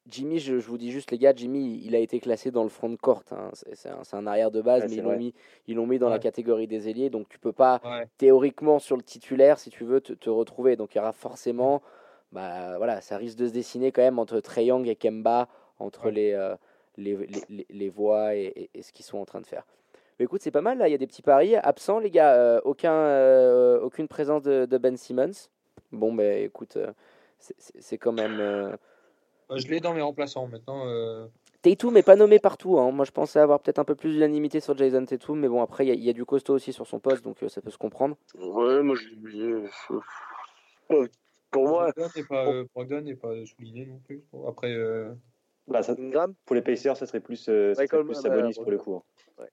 Jimmy, 0.07 0.39
je, 0.39 0.59
je 0.59 0.67
vous 0.69 0.77
dis 0.77 0.91
juste, 0.93 1.11
les 1.11 1.19
gars, 1.19 1.33
Jimmy, 1.35 1.81
il 1.83 1.95
a 1.95 1.99
été 1.99 2.21
classé 2.21 2.51
dans 2.51 2.63
le 2.63 2.69
front 2.69 2.91
de 2.91 2.97
court. 2.97 3.23
hein. 3.31 3.51
C'est 3.73 3.89
un, 4.13 4.27
arrière 4.27 4.51
de 4.51 4.61
base, 4.61 4.83
Ouais, 4.83 4.89
mais 4.91 4.97
ils 4.97 5.03
l'ont 5.03 5.17
mis, 5.17 5.35
ils 5.67 5.77
l'ont 5.77 5.87
mis 5.87 5.99
dans 5.99 6.11
la 6.11 6.19
catégorie 6.19 6.67
des 6.67 6.89
ailiers. 6.91 7.09
Donc 7.09 7.29
tu 7.31 7.39
peux 7.39 7.53
pas, 7.53 7.81
ouais. 7.85 8.07
théoriquement, 8.19 8.79
sur 8.79 8.97
le 8.97 9.03
titulaire, 9.03 9.59
si 9.59 9.71
tu 9.71 9.85
veux, 9.85 10.01
te, 10.03 10.13
te 10.13 10.29
retrouver. 10.29 10.77
Donc 10.77 10.95
il 10.95 10.99
y 10.99 11.01
aura 11.01 11.13
forcément, 11.13 11.81
bah 12.33 12.77
voilà, 12.77 13.01
ça 13.01 13.17
risque 13.17 13.39
de 13.39 13.49
se 13.49 13.53
dessiner 13.53 13.93
quand 13.93 14.03
même 14.03 14.19
entre 14.19 14.41
Trae 14.41 14.65
Young 14.65 14.87
et 14.89 14.95
Kemba, 14.97 15.49
entre 15.79 16.11
les, 16.11 16.33
euh, 16.33 16.55
les, 16.99 17.17
les, 17.17 17.43
les- 17.49 17.67
les 17.71 17.89
voix 17.89 18.35
et, 18.35 18.45
et- 18.57 18.71
et 18.75 18.83
ce 18.83 18.93
qu'ils 18.93 19.07
sont 19.07 19.19
en 19.19 19.25
train 19.25 19.41
de 19.41 19.47
faire. 19.47 19.65
Mais 20.19 20.27
écoute, 20.27 20.43
c'est 20.43 20.51
pas 20.51 20.61
mal 20.61 20.77
là, 20.79 20.87
il 20.87 20.93
y 20.93 20.95
a 20.95 20.99
des 20.99 21.07
petits 21.07 21.23
paris. 21.23 21.57
Absents, 21.57 21.99
les 21.99 22.11
gars, 22.11 22.35
euh, 22.35 22.61
aucun, 22.65 22.93
euh, 22.93 23.81
aucune 23.81 24.07
présence 24.07 24.43
de, 24.43 24.67
de 24.67 24.79
Ben 24.79 24.97
Simmons. 24.99 25.49
Bon, 25.93 26.13
ben 26.13 26.45
écoute, 26.45 26.77
c'est 27.39 27.99
quand 27.99 28.13
même. 28.13 28.77
Euh, 29.51 29.59
je 29.59 29.68
l'ai 29.68 29.80
dans 29.80 29.95
mes 29.95 30.03
remplaçants 30.03 30.47
maintenant. 30.47 30.86
euh, 30.86 31.26
Tatum 31.62 31.95
n'est 31.95 32.03
pas 32.03 32.16
nommé 32.16 32.38
partout. 32.38 32.78
hein. 32.78 32.90
Moi, 32.90 33.05
je 33.07 33.11
pensais 33.11 33.38
avoir 33.38 33.61
peut-être 33.61 33.78
un 33.78 33.84
peu 33.84 33.95
plus 33.95 34.12
d'unanimité 34.12 34.61
sur 34.61 34.76
Jason 34.76 35.05
Tatum, 35.07 35.38
mais 35.40 35.49
bon, 35.49 35.62
après, 35.62 35.86
il 35.86 35.88
y 35.88 35.90
a- 35.92 35.95
il 35.95 36.05
y, 36.05 36.11
a 36.11 36.12
du 36.12 36.24
costaud 36.26 36.55
aussi 36.55 36.72
sur 36.74 36.86
son 36.86 36.99
poste, 37.01 37.24
donc 37.24 37.42
euh, 37.42 37.49
ça 37.49 37.62
peut 37.62 37.70
se 37.70 37.78
comprendre. 37.78 38.16
Ouais, 38.34 38.82
moi, 38.82 38.95
je 38.97 39.09
l'ai 39.09 39.16
mis. 39.16 39.40
euh, 39.40 39.66
euh, 40.90 41.07
Pour 41.51 41.68
moi, 41.68 41.90
Brogdon 41.97 42.11
n'est 42.16 42.24
pas, 42.24 42.47
euh, 42.49 42.64
pas 43.20 43.47
souligné 43.47 43.86
non 43.86 43.99
plus. 44.05 44.22
Bon, 44.32 44.47
Après, 44.49 44.72
euh, 44.74 45.14
Bah, 45.66 45.82
ça- 45.82 45.95
Ingram, 45.99 46.34
pour 46.45 46.55
les 46.57 46.62
Pacers, 46.62 46.97
ça 46.99 47.07
serait 47.07 47.20
plus, 47.20 47.49
euh, 47.49 47.72
ça 47.74 47.82
Michael 47.82 48.01
serait 48.01 48.12
plus 48.12 48.20
Sabonis 48.22 48.49
ouais, 48.59 48.62
pour 48.62 48.70
le 48.70 48.78
coup. 48.78 48.97
hein. 48.97 49.45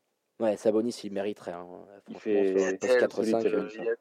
Ouais, 0.41 0.57
Sabonis, 0.57 0.99
il 1.03 1.13
mériterait. 1.13 1.51
hein. 1.51 1.67
Il 2.09 2.17
Franchement, 2.17 2.19
fait- 2.19 2.57
sur 2.57 2.65
le 2.65 2.77
poste 2.77 2.79
tel- 2.81 2.99
4 2.99 3.23
5 3.23 3.41
solide, 3.41 3.53
euh, 3.53 3.69
il 3.77 3.83
y, 3.85 3.89
a, 3.89 3.93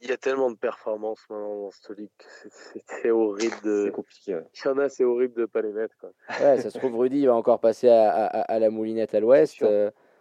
il 0.00 0.08
y 0.08 0.12
a 0.12 0.16
tellement 0.16 0.50
de 0.50 0.56
performances 0.56 1.24
maintenant 1.30 1.62
dans 1.62 1.94
ligue. 1.94 2.08
que 2.18 2.24
c'est- 2.50 3.10
horrible 3.10 3.56
de. 3.64 3.84
C'est 3.86 3.92
compliqué. 3.92 4.34
ouais. 4.34 4.44
Il 4.54 4.66
y 4.66 4.70
en 4.70 4.78
a, 4.78 4.88
c'est 4.88 5.04
horrible 5.04 5.34
de 5.34 5.46
pas 5.46 5.62
les 5.62 5.72
mettre. 5.72 5.94
Quoi. 6.00 6.10
Ouais, 6.40 6.60
ça 6.60 6.70
se 6.70 6.78
trouve, 6.78 6.96
Rudy 6.96 7.20
il 7.20 7.26
va 7.26 7.34
encore 7.34 7.60
passer 7.60 7.88
à, 7.88 8.10
à- 8.26 8.40
à 8.42 8.58
la 8.58 8.70
moulinette 8.70 9.14
à 9.14 9.20
l'ouest. 9.20 9.52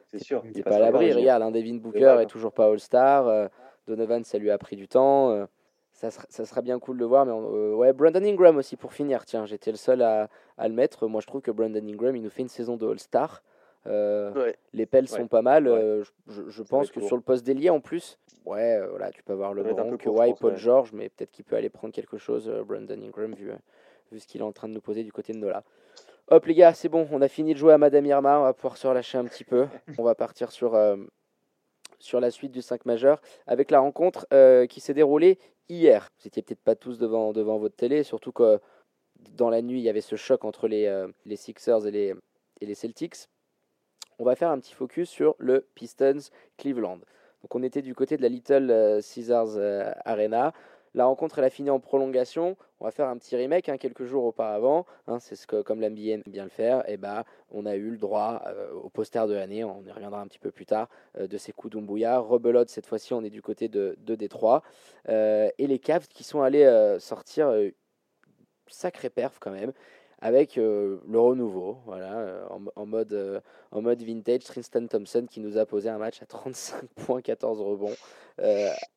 C'est 0.07 0.19
sûr. 0.23 0.39
euh, 0.39 0.41
il 0.45 0.57
n'est 0.57 0.63
pas 0.63 0.76
à 0.76 0.80
l'abri. 0.80 1.11
Regarde, 1.13 1.43
hein, 1.43 1.51
Devin 1.51 1.76
Booker 1.76 1.99
mal, 2.01 2.21
est 2.21 2.26
toujours 2.28 2.53
pas 2.53 2.67
All-Star. 2.67 3.28
euh, 3.28 3.47
Donovan, 3.88 4.23
ça 4.23 4.38
lui 4.38 4.49
a 4.51 4.57
pris 4.57 4.76
du 4.76 4.88
temps. 4.88 5.32
euh, 5.32 5.45
ça, 5.91 6.11
sera, 6.11 6.26
ça 6.30 6.45
sera 6.45 6.61
bien 6.61 6.78
cool 6.80 6.95
de 6.97 7.01
le 7.01 7.05
voir. 7.07 7.26
Mais 7.26 7.32
on- 7.32 7.53
euh, 7.55 7.73
ouais, 7.76 7.93
Brandon 7.93 8.23
Ingram 8.23 8.57
aussi 8.57 8.76
pour 8.78 8.93
finir. 8.93 9.26
Tiens, 9.26 9.45
j'étais 9.45 9.71
le 9.71 9.78
seul 9.78 10.01
à, 10.01 10.30
à 10.57 10.67
le 10.67 10.73
mettre. 10.73 11.07
Moi, 11.07 11.21
je 11.21 11.28
trouve 11.28 11.41
que 11.41 11.51
Brandon 11.51 11.86
Ingram, 11.88 12.15
il 12.15 12.21
nous 12.21 12.30
fait 12.30 12.41
une 12.43 12.47
saison 12.49 12.78
de 12.78 12.88
All-Star. 12.88 13.41
Euh, 13.88 14.31
Ouais. 14.33 14.55
Les 14.73 14.86
pelles 14.86 15.05
Ouais. 15.05 15.17
sont 15.19 15.27
pas 15.27 15.41
mal. 15.41 15.67
Ouais. 15.67 15.73
euh, 15.79 16.03
je 16.27 16.63
pense 16.63 16.91
que 16.91 17.01
sur 17.01 17.15
le 17.15 17.21
poste 17.21 17.45
d'ailier 17.45 17.69
en 17.69 17.79
plus, 17.79 18.17
ouais, 18.45 18.77
euh, 18.77 18.88
voilà, 18.89 19.11
tu 19.11 19.21
peux 19.23 19.33
avoir 19.33 19.53
le 19.53 19.63
court, 19.63 19.97
Kawhi, 19.97 20.33
Paul. 20.39 20.55
George, 20.57 20.91
mais 20.93 21.09
peut-être 21.09 21.31
qu'il 21.31 21.45
peut 21.45 21.55
aller 21.55 21.69
prendre 21.69 21.93
quelque 21.93 22.17
chose, 22.17 22.49
Brandon 22.65 22.99
Ingram, 23.01 23.33
vu, 23.33 23.51
vu 24.11 24.19
ce 24.19 24.27
qu'il 24.27 24.41
est 24.41 24.45
en 24.45 24.51
train 24.51 24.67
de 24.67 24.73
nous 24.73 24.81
poser 24.81 25.03
du 25.03 25.11
côté 25.11 25.33
de 25.33 25.38
Nola. 25.38 25.63
Hop 26.29 26.45
les 26.47 26.55
gars, 26.55 26.73
c'est 26.73 26.89
bon, 26.89 27.07
on 27.11 27.21
a 27.21 27.27
fini 27.27 27.53
de 27.53 27.59
jouer 27.59 27.73
à 27.73 27.77
Madame 27.77 28.05
Irma, 28.07 28.39
on 28.39 28.43
va 28.43 28.53
pouvoir 28.53 28.77
se 28.77 28.88
relâcher 28.88 29.17
un 29.19 29.25
petit 29.25 29.43
peu. 29.43 29.67
On 29.99 30.03
va 30.03 30.15
partir 30.15 30.51
sur, 30.51 30.73
euh, 30.73 30.95
sur 31.99 32.19
la 32.19 32.31
suite 32.31 32.51
du 32.51 32.63
5 32.63 32.86
majeur 32.86 33.21
avec 33.45 33.69
la 33.69 33.79
rencontre 33.79 34.25
euh, 34.33 34.65
qui 34.65 34.79
s'est 34.79 34.95
déroulée 34.95 35.38
hier. 35.69 36.09
Vous 36.19 36.27
étiez 36.27 36.41
peut-être 36.41 36.63
pas 36.63 36.73
tous 36.75 36.97
devant, 36.97 37.31
devant 37.31 37.59
votre 37.59 37.75
télé, 37.75 38.01
surtout 38.01 38.31
que 38.31 38.59
dans 39.38 39.51
la 39.51 39.61
nuit, 39.61 39.79
il 39.79 39.83
y 39.83 39.89
avait 39.89 40.01
ce 40.01 40.15
choc 40.15 40.45
entre 40.45 40.67
les, 40.67 41.05
les 41.25 41.36
Sixers 41.36 41.86
et 41.86 41.91
les, 41.91 42.15
et 42.59 42.65
les 42.65 42.75
Celtics. 42.75 43.27
On 44.18 44.24
va 44.24 44.36
faire 44.36 44.49
un 44.49 44.59
petit 44.59 44.74
focus 44.74 45.09
sur 45.09 45.36
le 45.39 45.68
Pistons 45.76 46.30
Cleveland. 46.57 46.99
Donc 47.41 47.53
on 47.53 47.63
était 47.63 47.82
du 47.82 47.93
côté 47.93 48.18
de 48.18 48.22
la 48.22 48.30
Little 48.30 48.72
euh, 48.72 49.01
Caesars 49.01 49.57
euh, 49.57 49.91
Arena. 50.05 50.53
La 50.93 51.05
rencontre, 51.05 51.39
elle 51.39 51.45
a 51.45 51.49
fini 51.49 51.70
en 51.70 51.82
prolongation. 51.82 52.55
On 52.80 52.86
va 52.86 52.91
faire 52.91 53.09
un 53.09 53.18
petit 53.18 53.36
remake 53.36 53.68
hein, 53.68 53.78
quelques 53.78 54.05
jours 54.05 54.24
auparavant. 54.24 54.86
Hein, 55.07 55.20
c'est 55.20 55.36
ce 55.36 55.45
que, 55.45 55.61
comme 55.61 55.82
l'NBA 55.82 56.13
aime 56.13 56.24
bien 56.26 56.45
le 56.45 56.49
faire. 56.49 56.89
Et 56.89 56.95
bah, 56.95 57.26
on 57.51 57.66
a 57.66 57.76
eu 57.76 57.89
le 57.89 57.97
droit 57.97 58.41
euh, 58.47 58.72
au 58.72 58.89
poster 58.89 59.28
de 59.28 59.34
l'année. 59.34 59.66
On 59.66 59.84
y 59.84 59.91
reviendra 59.91 60.22
un 60.22 60.28
petit 60.28 60.39
peu 60.39 60.51
plus 60.51 60.66
tard 60.66 60.88
de 61.20 61.38
Sekou 61.38 61.70
Doumbouya. 61.70 62.20
Rebelote, 62.20 62.70
cette 62.70 62.86
fois-ci, 62.86 63.13
on 63.13 63.24
est 63.26 63.30
du 63.30 63.41
côté 63.41 63.68
de, 63.68 63.97
de 63.99 64.16
Détroit. 64.16 64.63
et 65.09 65.51
les 65.57 65.80
Cavs 65.80 66.07
qui 66.07 66.24
sont 66.24 66.41
allés 66.41 66.95
sortir 66.99 67.53
sacré 68.68 69.09
perf 69.09 69.38
quand 69.39 69.51
même 69.51 69.74
avec 70.26 70.57
euh, 70.57 70.97
le 71.07 71.19
renouveau, 71.19 71.78
voilà, 71.86 72.17
euh, 72.17 72.43
en, 72.76 72.86
mode, 72.88 73.13
euh, 73.13 73.39
en 73.69 73.84
mode 73.84 74.01
vintage. 74.01 74.43
Tristan 74.45 74.88
Thompson 74.88 75.28
qui 75.30 75.39
nous 75.39 75.59
a 75.59 75.67
posé 75.67 75.88
un 75.88 75.99
match 75.99 76.19
à 76.23 76.26
35 76.26 76.84
points, 77.05 77.21
14 77.21 77.61
rebonds, 77.61 77.93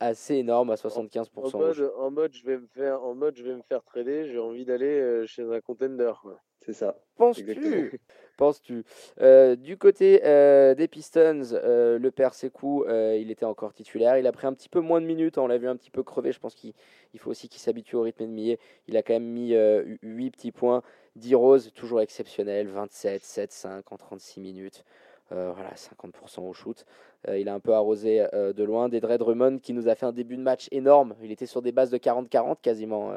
assez 0.01 0.37
énorme 0.37 0.71
à 0.71 0.77
75%. 0.77 1.29
En 1.35 1.59
mode, 1.59 1.93
en 1.99 2.11
mode, 2.11 2.33
je 2.33 2.47
vais 2.47 2.57
me 2.57 2.67
faire, 2.69 3.05
en 3.05 3.15
mode, 3.15 3.37
je 3.37 3.43
vais 3.43 3.55
me 3.55 3.61
faire 3.61 3.85
trader. 3.85 4.27
J'ai 4.27 4.39
envie 4.39 4.65
d'aller 4.65 5.27
chez 5.27 5.43
un 5.43 5.61
contender. 5.61 6.13
C'est 6.61 6.73
ça. 6.73 6.99
Penses-tu? 7.17 8.01
Penses-tu? 8.37 8.85
Euh, 9.21 9.57
Du 9.57 9.77
côté 9.77 10.21
euh, 10.25 10.75
des 10.75 10.87
Pistons, 10.87 11.41
euh, 11.53 11.99
le 11.99 12.11
père 12.11 12.35
Sekou, 12.35 12.85
il 12.89 13.31
était 13.31 13.45
encore 13.45 13.73
titulaire. 13.73 14.19
Il 14.19 14.27
a 14.27 14.33
pris 14.33 14.47
un 14.47 14.53
petit 14.53 14.69
peu 14.69 14.81
moins 14.81 15.01
de 15.01 15.07
minutes. 15.07 15.39
Hein. 15.39 15.43
On 15.43 15.47
l'a 15.47 15.59
vu 15.59 15.67
un 15.67 15.77
petit 15.77 15.91
peu 15.91 16.03
crever. 16.03 16.31
Je 16.31 16.39
pense 16.41 16.55
qu'il 16.55 16.75
faut 17.17 17.31
aussi 17.31 17.49
qu'il 17.49 17.61
s'habitue 17.61 17.97
au 17.97 18.03
rythme 18.03 18.25
ennemi. 18.25 18.57
Il 18.87 18.97
a 18.97 19.03
quand 19.03 19.15
même 19.15 19.25
mis 19.25 19.55
8 20.03 20.31
petits 20.31 20.53
points. 20.53 20.83
10 21.19 21.35
roses, 21.35 21.73
toujours 21.75 22.01
exceptionnel. 22.01 22.69
27, 22.69 23.23
7, 23.23 23.53
5 23.53 23.93
en 23.93 23.97
36 23.97 24.41
minutes. 24.41 24.85
Euh, 25.33 25.53
voilà, 25.53 25.75
50% 25.75 26.41
au 26.49 26.53
shoot. 26.55 26.87
Euh, 27.29 27.39
il 27.39 27.49
a 27.49 27.55
un 27.55 27.61
peu 27.61 27.75
arrosé 27.75 28.27
euh, 28.33 28.53
de 28.53 28.65
loin. 28.65 28.89
Des 28.89 29.01
Drummond 29.01 29.59
qui 29.59 29.75
nous 29.75 29.89
a 29.89 29.95
fait 29.95 30.07
un 30.07 30.13
début 30.13 30.37
de 30.37 30.43
match 30.43 30.69
énorme. 30.71 31.15
Il 31.23 31.31
était 31.31 31.47
sur 31.47 31.61
des 31.61 31.73
bases 31.73 31.91
de 31.91 31.99
40-40 31.99 32.61
quasiment. 32.63 33.13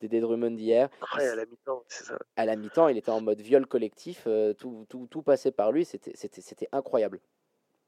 des 0.00 0.20
Drummond 0.20 0.52
d'hier. 0.52 0.88
à 1.12 1.34
la 1.34 1.46
mi-temps, 1.46 1.82
c'est 1.88 2.04
ça. 2.04 2.18
À 2.36 2.46
la 2.46 2.56
mi-temps, 2.56 2.88
il 2.88 2.98
était 2.98 3.10
en 3.10 3.20
mode 3.20 3.40
viol 3.40 3.66
collectif. 3.66 4.28
Tout, 4.58 4.86
tout, 4.88 5.08
tout, 5.10 5.22
passait 5.22 5.52
par 5.52 5.72
lui. 5.72 5.84
C'était 5.84 6.68
incroyable. 6.70 7.20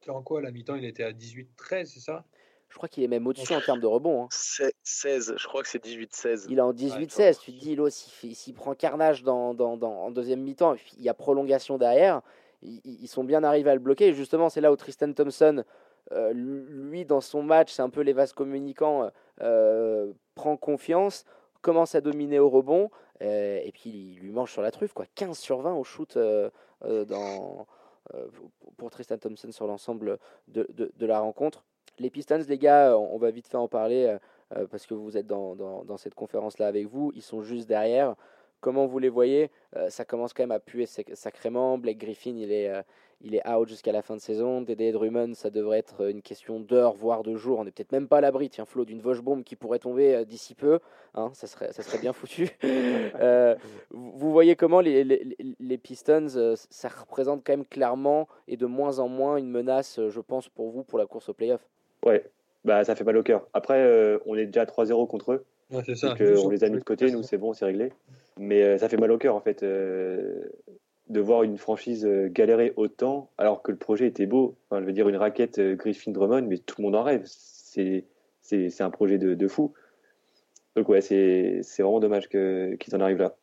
En 0.08 0.22
quoi, 0.22 0.38
à 0.40 0.42
la 0.42 0.50
mi-temps, 0.50 0.76
il 0.76 0.84
était 0.84 1.04
à 1.04 1.12
18-13, 1.12 1.86
c'est 1.86 2.00
ça? 2.00 2.24
Je 2.68 2.76
crois 2.76 2.88
qu'il 2.88 3.02
est 3.04 3.08
même 3.08 3.26
au-dessus 3.26 3.54
en 3.54 3.60
termes 3.60 3.80
de 3.80 3.86
rebond. 3.86 4.24
Hein. 4.24 4.28
16, 4.30 5.34
je 5.36 5.46
crois 5.46 5.62
que 5.62 5.68
c'est 5.68 5.82
18-16. 5.82 6.46
Il 6.50 6.58
est 6.58 6.60
en 6.60 6.72
18-16. 6.72 7.38
tu 7.40 7.52
te 7.52 7.58
dis, 7.58 8.34
s'il 8.34 8.54
prend 8.54 8.74
carnage 8.74 9.22
dans, 9.22 9.54
dans, 9.54 9.76
dans, 9.76 10.04
en 10.04 10.10
deuxième 10.10 10.40
mi-temps, 10.40 10.76
il 10.98 11.02
y 11.02 11.08
a 11.08 11.14
prolongation 11.14 11.78
derrière 11.78 12.22
ils, 12.62 13.08
sont 13.08 13.24
bien 13.24 13.44
arrivés 13.44 13.70
à 13.70 13.74
le 13.74 13.80
bloquer. 13.80 14.08
Et 14.08 14.12
justement, 14.12 14.48
c'est 14.48 14.60
là 14.60 14.72
où 14.72 14.76
Tristan 14.76 15.12
Thompson, 15.12 15.64
euh, 16.12 16.32
lui, 16.32 17.04
dans 17.04 17.20
son 17.20 17.42
match, 17.42 17.72
c'est 17.72 17.82
un 17.82 17.90
peu 17.90 18.00
les 18.00 18.12
vases 18.12 18.32
communicants, 18.32 19.10
euh, 19.42 20.12
prend 20.34 20.56
confiance, 20.56 21.24
commence 21.62 21.94
à 21.94 22.00
dominer 22.00 22.38
au 22.38 22.48
rebond, 22.48 22.90
euh, 23.22 23.60
et 23.62 23.72
puis 23.72 23.90
il 23.90 24.18
lui 24.20 24.30
mange 24.30 24.52
sur 24.52 24.62
la 24.62 24.70
truffe. 24.70 24.92
Quoi. 24.92 25.06
15 25.14 25.38
sur 25.38 25.60
20 25.60 25.74
au 25.74 25.84
shoot 25.84 26.18
dans, 26.82 27.66
pour 28.76 28.90
Tristan 28.90 29.18
Thompson 29.18 29.50
sur 29.50 29.66
l'ensemble 29.66 30.18
de, 30.48 30.66
de, 30.70 31.06
la 31.06 31.20
rencontre. 31.20 31.64
Les 31.98 32.10
Pistons, 32.10 32.42
les 32.48 32.58
gars, 32.58 32.96
on 32.98 33.18
va 33.18 33.30
vite 33.30 33.48
fait 33.48 33.56
en 33.56 33.68
parler 33.68 34.16
parce 34.70 34.86
que 34.86 34.94
vous 34.94 35.16
êtes 35.16 35.26
dans, 35.26 35.54
dans, 35.56 35.96
cette 35.96 36.14
conférence-là 36.14 36.66
avec 36.66 36.86
vous. 36.86 37.12
Ils 37.14 37.22
sont 37.22 37.42
juste 37.42 37.68
derrière. 37.68 38.16
Comment 38.60 38.86
vous 38.86 38.98
les 38.98 39.08
voyez? 39.08 39.50
Euh, 39.76 39.90
Ça 39.90 40.04
commence 40.04 40.32
quand 40.32 40.42
même 40.42 40.50
à 40.50 40.58
puer 40.58 40.86
sacrément. 40.86 41.78
Blake 41.78 41.98
Griffin, 41.98 42.34
il 42.36 42.50
est, 42.50 42.68
euh, 42.68 42.82
il 43.20 43.34
est 43.34 43.48
out 43.48 43.68
jusqu'à 43.68 43.92
la 43.92 44.02
fin 44.02 44.16
de 44.16 44.20
saison. 44.20 44.62
Dédé 44.62 44.92
Drummond, 44.92 45.34
ça 45.34 45.50
devrait 45.50 45.78
être 45.78 46.08
une 46.08 46.22
question 46.22 46.58
d'heures, 46.58 46.94
voire 46.94 47.22
de 47.22 47.36
jours. 47.36 47.58
On 47.58 47.64
n'est 47.64 47.70
peut-être 47.70 47.92
même 47.92 48.08
pas 48.08 48.18
à 48.18 48.20
l'abri, 48.22 48.48
tiens, 48.48 48.64
Flo, 48.64 48.84
d'une 48.84 49.00
bombe 49.00 49.44
qui 49.44 49.56
pourrait 49.56 49.78
tomber 49.78 50.16
euh, 50.16 50.24
d'ici 50.24 50.54
peu. 50.54 50.80
Hein, 51.14 51.30
ça, 51.34 51.46
serait, 51.46 51.72
ça 51.72 51.82
serait 51.82 51.98
bien 51.98 52.12
foutu. 52.12 52.48
vous 53.90 54.32
voyez 54.32 54.56
comment 54.56 54.80
les, 54.80 55.04
les, 55.04 55.36
les, 55.60 55.78
Pistons, 55.78 56.56
ça 56.56 56.88
représente 56.88 57.44
quand 57.44 57.52
même 57.52 57.66
clairement 57.66 58.26
et 58.48 58.56
de 58.56 58.66
moins 58.66 58.98
en 58.98 59.08
moins 59.08 59.36
une 59.36 59.50
menace, 59.50 60.00
je 60.08 60.20
pense, 60.20 60.48
pour 60.48 60.70
vous, 60.70 60.82
pour 60.82 60.98
la 60.98 61.06
course 61.06 61.28
au 61.28 61.34
playoff? 61.34 61.64
Ouais, 62.04 62.24
bah, 62.64 62.84
ça 62.84 62.94
fait 62.94 63.04
mal 63.04 63.16
au 63.16 63.22
cœur. 63.22 63.46
Après, 63.54 64.20
on 64.26 64.36
est 64.36 64.46
déjà 64.46 64.64
3-0 64.64 65.06
contre 65.08 65.32
eux. 65.32 65.44
c'est 65.84 65.94
ça. 65.94 66.14
Donc, 66.14 66.22
on 66.44 66.50
les 66.50 66.64
a 66.64 66.68
mis 66.68 66.78
de 66.78 66.84
côté, 66.84 67.10
nous, 67.10 67.22
c'est 67.22 67.38
bon, 67.38 67.52
c'est 67.52 67.64
réglé. 67.64 67.92
Mais 68.38 68.62
euh, 68.62 68.78
ça 68.78 68.88
fait 68.88 68.96
mal 68.96 69.10
au 69.10 69.18
cœur, 69.18 69.34
en 69.34 69.40
fait, 69.40 69.62
euh, 69.62 70.44
de 71.08 71.20
voir 71.20 71.42
une 71.42 71.56
franchise 71.56 72.04
euh, 72.04 72.28
galérer 72.28 72.72
autant, 72.76 73.30
alors 73.38 73.62
que 73.62 73.70
le 73.70 73.78
projet 73.78 74.06
était 74.06 74.26
beau. 74.26 74.56
Enfin, 74.68 74.80
je 74.80 74.86
veux 74.86 74.92
dire, 74.92 75.08
une 75.08 75.16
raquette 75.16 75.60
Griffin 75.60 76.10
Drummond, 76.10 76.42
mais 76.42 76.58
tout 76.58 76.76
le 76.78 76.84
monde 76.84 76.96
en 76.96 77.02
rêve. 77.02 77.22
C'est, 77.24 78.04
c'est, 78.42 78.80
un 78.80 78.90
projet 78.90 79.18
de, 79.18 79.34
de, 79.34 79.48
fou. 79.48 79.72
Donc, 80.76 80.88
ouais, 80.88 81.00
c'est, 81.00 81.60
c'est 81.62 81.82
vraiment 81.82 82.00
dommage 82.00 82.28
qu'ils 82.28 82.94
en 82.94 83.00
arrivent 83.00 83.18
là. 83.18 83.36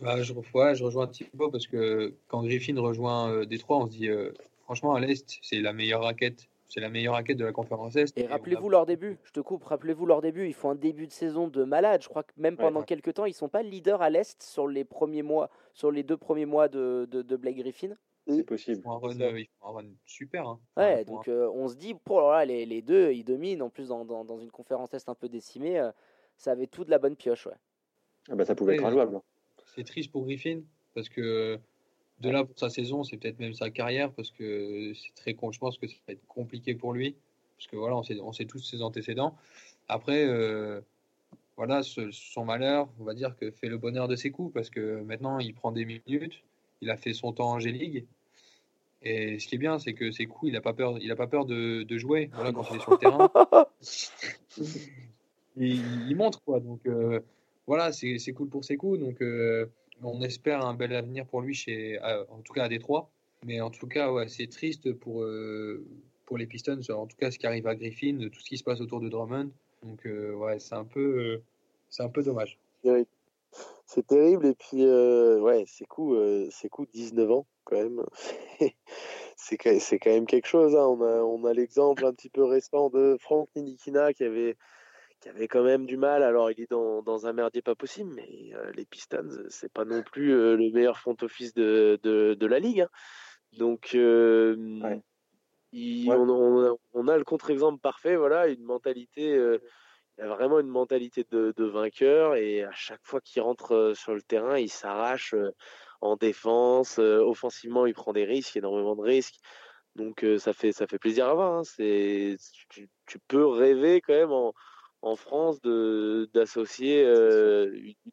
Bah, 0.00 0.20
je, 0.20 0.34
ouais, 0.34 0.74
je 0.74 0.84
rejoins 0.84 1.04
un 1.04 1.06
petit 1.06 1.24
peu 1.24 1.50
parce 1.50 1.66
que 1.66 2.12
quand 2.28 2.42
Griffin 2.42 2.78
rejoint 2.78 3.46
Détroit, 3.46 3.78
on 3.78 3.86
se 3.86 3.92
dit, 3.92 4.08
franchement, 4.64 4.94
à 4.94 5.00
l'Est, 5.00 5.38
c'est 5.42 5.60
la 5.60 5.72
meilleure 5.72 6.02
raquette 6.02 6.48
c'est 6.68 6.80
la 6.80 6.88
meilleure 6.88 7.14
raquette 7.14 7.36
de 7.36 7.44
la 7.44 7.52
conférence 7.52 7.96
Est. 7.96 8.16
Et, 8.18 8.26
rappelez-vous 8.26 8.68
leur 8.68 8.86
début, 8.86 9.18
je 9.24 9.32
te 9.32 9.40
coupe, 9.40 9.64
rappelez-vous 9.64 10.06
leur 10.06 10.20
début, 10.20 10.46
ils 10.46 10.54
font 10.54 10.70
un 10.70 10.74
début 10.74 11.06
de 11.06 11.12
saison 11.12 11.48
de 11.48 11.64
malade. 11.64 12.02
Je 12.02 12.08
crois 12.08 12.22
que 12.22 12.32
même 12.36 12.56
pendant 12.56 12.82
quelques 12.82 13.14
temps, 13.14 13.24
ils 13.24 13.34
sont 13.34 13.48
pas 13.48 13.62
leaders 13.62 14.02
à 14.02 14.10
l'Est 14.10 14.42
sur 14.42 14.66
les 14.66 14.84
premiers 14.84 15.22
mois, 15.22 15.50
sur 15.74 15.90
les 15.90 16.02
deux 16.02 16.16
premiers 16.16 16.46
mois 16.46 16.68
de, 16.68 17.06
de, 17.10 17.36
Blake 17.36 17.56
Griffin. 17.56 17.96
C'est 18.28 18.42
possible. 18.42 18.78
Ils 18.78 18.82
font 18.82 18.92
un 18.92 18.98
run, 18.98 19.20
euh, 19.20 19.42
un 19.62 19.70
run 19.70 19.84
super. 20.04 20.48
Hein. 20.48 20.58
Ouais, 20.76 21.04
donc 21.04 21.28
euh, 21.28 21.48
on 21.54 21.68
se 21.68 21.76
dit, 21.76 21.94
pour 21.94 22.20
là, 22.22 22.44
les, 22.44 22.66
les, 22.66 22.82
deux, 22.82 23.12
ils 23.12 23.22
dominent. 23.22 23.62
En 23.62 23.70
plus, 23.70 23.88
dans, 23.88 24.04
dans, 24.04 24.24
dans, 24.24 24.38
une 24.38 24.50
conférence 24.50 24.92
Est 24.94 25.08
un 25.08 25.14
peu 25.14 25.28
décimée, 25.28 25.78
euh, 25.78 25.92
ça 26.36 26.50
avait 26.50 26.66
tout 26.66 26.84
de 26.84 26.90
la 26.90 26.98
bonne 26.98 27.14
pioche. 27.14 27.46
Ouais. 27.46 27.54
Ah 28.28 28.34
bah, 28.34 28.44
ça 28.44 28.56
pouvait 28.56 28.74
être 28.74 28.84
injouable. 28.84 29.14
Hein. 29.14 29.22
C'est 29.76 29.84
triste 29.84 30.10
pour 30.10 30.24
Griffin 30.24 30.62
parce 30.94 31.08
que 31.08 31.60
de 32.20 32.30
là 32.30 32.44
pour 32.44 32.58
sa 32.58 32.70
saison, 32.70 33.04
c'est 33.04 33.16
peut-être 33.16 33.38
même 33.38 33.52
sa 33.52 33.70
carrière 33.70 34.10
parce 34.12 34.30
que 34.30 34.92
c'est 34.94 35.14
très 35.14 35.36
je 35.52 35.58
pense 35.58 35.78
que 35.78 35.86
ça 35.86 35.96
va 36.06 36.14
être 36.14 36.26
compliqué 36.26 36.74
pour 36.74 36.92
lui 36.92 37.14
parce 37.56 37.68
que 37.68 37.76
voilà, 37.76 37.96
on 37.96 38.02
sait, 38.02 38.18
on 38.20 38.32
sait 38.32 38.44
tous 38.44 38.58
ses 38.58 38.82
antécédents. 38.82 39.36
Après, 39.88 40.26
euh, 40.26 40.80
voilà, 41.56 41.82
son 41.82 42.44
malheur, 42.44 42.88
on 43.00 43.04
va 43.04 43.14
dire 43.14 43.34
que 43.36 43.50
fait 43.50 43.68
le 43.68 43.78
bonheur 43.78 44.08
de 44.08 44.16
ses 44.16 44.30
coups 44.30 44.52
parce 44.52 44.70
que 44.70 45.00
maintenant 45.02 45.38
il 45.38 45.54
prend 45.54 45.72
des 45.72 45.84
minutes, 45.84 46.42
il 46.80 46.90
a 46.90 46.96
fait 46.96 47.14
son 47.14 47.32
temps 47.32 47.52
en 47.52 47.58
G-League. 47.58 48.04
Et 49.02 49.38
ce 49.38 49.46
qui 49.46 49.54
est 49.54 49.58
bien, 49.58 49.78
c'est 49.78 49.92
que 49.92 50.10
ses 50.10 50.26
coups, 50.26 50.50
il 50.50 50.52
n'a 50.52 50.60
pas 50.60 50.72
peur, 50.72 50.98
il 50.98 51.10
a 51.12 51.16
pas 51.16 51.26
peur 51.26 51.44
de, 51.44 51.82
de 51.82 51.98
jouer 51.98 52.30
voilà, 52.34 52.52
quand 52.52 52.66
il 52.70 52.76
est 52.76 52.80
sur 52.80 52.90
le 52.92 52.98
terrain. 52.98 53.30
il, 55.56 56.10
il, 56.10 56.16
montre 56.16 56.42
quoi. 56.42 56.60
Donc 56.60 56.80
euh, 56.86 57.20
voilà, 57.66 57.92
c'est 57.92 58.32
cool 58.32 58.48
pour 58.48 58.64
ses 58.64 58.76
coups. 58.76 58.98
Donc 58.98 59.22
euh, 59.22 59.66
on 60.02 60.20
espère 60.22 60.64
un 60.64 60.74
bel 60.74 60.94
avenir 60.94 61.26
pour 61.26 61.40
lui 61.40 61.54
chez, 61.54 61.98
en 62.00 62.40
tout 62.42 62.52
cas 62.52 62.64
à 62.64 62.68
Détroit. 62.68 63.10
Mais 63.44 63.60
en 63.60 63.70
tout 63.70 63.86
cas, 63.86 64.10
ouais, 64.12 64.28
c'est 64.28 64.48
triste 64.48 64.92
pour, 64.94 65.24
pour 66.26 66.36
les 66.36 66.46
Pistons, 66.46 66.80
en 66.90 67.06
tout 67.06 67.16
cas 67.16 67.30
ce 67.30 67.38
qui 67.38 67.46
arrive 67.46 67.66
à 67.66 67.74
Griffin, 67.74 68.18
tout 68.32 68.40
ce 68.40 68.48
qui 68.48 68.58
se 68.58 68.64
passe 68.64 68.80
autour 68.80 69.00
de 69.00 69.08
Drummond. 69.08 69.50
Donc 69.82 70.04
euh, 70.06 70.34
ouais, 70.34 70.58
c'est 70.58 70.74
un 70.74 70.84
peu, 70.84 71.00
euh, 71.00 71.42
c'est 71.88 72.02
un 72.02 72.08
peu 72.08 72.22
dommage. 72.22 72.58
C'est 73.86 74.06
terrible 74.06 74.46
et 74.46 74.54
puis 74.54 74.84
euh, 74.84 75.40
ouais, 75.40 75.64
c'est 75.66 75.86
cool, 75.86 76.48
c'est 76.50 76.68
cool, 76.68 76.86
19 76.92 77.30
ans 77.30 77.46
quand 77.64 77.76
même. 77.76 78.04
c'est 79.36 79.56
quand 79.56 80.10
même 80.10 80.26
quelque 80.26 80.48
chose. 80.48 80.74
Hein. 80.74 80.86
On 80.86 81.00
a, 81.02 81.22
on 81.22 81.44
a 81.44 81.52
l'exemple 81.52 82.04
un 82.04 82.12
petit 82.12 82.28
peu 82.28 82.44
récent 82.44 82.90
de 82.90 83.16
Frank 83.20 83.48
Ninikina 83.54 84.12
qui 84.12 84.24
avait 84.24 84.56
qui 85.26 85.36
avait 85.36 85.48
quand 85.48 85.62
même 85.62 85.86
du 85.86 85.96
mal. 85.96 86.22
Alors, 86.22 86.50
il 86.50 86.60
est 86.60 86.70
dans, 86.70 87.02
dans 87.02 87.26
un 87.26 87.32
merdier 87.32 87.62
pas 87.62 87.74
possible, 87.74 88.12
mais 88.14 88.52
les 88.74 88.84
Pistons, 88.84 89.46
c'est 89.48 89.72
pas 89.72 89.84
non 89.84 90.02
plus 90.02 90.28
le 90.28 90.70
meilleur 90.70 90.98
front 90.98 91.16
office 91.22 91.54
de, 91.54 91.98
de, 92.02 92.34
de 92.34 92.46
la 92.46 92.58
ligue. 92.58 92.82
Hein. 92.82 92.88
Donc, 93.58 93.90
ouais 93.94 95.02
on, 95.72 97.08
a 97.08 97.16
le 97.16 97.24
contre-exemple 97.24 97.80
parfait, 97.80 98.16
voilà, 98.16 98.48
une 98.48 98.62
mentalité, 98.62 99.34
euh, 99.34 99.58
il 100.18 100.24
a 100.24 100.28
vraiment 100.28 100.60
une 100.60 100.68
mentalité 100.68 101.24
de, 101.30 101.64
vainqueur 101.64 102.36
et 102.36 102.64
à 102.64 102.72
chaque 102.72 103.04
fois 103.04 103.20
qu'il 103.20 103.42
rentre 103.42 103.74
euh, 103.74 103.94
sur 103.94 104.14
le 104.14 104.22
terrain, 104.22 104.58
il 104.58 104.70
s'arrache 104.70 105.34
euh, 105.34 105.50
en 106.00 106.16
défense, 106.16 106.98
offensivement, 106.98 107.86
il 107.86 107.94
prend 107.94 108.12
des 108.12 108.24
risques, 108.24 108.56
énormément 108.56 108.96
de 108.96 109.02
risques. 109.02 109.36
Donc 109.94 110.26
ça 110.36 110.52
fait 110.52 110.72
ça 110.72 110.86
fait 110.86 110.98
plaisir 110.98 111.26
à 111.26 111.32
voir. 111.32 111.54
Hein. 111.54 111.62
C'est 111.64 112.36
tu, 112.68 113.18
peux 113.28 113.46
rêver 113.46 114.02
quand 114.02 114.12
même 114.12 114.30
en, 114.30 114.52
en 115.02 115.16
France 115.16 115.60
de 115.60 116.28
d'associer 116.34 117.04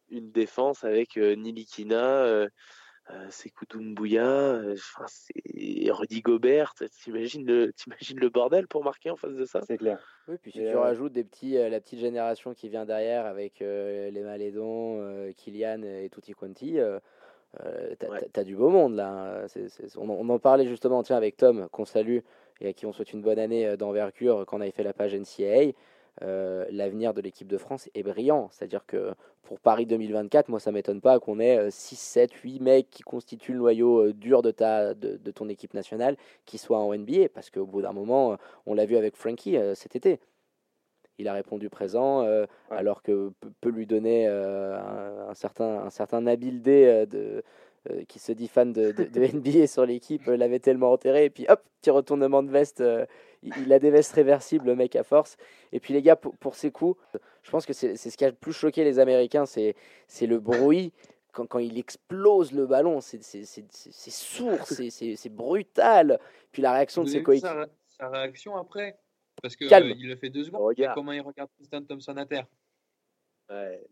une, 0.09 0.31
défense 0.31 0.83
avec 0.83 1.17
Nilikina 1.17 2.47
euh, 3.11 3.27
c'est 3.29 3.49
Koutoumbouyah, 3.49 4.25
euh, 4.25 4.75
c'est 5.07 5.91
Rudy 5.91 6.21
Gobert. 6.21 6.73
T'imagines 7.03 7.45
le, 7.45 7.73
le 8.15 8.29
bordel 8.29 8.67
pour 8.67 8.83
marquer 8.83 9.09
en 9.09 9.17
face 9.17 9.33
de 9.33 9.43
ça? 9.43 9.59
C'est 9.67 9.77
clair. 9.77 9.99
Oui, 10.29 10.37
puis 10.41 10.53
si 10.53 10.59
tu 10.59 10.75
rajoutes 10.75 11.11
des 11.11 11.25
petits, 11.25 11.57
euh, 11.57 11.67
la 11.67 11.81
petite 11.81 11.99
génération 11.99 12.53
qui 12.53 12.69
vient 12.69 12.85
derrière 12.85 13.25
avec 13.25 13.59
les 13.59 14.21
Malédons, 14.23 15.31
Kylian 15.35 15.83
et 15.83 16.09
Tutti 16.09 16.31
Quanti, 16.33 16.77
t'as 17.99 18.07
as 18.35 18.43
du 18.43 18.55
beau 18.55 18.69
monde 18.69 18.95
là. 18.95 19.43
Hein. 19.43 19.47
on, 19.97 20.29
en 20.29 20.39
parlait 20.39 20.65
justement 20.65 21.03
tiens, 21.03 21.17
avec 21.17 21.35
Tom, 21.35 21.67
qu'on 21.71 21.85
salue 21.85 22.19
et 22.61 22.69
à 22.69 22.73
qui 22.73 22.85
on 22.85 22.93
souhaite 22.93 23.11
une 23.11 23.21
bonne 23.21 23.39
année 23.39 23.75
d'envergure 23.75 24.45
quand 24.47 24.57
on 24.57 24.61
avait 24.61 24.71
fait 24.71 24.83
la 24.83 24.93
page 24.93 25.13
NCAA. 25.13 25.73
Euh, 26.21 26.65
l'avenir 26.69 27.13
de 27.13 27.21
l'équipe 27.21 27.47
de 27.47 27.57
France 27.57 27.89
est 27.93 28.03
brillant. 28.03 28.49
C'est-à-dire 28.51 28.85
que 28.85 29.13
pour 29.43 29.59
Paris 29.59 29.85
2024, 29.85 30.49
moi, 30.49 30.59
ça 30.59 30.71
m'étonne 30.71 31.01
pas 31.01 31.19
qu'on 31.19 31.39
ait 31.39 31.69
6, 31.71 31.95
7, 31.95 32.33
8 32.33 32.59
mecs 32.59 32.89
qui 32.89 33.03
constituent 33.03 33.53
le 33.53 33.59
noyau 33.59 34.07
euh, 34.07 34.13
dur 34.13 34.41
de, 34.41 34.51
ta, 34.51 34.93
de, 34.93 35.17
de, 35.17 35.31
ton 35.31 35.49
équipe 35.49 35.73
nationale 35.73 36.17
qui 36.45 36.57
soient 36.57 36.79
en 36.79 36.93
NBA. 36.93 37.29
Parce 37.33 37.49
qu'au 37.49 37.65
bout 37.65 37.81
d'un 37.81 37.93
moment, 37.93 38.37
on 38.65 38.73
l'a 38.73 38.85
vu 38.85 38.95
avec 38.95 39.15
Frankie 39.15 39.57
cet 39.75 39.95
été. 39.95 40.19
Il 41.19 41.27
a 41.27 41.33
répondu 41.33 41.69
présent, 41.69 42.25
ouais. 42.25 42.47
alors 42.71 43.03
que 43.03 43.31
peut 43.61 43.69
lui 43.69 43.85
donner 43.85 44.27
un, 44.27 45.29
un, 45.29 45.33
certain, 45.35 45.81
un 45.85 45.91
certain 45.91 46.21
de 46.21 47.43
euh, 47.91 48.05
qui 48.07 48.17
se 48.17 48.31
dit 48.31 48.47
fan 48.47 48.71
de, 48.71 48.93
de, 48.93 49.03
de 49.03 49.27
NBA 49.37 49.67
sur 49.67 49.85
l'équipe 49.85 50.25
euh, 50.29 50.37
l'avait 50.37 50.59
tellement 50.59 50.93
enterré. 50.93 51.25
Et 51.25 51.29
puis 51.29 51.45
hop, 51.49 51.61
petit 51.81 51.89
retournement 51.89 52.41
de 52.41 52.49
veste. 52.49 52.79
Euh, 52.79 53.05
il, 53.43 53.73
a 53.73 53.79
des 53.79 53.91
vestes 53.91 54.13
réversibles, 54.13 54.65
le 54.65 54.75
mec, 54.75 54.95
à 54.95 55.03
force. 55.03 55.37
Et 55.71 55.79
puis 55.79 55.93
les 55.93 56.01
gars, 56.01 56.15
pour, 56.15 56.35
pour 56.37 56.55
ces 56.55 56.71
coups, 56.71 56.99
je 57.41 57.51
pense 57.51 57.65
que 57.65 57.73
c'est 57.73 57.95
ce 57.95 58.17
qui 58.17 58.25
a 58.25 58.29
le 58.29 58.35
plus 58.35 58.53
choqué 58.53 58.83
les 58.83 58.99
Américains, 58.99 59.45
c'est 59.45 59.75
le 60.21 60.39
bruit. 60.39 60.93
Quand, 61.31 61.47
quand, 61.47 61.59
il 61.59 61.79
explose 61.79 62.51
le 62.51 62.67
ballon, 62.67 63.01
c'est 63.01 63.21
sourd, 63.21 64.59
c'est 64.67 65.29
brutal. 65.29 66.19
Puis 66.51 66.61
la 66.61 66.73
réaction 66.73 67.03
de 67.03 67.09
ses 67.09 67.23
coéquipiers. 67.23 67.65
Sa, 67.87 68.09
réaction 68.09 68.55
après? 68.55 68.99
Parce 69.41 69.55
qu'il 69.55 69.71
euh, 69.73 69.93
il 69.97 70.07
le 70.07 70.15
fait 70.15 70.29
deux 70.29 70.43
secondes. 70.43 70.75
Comment 70.93 71.11
il 71.11 71.21
regarde 71.21 71.49
Tristan 71.55 71.83
Thompson 71.83 72.15
à 72.17 72.25
terre? 72.25 72.45
Ouais, 73.49 73.83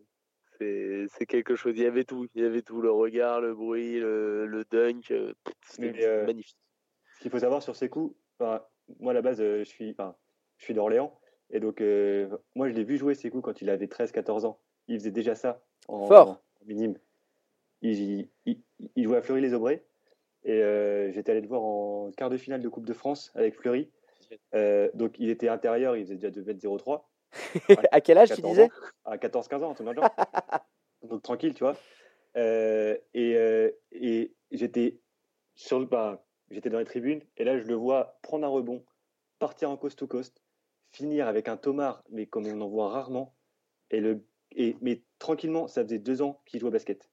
c'est 0.59 1.25
quelque 1.25 1.55
chose. 1.55 1.73
Il 1.75 1.83
y 1.83 1.87
avait 1.87 2.03
tout. 2.03 2.27
Il 2.35 2.43
y 2.43 2.45
avait 2.45 2.61
tout. 2.61 2.81
Le 2.81 2.91
regard, 2.91 3.41
le 3.41 3.53
bruit, 3.53 3.99
le, 3.99 4.45
le 4.45 4.63
dunk. 4.65 5.11
Euh, 5.11 5.33
c'était 5.65 6.05
euh, 6.05 6.25
magnifique. 6.25 6.57
Ce 7.15 7.21
qu'il 7.21 7.31
faut 7.31 7.39
savoir 7.39 7.63
sur 7.63 7.75
ces 7.75 7.89
coups, 7.89 8.15
moi 8.99 9.11
à 9.11 9.13
la 9.13 9.21
base, 9.21 9.41
euh, 9.41 9.59
je 9.59 9.69
suis, 9.69 9.95
je 10.57 10.63
suis 10.63 10.73
d'Orléans. 10.73 11.17
Et 11.51 11.59
donc, 11.59 11.81
euh, 11.81 12.29
moi, 12.55 12.69
je 12.69 12.73
l'ai 12.73 12.83
vu 12.83 12.97
jouer 12.97 13.13
coups 13.15 13.43
quand 13.43 13.61
il 13.61 13.69
avait 13.69 13.87
13-14 13.87 14.45
ans. 14.45 14.59
Il 14.87 14.97
faisait 14.97 15.11
déjà 15.11 15.35
ça 15.35 15.61
en, 15.87 16.07
Fort. 16.07 16.29
en 16.29 16.65
minime. 16.65 16.97
Il, 17.81 18.29
il, 18.45 18.61
il, 18.95 19.03
jouait 19.03 19.17
à 19.17 19.21
Fleury-les-Aubrais. 19.21 19.83
Et 20.43 20.61
euh, 20.61 21.11
j'étais 21.11 21.31
allé 21.31 21.41
le 21.41 21.47
voir 21.47 21.61
en 21.61 22.11
quart 22.11 22.29
de 22.29 22.37
finale 22.37 22.61
de 22.61 22.69
Coupe 22.69 22.85
de 22.85 22.93
France 22.93 23.31
avec 23.35 23.55
Fleury. 23.55 23.91
Euh, 24.55 24.89
donc, 24.93 25.19
il 25.19 25.29
était 25.29 25.49
intérieur, 25.49 25.97
il 25.97 26.03
faisait 26.03 26.15
déjà 26.15 26.29
2m03. 26.29 27.03
à 27.91 28.01
quel 28.01 28.17
âge 28.17 28.33
tu 28.33 28.41
disais 28.41 28.69
À 29.05 29.17
14-15 29.17 29.63
ans, 29.63 29.73
tout 29.73 29.83
le 29.83 29.93
Donc 31.07 31.21
tranquille, 31.21 31.53
tu 31.53 31.63
vois. 31.63 31.75
Et, 32.35 33.75
et 33.91 34.33
j'étais 34.51 34.99
sur 35.55 35.79
le 35.79 35.85
bah, 35.85 36.23
j'étais 36.51 36.69
dans 36.69 36.79
les 36.79 36.85
tribunes 36.85 37.21
et 37.37 37.43
là 37.43 37.57
je 37.57 37.65
le 37.65 37.75
vois 37.75 38.19
prendre 38.21 38.45
un 38.45 38.49
rebond, 38.49 38.83
partir 39.39 39.69
en 39.69 39.77
coast 39.77 39.97
to 39.97 40.07
coast, 40.07 40.41
finir 40.91 41.27
avec 41.27 41.47
un 41.47 41.57
tomard, 41.57 42.03
mais 42.09 42.25
comme 42.25 42.45
on 42.45 42.61
en 42.61 42.67
voit 42.67 42.89
rarement. 42.89 43.35
Et 43.89 43.99
le 43.99 44.23
et 44.53 44.75
mais 44.81 45.01
tranquillement, 45.19 45.67
ça 45.67 45.83
faisait 45.83 45.99
deux 45.99 46.21
ans 46.21 46.41
qu'il 46.45 46.59
jouait 46.59 46.69
au 46.69 46.71
basket. 46.71 47.09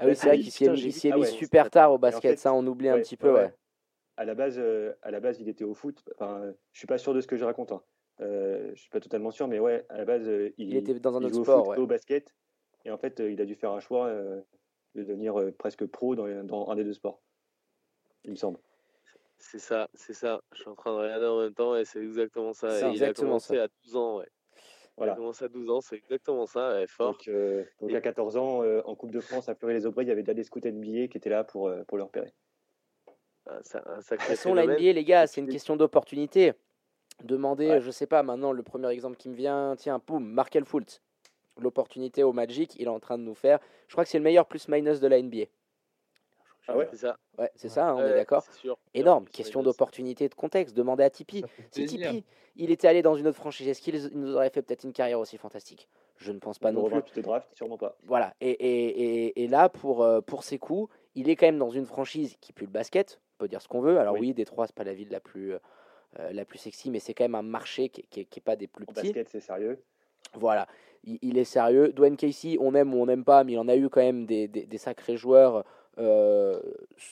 Ah 0.00 0.06
oui, 0.06 0.14
c'est 0.14 0.28
vrai 0.28 0.38
qu'il 0.38 0.52
s'y 0.52 0.64
est, 0.64 0.70
mis, 0.70 1.12
ah 1.12 1.18
ouais, 1.18 1.26
super 1.26 1.70
tard 1.70 1.92
au 1.92 1.98
basket, 1.98 2.18
en 2.18 2.34
fait, 2.34 2.36
ça 2.36 2.54
on 2.54 2.64
oublie 2.66 2.86
ouais, 2.86 2.98
un 2.98 3.00
petit 3.00 3.16
peu, 3.16 3.32
ouais. 3.32 3.52
À 4.16 4.24
la 4.24 4.34
base, 4.36 4.56
euh, 4.58 4.92
à 5.02 5.10
la 5.10 5.18
base, 5.18 5.40
il 5.40 5.48
était 5.48 5.64
au 5.64 5.74
foot. 5.74 6.04
Enfin, 6.14 6.52
je 6.72 6.78
suis 6.78 6.86
pas 6.86 6.98
sûr 6.98 7.14
de 7.14 7.20
ce 7.20 7.26
que 7.26 7.36
je 7.36 7.44
raconte. 7.44 7.72
Hein. 7.72 7.82
Euh, 8.20 8.70
je 8.74 8.80
suis 8.80 8.90
pas 8.90 9.00
totalement 9.00 9.32
sûr, 9.32 9.48
mais 9.48 9.58
ouais, 9.58 9.84
à 9.88 9.98
la 9.98 10.04
base, 10.04 10.28
euh, 10.28 10.52
il, 10.56 10.70
il, 10.70 10.76
était 10.76 10.94
dans 10.94 11.16
un 11.16 11.24
autre 11.24 11.42
sport, 11.42 11.68
au, 11.68 11.72
foot, 11.72 11.78
au 11.78 11.86
basket, 11.86 12.32
et 12.84 12.90
en 12.90 12.98
fait, 12.98 13.20
euh, 13.20 13.30
il 13.30 13.40
a 13.40 13.44
dû 13.44 13.54
faire 13.54 13.72
un 13.72 13.80
choix 13.80 14.06
euh, 14.06 14.40
de 14.94 15.02
devenir 15.02 15.38
euh, 15.38 15.52
presque 15.52 15.86
pro 15.86 16.14
dans, 16.14 16.26
dans, 16.44 16.70
un 16.70 16.76
des 16.76 16.84
deux 16.84 16.94
sports, 16.94 17.20
il 18.24 18.30
me 18.32 18.36
semble. 18.36 18.58
C'est 19.38 19.60
ça, 19.60 19.88
c'est 19.94 20.14
ça. 20.14 20.40
Je 20.52 20.60
suis 20.60 20.68
en 20.68 20.74
train 20.74 20.92
de 20.92 20.98
regarder 20.98 21.26
en 21.26 21.40
même 21.40 21.54
temps 21.54 21.76
et 21.76 21.84
c'est 21.84 22.00
exactement 22.00 22.52
ça. 22.52 22.70
C'est 22.70 22.90
exactement 22.90 22.98
il 22.98 23.04
a 23.04 23.14
commencé 23.14 23.56
ça. 23.56 23.62
à 23.64 23.68
12 23.84 23.96
ans, 23.96 24.18
ouais. 24.18 24.28
Voilà. 24.96 25.12
Il 25.12 25.14
a 25.14 25.16
commencé 25.16 25.44
à 25.44 25.48
12 25.48 25.70
ans, 25.70 25.80
c'est 25.80 25.96
exactement 25.96 26.46
ça, 26.46 26.72
ouais, 26.72 26.86
fort. 26.88 27.12
Donc, 27.12 27.28
euh, 27.28 27.64
donc 27.80 27.94
à 27.94 28.00
14 28.00 28.36
ans, 28.36 28.64
euh, 28.64 28.82
en 28.84 28.96
Coupe 28.96 29.12
de 29.12 29.20
France, 29.20 29.48
à 29.48 29.54
Fleury-les-Aubrais, 29.54 30.04
il 30.04 30.08
y 30.08 30.10
avait 30.10 30.22
déjà 30.22 30.34
des 30.34 30.42
scouts 30.42 30.60
NBA 30.64 31.06
qui 31.06 31.18
étaient 31.18 31.30
là 31.30 31.44
pour, 31.44 31.68
euh, 31.68 31.84
pour 31.84 31.98
le 31.98 32.02
repérer. 32.02 32.34
Un, 33.46 33.54
un 33.54 33.98
De 33.98 34.02
toute 34.02 34.20
façon, 34.22 34.54
la 34.54 34.66
NBA, 34.66 34.92
les 34.92 35.04
gars, 35.04 35.28
c'est 35.28 35.40
une 35.40 35.48
question 35.48 35.76
d'opportunité. 35.76 36.52
Demandez, 37.22 37.68
ouais. 37.68 37.80
je 37.80 37.90
sais 37.90 38.06
pas, 38.06 38.24
maintenant, 38.24 38.52
le 38.52 38.62
premier 38.62 38.88
exemple 38.90 39.16
qui 39.16 39.28
me 39.28 39.34
vient, 39.34 39.74
tiens, 39.76 40.00
poum, 40.00 40.24
Markel 40.24 40.64
Fultz. 40.64 41.00
L'opportunité 41.60 42.22
au 42.24 42.32
Magic, 42.32 42.74
il 42.76 42.84
est 42.84 42.88
en 42.88 43.00
train 43.00 43.18
de 43.18 43.22
nous 43.24 43.34
faire. 43.34 43.58
Je 43.86 43.94
crois 43.94 44.04
que 44.04 44.10
c'est 44.10 44.18
le 44.18 44.24
meilleur 44.24 44.46
plus-minus 44.46 45.00
de 45.00 45.06
la 45.08 45.20
NBA. 45.20 45.46
Ah 46.68 46.76
ouais, 46.76 46.86
c'est 46.90 46.98
ça. 46.98 47.16
Ouais, 47.38 47.50
c'est 47.56 47.68
ça, 47.68 47.88
hein, 47.88 47.94
on 47.94 47.98
Ouais, 48.02 48.10
est 48.10 48.14
d'accord. 48.14 48.44
Énorme, 48.94 49.26
question 49.26 49.62
d'opportunité, 49.62 50.28
de 50.28 50.34
contexte. 50.34 50.76
Demandez 50.76 51.02
à 51.04 51.10
Tipeee. 51.10 51.44
Si. 51.70 51.86
Tipeee, 51.86 52.24
il 52.56 52.70
était 52.70 52.88
allé 52.88 53.00
dans 53.02 53.14
une 53.14 53.26
autre 53.26 53.36
franchise, 53.38 53.66
est-ce 53.68 53.80
qu'il 53.80 53.98
nous 54.12 54.34
aurait 54.34 54.50
fait 54.50 54.62
peut-être 54.62 54.84
une 54.84 54.92
carrière 54.92 55.18
aussi 55.18 55.38
fantastique? 55.38 55.88
Je 56.18 56.32
ne 56.32 56.38
pense 56.38 56.58
pas 56.58 56.70
non 56.72 56.88
plus. 56.90 57.02
te 57.02 57.20
draft, 57.20 57.48
sûrement 57.54 57.78
pas. 57.78 57.96
Voilà, 58.04 58.34
et, 58.40 58.50
et, 58.50 59.26
et, 59.28 59.44
et 59.44 59.48
là, 59.48 59.68
pour, 59.68 60.02
euh, 60.02 60.20
pour 60.20 60.42
ses 60.44 60.58
coups, 60.58 60.92
il 61.14 61.30
est 61.30 61.36
quand 61.36 61.46
même 61.46 61.58
dans 61.58 61.70
une 61.70 61.86
franchise 61.86 62.36
qui 62.40 62.52
pue 62.52 62.64
le 62.64 62.70
basket, 62.70 63.20
on 63.38 63.44
peut 63.44 63.48
dire 63.48 63.62
ce 63.62 63.68
qu'on 63.68 63.80
veut. 63.80 63.98
Alors 63.98 64.14
oui, 64.14 64.20
Oui. 64.28 64.34
Détroit, 64.34 64.66
c'est 64.66 64.74
pas 64.76 64.84
la 64.84 64.94
ville 64.94 65.10
la 65.10 65.20
plus, 65.20 65.52
euh, 65.54 65.58
la 66.32 66.44
plus 66.44 66.58
sexy, 66.58 66.90
mais 66.90 66.98
c'est 66.98 67.14
quand 67.14 67.24
même 67.24 67.34
un 67.36 67.42
marché 67.42 67.88
qui 67.88 68.04
n'est 68.20 68.42
pas 68.44 68.56
des 68.56 68.66
plus 68.66 68.84
En 68.88 68.92
petits. 68.92 69.06
basket, 69.12 69.28
c'est 69.28 69.40
sérieux. 69.40 69.80
Voilà, 70.34 70.66
il, 71.04 71.18
il 71.22 71.38
est 71.38 71.44
sérieux. 71.44 71.92
Dwayne 71.92 72.16
Casey, 72.16 72.56
on 72.60 72.74
aime 72.74 72.92
ou 72.92 72.98
on 73.00 73.06
n'aime 73.06 73.24
pas, 73.24 73.44
mais 73.44 73.52
il 73.52 73.58
en 73.58 73.68
a 73.68 73.76
eu 73.76 73.88
quand 73.88 74.00
même 74.02 74.26
des, 74.26 74.48
des, 74.48 74.66
des 74.66 74.78
sacrés 74.78 75.16
joueurs 75.16 75.64
euh, 75.98 76.60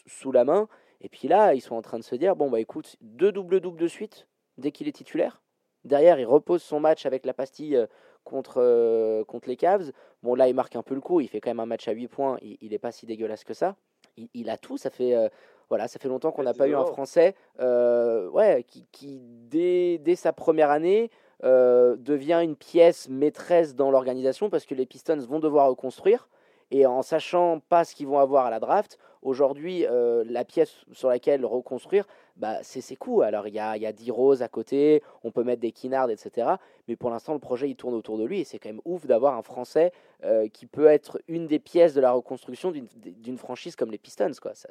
sous 0.07 0.33
la 0.33 0.45
main. 0.45 0.69
Et 1.01 1.09
puis 1.09 1.29
là, 1.29 1.55
ils 1.55 1.61
sont 1.61 1.75
en 1.75 1.83
train 1.83 1.99
de 1.99 2.05
se 2.05 2.15
dire, 2.15 2.37
bon 2.37 2.51
bah 2.51 2.61
écoute, 2.61 2.97
deux 3.01 3.33
doubles-doubles 3.33 3.81
de 3.81 3.89
suite 3.89 4.27
dès 4.59 4.73
qu'il 4.73 4.89
est 4.89 4.93
titulaire. 4.93 5.43
Derrière, 5.85 6.19
il 6.19 6.27
repose 6.27 6.63
son 6.63 6.81
match 6.81 7.07
avec 7.07 7.25
la 7.25 7.33
pastille 7.33 7.77
euh, 7.77 7.87
contre, 8.25 8.57
euh, 8.59 9.25
contre 9.25 9.49
les 9.49 9.57
Cavs. 9.57 9.93
Bon, 10.23 10.35
là, 10.35 10.49
il 10.49 10.55
marque 10.55 10.75
un 10.77 10.83
peu 10.83 10.95
le 10.95 11.01
coup. 11.01 11.21
Il 11.21 11.29
fait 11.29 11.41
quand 11.41 11.51
même 11.51 11.61
un 11.61 11.67
match 11.67 11.87
à 11.87 11.93
8 11.93 12.09
points. 12.09 12.39
Il 12.43 12.71
n'est 12.71 12.79
pas 12.79 12.91
si 12.91 13.07
dégueulasse 13.07 13.45
que 13.45 13.55
ça. 13.55 13.77
Il, 14.17 14.29
il 14.35 14.51
a 14.51 14.59
tout. 14.59 14.77
Ça 14.77 14.91
fait, 14.91 15.15
euh, 15.15 15.29
voilà, 15.69 15.87
ça 15.87 16.01
fait 16.01 16.09
longtemps 16.09 16.33
qu'on 16.33 16.43
n'a 16.43 16.55
pas 16.55 16.67
eu 16.67 16.75
un. 16.75 16.85
Français 16.85 17.35
euh, 17.61 18.29
ouais, 18.31 18.65
qui, 18.65 18.87
qui 18.91 19.21
dès, 19.23 19.99
dès 19.99 20.17
sa 20.17 20.33
première 20.33 20.71
année, 20.71 21.11
devient 21.43 22.41
une 22.43 22.57
pièce 22.57 23.09
maîtresse 23.09 23.77
dans 23.77 23.91
l'organisation 23.91 24.51
parce 24.51 24.67
que 24.67 24.75
les 24.75 24.87
Pistons 24.87 25.19
vont 25.19 25.39
devoir 25.39 25.69
reconstruire. 25.69 26.29
Et 26.71 26.85
en 26.87 27.03
sachant 27.03 27.61
pas 27.61 27.85
ce 27.85 27.95
qu'ils 27.95 28.07
vont 28.09 28.19
avoir 28.19 28.47
à 28.47 28.51
la 28.51 28.59
draft, 28.61 28.99
aujourd'hui, 29.23 29.87
euh, 29.87 30.25
la 30.27 30.45
pièce 30.45 30.85
sur 30.93 31.09
laquelle 31.09 31.45
reconstruire, 31.45 32.07
bah, 32.37 32.59
c'est 32.63 32.81
ses 32.81 32.97
coups. 32.97 33.25
Alors, 33.25 33.47
il 33.49 33.55
y 33.55 33.59
a, 33.59 33.77
y 33.77 33.87
a 33.87 33.93
D-Rose 33.93 34.43
à 34.43 34.49
côté, 34.49 35.03
on 35.25 35.31
peut 35.31 35.43
mettre 35.45 35.61
des 35.61 35.73
Kinnard, 35.73 36.11
etc. 36.11 36.59
Mais 36.89 36.97
pour 36.97 37.11
l'instant, 37.11 37.33
le 37.35 37.39
projet, 37.41 37.69
il 37.71 37.77
tourne 37.77 37.95
autour 37.95 38.19
de 38.19 38.25
lui. 38.25 38.41
Et 38.41 38.45
c'est 38.45 38.59
quand 38.59 38.69
même 38.69 38.81
ouf 38.85 39.07
d'avoir 39.07 39.37
un 39.37 39.43
Français 39.43 39.93
euh, 40.25 40.49
qui 40.49 40.67
peut 40.67 40.87
être 40.87 41.21
une 41.29 41.47
des 41.47 41.59
pièces 41.59 41.95
de 41.95 42.01
la 42.01 42.13
reconstruction 42.13 42.71
d'une- 42.73 43.39
franchise 43.39 43.77
comme 43.77 43.91
les 43.91 43.99
Pistons. 43.99 44.33
Quoi. 44.41 44.55
Ça, 44.55 44.69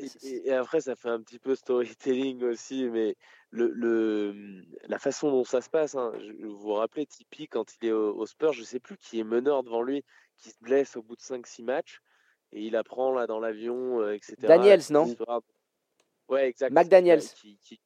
Et, 0.00 0.08
c'est- 0.08 0.22
et- 0.26 0.48
et 0.48 0.52
après, 0.52 0.80
ça 0.80 0.94
fait 0.96 1.08
un 1.08 1.20
petit 1.20 1.38
peu 1.38 1.54
storytelling 1.54 2.42
aussi, 2.44 2.88
mais 2.90 3.16
le, 3.50 3.68
le, 3.70 4.34
la 4.86 4.98
façon 4.98 5.30
dont 5.30 5.44
ça 5.44 5.60
se 5.60 5.70
passe, 5.70 5.94
hein, 5.94 6.12
je, 6.18 6.46
vous 6.46 6.56
vous 6.58 6.72
rappelez, 6.74 7.06
Tipeee, 7.06 7.48
quand 7.48 7.74
il 7.80 7.88
est 7.88 7.92
au, 7.92 8.14
au 8.16 8.26
Spurs, 8.26 8.52
je 8.52 8.62
sais 8.64 8.80
plus 8.80 8.96
qui 8.98 9.18
est 9.20 9.24
meneur 9.24 9.62
devant 9.62 9.82
lui, 9.82 10.04
qui 10.38 10.50
se 10.50 10.56
blesse 10.60 10.96
au 10.96 11.02
bout 11.02 11.16
de 11.16 11.20
5-6 11.20 11.62
matchs, 11.62 12.00
et 12.52 12.62
il 12.62 12.76
apprend 12.76 13.12
là 13.12 13.26
dans 13.26 13.40
l'avion, 13.40 14.00
euh, 14.00 14.14
etc. 14.14 14.34
Daniels, 14.38 14.80
non 14.90 15.06
sera- 15.06 15.40
Ouais, 16.28 16.48
exact. 16.48 16.72
McDaniels. 16.72 17.22
Qui, 17.22 17.58
qui- 17.58 17.80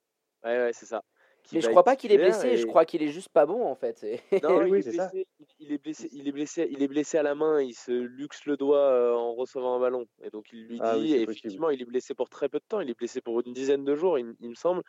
Ouais, 0.44 0.56
ouais, 0.58 0.72
c'est 0.72 0.86
ça. 0.86 1.02
Qui 1.44 1.56
Mais 1.56 1.60
je 1.60 1.68
crois 1.70 1.82
pas 1.82 1.96
qu'il 1.96 2.12
est 2.12 2.18
blessé, 2.18 2.56
je 2.56 2.66
crois 2.66 2.84
qu'il 2.84 3.02
est 3.02 3.08
juste 3.08 3.28
pas 3.30 3.46
bon 3.46 3.64
en 3.66 3.74
fait. 3.74 4.00
Non, 4.44 4.62
il, 4.68 4.70
Oui, 4.70 4.78
est 4.78 4.82
blessé, 4.90 5.26
il- 5.58 5.72
est 5.72 5.78
blessé, 5.78 6.08
il 6.12 6.28
est 6.28 6.32
blessé, 6.32 6.68
il 6.70 6.82
est 6.82 6.88
blessé 6.88 7.18
à 7.18 7.22
la 7.24 7.34
main, 7.34 7.60
il 7.60 7.74
se 7.74 7.90
luxe 7.90 8.44
le 8.46 8.56
doigt 8.56 8.78
euh, 8.78 9.14
en 9.14 9.34
recevant 9.34 9.74
un 9.76 9.80
ballon. 9.80 10.06
Et 10.22 10.30
donc 10.30 10.46
il 10.52 10.66
lui 10.66 10.74
dit, 10.76 10.80
Ah 10.84 10.96
oui, 10.96 11.08
possible. 11.08 11.22
effectivement, 11.30 11.70
il 11.70 11.82
est 11.82 11.84
blessé 11.84 12.14
pour 12.14 12.28
très 12.28 12.48
peu 12.48 12.58
de 12.58 12.64
temps, 12.68 12.80
il 12.80 12.88
est 12.90 12.96
blessé 12.98 13.20
pour 13.20 13.40
une 13.40 13.52
dizaine 13.52 13.84
de 13.84 13.96
jours, 13.96 14.18
il, 14.20 14.34
il 14.40 14.50
me 14.50 14.54
semble. 14.54 14.82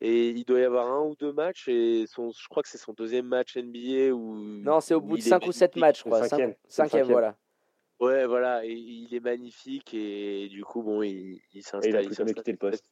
Et 0.00 0.28
il 0.28 0.44
doit 0.44 0.60
y 0.60 0.64
avoir 0.64 0.86
un 0.92 1.02
ou 1.06 1.14
deux 1.16 1.32
matchs, 1.32 1.68
et 1.68 2.04
son, 2.06 2.30
je 2.30 2.48
crois 2.48 2.62
que 2.62 2.68
c'est 2.68 2.76
son 2.78 2.92
deuxième 2.92 3.26
match 3.26 3.56
NBA 3.56 4.12
où. 4.14 4.34
Non, 4.36 4.80
c'est 4.80 4.92
au 4.94 5.00
bout 5.00 5.16
de 5.16 5.22
5 5.22 5.46
ou 5.46 5.52
7 5.52 5.74
magnifique. 5.76 5.80
matchs, 5.80 5.98
je 6.00 6.04
crois. 6.04 6.18
Cinq- 6.20 6.28
cinquième, 6.30 6.54
Cinquième, 6.68 6.88
cinquième. 6.90 7.06
voilà. 7.12 7.36
Ouais, 7.98 8.26
voilà, 8.26 8.62
et 8.66 8.72
il 8.72 9.14
est 9.14 9.20
magnifique, 9.20 9.94
et 9.94 10.48
du 10.48 10.62
coup, 10.64 10.82
bon, 10.82 11.02
il, 11.02 11.40
il 11.54 11.62
s'installe. 11.62 11.96
a 11.96 12.02
il 12.02 12.08
plus 12.08 12.14
jamais 12.16 12.34
quitté 12.34 12.52
le 12.52 12.58
poste. 12.58 12.90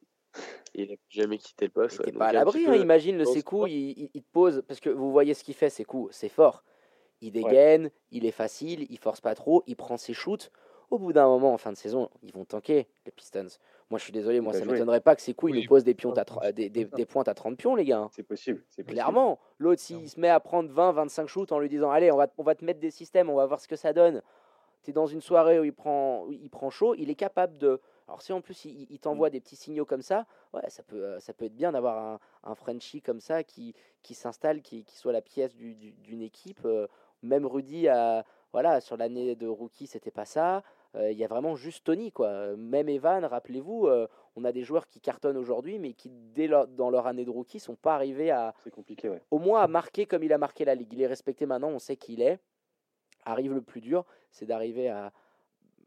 Il 0.74 0.88
n'a 0.90 0.96
jamais 1.10 1.36
quitté 1.38 1.66
le 1.66 1.70
poste. 1.72 2.00
Il 2.06 2.12
ouais. 2.14 2.18
pas 2.18 2.26
à 2.28 2.32
l'abri, 2.32 2.64
hein, 2.66 2.74
imagine 2.74 3.18
le 3.18 3.26
Sekou, 3.26 3.56
sport. 3.58 3.68
il, 3.68 3.90
il- 3.98 4.10
il 4.14 4.22
te 4.22 4.30
pose, 4.32 4.62
parce 4.66 4.80
que 4.80 4.88
vous 4.88 5.12
voyez 5.12 5.34
ce 5.34 5.44
qu'il 5.44 5.54
fait, 5.54 5.68
Sekou, 5.68 6.08
c'est 6.10 6.30
fort. 6.30 6.64
Il 7.20 7.32
dégaine, 7.32 7.90
il 8.10 8.24
est 8.24 8.30
facile, 8.32 8.86
il 8.90 8.98
force 8.98 9.20
pas 9.20 9.34
trop, 9.34 9.62
il 9.66 9.76
prend 9.76 9.96
ses 9.98 10.14
shoots. 10.14 10.50
Au 10.90 10.98
bout 10.98 11.12
d'un 11.12 11.26
moment, 11.26 11.52
en 11.52 11.58
fin 11.58 11.70
de 11.72 11.76
saison, 11.76 12.08
ils 12.22 12.32
vont 12.32 12.44
tanker, 12.46 12.88
les 13.06 13.12
Pistons. 13.12 13.46
Moi, 13.90 13.98
je 13.98 14.04
suis 14.04 14.12
désolé, 14.12 14.40
moi, 14.40 14.52
ça 14.52 14.64
jouer. 14.64 14.72
m'étonnerait 14.72 15.00
pas 15.00 15.14
que 15.14 15.22
Sekou, 15.22 15.48
il 15.48 15.52
Oui. 15.56 15.62
nous 15.62 15.68
pose 15.68 15.84
des, 15.84 15.94
piontes 15.94 16.18
à 16.18 16.24
euh, 16.42 16.52
des, 16.52 16.68
des- 16.70 16.86
des 16.86 17.06
pointes 17.06 17.28
à 17.28 17.34
30 17.34 17.56
pions, 17.56 17.74
les 17.74 17.84
gars. 17.84 17.98
hein. 17.98 18.08
C'est 18.12 18.22
possible. 18.22 18.62
possible. 18.62 18.88
Clairement, 18.90 19.38
l'autre, 19.58 19.80
s'il 19.80 20.08
se 20.08 20.18
met 20.18 20.30
à 20.30 20.40
prendre 20.40 20.70
20, 20.70 20.92
25 20.92 21.26
shoots 21.28 21.52
en 21.52 21.58
lui 21.58 21.68
disant 21.68 21.90
Allez, 21.90 22.10
on 22.10 22.16
va, 22.16 22.26
on 22.38 22.42
va 22.42 22.54
te 22.54 22.64
mettre 22.64 22.80
des 22.80 22.90
systèmes, 22.90 23.28
on 23.30 23.36
va 23.36 23.46
voir 23.46 23.60
ce 23.60 23.68
que 23.68 23.76
ça 23.76 23.92
donne. 23.92 24.22
Tu 24.82 24.90
es 24.90 24.92
dans 24.92 25.06
une 25.06 25.20
soirée 25.20 25.60
où 25.60 25.64
il 25.64 25.72
prend, 25.72 26.24
où 26.24 26.32
il 26.32 26.50
prend 26.50 26.70
chaud, 26.70 26.94
il 26.94 27.08
est 27.10 27.14
capable 27.14 27.56
de, 27.58 27.80
Alors 28.06 28.20
si 28.22 28.32
en 28.32 28.40
plus 28.40 28.64
il, 28.66 28.98
t'envoie 28.98 29.30
des 29.30 29.40
petits 29.40 29.56
signaux 29.56 29.86
comme 29.86 30.02
ça, 30.02 30.26
ouais, 30.52 30.68
ça 30.68 30.82
peut, 30.82 31.18
ça 31.20 31.32
peut 31.32 31.44
être 31.46 31.54
bien 31.54 31.72
d'avoir 31.72 31.98
un, 31.98 32.18
un 32.42 32.54
Frenchie 32.54 33.00
comme 33.00 33.20
ça 33.20 33.44
qui, 33.44 33.74
qui 34.02 34.14
s'installe, 34.14 34.60
qui, 34.60 34.84
qui, 34.84 34.96
soit 34.96 35.12
la 35.12 35.22
pièce 35.22 35.54
d'une 35.56 36.20
équipe. 36.22 36.66
même 37.22 37.46
Rudy, 37.46 37.88
a, 37.88 38.24
voilà, 38.52 38.80
sur 38.82 38.96
l'année 38.98 39.34
de 39.36 39.46
rookie, 39.46 39.86
c'était 39.86 40.10
pas 40.10 40.26
ça. 40.26 40.62
Il 40.96 41.16
y 41.16 41.24
a 41.24 41.28
vraiment 41.28 41.56
juste 41.56 41.84
Tony, 41.84 42.12
quoi. 42.12 42.56
Même 42.56 42.88
Evan, 42.88 43.24
rappelez-vous, 43.24 43.88
on 44.36 44.44
a 44.44 44.52
des 44.52 44.62
joueurs 44.62 44.88
qui 44.88 45.00
cartonnent 45.00 45.36
aujourd'hui, 45.36 45.78
mais 45.78 45.92
qui, 45.92 46.10
dès 46.10 46.48
dans 46.48 46.90
leur 46.90 47.06
année 47.06 47.24
de 47.24 47.30
rookie, 47.30 47.60
sont 47.60 47.76
pas 47.76 47.94
arrivés 47.94 48.30
à. 48.30 48.54
compliqué, 48.72 49.10
Au 49.30 49.38
moins 49.38 49.62
à 49.62 49.68
marquer 49.68 50.06
comme 50.06 50.22
il 50.22 50.32
a 50.32 50.38
marqué 50.38 50.64
la 50.64 50.74
ligue. 50.74 50.92
Il 50.92 51.02
est 51.02 51.06
respecté 51.06 51.46
maintenant, 51.46 51.70
on 51.70 51.78
sait 51.78 51.96
qui 51.96 52.14
il 52.14 52.22
est. 52.22 52.38
Arrive 53.24 53.54
le 53.54 53.62
plus 53.62 53.80
dur, 53.80 54.04
c'est 54.30 54.46
d'arriver 54.46 54.88
à, 54.88 55.12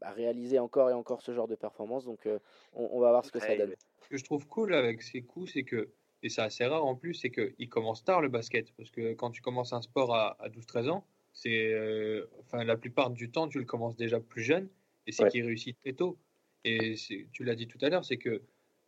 réaliser 0.02 0.60
encore 0.60 0.90
et 0.90 0.94
encore 0.94 1.22
ce 1.22 1.34
genre 1.34 1.48
de 1.48 1.56
performance. 1.56 2.06
Donc, 2.06 2.26
euh, 2.26 2.40
on, 2.74 3.00
va 3.00 3.10
voir 3.10 3.26
ce 3.26 3.32
que 3.32 3.40
ça 3.40 3.56
donne. 3.56 3.74
Ce 4.04 4.10
que 4.10 4.18
je 4.18 4.24
trouve 4.24 4.48
cool 4.48 4.74
avec 4.74 5.02
ces 5.02 5.22
coups, 5.22 5.52
c'est 5.54 5.64
que, 5.64 5.90
et 6.24 6.30
c'est 6.30 6.42
assez 6.42 6.66
rare 6.66 6.86
en 6.86 6.96
plus, 6.96 7.14
c'est 7.16 7.32
qu'il 7.32 7.70
commence 7.70 8.04
tard 8.04 8.22
le 8.22 8.30
basket. 8.30 8.72
Parce 8.78 8.92
que 8.92 9.14
quand 9.14 9.32
tu 9.32 9.42
commences 9.42 9.74
un 9.74 9.82
sport 9.82 10.16
à, 10.16 10.38
12-13 10.50 10.90
ans, 10.90 11.06
c'est, 11.34 11.74
euh, 11.74 12.30
enfin, 12.40 12.64
la 12.64 12.78
plupart 12.78 13.10
du 13.10 13.30
temps, 13.30 13.48
tu 13.48 13.60
le 13.60 13.66
commences 13.66 13.96
déjà 13.96 14.20
plus 14.20 14.44
jeune. 14.44 14.70
Et 15.08 15.12
c'est 15.12 15.28
qu'il 15.30 15.46
réussit 15.46 15.76
très 15.82 15.94
tôt. 15.94 16.18
Et 16.64 16.96
tu 17.32 17.44
l'as 17.44 17.56
dit 17.56 17.68
tout 17.68 17.78
à 17.82 17.90
l'heure, 17.90 18.06
c'est 18.06 18.18
que 18.18 18.42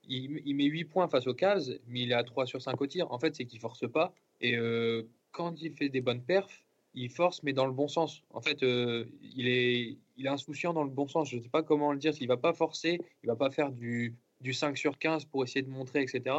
il, 0.04 0.56
met 0.56 0.66
8 0.66 0.86
points 0.86 1.08
face 1.08 1.28
aux 1.28 1.34
Cavs, 1.34 1.70
mais 1.88 2.02
il 2.02 2.12
est 2.12 2.16
à 2.16 2.24
3 2.24 2.46
sur 2.46 2.62
5 2.62 2.80
au 2.82 2.88
tir. 2.88 3.12
En 3.12 3.20
fait, 3.20 3.36
c'est 3.36 3.46
qu'il 3.46 3.60
force 3.60 3.90
pas. 3.90 4.14
Et 4.42 4.58
euh, 4.58 5.04
quand 5.32 5.62
il 5.62 5.74
fait 5.74 5.90
des 5.90 6.02
bonnes 6.02 6.24
perfs, 6.24 6.64
il 6.96 7.10
force, 7.10 7.44
mais 7.44 7.54
dans 7.54 7.68
le 7.68 7.74
bon 7.74 7.88
sens. 7.88 8.24
En 8.32 8.42
fait, 8.42 8.64
euh, 8.64 9.06
il, 9.22 9.48
est, 9.48 9.98
il 10.18 10.26
est 10.26 10.30
insouciant 10.30 10.74
dans 10.74 10.84
le 10.84 10.90
bon 10.90 11.08
sens. 11.08 11.30
Je 11.30 11.38
ne 11.38 11.42
sais 11.44 11.50
pas 11.50 11.64
comment 11.64 11.92
le 11.92 12.00
dire. 12.00 12.14
Il 12.20 12.24
ne 12.24 12.28
va 12.30 12.38
pas 12.38 12.54
forcer, 12.54 13.00
il 13.24 13.28
ne 13.28 13.32
va 13.32 13.36
pas 13.36 13.52
faire 13.52 13.72
du, 13.72 14.16
du 14.42 14.54
5 14.54 14.78
sur 14.78 14.98
15 14.98 15.26
pour 15.26 15.44
essayer 15.44 15.62
de 15.62 15.70
montrer, 15.70 16.02
etc. 16.02 16.36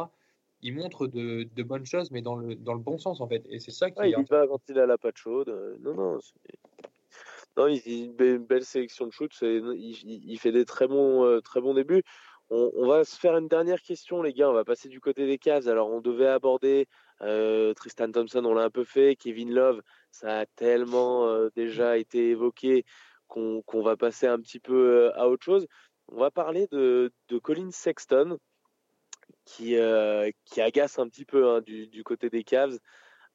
Il 0.61 0.75
montre 0.75 1.07
de, 1.07 1.47
de 1.55 1.63
bonnes 1.63 1.85
choses, 1.85 2.11
mais 2.11 2.21
dans 2.21 2.35
le, 2.35 2.55
dans 2.55 2.73
le 2.73 2.79
bon 2.79 2.97
sens, 2.97 3.21
en 3.21 3.27
fait. 3.27 3.45
Et 3.49 3.59
c'est 3.59 3.71
ça 3.71 3.89
qui. 3.89 3.99
Ah, 3.99 4.07
il 4.07 4.25
va 4.29 4.47
quand 4.47 4.61
il 4.67 4.77
a 4.77 4.85
la 4.85 4.97
patte 4.97 5.17
chaude. 5.17 5.79
Non, 5.81 5.93
non. 5.93 6.19
Non, 7.57 7.67
il, 7.67 8.15
a 8.19 8.23
une 8.23 8.45
belle 8.45 8.65
sélection 8.65 9.07
de 9.07 9.11
shoot. 9.11 9.31
Il, 9.41 9.93
il, 10.05 10.39
fait 10.39 10.51
des 10.51 10.65
très 10.65 10.87
bons, 10.87 11.25
euh, 11.25 11.41
très 11.41 11.59
bons 11.59 11.73
débuts. 11.73 12.03
On, 12.49 12.85
va 12.87 13.05
se 13.05 13.17
faire 13.17 13.37
une 13.37 13.47
dernière 13.47 13.81
question, 13.81 14.21
les 14.21 14.33
gars. 14.33 14.49
On 14.49 14.53
va 14.53 14.65
passer 14.65 14.89
du 14.89 14.99
côté 14.99 15.25
des 15.25 15.37
cases. 15.37 15.67
Alors, 15.67 15.89
on 15.89 16.01
devait 16.01 16.27
aborder 16.27 16.87
euh, 17.21 17.73
Tristan 17.73 18.11
Thompson, 18.11 18.43
on 18.43 18.53
l'a 18.53 18.63
un 18.63 18.69
peu 18.69 18.83
fait. 18.83 19.15
Kevin 19.15 19.53
Love, 19.53 19.81
ça 20.11 20.39
a 20.39 20.45
tellement 20.45 21.27
euh, 21.27 21.49
déjà 21.55 21.97
été 21.97 22.29
évoqué 22.29 22.83
qu'on 23.27 23.63
va 23.81 23.95
passer 23.95 24.27
un 24.27 24.39
petit 24.39 24.59
peu 24.59 25.11
à 25.15 25.29
autre 25.29 25.45
chose. 25.45 25.65
On 26.09 26.19
va 26.19 26.29
parler 26.29 26.67
de, 26.71 27.11
Colin 27.41 27.71
Sexton, 27.71 28.37
qui, 29.45 29.77
qui 30.43 30.61
agace 30.61 30.99
un 30.99 31.07
petit 31.07 31.23
peu 31.23 31.49
hein, 31.49 31.61
du, 31.61 31.87
du, 31.87 32.03
côté 32.03 32.29
des 32.29 32.43
Cavs. 32.43 32.77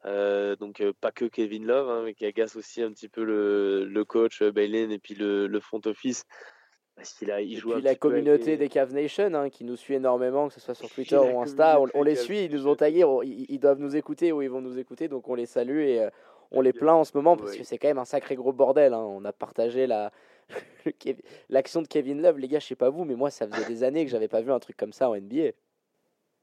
Euh, 0.06 0.54
donc 0.56 0.80
euh, 0.80 0.92
pas 1.00 1.10
que 1.10 1.24
Kevin 1.24 1.66
Love, 1.66 1.90
hein, 1.90 2.02
mais 2.04 2.14
qui 2.14 2.26
agace 2.26 2.54
aussi 2.54 2.80
un 2.80 2.90
petit 2.92 3.08
peu 3.08 3.24
le, 3.24 4.04
coach 4.04 4.40
euh, 4.40 4.52
Bailey 4.52 4.82
et 4.92 4.98
puis 4.98 5.14
le, 5.14 5.60
front 5.60 5.80
office. 5.86 6.24
Parce 6.94 7.12
qu'il 7.12 7.30
a, 7.30 7.42
il 7.42 7.58
joue 7.58 7.72
puis 7.72 7.82
la 7.82 7.94
communauté 7.94 8.56
des 8.56 8.68
Cave 8.70 8.94
Nation 8.94 9.34
hein, 9.34 9.50
qui 9.50 9.64
nous 9.64 9.76
suit 9.76 9.94
énormément, 9.94 10.48
que 10.48 10.54
ce 10.54 10.60
soit 10.60 10.74
sur 10.74 10.88
Twitter 10.94 11.18
ou 11.18 11.40
Insta, 11.40 11.78
on, 11.94 12.02
les 12.02 12.16
suit, 12.16 12.44
ils 12.44 12.52
nous 12.52 12.68
ont 12.68 12.76
tagués, 12.76 13.04
ils, 13.24 13.58
doivent 13.58 13.80
nous 13.80 13.96
écouter 13.96 14.32
ou 14.32 14.40
ils 14.42 14.48
vont 14.48 14.62
nous 14.62 14.78
écouter, 14.78 15.08
donc 15.08 15.28
on 15.28 15.34
les 15.34 15.44
salue 15.44 15.80
et 15.80 16.08
on 16.52 16.62
les 16.62 16.72
plaint 16.72 16.96
en 16.96 17.04
ce 17.04 17.14
moment 17.14 17.36
parce 17.36 17.54
que 17.56 17.64
c'est 17.64 17.76
quand 17.76 17.88
même 17.88 17.98
un 17.98 18.06
sacré 18.06 18.34
gros 18.34 18.52
bordel. 18.52 18.94
Hein. 18.94 19.00
On 19.00 19.24
a 19.24 19.32
partagé 19.32 19.86
la 19.86 20.10
l'action 21.50 21.82
de 21.82 21.88
Kevin 21.88 22.22
Love, 22.22 22.38
les 22.38 22.48
gars, 22.48 22.60
je 22.60 22.66
sais 22.66 22.76
pas 22.76 22.88
vous, 22.88 23.04
mais 23.04 23.16
moi 23.16 23.30
ça 23.30 23.46
faisait 23.46 23.66
des 23.66 23.82
années 23.82 24.04
que 24.04 24.10
j'avais 24.10 24.28
pas 24.28 24.40
vu 24.40 24.52
un 24.52 24.60
truc 24.60 24.76
comme 24.76 24.92
ça 24.92 25.10
en 25.10 25.16
NBA. 25.16 25.50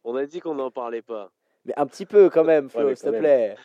On 0.03 0.15
a 0.15 0.25
dit 0.25 0.39
qu'on 0.39 0.55
n'en 0.55 0.69
parlait 0.69 1.01
pas. 1.01 1.31
Mais 1.65 1.73
un 1.77 1.85
petit 1.85 2.05
peu 2.05 2.29
quand 2.29 2.43
même, 2.43 2.69
Flo, 2.69 2.93
s'il 2.95 3.11
te 3.11 3.17
plaît. 3.17 3.55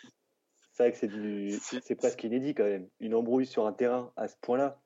C'est 0.72 0.82
vrai 0.84 0.92
que 0.92 0.99
c'est 0.99 1.09
du... 1.09 1.51
c'est 1.51 1.96
presque 1.96 2.22
inédit 2.22 2.55
quand 2.55 2.64
même. 2.64 2.88
Une 3.01 3.14
embrouille 3.14 3.46
sur 3.46 3.66
un 3.66 3.72
terrain 3.72 4.12
à 4.16 4.28
ce 4.28 4.36
point-là, 4.40 4.80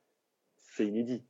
c'est 0.59 0.87
inédit. 0.87 1.23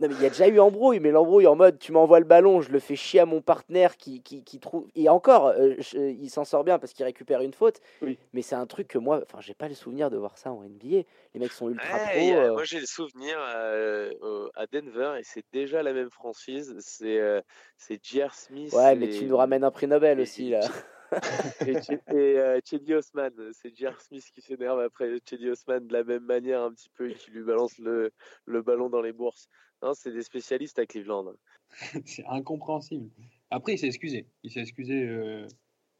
Non, 0.00 0.06
mais 0.06 0.14
il 0.14 0.22
y 0.22 0.26
a 0.26 0.28
déjà 0.28 0.46
eu 0.46 0.60
embrouille, 0.60 1.00
mais 1.00 1.10
l'embrouille 1.10 1.48
en 1.48 1.56
mode 1.56 1.80
tu 1.80 1.90
m'envoies 1.90 2.20
le 2.20 2.24
ballon, 2.24 2.60
je 2.60 2.70
le 2.70 2.78
fais 2.78 2.94
chier 2.94 3.18
à 3.18 3.26
mon 3.26 3.42
partenaire 3.42 3.96
qui, 3.96 4.22
qui, 4.22 4.44
qui 4.44 4.60
trouve. 4.60 4.86
Et 4.94 5.08
encore, 5.08 5.48
euh, 5.48 5.74
il 5.94 6.30
s'en 6.30 6.44
sort 6.44 6.62
bien 6.62 6.78
parce 6.78 6.92
qu'il 6.92 7.04
récupère 7.04 7.40
une 7.40 7.52
faute. 7.52 7.80
Oui. 8.00 8.16
Mais 8.32 8.42
c'est 8.42 8.54
un 8.54 8.66
truc 8.66 8.86
que 8.86 8.98
moi, 8.98 9.20
enfin, 9.24 9.40
j'ai 9.40 9.54
pas 9.54 9.66
le 9.66 9.74
souvenir 9.74 10.08
de 10.08 10.16
voir 10.16 10.38
ça 10.38 10.52
en 10.52 10.62
NBA. 10.62 11.02
Les 11.34 11.40
mecs 11.40 11.50
sont 11.50 11.68
ultra 11.68 11.98
pro. 11.98 12.16
Euh. 12.16 12.52
Moi, 12.52 12.62
j'ai 12.62 12.78
le 12.78 12.86
souvenir 12.86 13.36
euh, 13.40 14.12
à 14.54 14.66
Denver 14.68 15.14
et 15.18 15.24
c'est 15.24 15.44
déjà 15.52 15.82
la 15.82 15.92
même 15.92 16.10
franchise. 16.10 16.76
C'est 16.78 17.20
c'est 17.76 17.98
J.R. 18.04 18.34
Smith. 18.34 18.72
Ouais, 18.72 18.94
mais 18.94 19.08
tu 19.08 19.24
nous 19.24 19.36
ramènes 19.36 19.64
un 19.64 19.72
prix 19.72 19.88
Nobel 19.88 20.20
aussi 20.20 20.50
là. 20.50 20.60
et 21.60 22.60
Chedi 22.64 22.94
Osman, 22.94 23.32
c'est 23.52 23.74
J.R. 23.74 24.00
Smith 24.00 24.30
qui 24.34 24.40
s'énerve 24.40 24.80
après 24.80 25.18
Chedi 25.28 25.48
Osman 25.48 25.86
de 25.86 25.92
la 25.92 26.04
même 26.04 26.24
manière 26.24 26.62
un 26.62 26.72
petit 26.72 26.90
peu 26.90 27.10
et 27.10 27.14
qui 27.14 27.30
lui 27.30 27.42
balance 27.42 27.78
le, 27.78 28.12
le 28.44 28.62
ballon 28.62 28.88
dans 28.88 29.02
les 29.02 29.12
bourses. 29.12 29.48
Non, 29.82 29.94
c'est 29.94 30.12
des 30.12 30.22
spécialistes 30.22 30.78
à 30.78 30.86
Cleveland. 30.86 31.34
c'est 32.04 32.24
incompréhensible. 32.26 33.10
Après, 33.50 33.74
il 33.74 33.78
s'est 33.78 33.86
excusé. 33.86 34.26
Il 34.42 34.50
s'est 34.50 34.60
excusé 34.60 35.06
euh, 35.06 35.46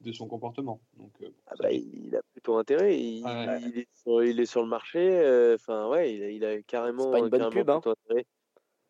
de 0.01 0.13
son 0.13 0.27
comportement. 0.27 0.81
Donc, 0.97 1.13
euh, 1.23 1.31
ah 1.47 1.55
bah, 1.59 1.71
il, 1.71 2.15
a 2.17 2.23
plutôt 2.33 2.57
intérêt. 2.57 2.99
Il, 2.99 3.19
il, 3.19 3.79
est, 3.79 3.89
sur, 3.95 4.23
il 4.25 4.41
est, 4.41 4.47
sur, 4.47 4.63
le 4.63 4.69
marché. 4.69 4.99
Euh, 4.99 5.55
enfin, 5.55 5.89
ouais, 5.89 6.35
il 6.35 6.45
a, 6.45 6.61
carrément. 6.63 7.05
C'est 7.05 7.11
pas 7.11 7.19
une 7.19 7.29
bonne 7.29 7.51
pub. 7.51 7.71
Hein. 7.71 7.81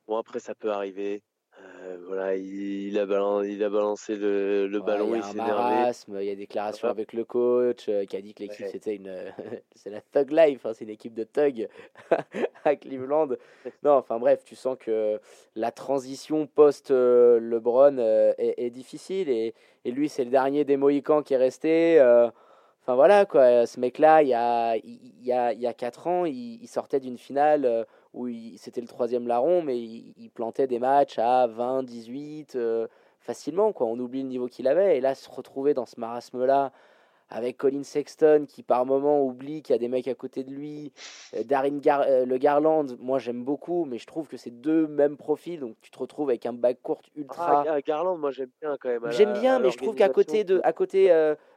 Bon, 0.07 0.17
après, 0.17 0.41
ça 0.41 0.55
peut 0.55 0.71
arriver. 0.71 1.23
Euh, 1.85 1.97
voilà, 2.07 2.35
il, 2.35 2.99
a 2.99 3.07
balancé, 3.07 3.51
il 3.51 3.63
a 3.63 3.69
balancé 3.69 4.17
le, 4.17 4.67
le 4.67 4.81
ballon, 4.81 5.15
il, 5.15 5.23
un 5.23 5.33
marasme, 5.35 6.17
il 6.21 6.27
y 6.27 6.31
a 6.31 6.33
des 6.33 6.41
déclarations 6.41 6.89
avec 6.89 7.13
le 7.13 7.25
coach 7.25 7.89
euh, 7.89 8.05
qui 8.05 8.17
a 8.17 8.21
dit 8.21 8.35
que 8.35 8.43
l'équipe 8.43 8.67
c'était 8.67 8.97
une 8.97 9.13
c'est 9.75 9.91
la 9.91 10.01
thug 10.01 10.31
life, 10.31 10.67
hein, 10.67 10.73
c'est 10.75 10.85
une 10.85 10.91
équipe 10.91 11.15
de 11.15 11.25
thug 11.25 11.69
à 12.65 12.75
Cleveland. 12.75 13.29
Non, 13.85 13.93
enfin 13.93 14.19
bref, 14.19 14.43
tu 14.45 14.57
sens 14.57 14.77
que 14.79 15.21
la 15.55 15.71
transition 15.71 16.47
post 16.47 16.91
euh, 16.91 17.39
LeBron 17.39 17.99
est, 18.39 18.71
difficile 18.71 19.29
et, 19.29 19.55
et 19.85 19.91
lui 19.91 20.09
c'est 20.09 20.25
le 20.25 20.31
dernier 20.31 20.65
des 20.65 20.77
Mohicans 20.77 21.23
qui 21.23 21.35
est 21.35 21.39
resté. 21.39 22.01
Enfin 22.83 22.95
voilà 22.95 23.27
quoi, 23.27 23.67
ce 23.67 23.79
mec-là, 23.79 24.23
il 24.23 24.29
y 24.29 24.35
a, 24.35 24.77
il, 24.77 25.23
y 25.23 25.33
a, 25.33 25.53
il 25.53 25.61
y 25.61 25.67
a 25.67 25.75
4 25.75 26.07
ans, 26.07 26.25
il, 26.25 26.67
sortait 26.67 27.01
d'une 27.01 27.19
finale 27.19 27.87
où 28.15 28.29
c'était 28.57 28.81
le 28.81 28.87
troisième 28.87 29.27
larron, 29.27 29.63
mais 29.63 29.79
il, 29.79 30.31
plantait 30.35 30.67
des 30.67 30.79
matchs 30.79 31.19
à 31.19 31.47
20, 31.47 31.83
18, 31.83 32.57
euh, 32.57 32.87
facilement. 33.21 33.73
Quoi. 33.73 33.87
On 33.87 33.99
oublie 33.99 34.23
le 34.23 34.29
niveau 34.29 34.47
qu'il 34.47 34.69
avait. 34.69 34.99
Et 34.99 35.01
là, 35.01 35.15
se 35.15 35.29
retrouver 35.29 35.75
dans 35.75 35.87
ce 35.87 36.01
marasme-là, 36.01 36.73
avec 37.31 37.59
Colin 37.59 37.83
Sexton 37.83 38.47
qui 38.49 38.63
par 38.63 38.87
moment 38.87 39.23
oublie 39.23 39.61
qu'il 39.61 39.75
y 39.75 39.77
a 39.77 39.79
des 39.79 39.89
mecs 39.89 40.09
à 40.09 40.15
côté 40.15 40.45
de 40.45 40.51
lui, 40.51 40.95
euh, 41.35 41.43
Darin 41.45 41.79
euh, 41.87 42.25
le 42.25 42.39
Garland, 42.39 42.87
moi 42.99 43.19
j'aime 43.19 43.45
beaucoup, 43.45 43.85
mais 43.85 43.99
je 43.99 44.07
trouve 44.07 44.29
que 44.29 44.39
c'est 44.39 44.51
deux 44.51 44.87
mêmes 44.87 45.19
profils, 45.19 45.61
donc 45.61 45.77
tu 45.83 45.91
te 45.91 45.99
retrouves 45.99 46.31
avec 46.31 46.47
un 46.47 46.55
back 46.55 46.79
court 46.83 47.03
ultra. 47.17 47.65
Ah, 47.69 47.83
Garland, 47.83 48.17
moi 48.17 48.31
j'aime 48.31 48.49
bien 48.63 48.79
quand 48.81 48.89
même. 48.89 49.11
J'aime 49.11 49.35
bien, 49.35 49.59
mais 49.59 49.71
je 49.71 49.77
trouve 49.77 49.95
qu'à 49.95 50.09
côté 50.09 50.45
de, 50.45 50.63
à 50.65 50.73
côté 50.73 51.09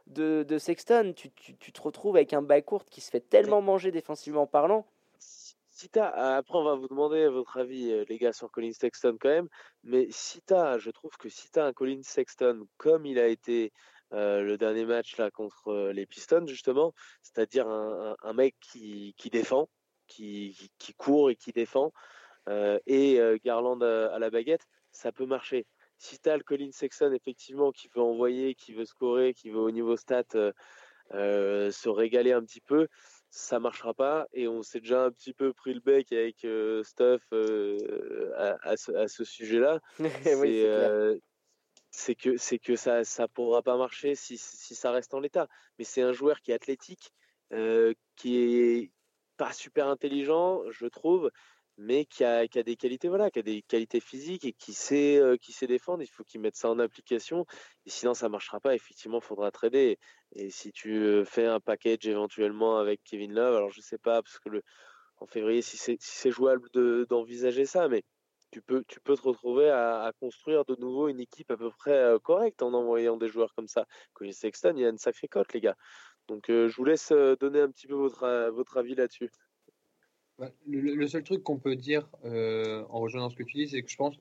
de, 0.08 0.43
de, 0.43 0.58
Sexton, 0.58 1.14
tu, 1.16 1.32
tu, 1.32 1.56
tu, 1.56 1.72
te 1.72 1.82
retrouves 1.82 2.18
avec 2.18 2.34
un 2.34 2.41
back 2.41 2.66
court 2.66 2.84
qui 2.84 2.99
se 2.99 3.10
fait 3.10 3.22
tellement 3.22 3.62
manger 3.62 3.91
défensivement 3.91 4.47
parlant 4.47 4.86
si 5.82 5.89
après 5.99 6.57
on 6.59 6.63
va 6.63 6.75
vous 6.75 6.88
demander 6.88 7.27
votre 7.27 7.57
avis, 7.57 7.91
euh, 7.91 8.05
les 8.07 8.19
gars, 8.19 8.34
sur 8.34 8.51
Colin 8.51 8.71
Sexton 8.71 9.17
quand 9.19 9.29
même, 9.29 9.49
mais 9.84 10.07
si 10.11 10.39
je 10.47 10.89
trouve 10.91 11.17
que 11.17 11.27
si 11.27 11.49
t'as 11.49 11.65
un 11.65 11.73
Colin 11.73 12.01
Sexton 12.03 12.67
comme 12.77 13.07
il 13.07 13.17
a 13.17 13.27
été 13.27 13.71
euh, 14.13 14.43
le 14.43 14.57
dernier 14.59 14.86
match 14.86 15.17
là 15.17 15.32
contre 15.32 15.69
euh, 15.69 15.91
les 15.91 16.05
Pistons 16.05 16.45
justement, 16.45 16.93
c'est-à-dire 17.23 17.68
un, 17.68 18.34
mec 18.34 18.56
qui, 18.61 19.15
défend, 19.31 19.69
qui, 20.06 20.56
qui, 20.77 20.93
court 20.93 21.31
et 21.31 21.35
qui 21.35 21.51
défend, 21.51 21.91
et 22.85 23.19
Garland 23.43 23.81
à, 23.81 24.19
la 24.19 24.30
baguette, 24.30 24.68
ça 24.91 25.11
peut 25.11 25.26
marcher. 25.26 25.65
Si 25.97 26.19
t'as 26.19 26.38
le 26.38 26.43
Colin 26.43 26.72
Sexton 26.72 27.11
effectivement 27.14 27.72
qui 27.72 27.89
veut 27.95 28.01
envoyer, 28.01 28.53
qui 28.53 28.73
veut 28.73 28.85
scorer, 28.85 29.34
qui 29.34 29.49
veut 29.49 29.60
au 29.60 29.72
niveau 29.72 29.97
stat 29.97 30.26
se 31.11 31.89
régaler 31.89 32.34
un 32.34 32.43
petit 32.43 32.61
peu, 32.61 32.88
ça 33.32 33.62
marchera 33.62 33.94
pas 33.94 34.28
et 34.34 34.49
on 34.49 34.62
s'est 34.62 34.82
déjà 34.82 35.06
un 35.06 35.12
petit 35.12 35.34
peu 35.34 35.53
pris 35.53 35.74
le 35.74 35.80
bec 35.80 36.12
avec 36.12 36.44
euh, 36.44 36.84
Stuff 36.84 37.24
euh, 37.32 38.30
à, 38.64 38.76
ce, 38.76 39.24
sujet-là. 39.24 39.80
Euh, 40.28 41.18
c'est 41.94 42.16
que 42.16 42.38
c'est 42.38 42.60
que 42.60 42.78
ça 42.78 43.03
ça 43.03 43.28
pourra 43.28 43.62
pas 43.62 43.76
marcher 43.76 44.16
si, 44.16 44.38
si 44.38 44.76
ça 44.76 44.91
reste 44.91 45.14
en 45.14 45.20
l'état. 45.20 45.48
Mais 45.78 45.86
c'est 45.86 46.02
un 46.02 46.14
joueur 46.14 46.40
qui 46.41 46.52
est 46.52 46.56
athlétique, 46.56 47.12
qui 48.16 48.38
est 48.38 48.91
pas 49.38 49.52
super 49.53 49.88
intelligent, 49.88 50.64
je 50.70 50.86
trouve, 50.88 51.32
mais 51.77 52.06
qui 52.06 52.23
a, 52.23 52.48
qui 52.48 52.60
a, 52.60 52.64
des 52.64 52.76
qualités 52.76 53.07
voilà 53.07 53.31
qui 53.31 53.39
a 53.39 53.41
des 53.41 53.61
qualités 53.61 53.99
physiques 53.99 54.45
et 54.45 54.53
qui 54.53 54.73
sait 54.73 55.18
euh, 55.18 55.38
qui 55.38 55.52
sait 55.53 55.68
défendre 55.68 56.03
il 56.03 56.07
faut 56.07 56.23
qu'il 56.23 56.41
mette 56.41 56.56
ça 56.56 56.69
en 56.69 56.80
application 56.80 57.45
et 57.85 57.89
sinon 57.89 58.14
ça 58.14 58.30
marchera 58.30 58.60
pas 58.60 58.76
effectivement 58.76 59.22
faudra 59.22 59.52
trader 59.52 59.98
et 60.35 60.49
si 60.49 60.72
tu 60.72 60.93
euh, 60.98 61.26
fais 61.26 61.45
un 61.45 61.60
package 61.60 62.07
éventuellement 62.07 62.77
avec 62.77 63.02
Kevin 63.03 63.34
Love 63.34 63.56
alors 63.56 63.72
je 63.72 63.81
sais 63.81 63.98
pas 63.98 64.22
parce 64.22 64.39
que 64.39 64.61
en 65.18 65.27
février 65.27 65.61
si 65.61 65.77
c'est 65.77 65.98
si 66.02 66.31
jouable 66.31 66.69
d'envisager 67.10 67.65
ça 67.65 67.88
mais 67.88 68.03
tu 68.52 68.61
peux, 68.61 68.84
tu 68.88 68.99
peux 68.99 69.15
te 69.15 69.22
retrouver 69.22 69.69
à, 69.69 70.11
construire 70.19 70.65
de 70.65 70.76
nouveau 70.76 71.07
une 71.07 71.22
équipe 71.22 71.52
à 71.52 71.57
peu 71.57 71.72
près 71.72 72.15
correcte 72.22 72.61
en 72.61 72.73
envoyant 72.73 73.15
des 73.15 73.30
joueurs 73.30 73.53
comme 73.56 73.69
ça. 73.69 73.85
Cody 74.14 74.34
Sexton, 74.34 74.73
il 74.76 74.81
y 74.81 74.85
a 74.85 74.89
une 74.89 74.98
sacrée 74.98 75.30
cote, 75.30 75.53
les 75.53 75.61
gars. 75.61 75.77
Donc 76.27 76.48
je 76.49 76.76
vous 76.76 76.84
laisse 76.84 77.14
donner 77.39 77.61
un 77.61 77.72
petit 77.72 77.88
peu 77.88 77.93
votre, 77.93 78.49
votre 78.49 78.76
avis 78.76 78.95
là-dessus. 78.95 79.31
Bah, 80.40 80.49
le, 80.68 81.08
seul 81.08 81.24
truc 81.24 81.44
qu'on 81.44 81.58
peut 81.58 81.76
dire 81.76 82.08
en 82.24 82.99
rejoignant 82.99 83.30
ce 83.30 83.36
que 83.36 83.44
tu 83.44 83.58
dis, 83.58 83.70
c'est 83.70 83.84
que 83.84 83.90
je 83.90 83.98
pense 83.98 84.16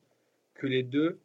que 0.55 0.66
les 0.66 0.82
deux, 0.82 1.19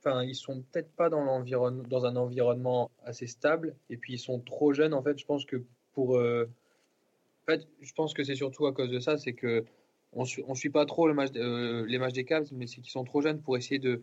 enfin, 0.00 0.24
ils 0.24 0.34
sont 0.34 0.62
peut-être 0.72 0.90
pas 0.92 1.08
dans, 1.08 1.20
un 1.20 2.16
environnement 2.16 2.90
assez 3.04 3.26
stable, 3.26 3.76
et 3.90 3.96
puis 3.96 4.14
ils 4.14 4.18
sont 4.18 4.40
trop 4.40 4.72
jeunes. 4.72 4.94
En 4.94 5.02
fait, 5.02 5.18
je 5.18 5.24
pense 5.24 5.44
que 5.44 5.62
pour. 5.92 6.16
en 6.16 6.46
fait, 7.46 7.66
je 7.80 7.92
pense 7.92 8.12
que 8.14 8.24
c'est 8.24 8.34
surtout 8.34 8.66
à 8.66 8.72
cause 8.72 8.90
de 8.90 8.98
ça, 8.98 9.18
c'est 9.18 9.34
que 9.34 9.64
on 10.12 10.22
ne 10.22 10.54
suit 10.54 10.70
pas 10.70 10.86
trop 10.86 11.06
le 11.08 11.14
euh, 11.36 11.86
les 11.86 11.98
matchs 11.98 12.14
des 12.14 12.24
Cavs, 12.24 12.48
mais 12.52 12.66
c'est 12.66 12.80
qu'ils 12.80 12.90
sont 12.90 13.04
trop 13.04 13.20
jeunes 13.20 13.40
pour 13.40 13.56
essayer 13.56 13.78
de, 13.78 14.02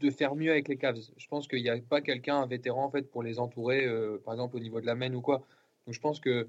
de 0.00 0.10
faire 0.10 0.34
mieux 0.34 0.50
avec 0.50 0.68
les 0.68 0.76
Cavs. 0.76 1.00
Je 1.16 1.28
pense 1.28 1.48
qu'il 1.48 1.62
n'y 1.62 1.68
a 1.68 1.78
pas 1.78 2.00
quelqu'un, 2.00 2.36
un 2.36 2.46
vétéran, 2.46 2.84
en 2.84 2.90
fait, 2.90 3.02
pour 3.02 3.22
les 3.22 3.38
entourer, 3.38 3.84
euh, 3.86 4.18
par 4.24 4.34
exemple 4.34 4.56
au 4.56 4.60
niveau 4.60 4.80
de 4.80 4.86
la 4.86 4.94
main 4.94 5.12
ou 5.12 5.20
quoi. 5.20 5.42
Donc 5.86 5.94
je 5.94 6.00
pense 6.00 6.20
que 6.20 6.46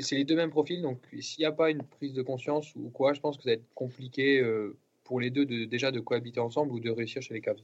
c'est 0.00 0.16
les 0.16 0.24
deux 0.24 0.36
mêmes 0.36 0.50
profils. 0.50 0.80
Donc 0.80 0.98
s'il 1.20 1.42
n'y 1.42 1.46
a 1.46 1.52
pas 1.52 1.70
une 1.70 1.82
prise 1.82 2.14
de 2.14 2.22
conscience 2.22 2.74
ou 2.76 2.90
quoi, 2.90 3.12
je 3.12 3.20
pense 3.20 3.36
que 3.36 3.42
ça 3.42 3.50
va 3.50 3.54
être 3.54 3.74
compliqué 3.74 4.40
euh, 4.40 4.76
pour 5.04 5.20
les 5.20 5.30
deux 5.30 5.44
de, 5.44 5.64
déjà 5.64 5.90
de 5.90 6.00
cohabiter 6.00 6.40
ensemble 6.40 6.72
ou 6.72 6.80
de 6.80 6.90
réussir 6.90 7.22
chez 7.22 7.34
les 7.34 7.40
Cavs. 7.40 7.60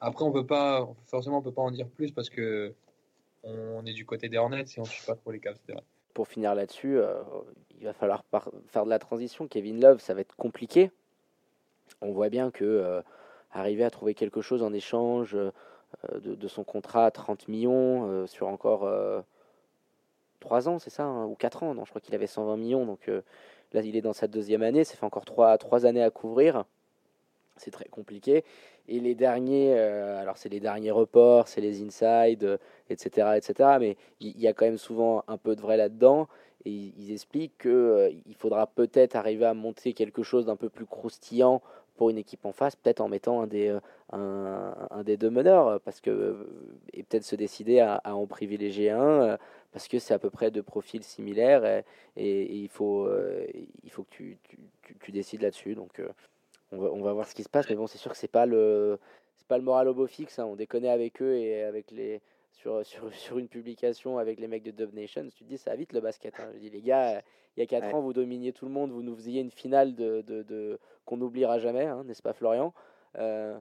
Après, 0.00 0.24
on 0.24 0.32
peut 0.32 0.46
pas, 0.46 0.88
forcément, 1.06 1.38
on 1.38 1.42
peut 1.42 1.52
pas 1.52 1.62
en 1.62 1.70
dire 1.70 1.88
plus 1.88 2.10
parce 2.10 2.30
que 2.30 2.74
on 3.42 3.84
est 3.86 3.92
du 3.92 4.04
côté 4.04 4.28
des 4.28 4.36
Hornets 4.36 4.64
et 4.76 4.80
on 4.80 4.82
ne 4.82 4.88
suit 4.88 5.06
pas 5.06 5.14
trop 5.14 5.30
les 5.30 5.40
Cavs. 5.40 5.58
Pour 6.12 6.28
finir 6.28 6.54
là-dessus, 6.54 6.98
euh, 6.98 7.22
il 7.78 7.84
va 7.84 7.92
falloir 7.92 8.24
faire 8.66 8.84
de 8.84 8.90
la 8.90 8.98
transition. 8.98 9.46
Kevin 9.46 9.80
Love, 9.80 10.00
ça 10.00 10.12
va 10.12 10.20
être 10.20 10.36
compliqué. 10.36 10.90
On 12.02 12.12
voit 12.12 12.28
bien 12.28 12.50
que 12.50 12.64
euh, 12.64 13.00
arriver 13.52 13.84
à 13.84 13.90
trouver 13.90 14.14
quelque 14.14 14.42
chose 14.42 14.62
en 14.62 14.72
échange 14.72 15.36
de, 16.14 16.48
son 16.48 16.64
contrat 16.64 17.06
à 17.06 17.10
30 17.10 17.48
millions 17.48 18.26
sur 18.26 18.48
encore 18.48 18.86
3 20.40 20.68
ans, 20.68 20.78
c'est 20.78 20.90
ça, 20.90 21.04
hein, 21.04 21.26
ou 21.26 21.34
4 21.34 21.62
ans, 21.62 21.74
non, 21.74 21.84
je 21.84 21.90
crois 21.90 22.00
qu'il 22.00 22.14
avait 22.14 22.26
120 22.26 22.56
millions, 22.56 22.86
donc 22.86 23.10
là 23.72 23.80
il 23.82 23.96
est 23.96 24.00
dans 24.00 24.12
sa 24.12 24.26
deuxième 24.26 24.62
année, 24.62 24.84
ça 24.84 24.96
fait 24.96 25.04
encore 25.04 25.24
3, 25.24 25.58
3 25.58 25.86
années 25.86 26.02
à 26.02 26.10
couvrir 26.10 26.64
c'est 27.60 27.70
très 27.70 27.88
compliqué. 27.88 28.44
Et 28.88 28.98
les 28.98 29.14
derniers, 29.14 29.74
euh, 29.76 30.20
alors 30.20 30.36
c'est 30.36 30.48
les 30.48 30.60
derniers 30.60 30.90
reports, 30.90 31.46
c'est 31.46 31.60
les 31.60 31.82
inside, 31.82 32.58
etc., 32.88 33.10
euh, 33.18 33.34
etc. 33.34 33.76
Mais 33.78 33.96
il 34.20 34.40
y, 34.40 34.48
a 34.48 34.52
quand 34.52 34.64
même 34.64 34.78
souvent 34.78 35.22
un 35.28 35.36
peu 35.36 35.54
de 35.54 35.60
vrai 35.60 35.76
là-dedans. 35.76 36.26
Et 36.64 36.70
ils, 36.70 37.12
expliquent 37.12 37.56
qu'il 37.58 37.70
euh, 37.70 38.10
il 38.26 38.34
faudra 38.34 38.66
peut-être 38.66 39.16
arriver 39.16 39.46
à 39.46 39.54
monter 39.54 39.92
quelque 39.92 40.22
chose 40.22 40.46
d'un 40.46 40.56
peu 40.56 40.68
plus 40.68 40.86
croustillant 40.86 41.62
pour 41.96 42.10
une 42.10 42.18
équipe 42.18 42.44
en 42.46 42.52
face, 42.52 42.76
peut-être 42.76 43.00
en 43.00 43.08
mettant 43.08 43.42
un 43.42 43.46
des, 43.46 43.78
un, 44.10 45.02
des 45.04 45.18
deux 45.18 45.28
meneurs, 45.28 45.80
parce 45.82 46.00
que, 46.00 46.48
et 46.94 47.02
peut-être 47.02 47.24
se 47.24 47.36
décider 47.36 47.80
à, 47.80 48.00
en 48.06 48.26
privilégier 48.26 48.88
un, 48.88 49.36
parce 49.72 49.88
que 49.88 49.98
c'est 49.98 50.14
à 50.14 50.18
peu 50.18 50.30
près 50.30 50.50
de 50.50 50.60
profils 50.60 51.02
similaires, 51.02 51.84
et, 52.16 52.54
il, 52.56 52.68
faut, 52.68 53.08
il 53.84 53.90
faut 53.90 54.02
que 54.04 54.10
tu, 54.10 54.38
tu, 54.48 54.58
tu 55.00 55.12
décides 55.12 55.42
là-dessus. 55.42 55.74
Donc 55.74 56.00
on 56.72 57.00
va, 57.00 57.12
voir 57.12 57.26
ce 57.26 57.34
qui 57.34 57.42
se 57.42 57.48
passe, 57.48 57.68
mais 57.68 57.76
bon, 57.76 57.86
c'est 57.86 57.98
sûr 57.98 58.12
que 58.12 58.16
c'est 58.16 58.28
pas 58.28 58.46
le 58.46 58.98
c'est 59.36 59.46
pas 59.46 59.58
le 59.58 59.64
moral 59.64 59.88
au 59.88 59.94
beau 59.94 60.06
fixe. 60.06 60.38
Hein. 60.38 60.46
On 60.46 60.56
déconne 60.56 60.84
avec 60.86 61.20
eux 61.22 61.36
et 61.36 61.62
avec 61.62 61.90
les 61.90 62.20
sur, 62.52 62.84
sur, 62.84 63.12
sur, 63.14 63.38
une 63.38 63.48
publication 63.48 64.18
avec 64.18 64.38
les 64.38 64.48
mecs 64.48 64.62
de 64.62 64.70
Dove 64.70 64.94
Nation. 64.94 65.26
Tu 65.34 65.44
te 65.44 65.48
dis, 65.48 65.58
ça 65.58 65.70
va 65.70 65.76
vite 65.76 65.92
le 65.92 66.00
basket. 66.00 66.38
Hein. 66.38 66.50
Je 66.54 66.58
dis, 66.58 66.70
les 66.70 66.82
gars, 66.82 67.22
il 67.56 67.60
y 67.60 67.62
a 67.62 67.66
4 67.66 67.94
ans, 67.94 68.00
vous 68.00 68.12
dominiez 68.12 68.52
tout 68.52 68.66
le 68.66 68.70
monde, 68.70 68.90
vous 68.90 69.02
nous 69.02 69.16
faisiez 69.16 69.40
une 69.40 69.50
finale 69.50 69.94
de, 69.94 70.22
de, 70.22 70.42
de 70.42 70.78
qu'on 71.04 71.16
n'oubliera 71.16 71.58
jamais, 71.58 71.86
hein, 71.86 72.04
n'est-ce 72.04 72.22
pas, 72.22 72.32
Florian? 72.32 72.72
Euh, 73.18 73.58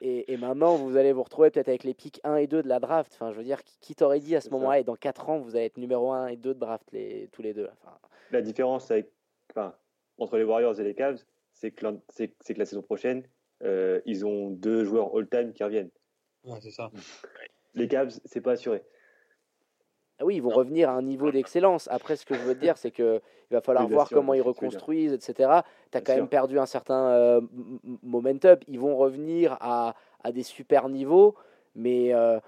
et, 0.00 0.32
et, 0.32 0.36
maintenant, 0.36 0.76
vous 0.76 0.96
allez 0.96 1.12
vous 1.12 1.22
retrouver 1.22 1.50
peut-être 1.50 1.68
avec 1.68 1.84
les 1.84 1.94
pics 1.94 2.20
1 2.24 2.36
et 2.36 2.46
2 2.46 2.62
de 2.62 2.68
la 2.68 2.80
draft. 2.80 3.12
Enfin, 3.14 3.32
je 3.32 3.38
veux 3.38 3.44
dire, 3.44 3.62
qui, 3.80 3.94
t'aurait 3.94 4.20
dit 4.20 4.36
à 4.36 4.40
ce 4.40 4.50
moment-là, 4.50 4.80
et 4.80 4.84
dans 4.84 4.96
4 4.96 5.30
ans, 5.30 5.38
vous 5.38 5.56
allez 5.56 5.66
être 5.66 5.78
numéro 5.78 6.12
1 6.12 6.28
et 6.28 6.36
2 6.36 6.54
de 6.54 6.58
draft, 6.58 6.86
les, 6.92 7.28
tous 7.32 7.42
les 7.42 7.54
deux. 7.54 7.68
Enfin, 7.72 7.96
la 8.30 8.42
différence 8.42 8.90
avec, 8.90 9.10
enfin, 9.50 9.74
entre 10.18 10.36
les 10.36 10.44
Warriors 10.44 10.78
et 10.80 10.84
les 10.84 10.94
Cavs, 10.94 11.22
c'est 11.52 11.70
que, 11.70 11.86
que, 11.86 12.58
la 12.58 12.64
saison 12.64 12.82
prochaine, 12.82 13.22
euh, 13.62 14.00
ils 14.06 14.26
ont 14.26 14.50
deux 14.50 14.84
joueurs 14.84 15.16
all-time 15.16 15.52
qui 15.52 15.64
reviennent. 15.64 15.90
c'est 16.60 16.70
ça. 16.70 16.90
Les 17.74 17.88
Cavs, 17.88 18.10
c'est 18.24 18.40
pas 18.40 18.52
assuré. 18.52 18.82
Ah 20.18 20.24
oui, 20.24 20.36
ils 20.36 20.42
vont 20.42 20.50
revenir 20.50 20.88
à 20.88 20.92
un 20.92 21.02
niveau 21.02 21.30
d'excellence. 21.32 21.88
Après, 21.90 22.16
ce 22.16 22.24
que 22.24 22.34
je 22.34 22.40
veux 22.40 22.54
dire, 22.54 22.76
c'est 22.78 22.90
qu'il 22.90 23.20
va 23.50 23.60
falloir 23.60 23.88
voir 23.88 24.08
comment 24.08 24.34
ils 24.34 24.42
reconstruisent, 24.42 25.12
etc. 25.12 25.60
Tu 25.90 25.98
as 25.98 26.00
quand 26.00 26.14
même 26.14 26.28
perdu 26.28 26.58
un 26.58 26.66
certain 26.66 27.06
euh, 27.08 27.40
momentum. 28.02 28.58
Ils 28.68 28.80
vont 28.80 28.96
revenir 28.96 29.56
à, 29.60 29.94
à, 30.22 30.32
des 30.32 30.42
super 30.42 30.88
niveaux, 30.88 31.34
mais 31.74 32.14
euh, 32.14 32.38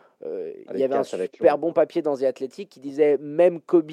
il 0.72 0.78
y 0.78 0.84
avait 0.84 0.94
un 0.94 1.02
super 1.02 1.58
bon 1.58 1.72
papier 1.72 2.02
dans 2.02 2.16
The 2.16 2.22
Athletic 2.22 2.68
qui 2.68 2.80
disait 2.80 3.18
même 3.18 3.60
Kobe, 3.60 3.90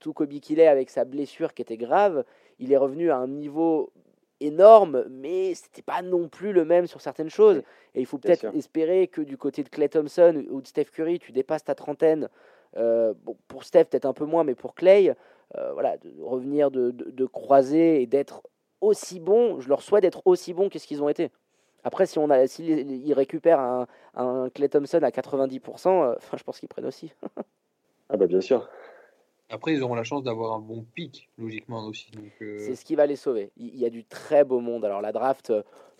tout 0.00 0.12
Kobe 0.12 0.38
qu'il 0.40 0.60
est, 0.60 0.68
avec 0.68 0.90
sa 0.90 1.04
blessure 1.04 1.54
qui 1.54 1.62
était 1.62 1.76
grave, 1.76 2.24
il 2.58 2.72
est 2.72 2.76
revenu 2.76 3.10
à 3.10 3.16
un 3.16 3.28
niveau 3.28 3.92
énorme, 4.40 5.04
mais 5.10 5.54
c'était 5.54 5.82
pas 5.82 6.02
non 6.02 6.28
plus 6.28 6.52
le 6.52 6.64
même 6.64 6.86
sur 6.86 7.00
certaines 7.00 7.30
choses. 7.30 7.62
Et 7.94 8.00
il 8.00 8.06
faut 8.06 8.18
peut-être 8.18 8.46
espérer 8.54 9.08
que 9.08 9.20
du 9.20 9.36
côté 9.36 9.62
de 9.62 9.68
Clay 9.68 9.88
Thompson 9.88 10.44
ou 10.50 10.60
de 10.60 10.66
Steph 10.66 10.86
Curry, 10.86 11.18
tu 11.18 11.32
dépasses 11.32 11.64
ta 11.64 11.74
trentaine. 11.74 12.28
Euh, 12.76 13.14
bon, 13.24 13.36
pour 13.48 13.64
Steph, 13.64 13.84
peut-être 13.86 14.06
un 14.06 14.12
peu 14.12 14.24
moins, 14.24 14.44
mais 14.44 14.54
pour 14.54 14.74
Clay, 14.74 15.14
euh, 15.56 15.72
voilà, 15.72 15.96
de 15.96 16.12
revenir 16.20 16.70
de, 16.70 16.90
de, 16.90 17.26
croiser 17.26 18.02
et 18.02 18.06
d'être 18.06 18.42
aussi 18.80 19.18
bon. 19.20 19.60
Je 19.60 19.68
leur 19.68 19.82
souhaite 19.82 20.02
d'être 20.02 20.22
aussi 20.26 20.52
bon 20.52 20.68
qu'est-ce 20.68 20.86
qu'ils 20.86 21.02
ont 21.02 21.08
été. 21.08 21.30
Après, 21.84 22.06
si 22.06 22.18
on 22.18 22.28
a, 22.28 22.46
s'ils 22.46 23.14
récupèrent 23.14 23.60
un, 23.60 23.86
un 24.14 24.50
Clay 24.50 24.68
Thompson 24.68 25.00
à 25.02 25.10
90%, 25.10 25.88
euh, 25.88 26.14
enfin, 26.16 26.36
je 26.36 26.44
pense 26.44 26.58
qu'ils 26.58 26.68
prennent 26.68 26.86
aussi. 26.86 27.12
ah 28.10 28.16
bah 28.16 28.26
bien 28.26 28.40
sûr. 28.40 28.68
Après, 29.48 29.72
ils 29.72 29.82
auront 29.82 29.94
la 29.94 30.04
chance 30.04 30.22
d'avoir 30.22 30.52
un 30.52 30.58
bon 30.58 30.84
pic, 30.94 31.30
logiquement 31.38 31.86
aussi. 31.86 32.10
Euh. 32.42 32.58
C'est 32.58 32.74
ce 32.74 32.84
qui 32.84 32.94
va 32.94 33.06
les 33.06 33.16
sauver. 33.16 33.50
Il 33.56 33.78
y 33.78 33.86
a 33.86 33.90
du 33.90 34.04
très 34.04 34.44
beau 34.44 34.60
monde. 34.60 34.84
Alors, 34.84 35.00
la 35.00 35.12
draft, 35.12 35.50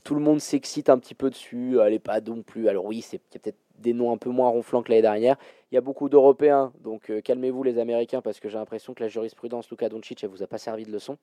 tout 0.04 0.14
le 0.14 0.20
monde 0.20 0.40
s'excite 0.40 0.90
un 0.90 0.98
petit 0.98 1.14
peu 1.14 1.30
dessus. 1.30 1.78
Elle 1.80 1.92
n'est 1.92 1.98
pas 1.98 2.20
non 2.20 2.42
plus. 2.42 2.68
Alors, 2.68 2.84
oui, 2.84 3.02
il 3.10 3.14
y 3.14 3.16
a 3.16 3.38
peut-être 3.38 3.56
des 3.78 3.92
noms 3.92 4.12
un 4.12 4.16
peu 4.16 4.30
moins 4.30 4.48
ronflants 4.48 4.82
que 4.82 4.90
l'année 4.90 5.02
dernière. 5.02 5.36
Il 5.70 5.74
y 5.74 5.78
a 5.78 5.80
beaucoup 5.80 6.08
d'Européens, 6.08 6.72
donc 6.80 7.10
euh, 7.10 7.20
calmez-vous 7.20 7.62
les 7.62 7.78
Américains, 7.78 8.22
parce 8.22 8.40
que 8.40 8.48
j'ai 8.48 8.58
l'impression 8.58 8.94
que 8.94 9.02
la 9.02 9.08
jurisprudence 9.08 9.70
Luka 9.70 9.88
Doncic, 9.88 10.22
elle 10.24 10.30
vous 10.30 10.42
a 10.42 10.46
pas 10.46 10.58
servi 10.58 10.84
de 10.84 10.92
leçon. 10.92 11.16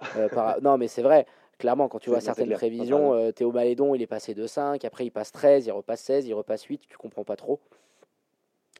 Non, 0.62 0.76
mais 0.76 0.88
c'est 0.88 1.02
vrai. 1.02 1.26
Clairement, 1.58 1.88
quand 1.88 1.98
tu 1.98 2.10
vois 2.10 2.20
certaines 2.20 2.52
prévisions, 2.52 3.32
Théo 3.32 3.50
Malédon, 3.50 3.94
il 3.94 4.02
est 4.02 4.06
passé 4.06 4.34
de 4.34 4.46
5, 4.46 4.84
après 4.84 5.06
il 5.06 5.10
passe 5.10 5.32
13, 5.32 5.66
il 5.66 5.72
repasse 5.72 6.02
16, 6.02 6.26
il 6.26 6.34
repasse 6.34 6.64
8, 6.64 6.82
tu 6.86 6.98
comprends 6.98 7.24
pas 7.24 7.36
trop. 7.36 7.60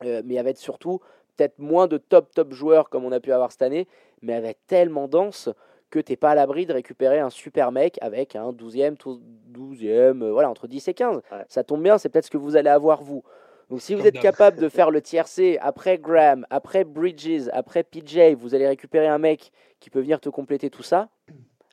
mais 0.02 0.34
être 0.34 0.58
surtout 0.58 1.00
peut-être 1.36 1.58
moins 1.58 1.86
de 1.86 1.98
top 1.98 2.32
top 2.34 2.52
joueurs 2.52 2.88
comme 2.88 3.04
on 3.04 3.12
a 3.12 3.20
pu 3.20 3.32
avoir 3.32 3.52
cette 3.52 3.62
année, 3.62 3.86
mais 4.22 4.34
avec 4.34 4.58
tellement 4.66 5.08
dense 5.08 5.48
que 5.90 5.98
tu 5.98 6.12
n'es 6.12 6.16
pas 6.16 6.30
à 6.30 6.34
l'abri 6.34 6.66
de 6.66 6.72
récupérer 6.72 7.18
un 7.18 7.30
super 7.30 7.72
mec 7.72 7.98
avec 8.00 8.36
un 8.36 8.52
12e, 8.52 8.96
12e, 8.96 10.22
euh, 10.22 10.32
voilà, 10.32 10.50
entre 10.50 10.66
10 10.66 10.88
et 10.88 10.94
15. 10.94 11.20
Ça 11.48 11.64
tombe 11.64 11.82
bien, 11.82 11.98
c'est 11.98 12.08
peut-être 12.08 12.26
ce 12.26 12.30
que 12.30 12.36
vous 12.36 12.56
allez 12.56 12.70
avoir 12.70 13.02
vous. 13.02 13.22
Donc 13.70 13.80
si 13.80 13.94
vous 13.94 14.06
êtes 14.06 14.20
capable 14.20 14.58
de 14.58 14.68
faire 14.68 14.90
le 14.90 15.02
tiercé 15.02 15.58
après 15.60 15.98
Graham, 15.98 16.46
après 16.50 16.84
Bridges, 16.84 17.48
après 17.52 17.82
PJ, 17.82 18.34
vous 18.36 18.54
allez 18.54 18.66
récupérer 18.66 19.08
un 19.08 19.18
mec 19.18 19.50
qui 19.80 19.90
peut 19.90 20.00
venir 20.00 20.20
te 20.20 20.28
compléter 20.28 20.70
tout 20.70 20.84
ça, 20.84 21.08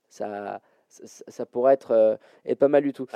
ça, 0.10 0.60
ça, 0.90 1.45
pourrait 1.45 1.73
être, 1.73 1.91
euh, 1.91 2.15
être, 2.45 2.60
pas 2.60 2.68
mal 2.68 2.84
du 2.84 2.94
tout. 2.94 3.07